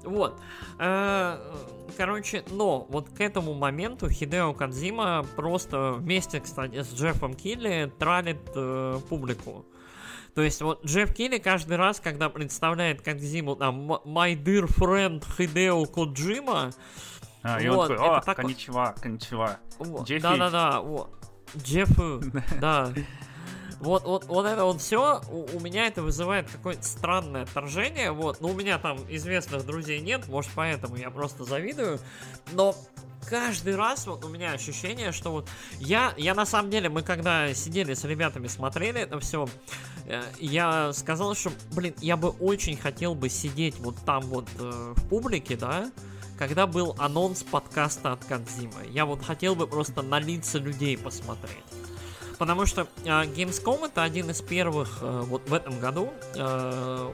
Вот. 0.04 0.40
Э, 0.80 1.40
короче, 1.98 2.44
но 2.52 2.86
вот 2.90 3.10
к 3.10 3.22
этому 3.22 3.54
моменту 3.54 4.10
Хидео 4.10 4.54
Кадзима 4.54 5.26
просто 5.36 5.94
вместе, 5.94 6.40
кстати, 6.40 6.82
с 6.84 6.94
Джеффом 6.94 7.34
Килли 7.34 7.92
тралит 8.00 8.42
э, 8.56 9.00
публику. 9.10 9.66
То 10.36 10.42
есть 10.42 10.62
вот 10.62 10.84
Джефф 10.84 11.14
Килли 11.14 11.38
каждый 11.38 11.78
раз, 11.78 12.00
когда 12.00 12.30
представляет 12.30 13.02
Кадзиму 13.02 13.56
там 13.56 13.92
My 13.92 14.36
dear 14.36 14.66
friend 14.66 15.24
Хидео 15.38 15.86
Коджима, 15.86 16.72
а, 17.44 17.62
и 17.62 17.70
вот, 17.70 17.92
он 17.92 17.98
такой, 17.98 18.18
о, 18.18 18.22
такой... 18.22 18.44
коничева, 18.46 18.96
коничева. 19.00 19.60
Да-да-да, 19.80 20.80
вот. 20.80 21.12
Джеффу, 21.58 22.22
да. 22.62 22.92
Вот, 23.84 24.06
вот, 24.06 24.26
вот 24.26 24.46
это 24.46 24.64
вот 24.64 24.82
все, 24.82 25.22
у, 25.30 25.58
у 25.58 25.60
меня 25.60 25.88
это 25.88 26.02
вызывает 26.02 26.50
какое-то 26.50 26.84
странное 26.84 27.44
отторжение, 27.44 28.12
вот, 28.12 28.40
ну, 28.40 28.50
у 28.50 28.54
меня 28.54 28.80
там 28.80 28.98
известных 29.10 29.66
друзей 29.66 30.00
нет, 30.00 30.28
может, 30.30 30.52
поэтому 30.56 30.96
я 30.96 31.10
просто 31.10 31.44
завидую, 31.44 32.00
но 32.54 32.76
каждый 33.28 33.76
раз 33.76 34.08
вот 34.08 34.24
у 34.24 34.30
меня 34.30 34.54
ощущение, 34.54 35.12
что 35.12 35.32
вот 35.32 35.50
я, 35.80 36.14
я 36.18 36.34
на 36.34 36.46
самом 36.46 36.72
деле, 36.72 36.88
мы 36.88 37.04
когда 37.04 37.54
сидели 37.54 37.94
с 37.94 38.06
ребятами, 38.06 38.48
смотрели 38.48 39.02
это 39.02 39.20
все, 39.20 39.50
э, 40.06 40.24
я 40.40 40.94
сказал, 40.94 41.36
что, 41.36 41.52
блин, 41.74 41.94
я 42.00 42.16
бы 42.16 42.30
очень 42.30 42.78
хотел 42.78 43.16
бы 43.16 43.28
сидеть 43.28 43.78
вот 43.80 43.98
там 44.06 44.22
вот 44.24 44.48
э, 44.60 44.94
в 44.96 45.10
публике, 45.10 45.58
да, 45.58 45.92
когда 46.38 46.68
был 46.68 46.96
анонс 47.00 47.44
подкаста 47.44 48.14
от 48.14 48.24
Кадзимы. 48.24 48.88
Я 48.90 49.06
вот 49.06 49.22
хотел 49.24 49.56
бы 49.56 49.68
просто 49.68 50.02
на 50.02 50.20
лица 50.20 50.58
людей 50.58 50.98
посмотреть. 50.98 51.73
Потому 52.38 52.66
что 52.66 52.88
э, 53.04 53.08
Gamescom 53.08 53.86
это 53.86 54.04
один 54.04 54.30
из 54.30 54.42
первых 54.42 55.00
э, 55.02 55.22
вот 55.26 55.48
в 55.48 55.54
этом 55.54 55.80
году 55.80 56.12
э, 56.36 56.40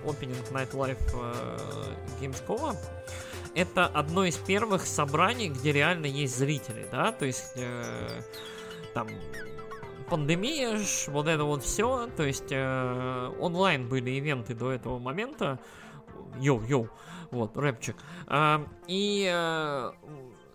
Opening 0.06 0.52
Night 0.52 0.72
Live 0.72 1.00
э, 1.14 1.58
Gamescom. 2.22 2.76
Это 3.56 3.88
одно 3.88 4.26
из 4.26 4.38
первых 4.38 4.86
собраний, 4.86 5.50
где 5.50 5.72
реально 5.72 6.06
есть 6.06 6.38
зрители, 6.38 6.88
да, 6.91 7.12
то 7.12 7.26
есть 7.26 7.54
э, 7.56 8.22
там 8.94 9.08
пандемия, 10.10 10.80
вот 11.08 11.28
это 11.28 11.44
вот 11.44 11.64
все, 11.64 12.10
то 12.16 12.24
есть 12.24 12.52
э, 12.52 13.34
онлайн 13.40 13.88
были 13.88 14.12
ивенты 14.12 14.54
до 14.54 14.72
этого 14.72 15.00
момента, 15.00 15.60
йоу-йоу, 16.40 16.90
вот, 17.32 17.58
рэпчик, 17.58 17.96
э, 18.28 18.66
и 18.88 19.30
э, 19.32 19.91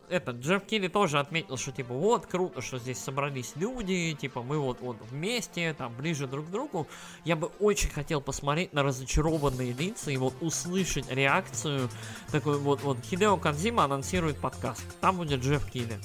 этот 0.08 0.36
Джефф 0.36 0.64
Кили 0.64 0.88
тоже 0.88 1.18
отметил, 1.18 1.56
что 1.56 1.72
типа 1.72 1.94
вот 1.94 2.26
круто, 2.26 2.60
что 2.60 2.78
здесь 2.78 2.98
собрались 2.98 3.52
люди, 3.56 4.16
типа 4.20 4.42
мы 4.42 4.58
вот 4.58 4.80
вот 4.80 4.96
вместе, 5.10 5.74
там 5.74 5.94
ближе 5.94 6.26
друг 6.26 6.46
к 6.46 6.50
другу. 6.50 6.86
Я 7.24 7.36
бы 7.36 7.50
очень 7.60 7.90
хотел 7.90 8.20
посмотреть 8.20 8.72
на 8.72 8.82
разочарованные 8.82 9.72
лица 9.72 10.10
и 10.10 10.16
вот 10.16 10.34
услышать 10.40 11.10
реакцию 11.10 11.88
такой 12.30 12.58
вот 12.58 12.82
вот 12.82 12.98
Хидео 13.04 13.36
Кодзима 13.36 13.84
анонсирует 13.84 14.38
подкаст. 14.38 14.84
Там 15.00 15.16
будет 15.16 15.40
Джефф 15.40 15.70
Кили. 15.70 15.98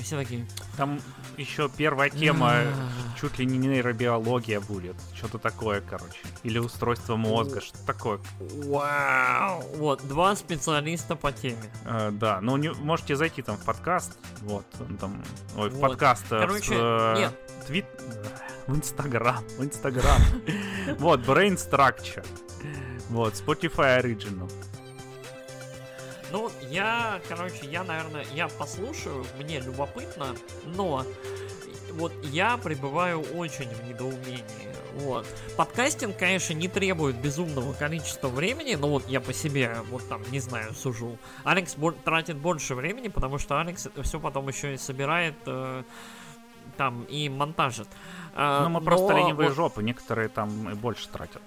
И 0.00 0.02
все 0.02 0.16
такие... 0.16 0.46
Там 0.78 0.98
еще 1.36 1.68
первая 1.68 2.08
тема, 2.08 2.62
чуть 3.20 3.38
ли 3.38 3.44
не 3.44 3.58
нейробиология 3.58 4.58
будет. 4.58 4.96
Что-то 5.14 5.36
такое, 5.38 5.82
короче. 5.82 6.20
Или 6.42 6.58
устройство 6.58 7.16
мозга, 7.16 7.60
что 7.60 7.76
такое. 7.84 8.18
Вау! 8.64 9.62
Вот, 9.76 10.08
два 10.08 10.34
специалиста 10.36 11.16
по 11.16 11.32
теме. 11.32 11.70
А, 11.84 12.10
да, 12.12 12.40
ну 12.40 12.56
не, 12.56 12.72
можете 12.72 13.14
зайти 13.14 13.42
там 13.42 13.58
в 13.58 13.64
подкаст. 13.64 14.16
Вот, 14.40 14.64
там... 14.98 15.22
Ой, 15.58 15.68
в 15.68 15.74
вот. 15.74 15.82
подкаст. 15.82 16.24
Э, 16.30 16.40
короче, 16.40 16.74
в, 16.74 17.14
нет. 17.18 17.66
Твит... 17.66 17.84
В 18.66 18.76
Инстаграм, 18.76 19.44
в 19.58 19.64
Инстаграм. 19.64 20.20
Вот, 20.98 21.20
Brain 21.20 21.56
Structure. 21.56 22.26
Вот, 23.10 23.34
Spotify 23.34 24.02
Original. 24.02 24.50
Ну, 26.30 26.50
я, 26.70 27.20
короче, 27.28 27.66
я, 27.70 27.82
наверное, 27.84 28.24
я 28.34 28.48
послушаю, 28.48 29.26
мне 29.38 29.60
любопытно, 29.60 30.36
но 30.64 31.04
вот 31.92 32.12
я 32.24 32.56
пребываю 32.56 33.20
очень 33.34 33.68
в 33.68 33.88
недоумении. 33.88 34.70
Вот. 34.94 35.26
Подкастинг, 35.56 36.16
конечно, 36.16 36.52
не 36.52 36.68
требует 36.68 37.16
безумного 37.16 37.72
количества 37.72 38.28
времени, 38.28 38.74
но 38.74 38.88
вот 38.88 39.08
я 39.08 39.20
по 39.20 39.32
себе, 39.32 39.76
вот 39.90 40.08
там, 40.08 40.22
не 40.30 40.40
знаю, 40.40 40.74
сужу. 40.74 41.16
Алекс 41.44 41.74
бо- 41.76 41.92
тратит 41.92 42.36
больше 42.36 42.74
времени, 42.74 43.08
потому 43.08 43.38
что 43.38 43.60
Алекс 43.60 43.86
это 43.86 44.02
все 44.02 44.18
потом 44.18 44.48
еще 44.48 44.74
и 44.74 44.76
собирает 44.76 45.36
э, 45.46 45.84
там 46.80 47.04
и 47.10 47.28
монтажит. 47.28 47.88
А, 48.34 48.62
ну, 48.62 48.70
мы 48.70 48.80
просто 48.80 49.12
ленивые 49.12 49.50
вот, 49.50 49.54
жопы, 49.54 49.82
некоторые 49.82 50.30
там 50.30 50.70
и 50.70 50.72
больше 50.72 51.10
тратят. 51.10 51.42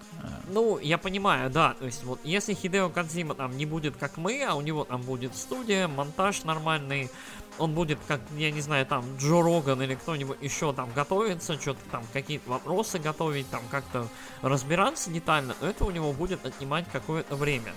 Ну, 0.47 0.77
я 0.77 0.99
понимаю, 0.99 1.49
да. 1.49 1.73
То 1.73 1.85
есть, 1.85 2.03
вот 2.03 2.19
если 2.23 2.53
Хидео 2.53 2.89
Кадзима 2.89 3.33
там 3.33 3.57
не 3.57 3.65
будет 3.65 3.97
как 3.97 4.17
мы, 4.17 4.45
а 4.47 4.53
у 4.53 4.61
него 4.61 4.83
там 4.83 5.01
будет 5.01 5.35
студия, 5.35 5.87
монтаж 5.87 6.43
нормальный, 6.43 7.09
он 7.57 7.73
будет, 7.73 7.97
как, 8.07 8.21
я 8.37 8.51
не 8.51 8.61
знаю, 8.61 8.85
там, 8.85 9.03
Джо 9.17 9.41
Роган 9.41 9.81
или 9.81 9.95
кто-нибудь 9.95 10.37
еще 10.39 10.71
там 10.71 10.91
готовиться, 10.93 11.59
что-то 11.59 11.81
там, 11.89 12.03
какие-то 12.13 12.51
вопросы 12.51 12.99
готовить, 12.99 13.49
там, 13.49 13.63
как-то 13.71 14.07
разбираться 14.43 15.09
детально, 15.09 15.55
то 15.55 15.65
это 15.65 15.83
у 15.83 15.89
него 15.89 16.13
будет 16.13 16.45
отнимать 16.45 16.85
какое-то 16.91 17.35
время. 17.35 17.73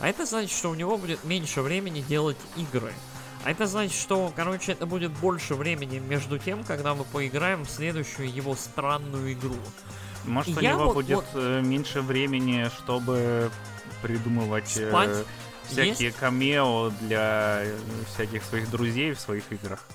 А 0.00 0.08
это 0.08 0.24
значит, 0.24 0.56
что 0.56 0.70
у 0.70 0.74
него 0.74 0.96
будет 0.96 1.24
меньше 1.24 1.60
времени 1.60 2.00
делать 2.00 2.38
игры. 2.56 2.94
А 3.46 3.52
это 3.52 3.68
значит, 3.68 3.96
что, 3.96 4.32
короче, 4.34 4.72
это 4.72 4.86
будет 4.86 5.12
больше 5.12 5.54
времени 5.54 6.00
между 6.00 6.36
тем, 6.36 6.64
когда 6.64 6.96
мы 6.96 7.04
поиграем 7.04 7.64
в 7.64 7.70
следующую 7.70 8.28
его 8.28 8.56
странную 8.56 9.34
игру. 9.34 9.54
Может, 10.24 10.60
Я 10.60 10.74
у 10.74 10.80
него 10.80 10.86
вот, 10.86 10.94
будет 10.94 11.14
вот... 11.14 11.26
Э, 11.34 11.62
меньше 11.62 12.00
времени, 12.00 12.68
чтобы 12.76 13.48
придумывать 14.02 14.76
э, 14.76 14.88
Спать? 14.88 15.26
всякие 15.62 16.06
Есть? 16.08 16.18
камео 16.18 16.90
для 17.02 17.60
э, 17.62 17.78
всяких 18.12 18.42
своих 18.42 18.68
друзей 18.68 19.12
в 19.12 19.20
своих 19.20 19.44
играх. 19.52 19.86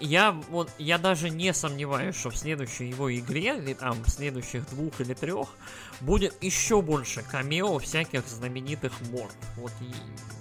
я 0.00 0.32
вот 0.32 0.68
я 0.78 0.98
даже 0.98 1.30
не 1.30 1.54
сомневаюсь, 1.54 2.16
что 2.16 2.30
в 2.30 2.36
следующей 2.36 2.88
его 2.88 3.16
игре, 3.16 3.58
или 3.58 3.74
там 3.74 4.02
в 4.02 4.10
следующих 4.10 4.68
двух 4.70 5.00
или 5.00 5.14
трех, 5.14 5.46
будет 6.00 6.34
еще 6.42 6.82
больше 6.82 7.22
камео 7.22 7.78
всяких 7.78 8.26
знаменитых 8.26 8.92
морд. 9.12 9.36
Вот 9.54 9.70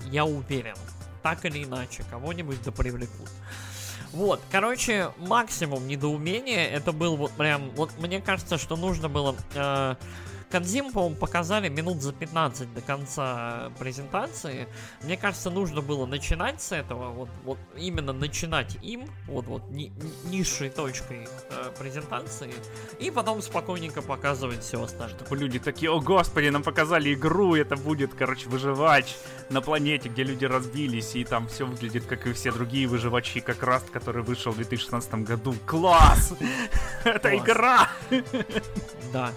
я 0.09 0.25
уверен. 0.25 0.75
Так 1.23 1.45
или 1.45 1.63
иначе, 1.63 2.03
кого-нибудь 2.09 2.61
да 2.63 2.71
привлекут. 2.71 3.29
Вот, 4.13 4.41
короче, 4.51 5.11
максимум 5.17 5.87
недоумения 5.87 6.67
это 6.67 6.91
был 6.91 7.17
вот 7.17 7.31
прям, 7.31 7.69
вот 7.71 7.91
мне 7.99 8.21
кажется, 8.21 8.57
что 8.57 8.75
нужно 8.75 9.09
было 9.09 9.35
э, 9.53 9.95
Кадзим, 10.49 10.93
по-моему, 10.93 11.15
показали 11.15 11.67
минут 11.67 12.01
за 12.01 12.13
15 12.13 12.73
до 12.73 12.81
конца 12.81 13.71
презентации. 13.79 14.67
Мне 15.03 15.17
кажется, 15.17 15.49
нужно 15.49 15.81
было 15.81 16.05
начинать 16.05 16.61
с 16.61 16.71
этого, 16.71 17.09
вот, 17.09 17.29
вот 17.43 17.57
именно 17.75 18.13
начинать 18.13 18.77
им, 18.81 19.09
вот, 19.27 19.45
вот 19.45 19.69
ни, 19.69 19.91
низшей 20.25 20.69
точкой 20.69 21.27
э, 21.49 21.71
презентации, 21.77 22.53
и 22.99 23.11
потом 23.11 23.41
спокойненько 23.41 24.01
показывать 24.01 24.63
все 24.63 24.81
остальное. 24.81 25.19
Чтобы 25.19 25.35
люди 25.35 25.59
такие, 25.59 25.91
о 25.91 25.99
господи, 25.99 26.47
нам 26.47 26.63
показали 26.63 27.13
игру, 27.13 27.55
это 27.55 27.75
будет, 27.75 28.13
короче, 28.13 28.47
выживач 28.47 29.15
на 29.49 29.61
планете, 29.61 30.07
где 30.07 30.23
люди 30.23 30.45
разбились, 30.45 31.15
и 31.15 31.25
там 31.25 31.47
все 31.49 31.65
выглядит, 31.65 32.05
как 32.05 32.25
и 32.25 32.31
все 32.31 32.53
другие 32.53 32.87
выживачи, 32.87 33.41
как 33.41 33.63
раз, 33.63 33.83
который 33.91 34.23
вышел 34.23 34.53
в 34.53 34.55
2016 34.55 35.13
году. 35.15 35.55
Класс! 35.65 36.33
Это 37.03 37.35
игра! 37.35 37.89
Да. 39.11 39.31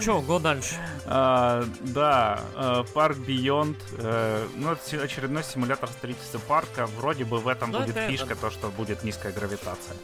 Че, 0.00 0.20
го 0.20 0.38
дальше? 0.48 0.74
А, 1.06 1.64
да, 1.80 2.40
а, 2.54 2.84
парк 2.94 3.16
Beyond, 3.18 3.76
а, 3.98 4.48
ну, 4.56 4.72
это 4.72 5.02
очередной 5.02 5.44
симулятор 5.44 5.88
строительства 5.88 6.38
парка. 6.38 6.86
Вроде 6.86 7.24
бы 7.24 7.38
в 7.38 7.48
этом 7.48 7.72
да, 7.72 7.80
будет 7.80 7.96
фишка, 7.96 8.32
это... 8.32 8.42
то, 8.42 8.50
что 8.50 8.68
будет 8.68 9.04
низкая 9.04 9.32
гравитация. 9.32 9.96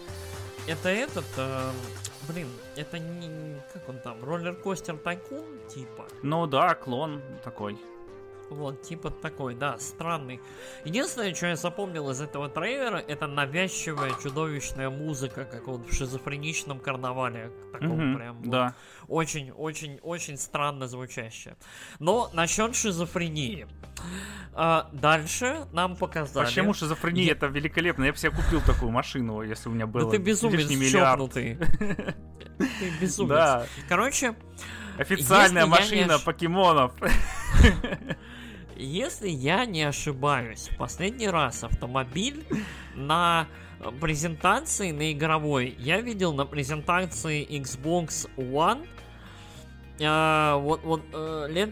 Это 0.67 0.89
этот, 0.89 1.27
э, 1.37 1.71
блин, 2.27 2.49
это 2.75 2.99
не, 2.99 3.61
как 3.73 3.87
он 3.87 3.99
там, 3.99 4.25
роллер-костер 4.25 4.97
тайкун, 4.97 5.45
типа? 5.69 6.07
Ну 6.23 6.47
да, 6.47 6.75
клон 6.75 7.21
такой. 7.43 7.79
Вот, 8.51 8.83
типа 8.83 9.11
такой, 9.11 9.55
да, 9.55 9.79
странный. 9.79 10.41
Единственное, 10.85 11.35
что 11.35 11.47
я 11.47 11.57
запомнил 11.57 12.11
из 12.11 12.21
этого 12.21 12.49
трейлера, 12.49 12.99
это 12.99 13.27
навязчивая, 13.27 14.13
чудовищная 14.23 14.91
музыка, 14.91 15.45
как 15.45 15.67
вот 15.67 15.87
в 15.89 15.95
шизофреничном 15.95 16.79
карнавале. 16.79 17.51
Таком 17.73 18.01
mm-hmm, 18.01 18.17
прям. 18.17 18.51
Да. 18.51 18.75
очень, 19.09 19.51
очень, 19.51 19.99
очень 20.03 20.37
странно 20.37 20.87
звучащая. 20.87 21.57
Но 21.99 22.31
насчет 22.33 22.77
шизофрении. 22.77 23.67
А, 24.53 24.89
дальше 24.93 25.67
нам 25.73 25.97
показали... 25.97 26.47
Почему 26.47 26.75
шизофрения? 26.75 27.25
Я... 27.25 27.33
Это 27.33 27.47
великолепно. 27.47 28.05
Я 28.05 28.13
бы 28.13 28.19
себе 28.19 28.31
купил 28.31 28.61
такую 28.61 28.93
машину, 28.93 29.43
если 29.43 29.69
у 29.69 29.73
меня 29.73 29.87
было 29.87 30.05
да 30.05 30.11
ты 30.11 30.23
безумец 30.23 30.91
чокнутый. 30.91 31.59
Ты 32.59 32.91
безумец. 33.01 33.69
Короче... 33.89 34.37
Официальная 34.97 35.67
машина 35.67 36.21
покемонов. 36.21 36.93
Если 38.77 39.29
я 39.29 39.67
не 39.67 39.83
ошибаюсь, 39.83 40.69
в 40.69 40.77
последний 40.77 41.29
раз 41.29 41.65
автомобиль 41.65 42.45
на 42.95 43.47
презентации 44.01 44.91
на 44.91 45.13
игровой 45.13 45.75
я 45.79 46.01
видел 46.01 46.33
на 46.33 46.47
презентации 46.47 47.47
Xbox 47.47 48.29
One 48.37 48.87
а, 50.01 50.57
вот, 50.57 50.83
вот 50.83 51.03
а, 51.13 51.47
лет 51.47 51.71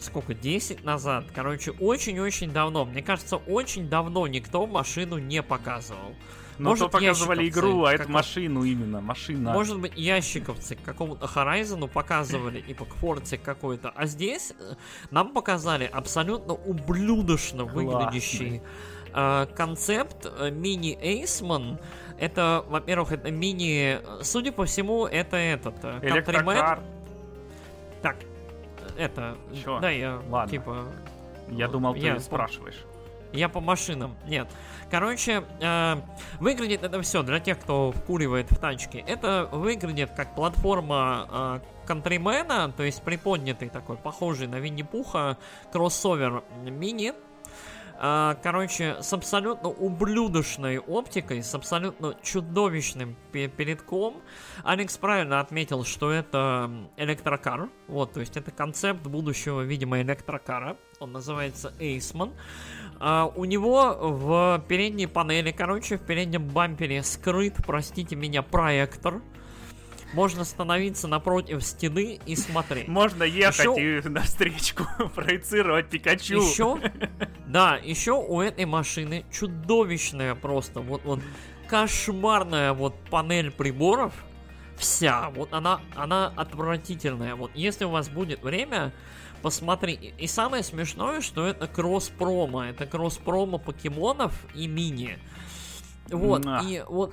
сколько, 0.00 0.34
10 0.34 0.84
назад. 0.84 1.26
Короче, 1.34 1.72
очень-очень 1.72 2.50
давно. 2.50 2.84
Мне 2.84 3.02
кажется, 3.02 3.36
очень 3.36 3.88
давно 3.88 4.26
никто 4.26 4.66
машину 4.66 5.18
не 5.18 5.42
показывал. 5.42 6.14
Но 6.58 6.70
Может, 6.70 6.90
то 6.90 6.98
показывали 6.98 7.48
игру, 7.48 7.84
а 7.84 7.92
это 7.92 8.08
машину 8.10 8.62
именно, 8.62 9.00
машина. 9.00 9.52
Может 9.52 9.80
быть, 9.80 9.92
ящиковцы 9.96 10.76
к 10.76 10.82
какому-то 10.82 11.26
Horizon 11.26 11.88
показывали, 11.88 12.60
и 12.60 12.74
по 12.74 12.84
Forza 12.84 13.38
какой-то. 13.38 13.90
А 13.94 14.06
здесь 14.06 14.52
э, 14.58 14.74
нам 15.10 15.32
показали 15.32 15.84
абсолютно 15.84 16.54
ублюдочно 16.54 17.64
выглядящий 17.64 18.62
э, 19.12 19.46
концепт 19.56 20.26
э, 20.26 20.50
мини 20.50 20.96
Эйсман. 21.00 21.78
Это, 22.18 22.64
во-первых, 22.68 23.12
это 23.12 23.30
мини... 23.32 23.98
Судя 24.22 24.52
по 24.52 24.64
всему, 24.64 25.06
это 25.06 25.36
этот... 25.36 25.74
Э, 25.82 25.98
Электрокар. 26.02 26.80
Так, 28.00 28.16
это... 28.96 29.36
Чё? 29.64 29.80
Да, 29.80 29.90
я, 29.90 30.20
Ладно. 30.28 30.50
типа... 30.50 30.86
Я 31.48 31.68
думал, 31.68 31.94
ты 31.94 32.00
я 32.00 32.20
спрашиваешь. 32.20 32.84
Я 33.34 33.48
по 33.48 33.60
машинам. 33.60 34.16
Нет. 34.26 34.48
Короче, 34.90 35.44
э, 35.60 35.96
выглядит 36.38 36.84
это 36.84 37.02
все 37.02 37.22
для 37.24 37.40
тех, 37.40 37.58
кто 37.58 37.90
вкуривает 37.90 38.50
в 38.50 38.58
тачке. 38.58 39.04
Это 39.06 39.48
выглядит 39.50 40.12
как 40.12 40.36
платформа 40.36 41.60
э, 41.60 41.86
Контримена, 41.86 42.72
то 42.72 42.84
есть 42.84 43.02
приподнятый 43.02 43.68
такой, 43.68 43.96
похожий 43.96 44.46
на 44.46 44.60
Винни-Пуха, 44.60 45.36
кроссовер 45.72 46.44
мини. 46.62 47.12
Э, 48.00 48.34
короче, 48.42 48.96
с 49.00 49.12
абсолютно 49.12 49.68
ублюдочной 49.68 50.78
оптикой, 50.78 51.42
с 51.42 51.54
абсолютно 51.54 52.16
чудовищным 52.22 53.16
передком. 53.32 54.22
Алекс 54.62 54.96
правильно 54.96 55.40
отметил, 55.40 55.84
что 55.84 56.10
это 56.10 56.70
электрокар. 56.96 57.68
Вот, 57.88 58.12
то 58.12 58.20
есть 58.20 58.36
это 58.36 58.50
концепт 58.50 59.06
будущего, 59.06 59.60
видимо, 59.62 60.00
электрокара. 60.00 60.76
Он 61.00 61.12
называется 61.12 61.72
Эйсман. 61.78 62.32
А, 63.00 63.30
у 63.34 63.44
него 63.44 63.96
в 64.00 64.64
передней 64.68 65.06
панели, 65.06 65.50
короче, 65.50 65.98
в 65.98 66.02
переднем 66.02 66.48
бампере 66.48 67.02
скрыт, 67.02 67.54
простите 67.66 68.16
меня, 68.16 68.42
проектор. 68.42 69.20
Можно 70.12 70.44
становиться 70.44 71.08
напротив 71.08 71.64
стены 71.64 72.20
и 72.26 72.36
смотреть. 72.36 72.88
Можно 72.88 73.24
ехать 73.24 73.76
еще... 73.76 73.98
и 73.98 74.08
на 74.08 74.22
встречку 74.22 74.84
проецировать 75.14 75.88
Пикачу. 75.88 76.36
Еще, 76.36 76.78
да, 77.46 77.76
еще 77.76 78.12
у 78.12 78.40
этой 78.40 78.64
машины 78.64 79.24
чудовищная 79.32 80.34
просто, 80.34 80.80
вот, 80.80 81.02
вот 81.04 81.20
кошмарная 81.66 82.72
вот 82.72 82.94
панель 83.10 83.50
приборов. 83.50 84.12
Вся, 84.76 85.30
вот 85.30 85.52
она, 85.52 85.80
она 85.94 86.32
отвратительная. 86.34 87.36
Вот 87.36 87.52
если 87.54 87.84
у 87.84 87.90
вас 87.90 88.08
будет 88.08 88.42
время, 88.42 88.92
посмотри. 89.40 89.92
И 90.18 90.26
самое 90.26 90.64
смешное, 90.64 91.20
что 91.20 91.46
это 91.46 91.68
кросс-промо. 91.68 92.64
Это 92.64 92.86
кросс-промо 92.86 93.58
покемонов 93.58 94.34
и 94.54 94.66
мини. 94.66 95.18
Вот, 96.08 96.44
На. 96.44 96.60
и 96.60 96.82
вот... 96.86 97.12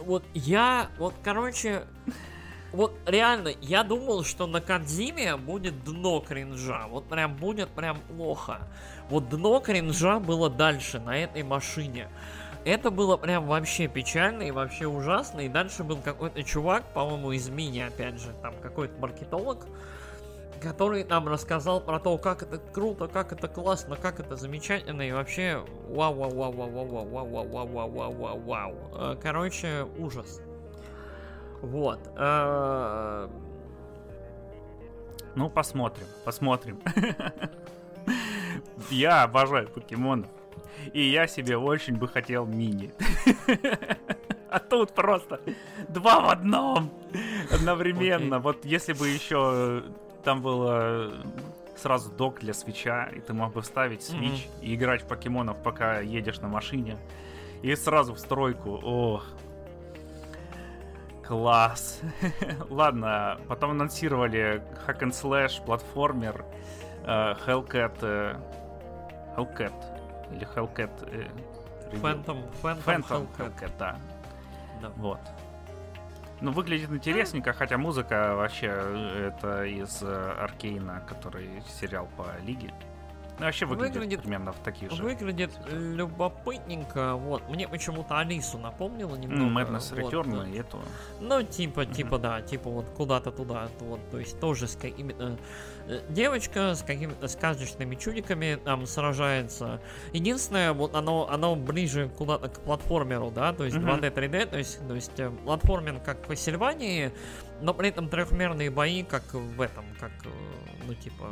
Вот 0.00 0.24
я, 0.34 0.88
вот, 0.98 1.14
короче, 1.22 1.84
вот 2.72 2.94
реально, 3.06 3.52
я 3.60 3.82
думал, 3.82 4.24
что 4.24 4.46
на 4.46 4.60
Кадзиме 4.60 5.36
будет 5.36 5.84
дно 5.84 6.20
кринжа. 6.20 6.86
Вот 6.88 7.08
прям 7.08 7.34
будет 7.36 7.68
прям 7.70 7.98
плохо. 8.00 8.60
Вот 9.08 9.28
дно 9.28 9.60
кринжа 9.60 10.20
было 10.20 10.48
дальше, 10.48 11.00
на 11.00 11.16
этой 11.16 11.42
машине. 11.42 12.08
Это 12.64 12.90
было 12.90 13.16
прям 13.16 13.46
вообще 13.46 13.88
печально 13.88 14.42
и 14.42 14.50
вообще 14.50 14.86
ужасно. 14.86 15.40
И 15.40 15.48
дальше 15.48 15.82
был 15.82 15.96
какой-то 15.96 16.42
чувак, 16.42 16.84
по-моему, 16.92 17.32
из 17.32 17.48
мини, 17.48 17.80
опять 17.80 18.20
же, 18.20 18.32
там 18.42 18.54
какой-то 18.62 19.00
маркетолог, 19.00 19.66
который 20.60 21.04
нам 21.04 21.28
рассказал 21.28 21.80
про 21.80 21.98
то, 21.98 22.16
как 22.18 22.42
это 22.42 22.58
круто, 22.58 23.08
как 23.08 23.32
это 23.32 23.48
классно, 23.48 23.96
как 23.96 24.20
это 24.20 24.36
замечательно 24.36 25.02
и 25.02 25.12
вообще 25.12 25.64
вау 25.88 26.14
вау 26.14 26.30
вау 26.30 26.52
вау 26.52 26.70
вау 26.70 26.86
вау 26.86 27.26
вау 27.26 27.26
вау 27.26 27.68
вау 27.68 27.90
вау 27.90 28.12
вау 28.12 28.40
вау 28.40 28.74
вау 28.92 29.18
Короче, 29.22 29.86
ужас. 29.98 30.40
Вот. 31.62 32.00
Ну, 35.34 35.48
посмотрим, 35.48 36.06
посмотрим. 36.24 36.80
Я 38.90 39.22
обожаю 39.22 39.68
покемонов. 39.68 40.28
И 40.92 41.02
я 41.02 41.26
себе 41.26 41.56
очень 41.56 41.96
бы 41.96 42.08
хотел 42.08 42.46
мини. 42.46 42.92
А 44.52 44.58
тут 44.58 44.92
просто 44.94 45.40
два 45.88 46.18
в 46.20 46.28
одном 46.28 46.90
одновременно. 47.52 48.34
Okay. 48.34 48.40
Вот 48.40 48.64
если 48.64 48.94
бы 48.94 49.08
еще 49.08 49.84
там 50.24 50.42
было 50.42 51.12
сразу 51.76 52.10
док 52.10 52.40
для 52.40 52.54
свеча, 52.54 53.04
и 53.06 53.20
ты 53.20 53.32
мог 53.32 53.52
бы 53.52 53.62
вставить 53.62 54.02
свич 54.02 54.46
mm-hmm. 54.46 54.62
и 54.62 54.74
играть 54.74 55.02
в 55.02 55.06
покемонов, 55.06 55.62
пока 55.62 56.00
едешь 56.00 56.40
на 56.40 56.48
машине. 56.48 56.96
И 57.62 57.74
сразу 57.74 58.14
в 58.14 58.18
стройку. 58.18 58.80
Ох. 58.82 59.24
Класс. 61.26 62.00
Ладно, 62.70 63.38
потом 63.48 63.70
анонсировали 63.70 64.62
Hack 64.86 65.00
and 65.00 65.12
Slash, 65.12 65.64
платформер, 65.64 66.44
uh, 67.04 67.38
Hellcat, 67.46 68.00
uh, 68.00 68.40
Hellcat 69.36 69.72
или 70.32 70.46
Hellcat. 70.54 70.90
Uh, 71.02 71.30
Phantom, 72.00 72.42
Phantom, 72.62 72.84
Phantom 72.84 73.28
Hellcat. 73.36 73.52
Hellcat, 73.54 73.70
да. 73.78 73.96
да. 74.82 74.90
Вот. 74.96 75.20
Ну, 76.40 76.52
выглядит 76.52 76.90
интересненько, 76.90 77.52
хотя 77.52 77.76
музыка 77.76 78.34
вообще 78.34 78.70
э, 78.72 79.28
это 79.28 79.64
из 79.64 80.02
э, 80.02 80.34
Аркейна, 80.38 81.02
который 81.06 81.62
сериал 81.80 82.08
по 82.16 82.24
Лиге. 82.44 82.72
Ну, 83.38 83.46
вообще 83.46 83.64
выглядит, 83.64 83.96
Выглядит- 83.96 84.20
примерно 84.20 84.52
в 84.52 84.58
таких 84.58 84.90
же. 84.92 85.02
Выглядит 85.02 85.50
любопытненько, 85.70 87.14
вот. 87.14 87.48
Мне 87.48 87.66
почему-то 87.68 88.18
Алису 88.18 88.58
напомнило 88.58 89.16
немного. 89.16 89.44
М, 89.44 89.56
Madness 89.56 89.98
вот, 90.02 90.12
Return 90.12 90.50
и 90.52 90.58
эту. 90.58 90.78
Ну, 91.20 91.42
типа, 91.42 91.86
типа, 91.86 92.18
да, 92.18 92.42
типа 92.42 92.68
вот 92.68 92.86
куда-то 92.90 93.30
туда, 93.32 93.68
вот, 93.80 94.00
то 94.10 94.18
есть 94.18 94.38
тоже 94.40 94.68
с 94.68 94.76
какими-то... 94.76 95.38
э, 95.90 96.00
Девочка 96.08 96.74
с 96.74 96.82
какими-то 96.82 97.28
сказочными 97.28 97.94
чудиками 97.96 98.58
там 98.64 98.86
сражается. 98.86 99.80
Единственное, 100.12 100.72
вот 100.72 100.94
оно, 100.94 101.28
оно 101.30 101.56
ближе 101.56 102.08
куда-то 102.16 102.48
к 102.48 102.60
платформеру, 102.60 103.30
да, 103.30 103.52
то 103.52 103.64
есть 103.64 103.76
Мгм. 103.76 103.90
2D, 103.90 104.14
3D, 104.14 104.46
то 104.46 104.58
есть, 104.58 104.86
то 104.86 104.94
есть 104.94 105.18
э, 105.18 105.30
платформер 105.44 106.00
как 106.00 106.26
в 106.26 106.30
Castlevania, 106.30 107.12
но 107.60 107.74
при 107.74 107.88
этом 107.88 108.08
трехмерные 108.08 108.70
бои, 108.70 109.02
как 109.02 109.34
в 109.34 109.60
этом, 109.60 109.84
как, 109.98 110.12
э, 110.24 110.28
ну, 110.86 110.94
типа, 110.94 111.26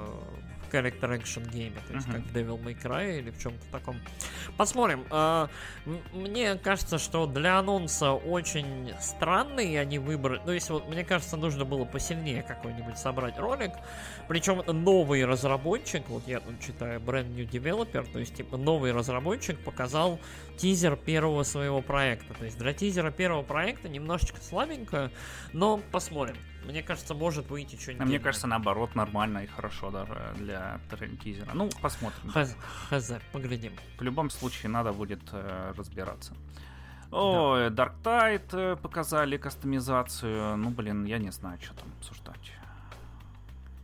в 0.68 0.74
character 0.74 1.18
action 1.18 1.48
гейме, 1.50 1.78
то 1.88 1.94
есть 1.94 2.06
Мгм. 2.08 2.16
как 2.16 2.26
в 2.26 2.36
Devil 2.36 2.62
May 2.62 2.78
Cry 2.78 3.20
или 3.20 3.30
в 3.30 3.38
чем-то 3.42 3.64
таком. 3.72 3.96
Посмотрим. 4.58 5.06
Мне 6.12 6.56
кажется, 6.56 6.98
что 6.98 7.26
для 7.26 7.58
анонса 7.58 8.12
очень 8.12 8.92
странный 9.00 9.80
они 9.80 9.98
выбрали. 9.98 10.40
То 10.44 10.52
есть, 10.52 10.68
вот, 10.68 10.86
мне 10.88 11.04
кажется, 11.04 11.38
нужно 11.38 11.64
было 11.64 11.86
посильнее 11.86 12.42
какой-нибудь 12.42 12.98
собрать 12.98 13.38
ролик. 13.38 13.72
Причем 14.28 14.60
это 14.60 14.74
новый 14.74 15.24
разработчик, 15.24 16.06
вот 16.08 16.26
я 16.26 16.40
тут 16.40 16.60
читаю, 16.60 17.00
brand 17.00 17.34
new 17.34 17.48
developer, 17.48 18.06
то 18.12 18.18
есть, 18.18 18.34
типа, 18.34 18.58
новый 18.58 18.92
разработчик 18.92 19.58
показал 19.58 20.20
тизер 20.58 20.96
первого 20.96 21.44
своего 21.44 21.80
проекта. 21.80 22.34
То 22.34 22.44
есть, 22.44 22.58
для 22.58 22.74
тизера 22.74 23.10
первого 23.10 23.42
проекта 23.42 23.88
немножечко 23.88 24.40
слабенько, 24.42 25.10
но 25.54 25.80
посмотрим. 25.90 26.36
Мне 26.64 26.82
кажется, 26.82 27.14
может 27.14 27.48
выйти 27.48 27.76
что-нибудь. 27.76 28.02
А 28.02 28.06
мне 28.06 28.18
кажется, 28.18 28.46
наоборот, 28.46 28.94
нормально 28.94 29.38
и 29.38 29.46
хорошо 29.46 29.90
даже 29.90 30.34
для 30.36 30.78
тизера. 31.24 31.50
Ну, 31.54 31.70
посмотрим. 31.80 32.30
Хз, 32.30 32.54
хз, 32.90 33.12
поглядим. 33.32 33.72
В 33.98 34.02
любом 34.02 34.28
случае, 34.28 34.68
надо 34.68 34.92
будет 34.92 35.20
э, 35.32 35.72
разбираться. 35.74 36.34
О, 37.10 37.68
Dark 37.70 37.94
Tide 38.02 38.50
э, 38.52 38.76
показали 38.76 39.38
кастомизацию. 39.38 40.58
Ну, 40.58 40.68
блин, 40.68 41.06
я 41.06 41.16
не 41.16 41.30
знаю, 41.30 41.58
что 41.62 41.72
там 41.74 41.88
обсуждать. 41.98 42.52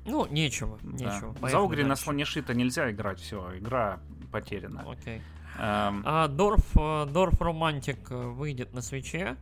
Ну, 0.07 0.27
нечего, 0.27 0.79
Да. 0.83 0.91
нечего. 0.93 1.33
За 1.35 1.41
Поехали 1.41 1.63
Угри 1.63 1.85
на 1.85 1.97
слоне 1.97 2.25
шита 2.25 2.55
нельзя 2.55 2.91
играть, 2.91 3.21
все, 3.21 3.57
игра 3.57 4.01
потеряна. 4.33 4.85
Окей. 4.91 5.23
Эм, 5.59 6.03
А, 6.05 6.29
Дорф, 6.29 6.65
э, 6.77 7.07
Дорф 7.07 7.41
Романтик 7.41 8.11
э, 8.11 8.17
выйдет 8.17 8.75
на 8.75 8.83
свече. 8.83 9.37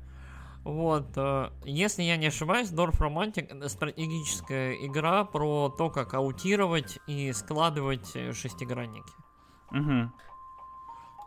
Вот, 0.63 1.09
э, 1.17 1.51
если 1.65 2.03
я 2.03 2.17
не 2.17 2.27
ошибаюсь, 2.27 2.69
Дорф 2.71 3.01
Романтик 3.01 3.51
это 3.51 3.69
стратегическая 3.69 4.75
игра 4.87 5.25
про 5.25 5.71
то, 5.71 5.91
как 5.91 6.15
аутировать 6.15 6.99
и 7.07 7.33
складывать 7.33 8.13
шестигранники. 8.35 9.13
мгм. 9.71 10.13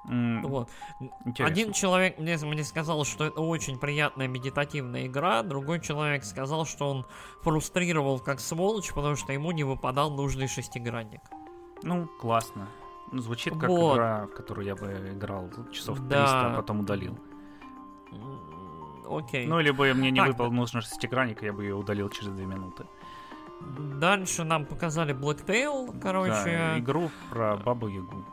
М, 0.10 0.42
Вот. 0.44 0.70
интересно. 1.26 1.46
Один 1.46 1.74
человек 1.74 2.20
мне, 2.20 2.38
мне 2.38 2.64
сказал, 2.64 3.04
что 3.06 3.26
это 3.26 3.42
очень 3.42 3.78
приятная 3.80 4.28
медитативная 4.28 5.08
игра, 5.08 5.42
другой 5.44 5.80
человек 5.82 6.24
сказал, 6.24 6.66
что 6.66 6.90
он 6.90 7.06
фрустрировал 7.42 8.20
как 8.20 8.40
сволочь, 8.40 8.94
потому 8.94 9.16
что 9.16 9.34
ему 9.34 9.52
не 9.52 9.64
выпадал 9.64 10.12
нужный 10.12 10.48
шестигранник. 10.48 11.22
Ну, 11.84 12.08
классно. 12.20 12.68
Ну, 13.12 13.20
звучит 13.22 13.54
как 13.58 13.70
Вот. 13.70 13.96
игра, 13.96 14.26
в 14.26 14.34
которую 14.36 14.66
я 14.66 14.76
бы 14.76 15.12
играл 15.14 15.50
часов 15.72 15.98
300, 15.98 16.10
Да. 16.10 16.52
а 16.54 16.56
потом 16.56 16.80
удалил. 16.82 17.18
Окей. 19.08 19.46
Ну, 19.46 19.60
либо 19.60 19.94
мне 19.94 20.10
не 20.12 20.20
Так, 20.20 20.30
выпал 20.30 20.52
нужный 20.52 20.82
шестигранник, 20.82 21.44
я 21.44 21.54
бы 21.54 21.64
ее 21.64 21.76
удалил 21.76 22.10
через 22.10 22.32
две 22.34 22.46
минуты. 22.46 22.86
Дальше 24.00 24.44
нам 24.44 24.66
показали 24.66 25.14
Blacktail, 25.16 26.00
короче. 26.02 26.32
Да, 26.74 26.80
игру 26.80 27.10
про 27.30 27.56
Бабу 27.58 27.88
Ягу. 27.88 28.26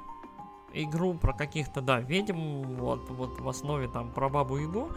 Игру 0.75 1.15
про 1.15 1.33
каких-то, 1.33 1.81
да, 1.81 2.01
ведьм, 2.01 2.63
вот, 2.77 3.09
вот 3.11 3.41
в 3.41 3.49
основе 3.49 3.89
там 3.89 4.11
про 4.11 4.29
бабу 4.29 4.57
Ягу, 4.59 4.91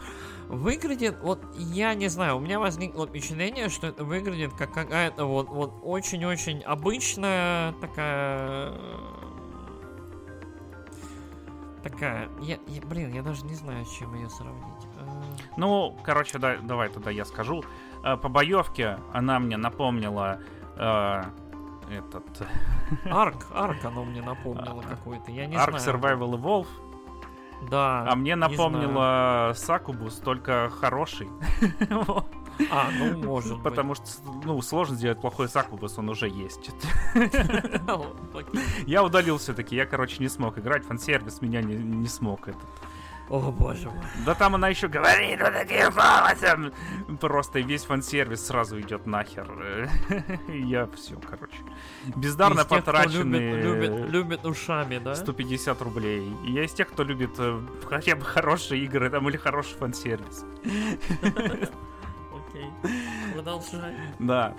выглядит, 0.48 1.18
вот, 1.22 1.40
я 1.56 1.94
не 1.94 2.08
знаю, 2.08 2.36
у 2.36 2.40
меня 2.40 2.58
возникло 2.60 3.06
впечатление, 3.06 3.68
что 3.68 3.86
это 3.88 4.04
выглядит 4.04 4.52
как 4.54 4.72
какая-то 4.72 5.24
вот, 5.26 5.48
вот 5.48 5.74
очень-очень 5.82 6.62
обычная 6.62 7.72
такая... 7.80 8.72
Такая, 11.82 12.28
я, 12.40 12.58
я- 12.66 12.80
блин, 12.82 13.12
я 13.14 13.22
даже 13.22 13.44
не 13.44 13.54
знаю, 13.54 13.84
с 13.84 13.90
чем 13.92 14.12
ее 14.16 14.28
сравнить. 14.28 14.64
Э, 14.98 15.08
Ну, 15.56 15.96
короче, 16.02 16.36
да, 16.38 16.56
давай 16.60 16.88
тогда 16.88 17.12
я 17.12 17.24
скажу. 17.24 17.62
Э, 18.02 18.16
По 18.16 18.28
боевке 18.28 18.98
она 19.12 19.38
мне 19.38 19.56
напомнила 19.56 20.40
э, 20.76 21.22
этот 21.90 22.24
Арк, 23.04 23.46
Арк 23.54 23.84
оно 23.84 24.04
мне 24.04 24.22
напомнило 24.22 24.82
какой-то, 24.82 25.30
я 25.30 25.46
не 25.46 25.56
Ark 25.56 25.78
знаю. 25.78 25.98
Survival 26.00 26.40
Evolve, 26.40 26.66
Да. 27.70 28.06
а 28.08 28.16
мне 28.16 28.36
напомнила 28.36 29.52
Сакубус, 29.54 30.16
только 30.16 30.70
хороший. 30.80 31.28
А, 32.70 32.88
ну, 32.98 33.18
может 33.22 33.56
быть. 33.56 33.64
Потому 33.64 33.94
что, 33.94 34.06
ну, 34.44 34.62
сложно 34.62 34.96
сделать 34.96 35.20
плохой 35.20 35.46
Сакубус, 35.46 35.98
он 35.98 36.08
уже 36.08 36.26
есть. 36.26 36.70
Я 38.86 39.02
удалил 39.04 39.36
все-таки, 39.38 39.76
я, 39.76 39.84
короче, 39.86 40.16
не 40.20 40.28
смог 40.28 40.58
играть, 40.58 40.84
фан-сервис 40.86 41.42
меня 41.42 41.60
не, 41.60 41.74
не 41.74 42.08
смог 42.08 42.48
этот. 42.48 42.64
О, 43.28 43.50
боже 43.50 43.90
мой. 43.90 44.04
Да 44.24 44.34
там 44.34 44.54
она 44.54 44.68
еще 44.68 44.86
говорит 44.86 45.40
вот 45.40 45.52
такие 45.52 45.90
слова 45.90 46.32
там. 46.40 46.72
Просто 47.18 47.58
весь 47.60 47.84
фан-сервис 47.84 48.46
сразу 48.46 48.80
идет 48.80 49.06
нахер. 49.06 49.88
Я 50.48 50.86
все, 50.94 51.16
короче. 51.16 51.56
Бездарно 52.14 52.60
тех, 52.60 52.68
потраченные 52.68 53.62
любит, 53.62 53.90
любит, 53.90 54.10
любит 54.10 54.46
ушами, 54.46 54.98
да? 54.98 55.16
150 55.16 55.82
рублей. 55.82 56.32
И 56.44 56.52
Я 56.52 56.64
из 56.64 56.72
тех, 56.72 56.88
кто 56.88 57.02
любит 57.02 57.30
э, 57.38 57.60
хотя 57.88 58.14
бы 58.14 58.24
хорошие 58.24 58.84
игры 58.84 59.10
там 59.10 59.28
или 59.28 59.36
хороший 59.36 59.76
фан-сервис. 59.76 60.44
Окей. 62.48 62.70
Продолжай. 63.34 63.94
Да. 64.20 64.54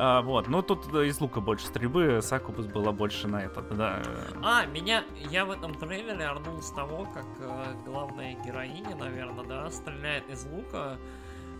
А, 0.00 0.22
вот, 0.22 0.46
ну 0.46 0.62
тут 0.62 0.94
э, 0.94 1.06
из 1.06 1.20
лука 1.20 1.40
больше 1.40 1.66
стрельбы, 1.66 2.20
Сакубус 2.22 2.66
была 2.66 2.92
больше 2.92 3.26
на 3.26 3.42
этот, 3.42 3.76
да. 3.76 4.00
А, 4.44 4.64
меня, 4.66 5.02
я 5.28 5.44
в 5.44 5.50
этом 5.50 5.74
трейлере 5.74 6.24
орнул 6.24 6.62
с 6.62 6.70
того, 6.70 7.04
как 7.12 7.26
э, 7.40 7.74
главная 7.84 8.36
героиня, 8.44 8.94
наверное, 8.94 9.44
да, 9.44 9.68
стреляет 9.72 10.30
из 10.30 10.44
лука 10.46 10.98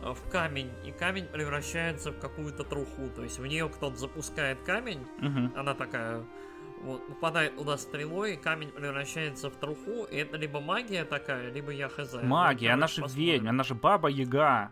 э, 0.05 0.13
в 0.13 0.31
камень, 0.31 0.71
и 0.85 0.93
камень 0.93 1.25
превращается 1.27 2.13
в 2.13 2.21
какую-то 2.21 2.63
труху. 2.63 3.09
То 3.17 3.25
есть 3.25 3.41
в 3.41 3.47
нее 3.47 3.69
кто-то 3.69 3.97
запускает 3.97 4.61
камень, 4.63 5.05
Мгм. 5.19 5.53
она 5.57 5.75
такая 5.75 6.23
вот, 6.83 7.05
попадает 7.09 7.57
туда 7.57 7.77
стрелой, 7.77 8.35
и 8.35 8.37
камень 8.37 8.69
превращается 8.69 9.51
в 9.51 9.57
труху, 9.57 10.05
и 10.05 10.17
это 10.17 10.37
либо 10.37 10.61
магия 10.61 11.05
такая, 11.05 11.51
либо 11.51 11.73
я 11.73 11.89
хз. 11.89 12.15
Магия, 12.23 12.69
она 12.71 12.83
короче, 12.83 12.95
же 12.95 13.03
посмотрим. 13.03 13.33
ведьма, 13.33 13.51
она 13.51 13.65
же 13.65 13.75
баба 13.75 14.09
Яга. 14.09 14.71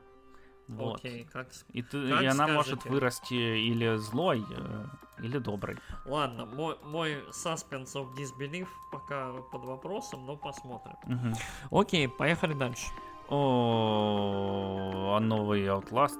Вот. 0.69 0.97
Окей, 0.97 1.25
как... 1.33 1.49
И, 1.73 1.83
ты- 1.83 2.09
Как 2.11 2.23
и 2.23 2.27
она 2.27 2.49
может 2.49 2.85
вырасти 2.87 3.35
или 3.35 3.97
злой, 3.97 4.45
э, 4.51 4.85
или 5.23 5.39
добрый. 5.39 5.77
Ладно, 6.07 6.45
мой, 6.47 6.77
мой 6.85 7.23
suspense 7.31 7.95
of 7.95 8.09
disbelief 8.17 8.67
пока 8.91 9.33
под 9.53 9.65
вопросом, 9.65 10.27
но 10.27 10.37
посмотрим. 10.37 10.97
Мгм. 11.05 11.35
Окей, 11.71 12.09
поехали 12.09 12.55
дальше. 12.55 12.87
О, 13.29 15.15
а 15.17 15.21
новый 15.21 15.65
Outlast. 15.67 16.19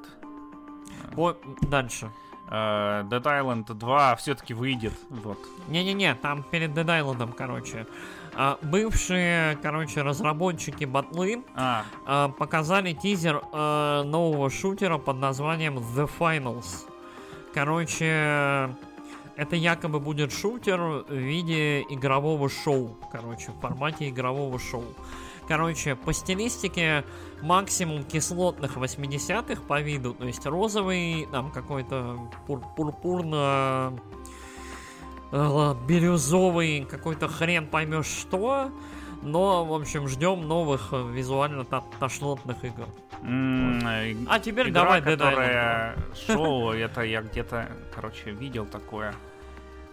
По- 1.15 1.37
дальше. 1.63 2.11
Э, 2.49 3.03
Dead 3.03 3.23
Island 3.23 3.75
2 3.75 4.17
все-таки 4.17 4.55
выйдет. 4.55 4.93
Вот. 5.11 5.39
Не-не-не, 5.69 6.15
там 6.15 6.45
перед 6.45 6.71
Dead 6.71 6.87
Island, 6.87 7.33
короче. 7.35 7.87
А, 8.39 8.59
бывшие, 8.61 9.57
короче, 9.63 10.03
разработчики 10.03 10.85
батлы 10.85 11.43
А, 11.55 11.85
а, 12.05 12.29
показали 12.29 12.93
тизер 12.93 13.41
а, 13.53 14.03
нового 14.05 14.51
шутера 14.51 14.99
под 14.99 15.19
названием 15.19 15.79
The 15.79 16.09
Finals. 16.19 16.87
Короче, 17.55 18.77
это 19.37 19.57
якобы 19.57 20.01
будет 20.01 20.33
шутер 20.33 20.81
в 21.09 21.11
виде 21.11 21.81
игрового 21.89 22.51
шоу. 22.51 22.99
Короче, 23.11 23.53
в 23.53 23.61
формате 23.61 24.11
игрового 24.11 24.59
шоу. 24.59 24.85
Короче, 25.49 25.95
по 25.95 26.13
стилистике 26.13 27.05
максимум 27.41 28.05
кислотных 28.05 28.77
80-х 28.77 29.63
по 29.63 29.81
виду. 29.81 30.13
То 30.13 30.27
есть 30.27 30.45
розовый, 30.45 31.29
там 31.31 31.51
какой-то 31.53 32.19
пур- 32.47 32.65
пурпурно 32.77 33.93
э, 33.93 34.16
бирюзовый 35.87 36.85
какой-то 36.85 37.29
хрен 37.29 37.67
поймешь 37.67 38.07
что. 38.07 38.71
Но, 39.23 39.65
в 39.65 39.73
общем, 39.73 40.07
ждем 40.09 40.47
новых 40.47 40.93
э, 40.93 41.03
визуально 41.11 41.65
тошнотных 41.99 42.63
игр. 42.65 42.87
м, 43.23 43.81
э, 43.85 44.15
А 44.29 44.39
теперь 44.39 44.69
игра, 44.71 44.83
давай 44.83 45.03
которая 45.03 45.97
шоу, 46.27 46.71
это 46.73 47.01
я 47.03 47.23
где-то, 47.23 47.69
короче, 47.95 48.31
видел 48.31 48.67
такое. 48.67 49.15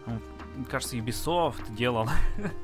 Ну, 0.06 0.20
Кажется, 0.70 0.98
Ubisoft 0.98 1.74
делал 1.74 2.07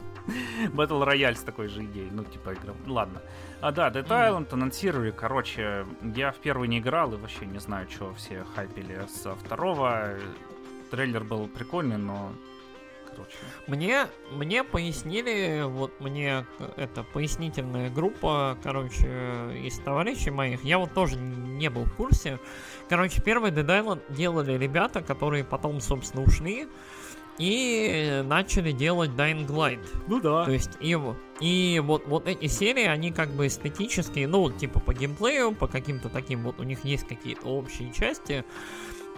Battle 0.73 1.03
Royale 1.07 1.35
с 1.35 1.41
такой 1.41 1.69
же 1.69 1.85
идеей. 1.85 2.09
Ну, 2.11 2.23
типа 2.23 2.53
игра. 2.53 2.73
Ладно. 2.85 3.21
А 3.61 3.71
да, 3.71 3.89
Dead. 3.89 4.05
Island 4.07 4.53
анонсировали. 4.53 5.11
Короче, 5.11 5.85
я 6.15 6.31
в 6.31 6.37
первый 6.37 6.67
не 6.67 6.79
играл 6.79 7.13
и 7.13 7.17
вообще 7.17 7.45
не 7.47 7.59
знаю, 7.59 7.87
что 7.89 8.13
все 8.13 8.45
хайпели 8.55 9.01
со 9.07 9.33
второго. 9.35 10.09
Трейлер 10.91 11.23
был 11.23 11.47
прикольный, 11.47 11.97
но... 11.97 12.31
точно. 13.19 13.47
Мне, 13.67 14.07
мне 14.31 14.63
пояснили, 14.63 15.63
вот 15.65 15.99
мне 15.99 16.45
это 16.77 17.03
пояснительная 17.03 17.89
группа, 17.89 18.57
короче, 18.63 19.07
из 19.63 19.79
товарищей 19.79 20.31
моих. 20.31 20.63
Я 20.63 20.79
вот 20.79 20.93
тоже 20.93 21.17
не 21.17 21.69
был 21.69 21.85
в 21.85 21.93
курсе. 21.95 22.39
Короче, 22.87 23.21
первый 23.21 23.51
Dead 23.51 23.65
Island 23.65 24.01
делали 24.09 24.57
ребята, 24.57 25.01
которые 25.01 25.43
потом, 25.43 25.81
собственно, 25.81 26.23
ушли 26.23 26.67
и 27.37 28.21
начали 28.25 28.71
делать 28.71 29.11
Dying 29.11 29.47
Light. 29.47 29.79
Ну 30.07 30.19
да. 30.19 30.45
То 30.45 30.51
есть 30.51 30.71
и, 30.81 30.97
и 31.39 31.79
вот, 31.79 32.05
вот 32.05 32.27
эти 32.27 32.47
серии, 32.47 32.85
они 32.85 33.11
как 33.11 33.29
бы 33.29 33.47
эстетические, 33.47 34.27
ну, 34.27 34.51
типа 34.51 34.79
по 34.81 34.93
геймплею, 34.93 35.55
по 35.55 35.67
каким-то 35.67 36.09
таким, 36.09 36.43
вот 36.43 36.59
у 36.59 36.63
них 36.63 36.83
есть 36.83 37.07
какие-то 37.07 37.47
общие 37.47 37.93
части. 37.93 38.43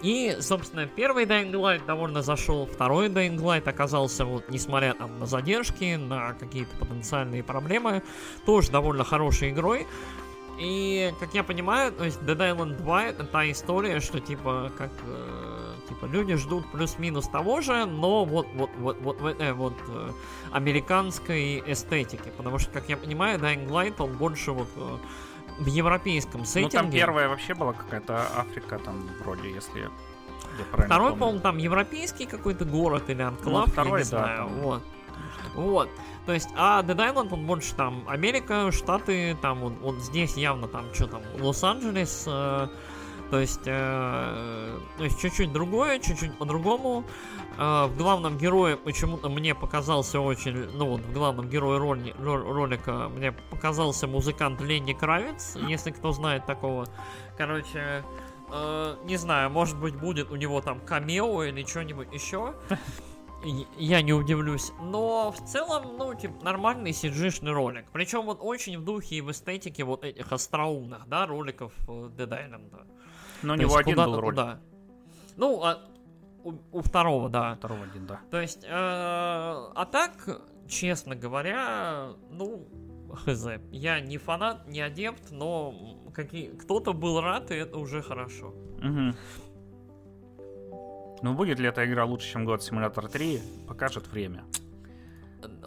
И, 0.02 0.36
собственно, 0.40 0.86
первый 0.86 1.24
Dying 1.26 1.52
Light 1.52 1.86
довольно 1.86 2.22
зашел, 2.22 2.66
второй 2.66 3.08
Dying 3.08 3.38
Light 3.38 3.68
оказался, 3.68 4.24
вот, 4.24 4.48
несмотря 4.48 4.94
там, 4.94 5.18
на 5.20 5.26
задержки, 5.26 5.94
на 5.94 6.32
какие-то 6.34 6.76
потенциальные 6.76 7.44
проблемы, 7.44 8.02
тоже 8.44 8.72
довольно 8.72 9.04
хорошей 9.04 9.50
игрой. 9.50 9.86
И, 10.58 11.12
как 11.18 11.34
я 11.34 11.44
понимаю, 11.44 11.92
то 11.92 12.04
есть 12.04 12.20
Dead 12.20 12.36
Island 12.36 12.76
2 12.76 13.04
это 13.06 13.24
та 13.24 13.50
история, 13.50 14.00
что 14.00 14.20
типа, 14.20 14.70
как 14.76 14.90
э, 15.06 15.74
типа 15.88 16.04
люди 16.06 16.34
ждут 16.36 16.70
плюс-минус 16.70 17.26
того 17.28 17.60
же, 17.62 17.86
но 17.86 18.24
вот 18.24 18.46
вот 18.54 18.70
вот 18.78 19.00
вот 19.00 19.20
в 19.20 19.26
этой 19.26 19.54
вот 19.54 19.74
э, 19.88 20.10
американской 20.52 21.62
эстетике. 21.66 22.30
Потому 22.36 22.58
что, 22.58 22.70
как 22.70 22.88
я 22.88 22.96
понимаю, 22.96 23.38
Dying 23.38 23.68
Light, 23.68 23.94
он 23.98 24.12
больше 24.12 24.52
вот 24.52 24.68
э, 24.76 24.98
в 25.58 25.66
европейском 25.66 26.44
сеттинге. 26.44 26.76
Ну 26.78 26.82
там 26.82 26.90
первая 26.90 27.28
вообще 27.28 27.54
была 27.54 27.72
какая-то 27.72 28.26
Африка 28.36 28.78
там 28.78 29.08
вроде, 29.20 29.50
если 29.50 29.80
я 29.80 29.90
Второй, 30.84 31.12
по-моему, 31.16 31.40
там 31.40 31.56
европейский 31.56 32.26
какой-то 32.26 32.64
город 32.64 33.08
или 33.08 33.22
анклав, 33.22 33.66
Ну, 33.66 33.72
второй, 33.72 34.00
я 34.00 34.04
не 34.04 34.10
да, 34.10 34.18
знаю. 34.18 34.36
там. 34.38 34.60
Вот. 34.60 34.82
Вот. 35.54 35.88
То 36.26 36.32
есть, 36.32 36.50
а 36.56 36.82
Dead 36.82 36.96
Island, 36.96 37.28
он 37.32 37.46
больше 37.46 37.74
там 37.74 38.04
Америка, 38.06 38.70
Штаты, 38.70 39.36
там 39.40 39.60
вот, 39.60 39.72
вот 39.80 39.96
здесь 39.96 40.36
явно 40.36 40.68
там 40.68 40.92
что 40.94 41.06
там, 41.06 41.22
Лос-Анджелес, 41.40 42.24
э, 42.26 42.68
то 43.32 43.40
есть, 43.40 43.62
э, 43.64 44.78
то 44.98 45.04
есть 45.04 45.18
чуть-чуть 45.18 45.54
другое, 45.54 45.98
чуть-чуть 46.00 46.36
по-другому. 46.36 47.02
Э, 47.56 47.86
в 47.86 47.96
главном 47.96 48.36
герое 48.36 48.76
почему-то 48.76 49.30
мне 49.30 49.54
показался 49.54 50.20
очень, 50.20 50.70
ну 50.76 50.90
вот 50.90 51.00
в 51.00 51.12
главном 51.14 51.48
герое 51.48 51.78
роли, 51.78 52.14
ро- 52.18 52.52
ролика 52.52 53.08
мне 53.08 53.32
показался 53.32 54.06
музыкант 54.06 54.60
Ленни 54.60 54.92
Кравец, 54.92 55.56
если 55.66 55.92
кто 55.92 56.12
знает 56.12 56.44
такого. 56.44 56.86
Короче, 57.38 58.04
э, 58.52 58.96
не 59.06 59.16
знаю, 59.16 59.48
может 59.48 59.78
быть 59.80 59.96
будет 59.96 60.30
у 60.30 60.36
него 60.36 60.60
там 60.60 60.78
камео 60.80 61.44
или 61.44 61.64
что-нибудь 61.64 62.12
еще. 62.12 62.52
Я 63.78 64.02
не 64.02 64.12
удивлюсь. 64.12 64.72
Но 64.82 65.32
в 65.32 65.42
целом, 65.48 65.96
ну, 65.96 66.14
типа, 66.14 66.44
нормальный 66.44 66.90
cg 66.90 67.50
ролик. 67.50 67.86
Причем 67.92 68.26
вот 68.26 68.40
очень 68.42 68.78
в 68.78 68.84
духе 68.84 69.16
и 69.16 69.20
в 69.22 69.30
эстетике 69.30 69.84
вот 69.84 70.04
этих 70.04 70.30
остроумных, 70.32 71.08
да, 71.08 71.26
роликов 71.26 71.72
э, 71.88 71.92
Dead 72.14 72.28
Island. 72.28 72.86
Но 73.42 73.54
у 73.54 73.56
него 73.56 73.76
один 73.76 73.96
был 73.96 74.20
ролик. 74.20 74.30
туда. 74.30 74.60
Ну, 75.36 75.62
а 75.62 75.78
у, 76.44 76.54
у 76.72 76.82
второго, 76.82 77.28
да. 77.28 77.54
Второго 77.54 77.84
один, 77.84 78.06
да. 78.06 78.20
То 78.30 78.40
есть, 78.40 78.64
э, 78.64 78.68
а 78.68 79.88
так, 79.90 80.40
честно 80.68 81.14
говоря, 81.14 82.10
ну, 82.30 82.66
хз. 83.12 83.46
Я 83.70 84.00
не 84.00 84.18
фанат, 84.18 84.66
не 84.68 84.80
адепт, 84.80 85.30
но 85.30 85.74
какие, 86.14 86.48
кто-то 86.56 86.92
был 86.92 87.20
рад, 87.20 87.50
и 87.50 87.54
это 87.54 87.78
уже 87.78 88.02
хорошо. 88.02 88.54
Мгм. 88.80 89.16
Ну, 91.22 91.34
будет 91.34 91.60
ли 91.60 91.68
эта 91.68 91.86
игра 91.86 92.04
лучше, 92.04 92.32
чем 92.32 92.44
год 92.44 92.62
Симулятор 92.64 93.08
3, 93.08 93.40
покажет 93.68 94.08
время. 94.08 94.44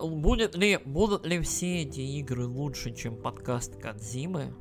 Будет 0.02 0.56
ли, 0.56 0.80
будут 0.86 1.26
ли 1.26 1.40
все 1.40 1.84
эти 1.84 2.02
игры 2.02 2.46
лучше, 2.46 2.94
чем 2.94 3.16
подкаст 3.16 3.82
Кадзимы? 3.82 4.54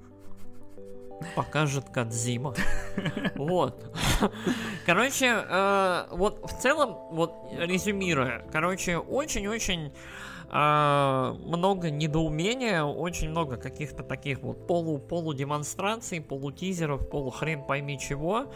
Покажет 1.35 1.89
Кадзима. 1.91 2.55
Вот. 3.35 3.95
Короче, 4.87 5.45
э, 5.49 6.07
вот 6.11 6.41
в 6.45 6.61
целом, 6.61 6.97
вот 7.11 7.35
резюмируя, 7.59 8.45
короче, 8.53 8.99
очень-очень 8.99 9.93
э, 10.51 11.35
много 11.45 11.91
недоумения, 11.91 12.85
очень 12.85 13.31
много 13.31 13.57
каких-то 13.57 14.03
таких 14.03 14.41
вот 14.41 14.67
полу 14.67 14.99
полудемонстраций, 14.99 16.21
полутизеров, 16.21 17.09
полухрен 17.09 17.65
пойми 17.65 17.99
чего. 17.99 18.47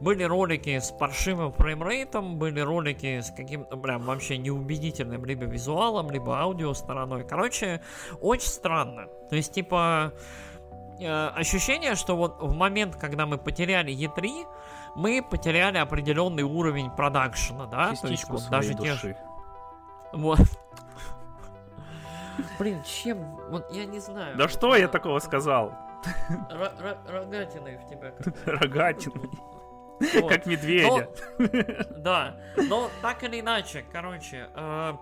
Были 0.00 0.22
ролики 0.22 0.78
с 0.78 0.92
паршивым 0.92 1.52
фреймрейтом, 1.52 2.38
были 2.38 2.60
ролики 2.60 3.20
с 3.20 3.32
каким-то 3.32 3.76
прям 3.76 4.02
вообще 4.02 4.38
неубедительным 4.38 5.24
либо 5.24 5.44
визуалом, 5.46 6.12
либо 6.12 6.38
аудио 6.38 6.72
стороной. 6.74 7.26
Короче, 7.26 7.82
очень 8.20 8.48
странно. 8.48 9.08
То 9.28 9.34
есть, 9.34 9.52
типа, 9.52 10.12
э, 10.98 11.28
ощущение, 11.28 11.94
что 11.94 12.16
вот 12.16 12.40
в 12.40 12.54
момент, 12.54 12.96
когда 12.96 13.26
мы 13.26 13.38
потеряли 13.38 13.92
E3, 13.92 14.46
мы 14.96 15.22
потеряли 15.22 15.78
определенный 15.78 16.42
уровень 16.42 16.90
продакшена, 16.90 17.66
да? 17.66 17.84
То 17.86 17.90
есть 17.90 18.02
Частичку 18.02 18.32
вот 18.34 18.48
даже 18.50 18.74
те 18.74 18.84
же... 18.84 18.92
души. 18.92 19.16
Вот. 20.12 20.40
Блин, 22.58 22.82
чем? 22.84 23.18
Вот 23.50 23.70
я 23.72 23.84
не 23.84 24.00
знаю. 24.00 24.36
Да 24.36 24.48
что 24.48 24.74
я 24.76 24.88
такого 24.88 25.18
сказал? 25.18 25.72
Ро- 26.50 26.72
ро- 26.80 27.10
рогатиной 27.10 27.78
в 27.78 27.88
тебя 27.88 28.12
Рогатиной. 28.46 29.30
Вот. 30.00 30.28
Как 30.28 30.46
медведя. 30.46 31.08
Да, 31.96 32.36
но 32.56 32.90
так 33.02 33.24
или 33.24 33.40
иначе, 33.40 33.84
короче, 33.92 34.48
э, 34.54 34.94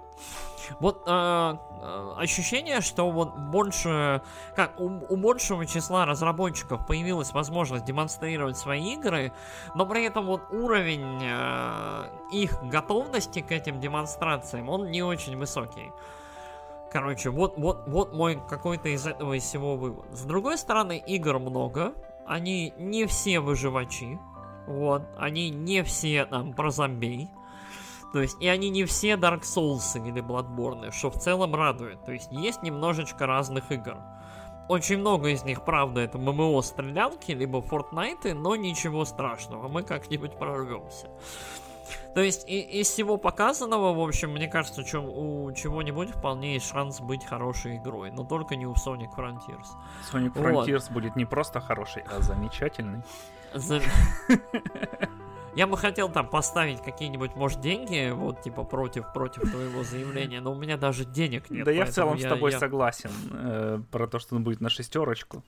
вот 0.81 1.02
э, 1.06 1.10
э, 1.10 2.12
ощущение, 2.16 2.81
что 2.81 3.10
вот 3.10 3.36
больше, 3.36 4.23
как 4.55 4.81
у, 4.81 4.86
у 4.86 5.16
большего 5.16 5.66
числа 5.66 6.06
разработчиков 6.06 6.86
появилась 6.86 7.32
возможность 7.32 7.85
демонстрировать 7.85 8.56
свои 8.56 8.94
игры, 8.94 9.32
но 9.74 9.86
при 9.86 10.05
этом 10.05 10.27
вот 10.27 10.43
уровень 10.51 11.20
э, 11.23 12.09
их 12.32 12.62
готовности 12.64 13.40
к 13.40 13.52
этим 13.52 13.81
демонстрациям, 13.81 14.68
он 14.68 14.90
не 14.90 15.02
очень 15.02 15.36
высокий. 15.36 15.93
Короче, 16.90 17.31
вот, 17.31 17.59
вот, 17.59 17.86
вот 17.86 18.14
мой 18.14 18.40
какой-то 18.48 18.89
из 18.89 19.06
этого 19.06 19.35
из 19.35 19.43
всего 19.43 19.77
вывод. 19.77 20.06
С 20.12 20.23
другой 20.23 20.56
стороны, 20.56 21.02
игр 21.06 21.39
много, 21.39 21.93
они 22.27 22.73
не 22.78 23.06
все 23.06 23.40
выживачи, 23.40 24.18
вот, 24.66 25.02
они 25.16 25.51
не 25.51 25.82
все 25.82 26.24
там 26.26 26.52
про 26.52 26.70
зомбей. 26.70 27.28
То 28.12 28.22
есть, 28.22 28.40
и 28.40 28.48
они 28.48 28.70
не 28.70 28.84
все 28.84 29.14
Dark 29.14 29.43
Souls 29.43 29.97
или 29.97 30.22
Bloodborne, 30.22 30.90
что 30.93 31.10
в 31.10 31.18
целом 31.18 31.55
радует. 31.55 32.05
То 32.05 32.12
есть, 32.12 32.28
есть 32.30 32.62
немножечко 32.62 33.26
разных 33.26 33.70
игр. 33.72 33.97
Очень 34.68 34.98
много 34.98 35.28
из 35.28 35.44
них, 35.44 35.64
правда, 35.64 36.01
это 36.01 36.18
ММО-стрелялки, 36.18 37.32
либо 37.32 37.60
Fortnite, 37.60 38.34
но 38.34 38.56
ничего 38.56 39.05
страшного, 39.05 39.68
мы 39.68 39.82
как-нибудь 39.82 40.38
прорвемся. 40.38 41.09
То 42.14 42.20
есть, 42.22 42.48
и, 42.48 42.60
из 42.80 42.88
всего 42.88 43.16
показанного, 43.16 43.94
в 43.94 44.01
общем, 44.01 44.32
мне 44.32 44.48
кажется, 44.48 44.82
чё- 44.82 45.02
у 45.02 45.52
чего-нибудь 45.52 46.10
вполне 46.10 46.55
есть 46.55 46.68
шанс 46.68 47.01
быть 47.01 47.24
хорошей 47.24 47.76
игрой, 47.76 48.10
но 48.10 48.24
только 48.24 48.56
не 48.56 48.66
у 48.66 48.72
Sonic 48.72 49.14
Frontiers. 49.16 49.66
Sonic 50.10 50.32
Вот. 50.34 50.66
Frontiers 50.66 50.90
будет 50.93 51.14
не 51.14 51.26
просто 51.26 51.60
хороший, 51.60 52.02
а 52.10 52.20
замечательный. 52.22 53.02
Я 55.55 55.66
бы 55.66 55.78
хотел 55.78 56.10
там 56.10 56.28
поставить 56.28 56.82
какие-нибудь, 56.82 57.35
может, 57.35 57.60
деньги, 57.62 58.10
вот, 58.10 58.43
типа, 58.43 58.62
против, 58.62 59.10
против 59.14 59.51
твоего 59.51 59.85
заявления, 59.85 60.40
но 60.43 60.52
у 60.52 60.55
меня 60.55 60.77
даже 60.77 61.06
денег 61.06 61.48
нет. 61.51 61.64
да 61.64 61.70
я 61.70 61.86
в 61.86 61.90
целом 61.90 62.18
с 62.18 62.23
я- 62.23 62.28
тобой 62.28 62.52
я- 62.52 62.59
согласен 62.59 63.10
э, 63.32 63.81
про 63.90 64.06
то, 64.06 64.18
что 64.18 64.36
он 64.36 64.44
будет 64.44 64.60
на 64.60 64.68
шестерочку. 64.68 65.43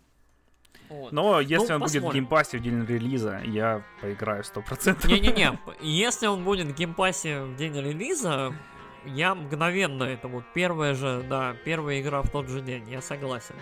вот. 0.89 1.13
Но 1.13 1.41
если 1.41 1.69
Ну, 1.69 1.75
он 1.75 1.81
будет 1.83 1.91
в 1.91 1.95
посмотрим. 1.97 2.23
Game 2.23 2.38
Pass 2.38 2.53
е 2.53 2.57
в 2.57 2.63
день 2.63 2.87
релиза, 2.87 3.41
я 3.45 3.83
поиграю 4.01 4.43
100%. 4.45 5.07
Не-не-не, 5.09 5.59
если 5.83 6.27
он 6.27 6.43
будет 6.43 6.69
в 6.69 6.75
Game 6.75 7.05
Pass 7.05 7.35
е 7.35 7.43
в 7.43 7.57
день 7.57 7.75
релиза, 7.79 8.55
я 9.05 9.35
мгновенно, 9.35 10.05
это 10.05 10.29
вот 10.29 10.45
первая 10.55 10.95
же, 10.95 11.25
да, 11.29 11.55
первая 11.65 12.01
игра 12.01 12.23
в 12.23 12.31
тот 12.31 12.49
же 12.49 12.61
день, 12.61 12.89
я 12.89 13.01
согласен. 13.01 13.55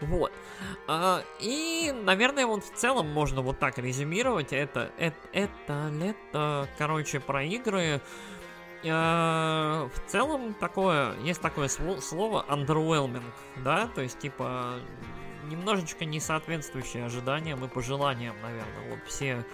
Вот. 0.00 0.32
А, 0.88 1.22
и, 1.40 1.92
наверное, 2.04 2.46
вот 2.46 2.64
в 2.64 2.74
целом 2.74 3.08
можно 3.08 3.42
вот 3.42 3.58
так 3.58 3.78
резюмировать. 3.78 4.52
Это, 4.52 4.90
это, 4.98 5.16
это 5.32 5.90
лето, 5.92 6.68
короче, 6.78 7.20
про 7.20 7.44
игры. 7.44 8.00
Э, 8.84 9.88
в 9.94 10.10
целом 10.10 10.54
такое, 10.54 11.16
есть 11.20 11.40
такое 11.40 11.68
сло- 11.68 12.00
слово 12.00 12.44
underwhelming, 12.48 13.22
да, 13.58 13.86
то 13.86 14.00
есть 14.00 14.18
типа 14.18 14.80
немножечко 15.44 16.04
не 16.04 16.20
соответствующие 16.20 17.04
ожиданиям 17.04 17.64
и 17.64 17.68
пожеланиям, 17.68 18.34
наверное. 18.42 18.90
Вот 18.90 19.00
все, 19.06 19.44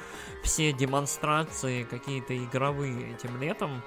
все 0.43 0.73
демонстрации 0.73 1.85
какие-то 1.85 2.37
игровые 2.37 3.13
этим 3.13 3.41
летом. 3.41 3.83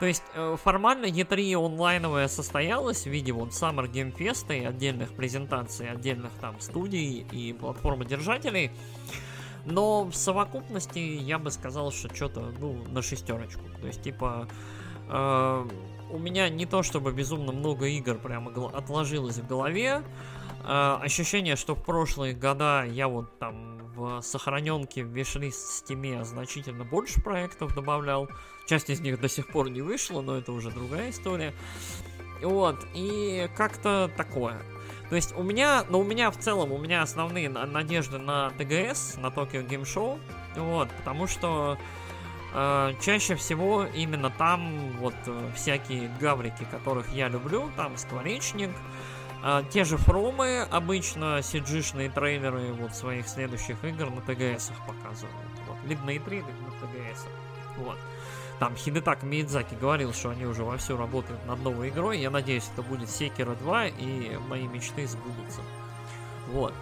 То 0.00 0.06
есть 0.06 0.22
э, 0.34 0.56
формально 0.62 1.06
E3 1.06 1.54
онлайновая 1.54 2.26
состоялась 2.26 3.04
в 3.04 3.06
виде 3.06 3.32
вот 3.32 3.50
Summer 3.50 3.88
Game 3.90 4.16
Fest 4.16 4.46
и 4.56 4.64
отдельных 4.64 5.14
презентаций, 5.14 5.88
отдельных 5.88 6.32
там 6.40 6.58
студий 6.60 7.26
и 7.30 7.52
платформодержателей. 7.52 8.72
Но 9.66 10.04
в 10.04 10.14
совокупности 10.14 10.98
я 10.98 11.38
бы 11.38 11.50
сказал, 11.50 11.92
что 11.92 12.12
что-то, 12.14 12.52
ну, 12.58 12.82
на 12.88 13.02
шестерочку. 13.02 13.62
То 13.80 13.86
есть, 13.86 14.02
типа, 14.02 14.48
Э, 15.10 15.66
у 16.10 16.18
меня 16.18 16.48
не 16.48 16.66
то 16.66 16.82
чтобы 16.82 17.12
безумно 17.12 17.52
много 17.52 17.86
игр 17.86 18.16
прямо 18.16 18.50
отложилось 18.68 19.38
в 19.38 19.46
голове. 19.46 20.02
Э, 20.64 20.98
ощущение, 21.02 21.56
что 21.56 21.74
в 21.74 21.82
прошлые 21.82 22.34
года 22.34 22.84
я 22.84 23.08
вот 23.08 23.38
там 23.38 23.89
в 24.00 24.22
сохраненке 24.22 25.04
в 25.04 25.08
вишлист 25.08 25.68
в 25.68 25.72
стиме 25.72 26.24
значительно 26.24 26.84
больше 26.84 27.20
проектов 27.20 27.74
добавлял. 27.74 28.28
Часть 28.66 28.88
из 28.88 29.00
них 29.00 29.20
до 29.20 29.28
сих 29.28 29.48
пор 29.48 29.68
не 29.68 29.82
вышла, 29.82 30.22
но 30.22 30.36
это 30.36 30.52
уже 30.52 30.70
другая 30.70 31.10
история. 31.10 31.52
Вот, 32.42 32.76
и 32.94 33.50
как-то 33.56 34.10
такое. 34.16 34.62
То 35.10 35.16
есть 35.16 35.36
у 35.36 35.42
меня, 35.42 35.84
но 35.90 36.00
у 36.00 36.04
меня 36.04 36.30
в 36.30 36.38
целом, 36.38 36.72
у 36.72 36.78
меня 36.78 37.02
основные 37.02 37.50
надежды 37.50 38.18
на 38.18 38.50
ТГС, 38.50 39.16
на 39.18 39.26
Tokyo 39.26 39.66
Game 39.66 39.82
Show, 39.82 40.18
вот, 40.56 40.88
потому 40.90 41.26
что 41.26 41.76
э, 42.54 42.92
чаще 43.02 43.34
всего 43.34 43.84
именно 43.94 44.30
там 44.30 44.90
вот 44.98 45.14
э, 45.26 45.50
всякие 45.54 46.10
гаврики, 46.20 46.64
которых 46.70 47.12
я 47.12 47.28
люблю, 47.28 47.70
там 47.76 47.98
скворечник, 47.98 48.70
э, 48.70 48.89
те 49.70 49.84
же 49.84 49.96
фромы, 49.96 50.66
обычно 50.70 51.38
cg 51.38 52.12
трейлеры 52.12 52.72
вот 52.72 52.94
своих 52.94 53.28
следующих 53.28 53.82
игр 53.84 54.10
на 54.10 54.20
ТГСах 54.20 54.76
показывают. 54.86 55.36
Вот, 55.66 56.04
на 56.04 56.10
E3, 56.10 56.30
либо 56.30 56.48
на 56.48 56.72
ТГСах. 56.80 57.30
Вот. 57.78 57.98
Там 58.58 58.76
Хидетак 58.76 59.22
Миядзаки 59.22 59.74
говорил, 59.74 60.12
что 60.12 60.30
они 60.30 60.44
уже 60.44 60.64
вовсю 60.64 60.98
работают 60.98 61.44
над 61.46 61.62
новой 61.62 61.88
игрой. 61.88 62.18
Я 62.18 62.30
надеюсь, 62.30 62.68
это 62.74 62.82
будет 62.82 63.08
Секера 63.08 63.54
2, 63.54 63.86
и 63.86 64.36
мои 64.48 64.66
мечты 64.66 65.06
сбудутся. 65.06 65.62
Вот. 66.48 66.74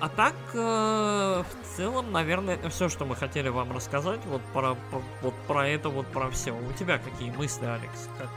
А 0.00 0.10
так, 0.10 0.34
э, 0.52 1.42
в 1.42 1.76
целом, 1.76 2.12
наверное, 2.12 2.56
это 2.56 2.68
все, 2.68 2.90
что 2.90 3.06
мы 3.06 3.16
хотели 3.16 3.48
вам 3.48 3.72
рассказать. 3.72 4.20
Вот 4.26 4.42
про, 4.52 4.74
про, 4.90 5.02
вот 5.22 5.34
про 5.46 5.66
это, 5.66 5.88
вот 5.88 6.06
про 6.08 6.30
все. 6.30 6.52
У 6.52 6.72
тебя 6.72 6.98
какие 6.98 7.30
мысли, 7.30 7.64
Алекс? 7.64 8.08
Как, 8.18 8.28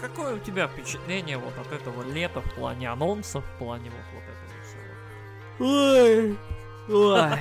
какое 0.00 0.36
у 0.36 0.38
тебя 0.38 0.68
впечатление 0.68 1.38
вот 1.38 1.56
от 1.58 1.72
этого 1.72 2.02
лета 2.02 2.40
в 2.40 2.54
плане 2.54 2.90
анонсов, 2.90 3.44
в 3.44 3.58
плане 3.58 3.90
вот, 3.90 4.04
вот 4.14 4.22
этого 4.22 4.50
всего? 4.64 4.86
Ой, 5.60 6.38
ой. 6.88 7.38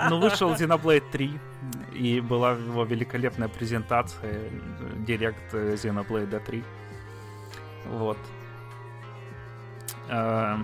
Ну, 0.10 0.20
вышел 0.20 0.52
Xenoblade 0.52 1.10
3 1.10 1.40
и 1.94 2.20
была 2.20 2.52
его 2.52 2.84
великолепная 2.84 3.48
презентация, 3.48 4.50
директ 5.06 5.52
Xenoblade 5.52 6.40
3. 6.44 6.64
Вот. 7.86 8.18
Э, 10.08 10.56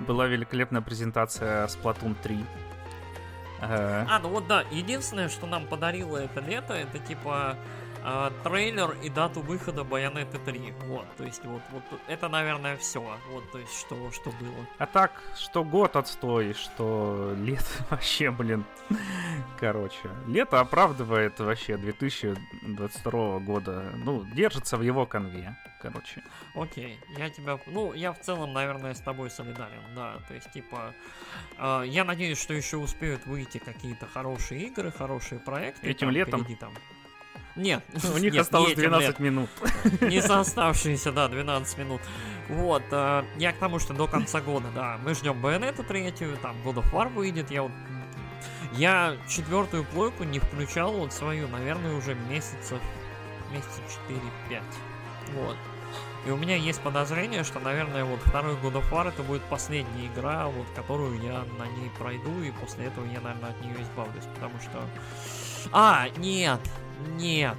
была 0.00 0.26
великолепная 0.26 0.82
презентация 0.82 1.66
Splatoon 1.66 2.16
3. 2.22 2.44
Э, 3.60 4.04
а, 4.08 4.18
ну 4.18 4.28
вот 4.28 4.46
да, 4.46 4.64
единственное, 4.70 5.28
что 5.28 5.46
нам 5.46 5.66
подарило 5.66 6.18
это 6.18 6.40
лето, 6.40 6.74
это 6.74 6.98
типа 6.98 7.56
э, 8.06 8.30
трейлер 8.44 8.96
и 9.02 9.10
дату 9.10 9.40
выхода 9.40 9.82
Bayonetta 9.82 10.42
3. 10.44 10.74
Вот, 10.86 11.06
то 11.16 11.24
есть 11.24 11.44
вот, 11.44 11.62
вот 11.70 11.82
это, 12.06 12.28
наверное, 12.28 12.76
все. 12.76 13.00
Вот, 13.30 13.50
то 13.50 13.58
есть 13.58 13.78
что, 13.78 14.10
что 14.12 14.30
было. 14.30 14.66
А 14.78 14.86
так, 14.86 15.12
что 15.36 15.64
год 15.64 15.96
отстой, 15.96 16.54
что 16.54 17.34
лето 17.36 17.66
вообще, 17.90 18.30
блин. 18.30 18.64
Короче, 19.58 20.08
лето 20.26 20.60
оправдывает 20.60 21.38
вообще 21.40 21.76
2022 21.76 23.38
года. 23.40 23.92
Ну, 23.96 24.24
держится 24.24 24.76
в 24.76 24.82
его 24.82 25.06
конве. 25.06 25.56
Короче. 25.80 26.22
Окей, 26.54 26.98
я 27.16 27.30
тебя... 27.30 27.58
Ну, 27.66 27.92
я 27.92 28.12
в 28.12 28.20
целом, 28.20 28.52
наверное, 28.52 28.94
с 28.94 29.00
тобой 29.00 29.30
солидарен, 29.30 29.82
да. 29.94 30.18
То 30.26 30.34
есть, 30.34 30.50
типа, 30.52 30.94
э, 31.58 31.82
я 31.86 32.04
надеюсь, 32.04 32.40
что 32.40 32.54
еще 32.54 32.76
успеют 32.78 33.26
выйти 33.26 33.58
какие-то 33.58 34.06
хорошие 34.06 34.66
игры, 34.66 34.90
хорошие 34.90 35.38
проекты. 35.38 35.86
Этим 35.86 36.08
там, 36.08 36.10
летом? 36.10 36.40
Впереди, 36.40 36.60
там, 36.60 36.72
нет. 37.56 37.82
У 38.14 38.18
них 38.18 38.32
нет, 38.32 38.42
осталось 38.42 38.74
12 38.74 39.08
лет. 39.08 39.18
минут. 39.20 39.50
Не 40.00 40.20
за 40.20 40.40
оставшиеся, 40.40 41.12
да, 41.12 41.28
12 41.28 41.78
минут. 41.78 42.00
Вот, 42.48 42.82
э, 42.90 43.24
я 43.38 43.52
к 43.52 43.56
тому, 43.56 43.78
что 43.78 43.92
до 43.92 44.06
конца 44.06 44.40
года, 44.40 44.68
да, 44.74 44.98
мы 45.04 45.14
ждем 45.14 45.44
Bayonetta 45.44 45.82
третью, 45.82 46.36
там 46.40 46.56
God 46.64 46.76
of 46.76 46.92
War 46.92 47.08
выйдет, 47.12 47.50
я 47.50 47.62
вот 47.62 47.72
я 48.72 49.16
четвертую 49.28 49.84
плойку 49.84 50.24
не 50.24 50.38
включал 50.38 50.92
вот 50.92 51.12
свою, 51.12 51.48
наверное, 51.48 51.94
уже 51.94 52.14
месяцев, 52.14 52.80
месяца 53.50 53.80
4-5. 54.08 54.62
Вот. 55.34 55.56
И 56.26 56.30
у 56.30 56.36
меня 56.36 56.56
есть 56.56 56.80
подозрение, 56.80 57.44
что, 57.44 57.60
наверное, 57.60 58.04
вот 58.04 58.20
второй 58.24 58.54
God 58.56 58.74
of 58.74 58.90
War 58.90 59.08
это 59.08 59.22
будет 59.22 59.42
последняя 59.44 60.06
игра, 60.06 60.48
вот 60.48 60.66
которую 60.74 61.20
я 61.22 61.44
на 61.58 61.66
ней 61.78 61.90
пройду, 61.98 62.42
и 62.42 62.50
после 62.50 62.86
этого 62.86 63.06
я, 63.06 63.20
наверное, 63.20 63.50
от 63.50 63.60
нее 63.62 63.80
избавлюсь, 63.80 64.24
потому 64.34 64.60
что... 64.60 64.82
А, 65.72 66.08
нет, 66.16 66.60
нет. 67.16 67.56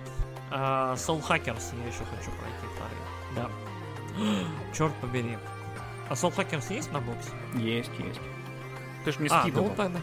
А, 0.49 0.95
Soul 0.95 1.21
Hackers 1.21 1.73
я 1.79 1.87
еще 1.87 2.03
хочу 2.05 2.31
пройти 2.31 2.67
вторые. 2.75 3.01
Да. 3.35 3.49
Черт 4.73 4.93
побери. 4.95 5.37
А 6.09 6.13
Soul 6.13 6.35
Hackers 6.35 6.73
есть 6.73 6.91
на 6.91 7.01
боксе? 7.01 7.31
Есть, 7.55 7.91
есть. 7.99 8.21
Ты 9.03 9.11
ж 9.11 9.19
мне 9.19 9.29
а, 9.29 9.41
скидывал. 9.41 9.69
Ну, 9.69 9.75
тогда, 9.75 9.99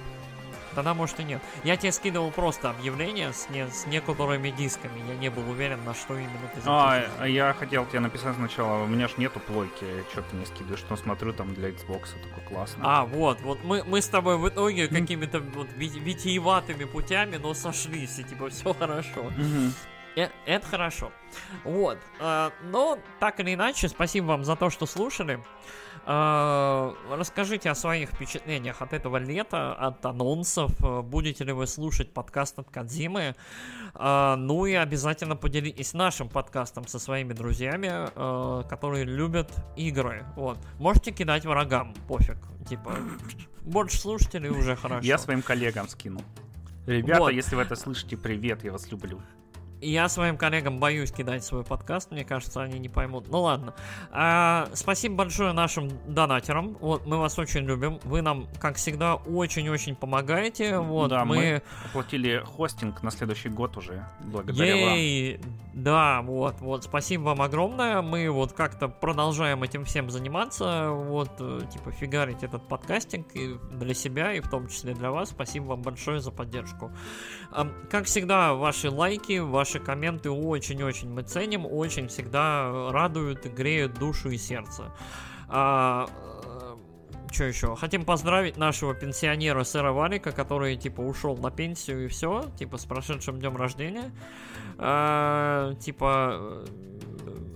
тогда 0.75 0.95
может 0.95 1.21
и 1.21 1.25
нет. 1.25 1.43
Я 1.65 1.77
тебе 1.77 1.93
скидывал 1.93 2.31
просто 2.31 2.71
объявление 2.71 3.33
с, 3.33 3.49
не, 3.51 3.69
с 3.69 3.87
некоторыми 3.87 4.51
дисками. 4.51 5.01
Я 5.09 5.17
не 5.17 5.31
был 5.31 5.49
уверен, 5.49 5.85
на 5.85 5.95
что 5.95 6.17
именно 6.17 6.49
ты 6.55 6.61
А, 6.67 7.05
а 7.19 7.29
я 7.29 7.55
хотел 7.55 7.87
тебе 7.87 8.01
написать 8.01 8.37
сначала, 8.37 8.83
у 8.83 8.87
меня 8.87 9.09
ж 9.09 9.17
нету 9.17 9.41
плойки, 9.41 9.87
что 10.13 10.23
ты 10.23 10.37
не 10.37 10.47
скидываешь, 10.47 10.81
что 10.81 10.97
смотрю 10.97 11.33
там 11.33 11.55
для 11.55 11.71
Xbox, 11.71 12.11
такой 12.23 12.45
классно. 12.49 12.83
А, 12.85 13.05
вот, 13.05 13.41
вот 13.41 13.63
мы, 13.65 13.85
мы 13.85 14.03
с 14.03 14.09
тобой 14.09 14.37
в 14.39 14.49
итоге 14.49 14.89
какими-то 14.89 15.41
вот 15.41 15.69
витиеватыми 15.77 16.85
путями, 16.85 17.37
но 17.37 17.55
сошлись, 17.55 18.19
и 18.19 18.25
типа 18.25 18.51
все 18.51 18.75
хорошо. 18.75 19.21
Mm-hmm. 19.21 19.71
Э, 20.17 20.29
это 20.47 20.67
хорошо. 20.67 21.13
Вот. 21.65 21.99
Э, 22.21 22.51
но, 22.63 22.99
так 23.21 23.41
или 23.41 23.55
иначе, 23.55 23.89
спасибо 23.89 24.27
вам 24.27 24.45
за 24.45 24.57
то, 24.57 24.71
что 24.71 24.87
слушали. 24.87 25.41
Э, 26.07 26.93
расскажите 27.11 27.71
о 27.71 27.75
своих 27.75 28.11
впечатлениях 28.11 28.83
от 28.83 28.93
этого 28.93 29.17
лета, 29.17 29.75
от 29.75 30.05
анонсов. 30.05 30.71
Будете 31.05 31.45
ли 31.45 31.53
вы 31.53 31.67
слушать 31.67 32.13
подкаст 32.13 32.59
от 32.59 32.71
Кадзимы? 32.71 33.35
Ну 33.95 34.67
и 34.67 34.75
обязательно 34.75 35.37
поделитесь 35.37 35.95
нашим 35.95 36.29
подкастом 36.29 36.87
со 36.87 36.99
своими 36.99 37.33
друзьями, 37.33 38.09
которые 38.69 39.05
любят 39.05 39.51
игры. 39.77 40.25
Вот. 40.37 40.59
Можете 40.79 41.13
кидать 41.13 41.45
врагам, 41.45 41.95
пофиг. 42.09 42.39
Типа, 42.69 42.97
больше 43.63 43.99
слушателей 43.99 44.51
уже 44.51 44.75
хорошо. 44.77 45.07
Я 45.07 45.19
своим 45.19 45.43
коллегам 45.43 45.89
скину. 45.89 46.21
Ребята, 46.87 47.21
вот. 47.21 47.33
если 47.33 47.57
вы 47.57 47.63
это 47.63 47.77
слышите, 47.77 48.17
привет, 48.17 48.65
я 48.65 48.73
вас 48.73 48.91
люблю. 48.91 49.21
Я 49.85 50.09
своим 50.09 50.39
коллегам 50.39 50.81
боюсь 50.81 51.13
кидать 51.13 51.45
свой 51.45 51.63
подкаст, 51.63 52.11
мне 52.11 52.25
кажется, 52.25 52.63
они 52.63 52.79
не 52.79 52.89
поймут. 52.89 53.29
Ну 53.29 53.43
ладно. 53.43 53.75
А, 54.11 54.69
спасибо 54.73 55.17
большое 55.17 55.53
нашим 55.53 55.91
донатерам. 56.07 56.77
Вот, 56.81 57.07
мы 57.07 57.19
вас 57.19 57.39
очень 57.39 57.61
любим. 57.61 58.01
Вы 58.05 58.23
нам, 58.23 58.49
как 58.59 58.77
всегда, 58.77 59.17
очень-очень 59.17 59.95
помогаете. 59.95 60.79
Вот, 60.79 61.11
да, 61.11 61.25
мы... 61.27 61.37
мы 61.37 61.63
оплатили 61.85 62.43
хостинг 62.45 63.03
на 63.03 63.11
следующий 63.11 63.51
год 63.51 63.77
уже. 63.77 64.07
Благодаря 64.21 64.95
Ей! 64.95 65.37
вам. 65.37 65.53
Да, 65.75 66.23
вот, 66.23 66.61
вот, 66.61 66.85
спасибо 66.85 67.23
вам 67.25 67.43
огромное. 67.43 68.01
Мы 68.01 68.31
вот 68.31 68.53
как-то 68.53 68.89
продолжаем 68.89 69.63
этим 69.63 69.85
всем 69.85 70.09
заниматься. 70.09 70.91
Вот, 70.91 71.33
э, 71.41 71.61
типа, 71.71 71.91
фигарить 71.93 72.43
этот 72.43 72.67
подкастинг 72.69 73.27
и 73.35 73.59
для 73.73 73.93
себя, 73.93 74.33
и 74.33 74.41
в 74.41 74.49
том 74.49 74.69
числе 74.69 74.95
для 74.95 75.11
вас. 75.11 75.31
Спасибо 75.31 75.65
вам 75.65 75.83
большое 75.83 76.21
за 76.21 76.31
поддержку. 76.31 76.91
Как 77.91 78.07
всегда, 78.07 78.55
ваши 78.55 78.89
лайки, 78.89 79.41
ваши 79.41 79.74
комменты 79.81 80.31
очень-очень 80.31 81.11
мы 81.11 81.23
ценим, 81.23 81.67
очень 81.67 82.09
всегда 82.09 82.91
радуют 82.91 83.47
греют 83.47 83.95
душу 83.95 84.31
и 84.31 84.39
сердце. 84.39 84.93
А, 85.49 86.09
э, 86.09 86.77
что 87.33 87.45
еще? 87.45 87.77
Хотим 87.77 88.05
поздравить 88.05 88.57
нашего 88.57 88.95
пенсионера 88.95 89.65
сэра 89.65 89.93
Валика, 89.93 90.33
который 90.33 90.77
типа 90.77 91.01
ушел 91.01 91.37
на 91.37 91.51
пенсию 91.51 92.07
и 92.07 92.09
все, 92.09 92.51
типа 92.59 92.79
с 92.79 92.85
прошедшим 92.85 93.39
днем 93.39 93.57
рождения. 93.57 94.13
А, 94.79 95.75
типа, 95.75 96.39
э, 96.41 96.67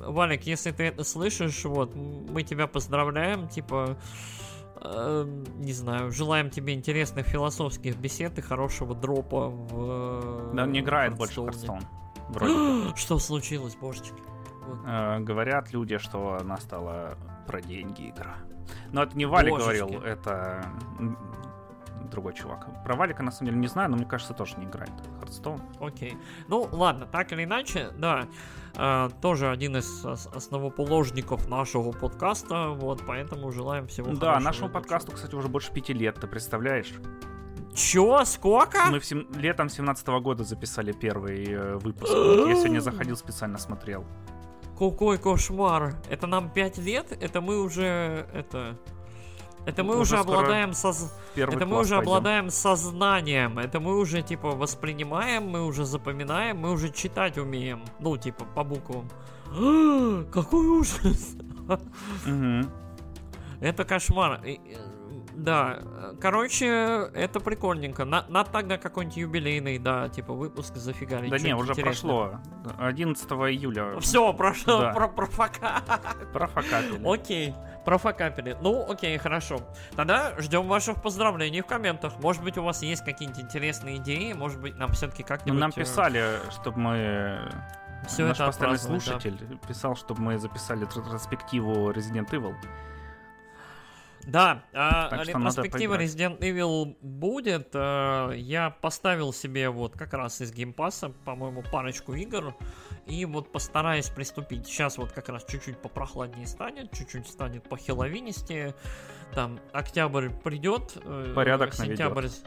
Валик, 0.06 0.42
если 0.44 0.70
ты 0.70 0.84
это 0.84 1.04
слышишь, 1.04 1.64
вот 1.64 1.94
мы 1.94 2.42
тебя 2.42 2.66
поздравляем, 2.66 3.48
типа 3.48 3.96
Эм, 4.80 5.44
не 5.58 5.72
знаю, 5.72 6.12
желаем 6.12 6.50
тебе 6.50 6.74
интересных 6.74 7.26
философских 7.26 7.96
бесед 7.96 8.38
и 8.38 8.42
хорошего 8.42 8.94
дропа 8.94 9.48
в... 9.48 10.54
Да, 10.54 10.64
он 10.64 10.72
не 10.72 10.80
играет 10.80 11.16
больше 11.16 11.40
Hearthstone. 12.34 12.92
Что 12.96 13.18
случилось, 13.18 13.76
божечки? 13.76 14.22
Э, 14.86 15.20
говорят 15.20 15.72
люди, 15.72 15.98
что 15.98 16.38
она 16.40 16.56
стала 16.58 17.16
про 17.46 17.60
деньги 17.60 18.10
игра. 18.10 18.36
Но 18.92 19.02
это 19.02 19.16
не 19.16 19.26
Вали 19.26 19.50
говорил, 19.50 19.88
это 20.02 20.64
другой 22.10 22.34
чувак. 22.34 22.66
Про 22.84 22.96
Валика 22.96 23.22
на 23.22 23.30
самом 23.30 23.50
деле 23.50 23.60
не 23.60 23.66
знаю, 23.66 23.90
но 23.90 23.96
мне 23.96 24.06
кажется, 24.06 24.34
тоже 24.34 24.56
не 24.58 24.64
играет 24.64 24.92
Hearthstone. 25.20 25.60
Окей. 25.80 26.16
Ну, 26.48 26.68
ладно, 26.72 27.06
так 27.06 27.32
или 27.32 27.44
иначе, 27.44 27.90
да. 27.96 28.26
Э, 28.74 29.10
тоже 29.20 29.50
один 29.50 29.76
из 29.76 30.04
основоположников 30.04 31.48
нашего 31.48 31.92
подкаста, 31.92 32.68
вот, 32.70 33.02
поэтому 33.06 33.50
желаем 33.52 33.86
всего 33.88 34.14
Да, 34.14 34.38
нашему 34.40 34.70
подкасту, 34.70 35.12
кстати, 35.12 35.34
уже 35.34 35.48
больше 35.48 35.72
пяти 35.72 35.92
лет, 35.92 36.18
ты 36.20 36.26
представляешь? 36.26 36.92
Чё? 37.78 38.24
Сколько? 38.24 38.90
Мы 38.90 38.98
в 38.98 39.04
сем... 39.04 39.26
летом 39.36 39.68
17 39.68 40.06
года 40.20 40.42
записали 40.42 40.92
первый 40.92 41.44
э, 41.46 41.76
выпуск. 41.76 42.12
Я 42.12 42.54
сегодня 42.56 42.80
заходил, 42.80 43.16
специально 43.16 43.58
смотрел. 43.58 44.04
Какой 44.76 45.18
кошмар. 45.18 45.94
Это 46.10 46.26
нам 46.26 46.50
5 46.50 46.78
лет? 46.78 47.12
Это 47.22 47.40
мы 47.40 47.62
уже... 47.62 48.26
Это... 48.34 48.76
Это 49.66 49.84
мы 49.84 49.96
уже, 49.98 50.14
Уже 50.14 50.18
обладаем 50.18 50.72
соз... 50.72 51.12
Это 51.36 51.66
мы 51.66 51.80
уже 51.80 51.96
пойдем. 51.96 52.08
обладаем 52.08 52.50
сознанием. 52.50 53.58
Это 53.58 53.80
мы 53.80 53.98
уже, 53.98 54.22
типа, 54.22 54.52
воспринимаем, 54.52 55.46
мы 55.46 55.66
уже 55.66 55.84
запоминаем, 55.84 56.56
мы 56.58 56.72
уже 56.72 56.90
читать 56.90 57.36
умеем. 57.38 57.82
Ну, 58.00 58.16
типа, 58.16 58.44
по 58.54 58.64
буквам. 58.64 59.08
Какой 60.32 60.66
ужас! 60.66 61.36
Это 63.60 63.84
кошмар. 63.84 64.40
Э, 65.38 65.40
Да, 65.40 65.78
э, 65.80 66.14
короче, 66.20 66.66
это 67.14 67.40
прикольненько. 67.40 68.04
На- 68.04 68.24
Надо 68.28 68.50
тогда 68.50 68.76
какой-нибудь 68.78 69.16
юбилейный, 69.16 69.78
да, 69.78 70.08
типа 70.08 70.32
выпуск 70.32 70.74
зафигарить. 70.76 71.30
Да 71.30 71.38
не, 71.38 71.54
уже 71.54 71.72
интересное. 71.72 71.92
прошло. 71.92 72.40
11 72.78 73.30
июля 73.52 73.98
Все, 74.00 74.32
прошло, 74.32 74.80
Да. 74.80 74.92
про, 74.92 75.08
профока. 75.08 75.82
профокапили. 76.32 77.02
Окей, 77.06 77.54
профокапили. 77.84 78.56
Ну, 78.60 78.84
окей, 78.90 79.16
хорошо. 79.18 79.58
Тогда 79.96 80.34
ждем 80.38 80.66
ваших 80.66 81.00
поздравлений 81.02 81.60
в 81.60 81.66
комментах. 81.66 82.18
Может 82.20 82.42
быть, 82.42 82.58
у 82.58 82.62
вас 82.64 82.82
есть 82.82 83.04
какие-нибудь 83.04 83.40
интересные 83.42 83.96
идеи, 83.98 84.32
может 84.32 84.60
быть, 84.60 84.76
нам 84.76 84.92
все-таки 84.92 85.22
Ну, 85.22 85.28
как-нибудь... 85.28 85.60
Нам 85.60 85.72
писали, 85.72 86.24
чтобы 86.50 86.78
мы... 86.80 87.50
Все 88.06 88.24
Наш 88.26 88.36
это 88.36 88.46
постоянный 88.46 88.76
отпраздновать, 88.76 89.04
да. 89.06 89.10
слушатель 89.20 89.58
писал, 89.66 89.96
чтобы 89.96 90.22
мы 90.22 90.38
записали 90.38 90.82
ретроспективу 90.84 91.90
Resident 91.90 92.30
Evil. 92.30 92.54
Да, 94.26 94.62
а, 94.74 95.08
Так 95.08 95.26
ретроспектива. 95.26 95.94
Resident 95.96 96.38
Evil 96.40 96.96
будет. 97.00 97.70
э, 97.72 98.32
Я 98.36 98.70
поставил 98.70 99.32
себе 99.32 99.70
вот 99.70 99.94
как 99.96 100.12
раз 100.12 100.40
из 100.42 100.52
Game 100.52 100.75
Pass 100.75 100.99
а, 100.99 101.10
по-моему, 101.24 101.62
парочку 101.70 102.12
игр. 102.14 102.54
И 103.06 103.24
вот 103.24 103.50
постараюсь 103.52 104.10
приступить. 104.10 104.66
Сейчас 104.66 104.98
вот 104.98 105.12
как 105.12 105.30
раз 105.30 105.44
чуть-чуть 105.46 105.78
попрохладнее 105.78 106.46
станет, 106.46 106.92
чуть-чуть 106.92 107.26
станет 107.26 107.66
похэллоуинистее. 107.68 108.74
Там 109.34 109.60
октябрь 109.72 110.28
придет, 110.28 110.92
э, 111.02 111.32
Порядок 111.34 111.72
сентябрь, 111.72 112.26
с- 112.28 112.42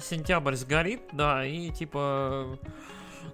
сентябрь 0.00 0.54
сгорит, 0.54 1.02
да, 1.12 1.44
и 1.44 1.70
типа 1.70 2.58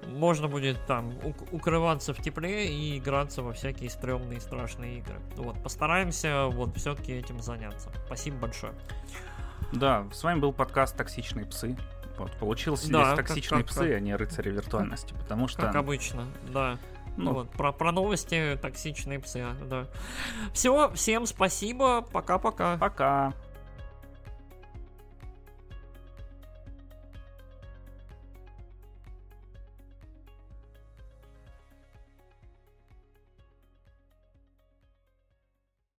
можно 0.09 0.49
будет 0.49 0.85
там 0.87 1.11
ук- 1.23 1.49
укрываться 1.53 2.13
в 2.15 2.19
тепле 2.23 2.69
и 2.73 2.99
играться 2.99 3.43
во 3.43 3.53
всякие 3.53 3.91
стрёмные 3.91 4.41
страшные 4.41 4.99
игры. 4.99 5.19
Вот, 5.37 5.63
постараемся 5.63 6.47
вот 6.47 6.77
все-таки 6.77 7.13
этим 7.13 7.41
заняться. 7.41 7.91
Спасибо 8.07 8.37
большое. 8.39 8.73
Да, 9.73 10.07
с 10.13 10.23
вами 10.23 10.39
был 10.41 10.53
подкаст 10.53 10.97
«Токсичные 10.97 11.47
псы». 11.47 11.77
Вот, 12.19 12.31
получился 12.33 12.91
Да, 12.91 13.05
здесь 13.05 13.17
как- 13.17 13.27
токсичные 13.29 13.59
как- 13.63 13.67
псы, 13.69 13.79
как- 13.89 13.97
а 13.97 14.01
не 14.01 14.15
рыцари 14.15 14.51
виртуальности, 14.51 15.15
потому 15.15 15.47
Как 15.47 15.51
что... 15.53 15.71
обычно, 15.79 16.27
да. 16.53 16.79
Ну, 17.17 17.33
Вот, 17.35 17.51
про, 17.51 17.73
про 17.73 17.93
новости 17.93 18.59
токсичные 18.61 19.19
псы, 19.19 19.45
да. 19.69 19.87
Все, 20.55 20.91
всем 20.95 21.27
спасибо, 21.27 22.01
пока-пока. 22.03 22.77
пока. 22.79 23.35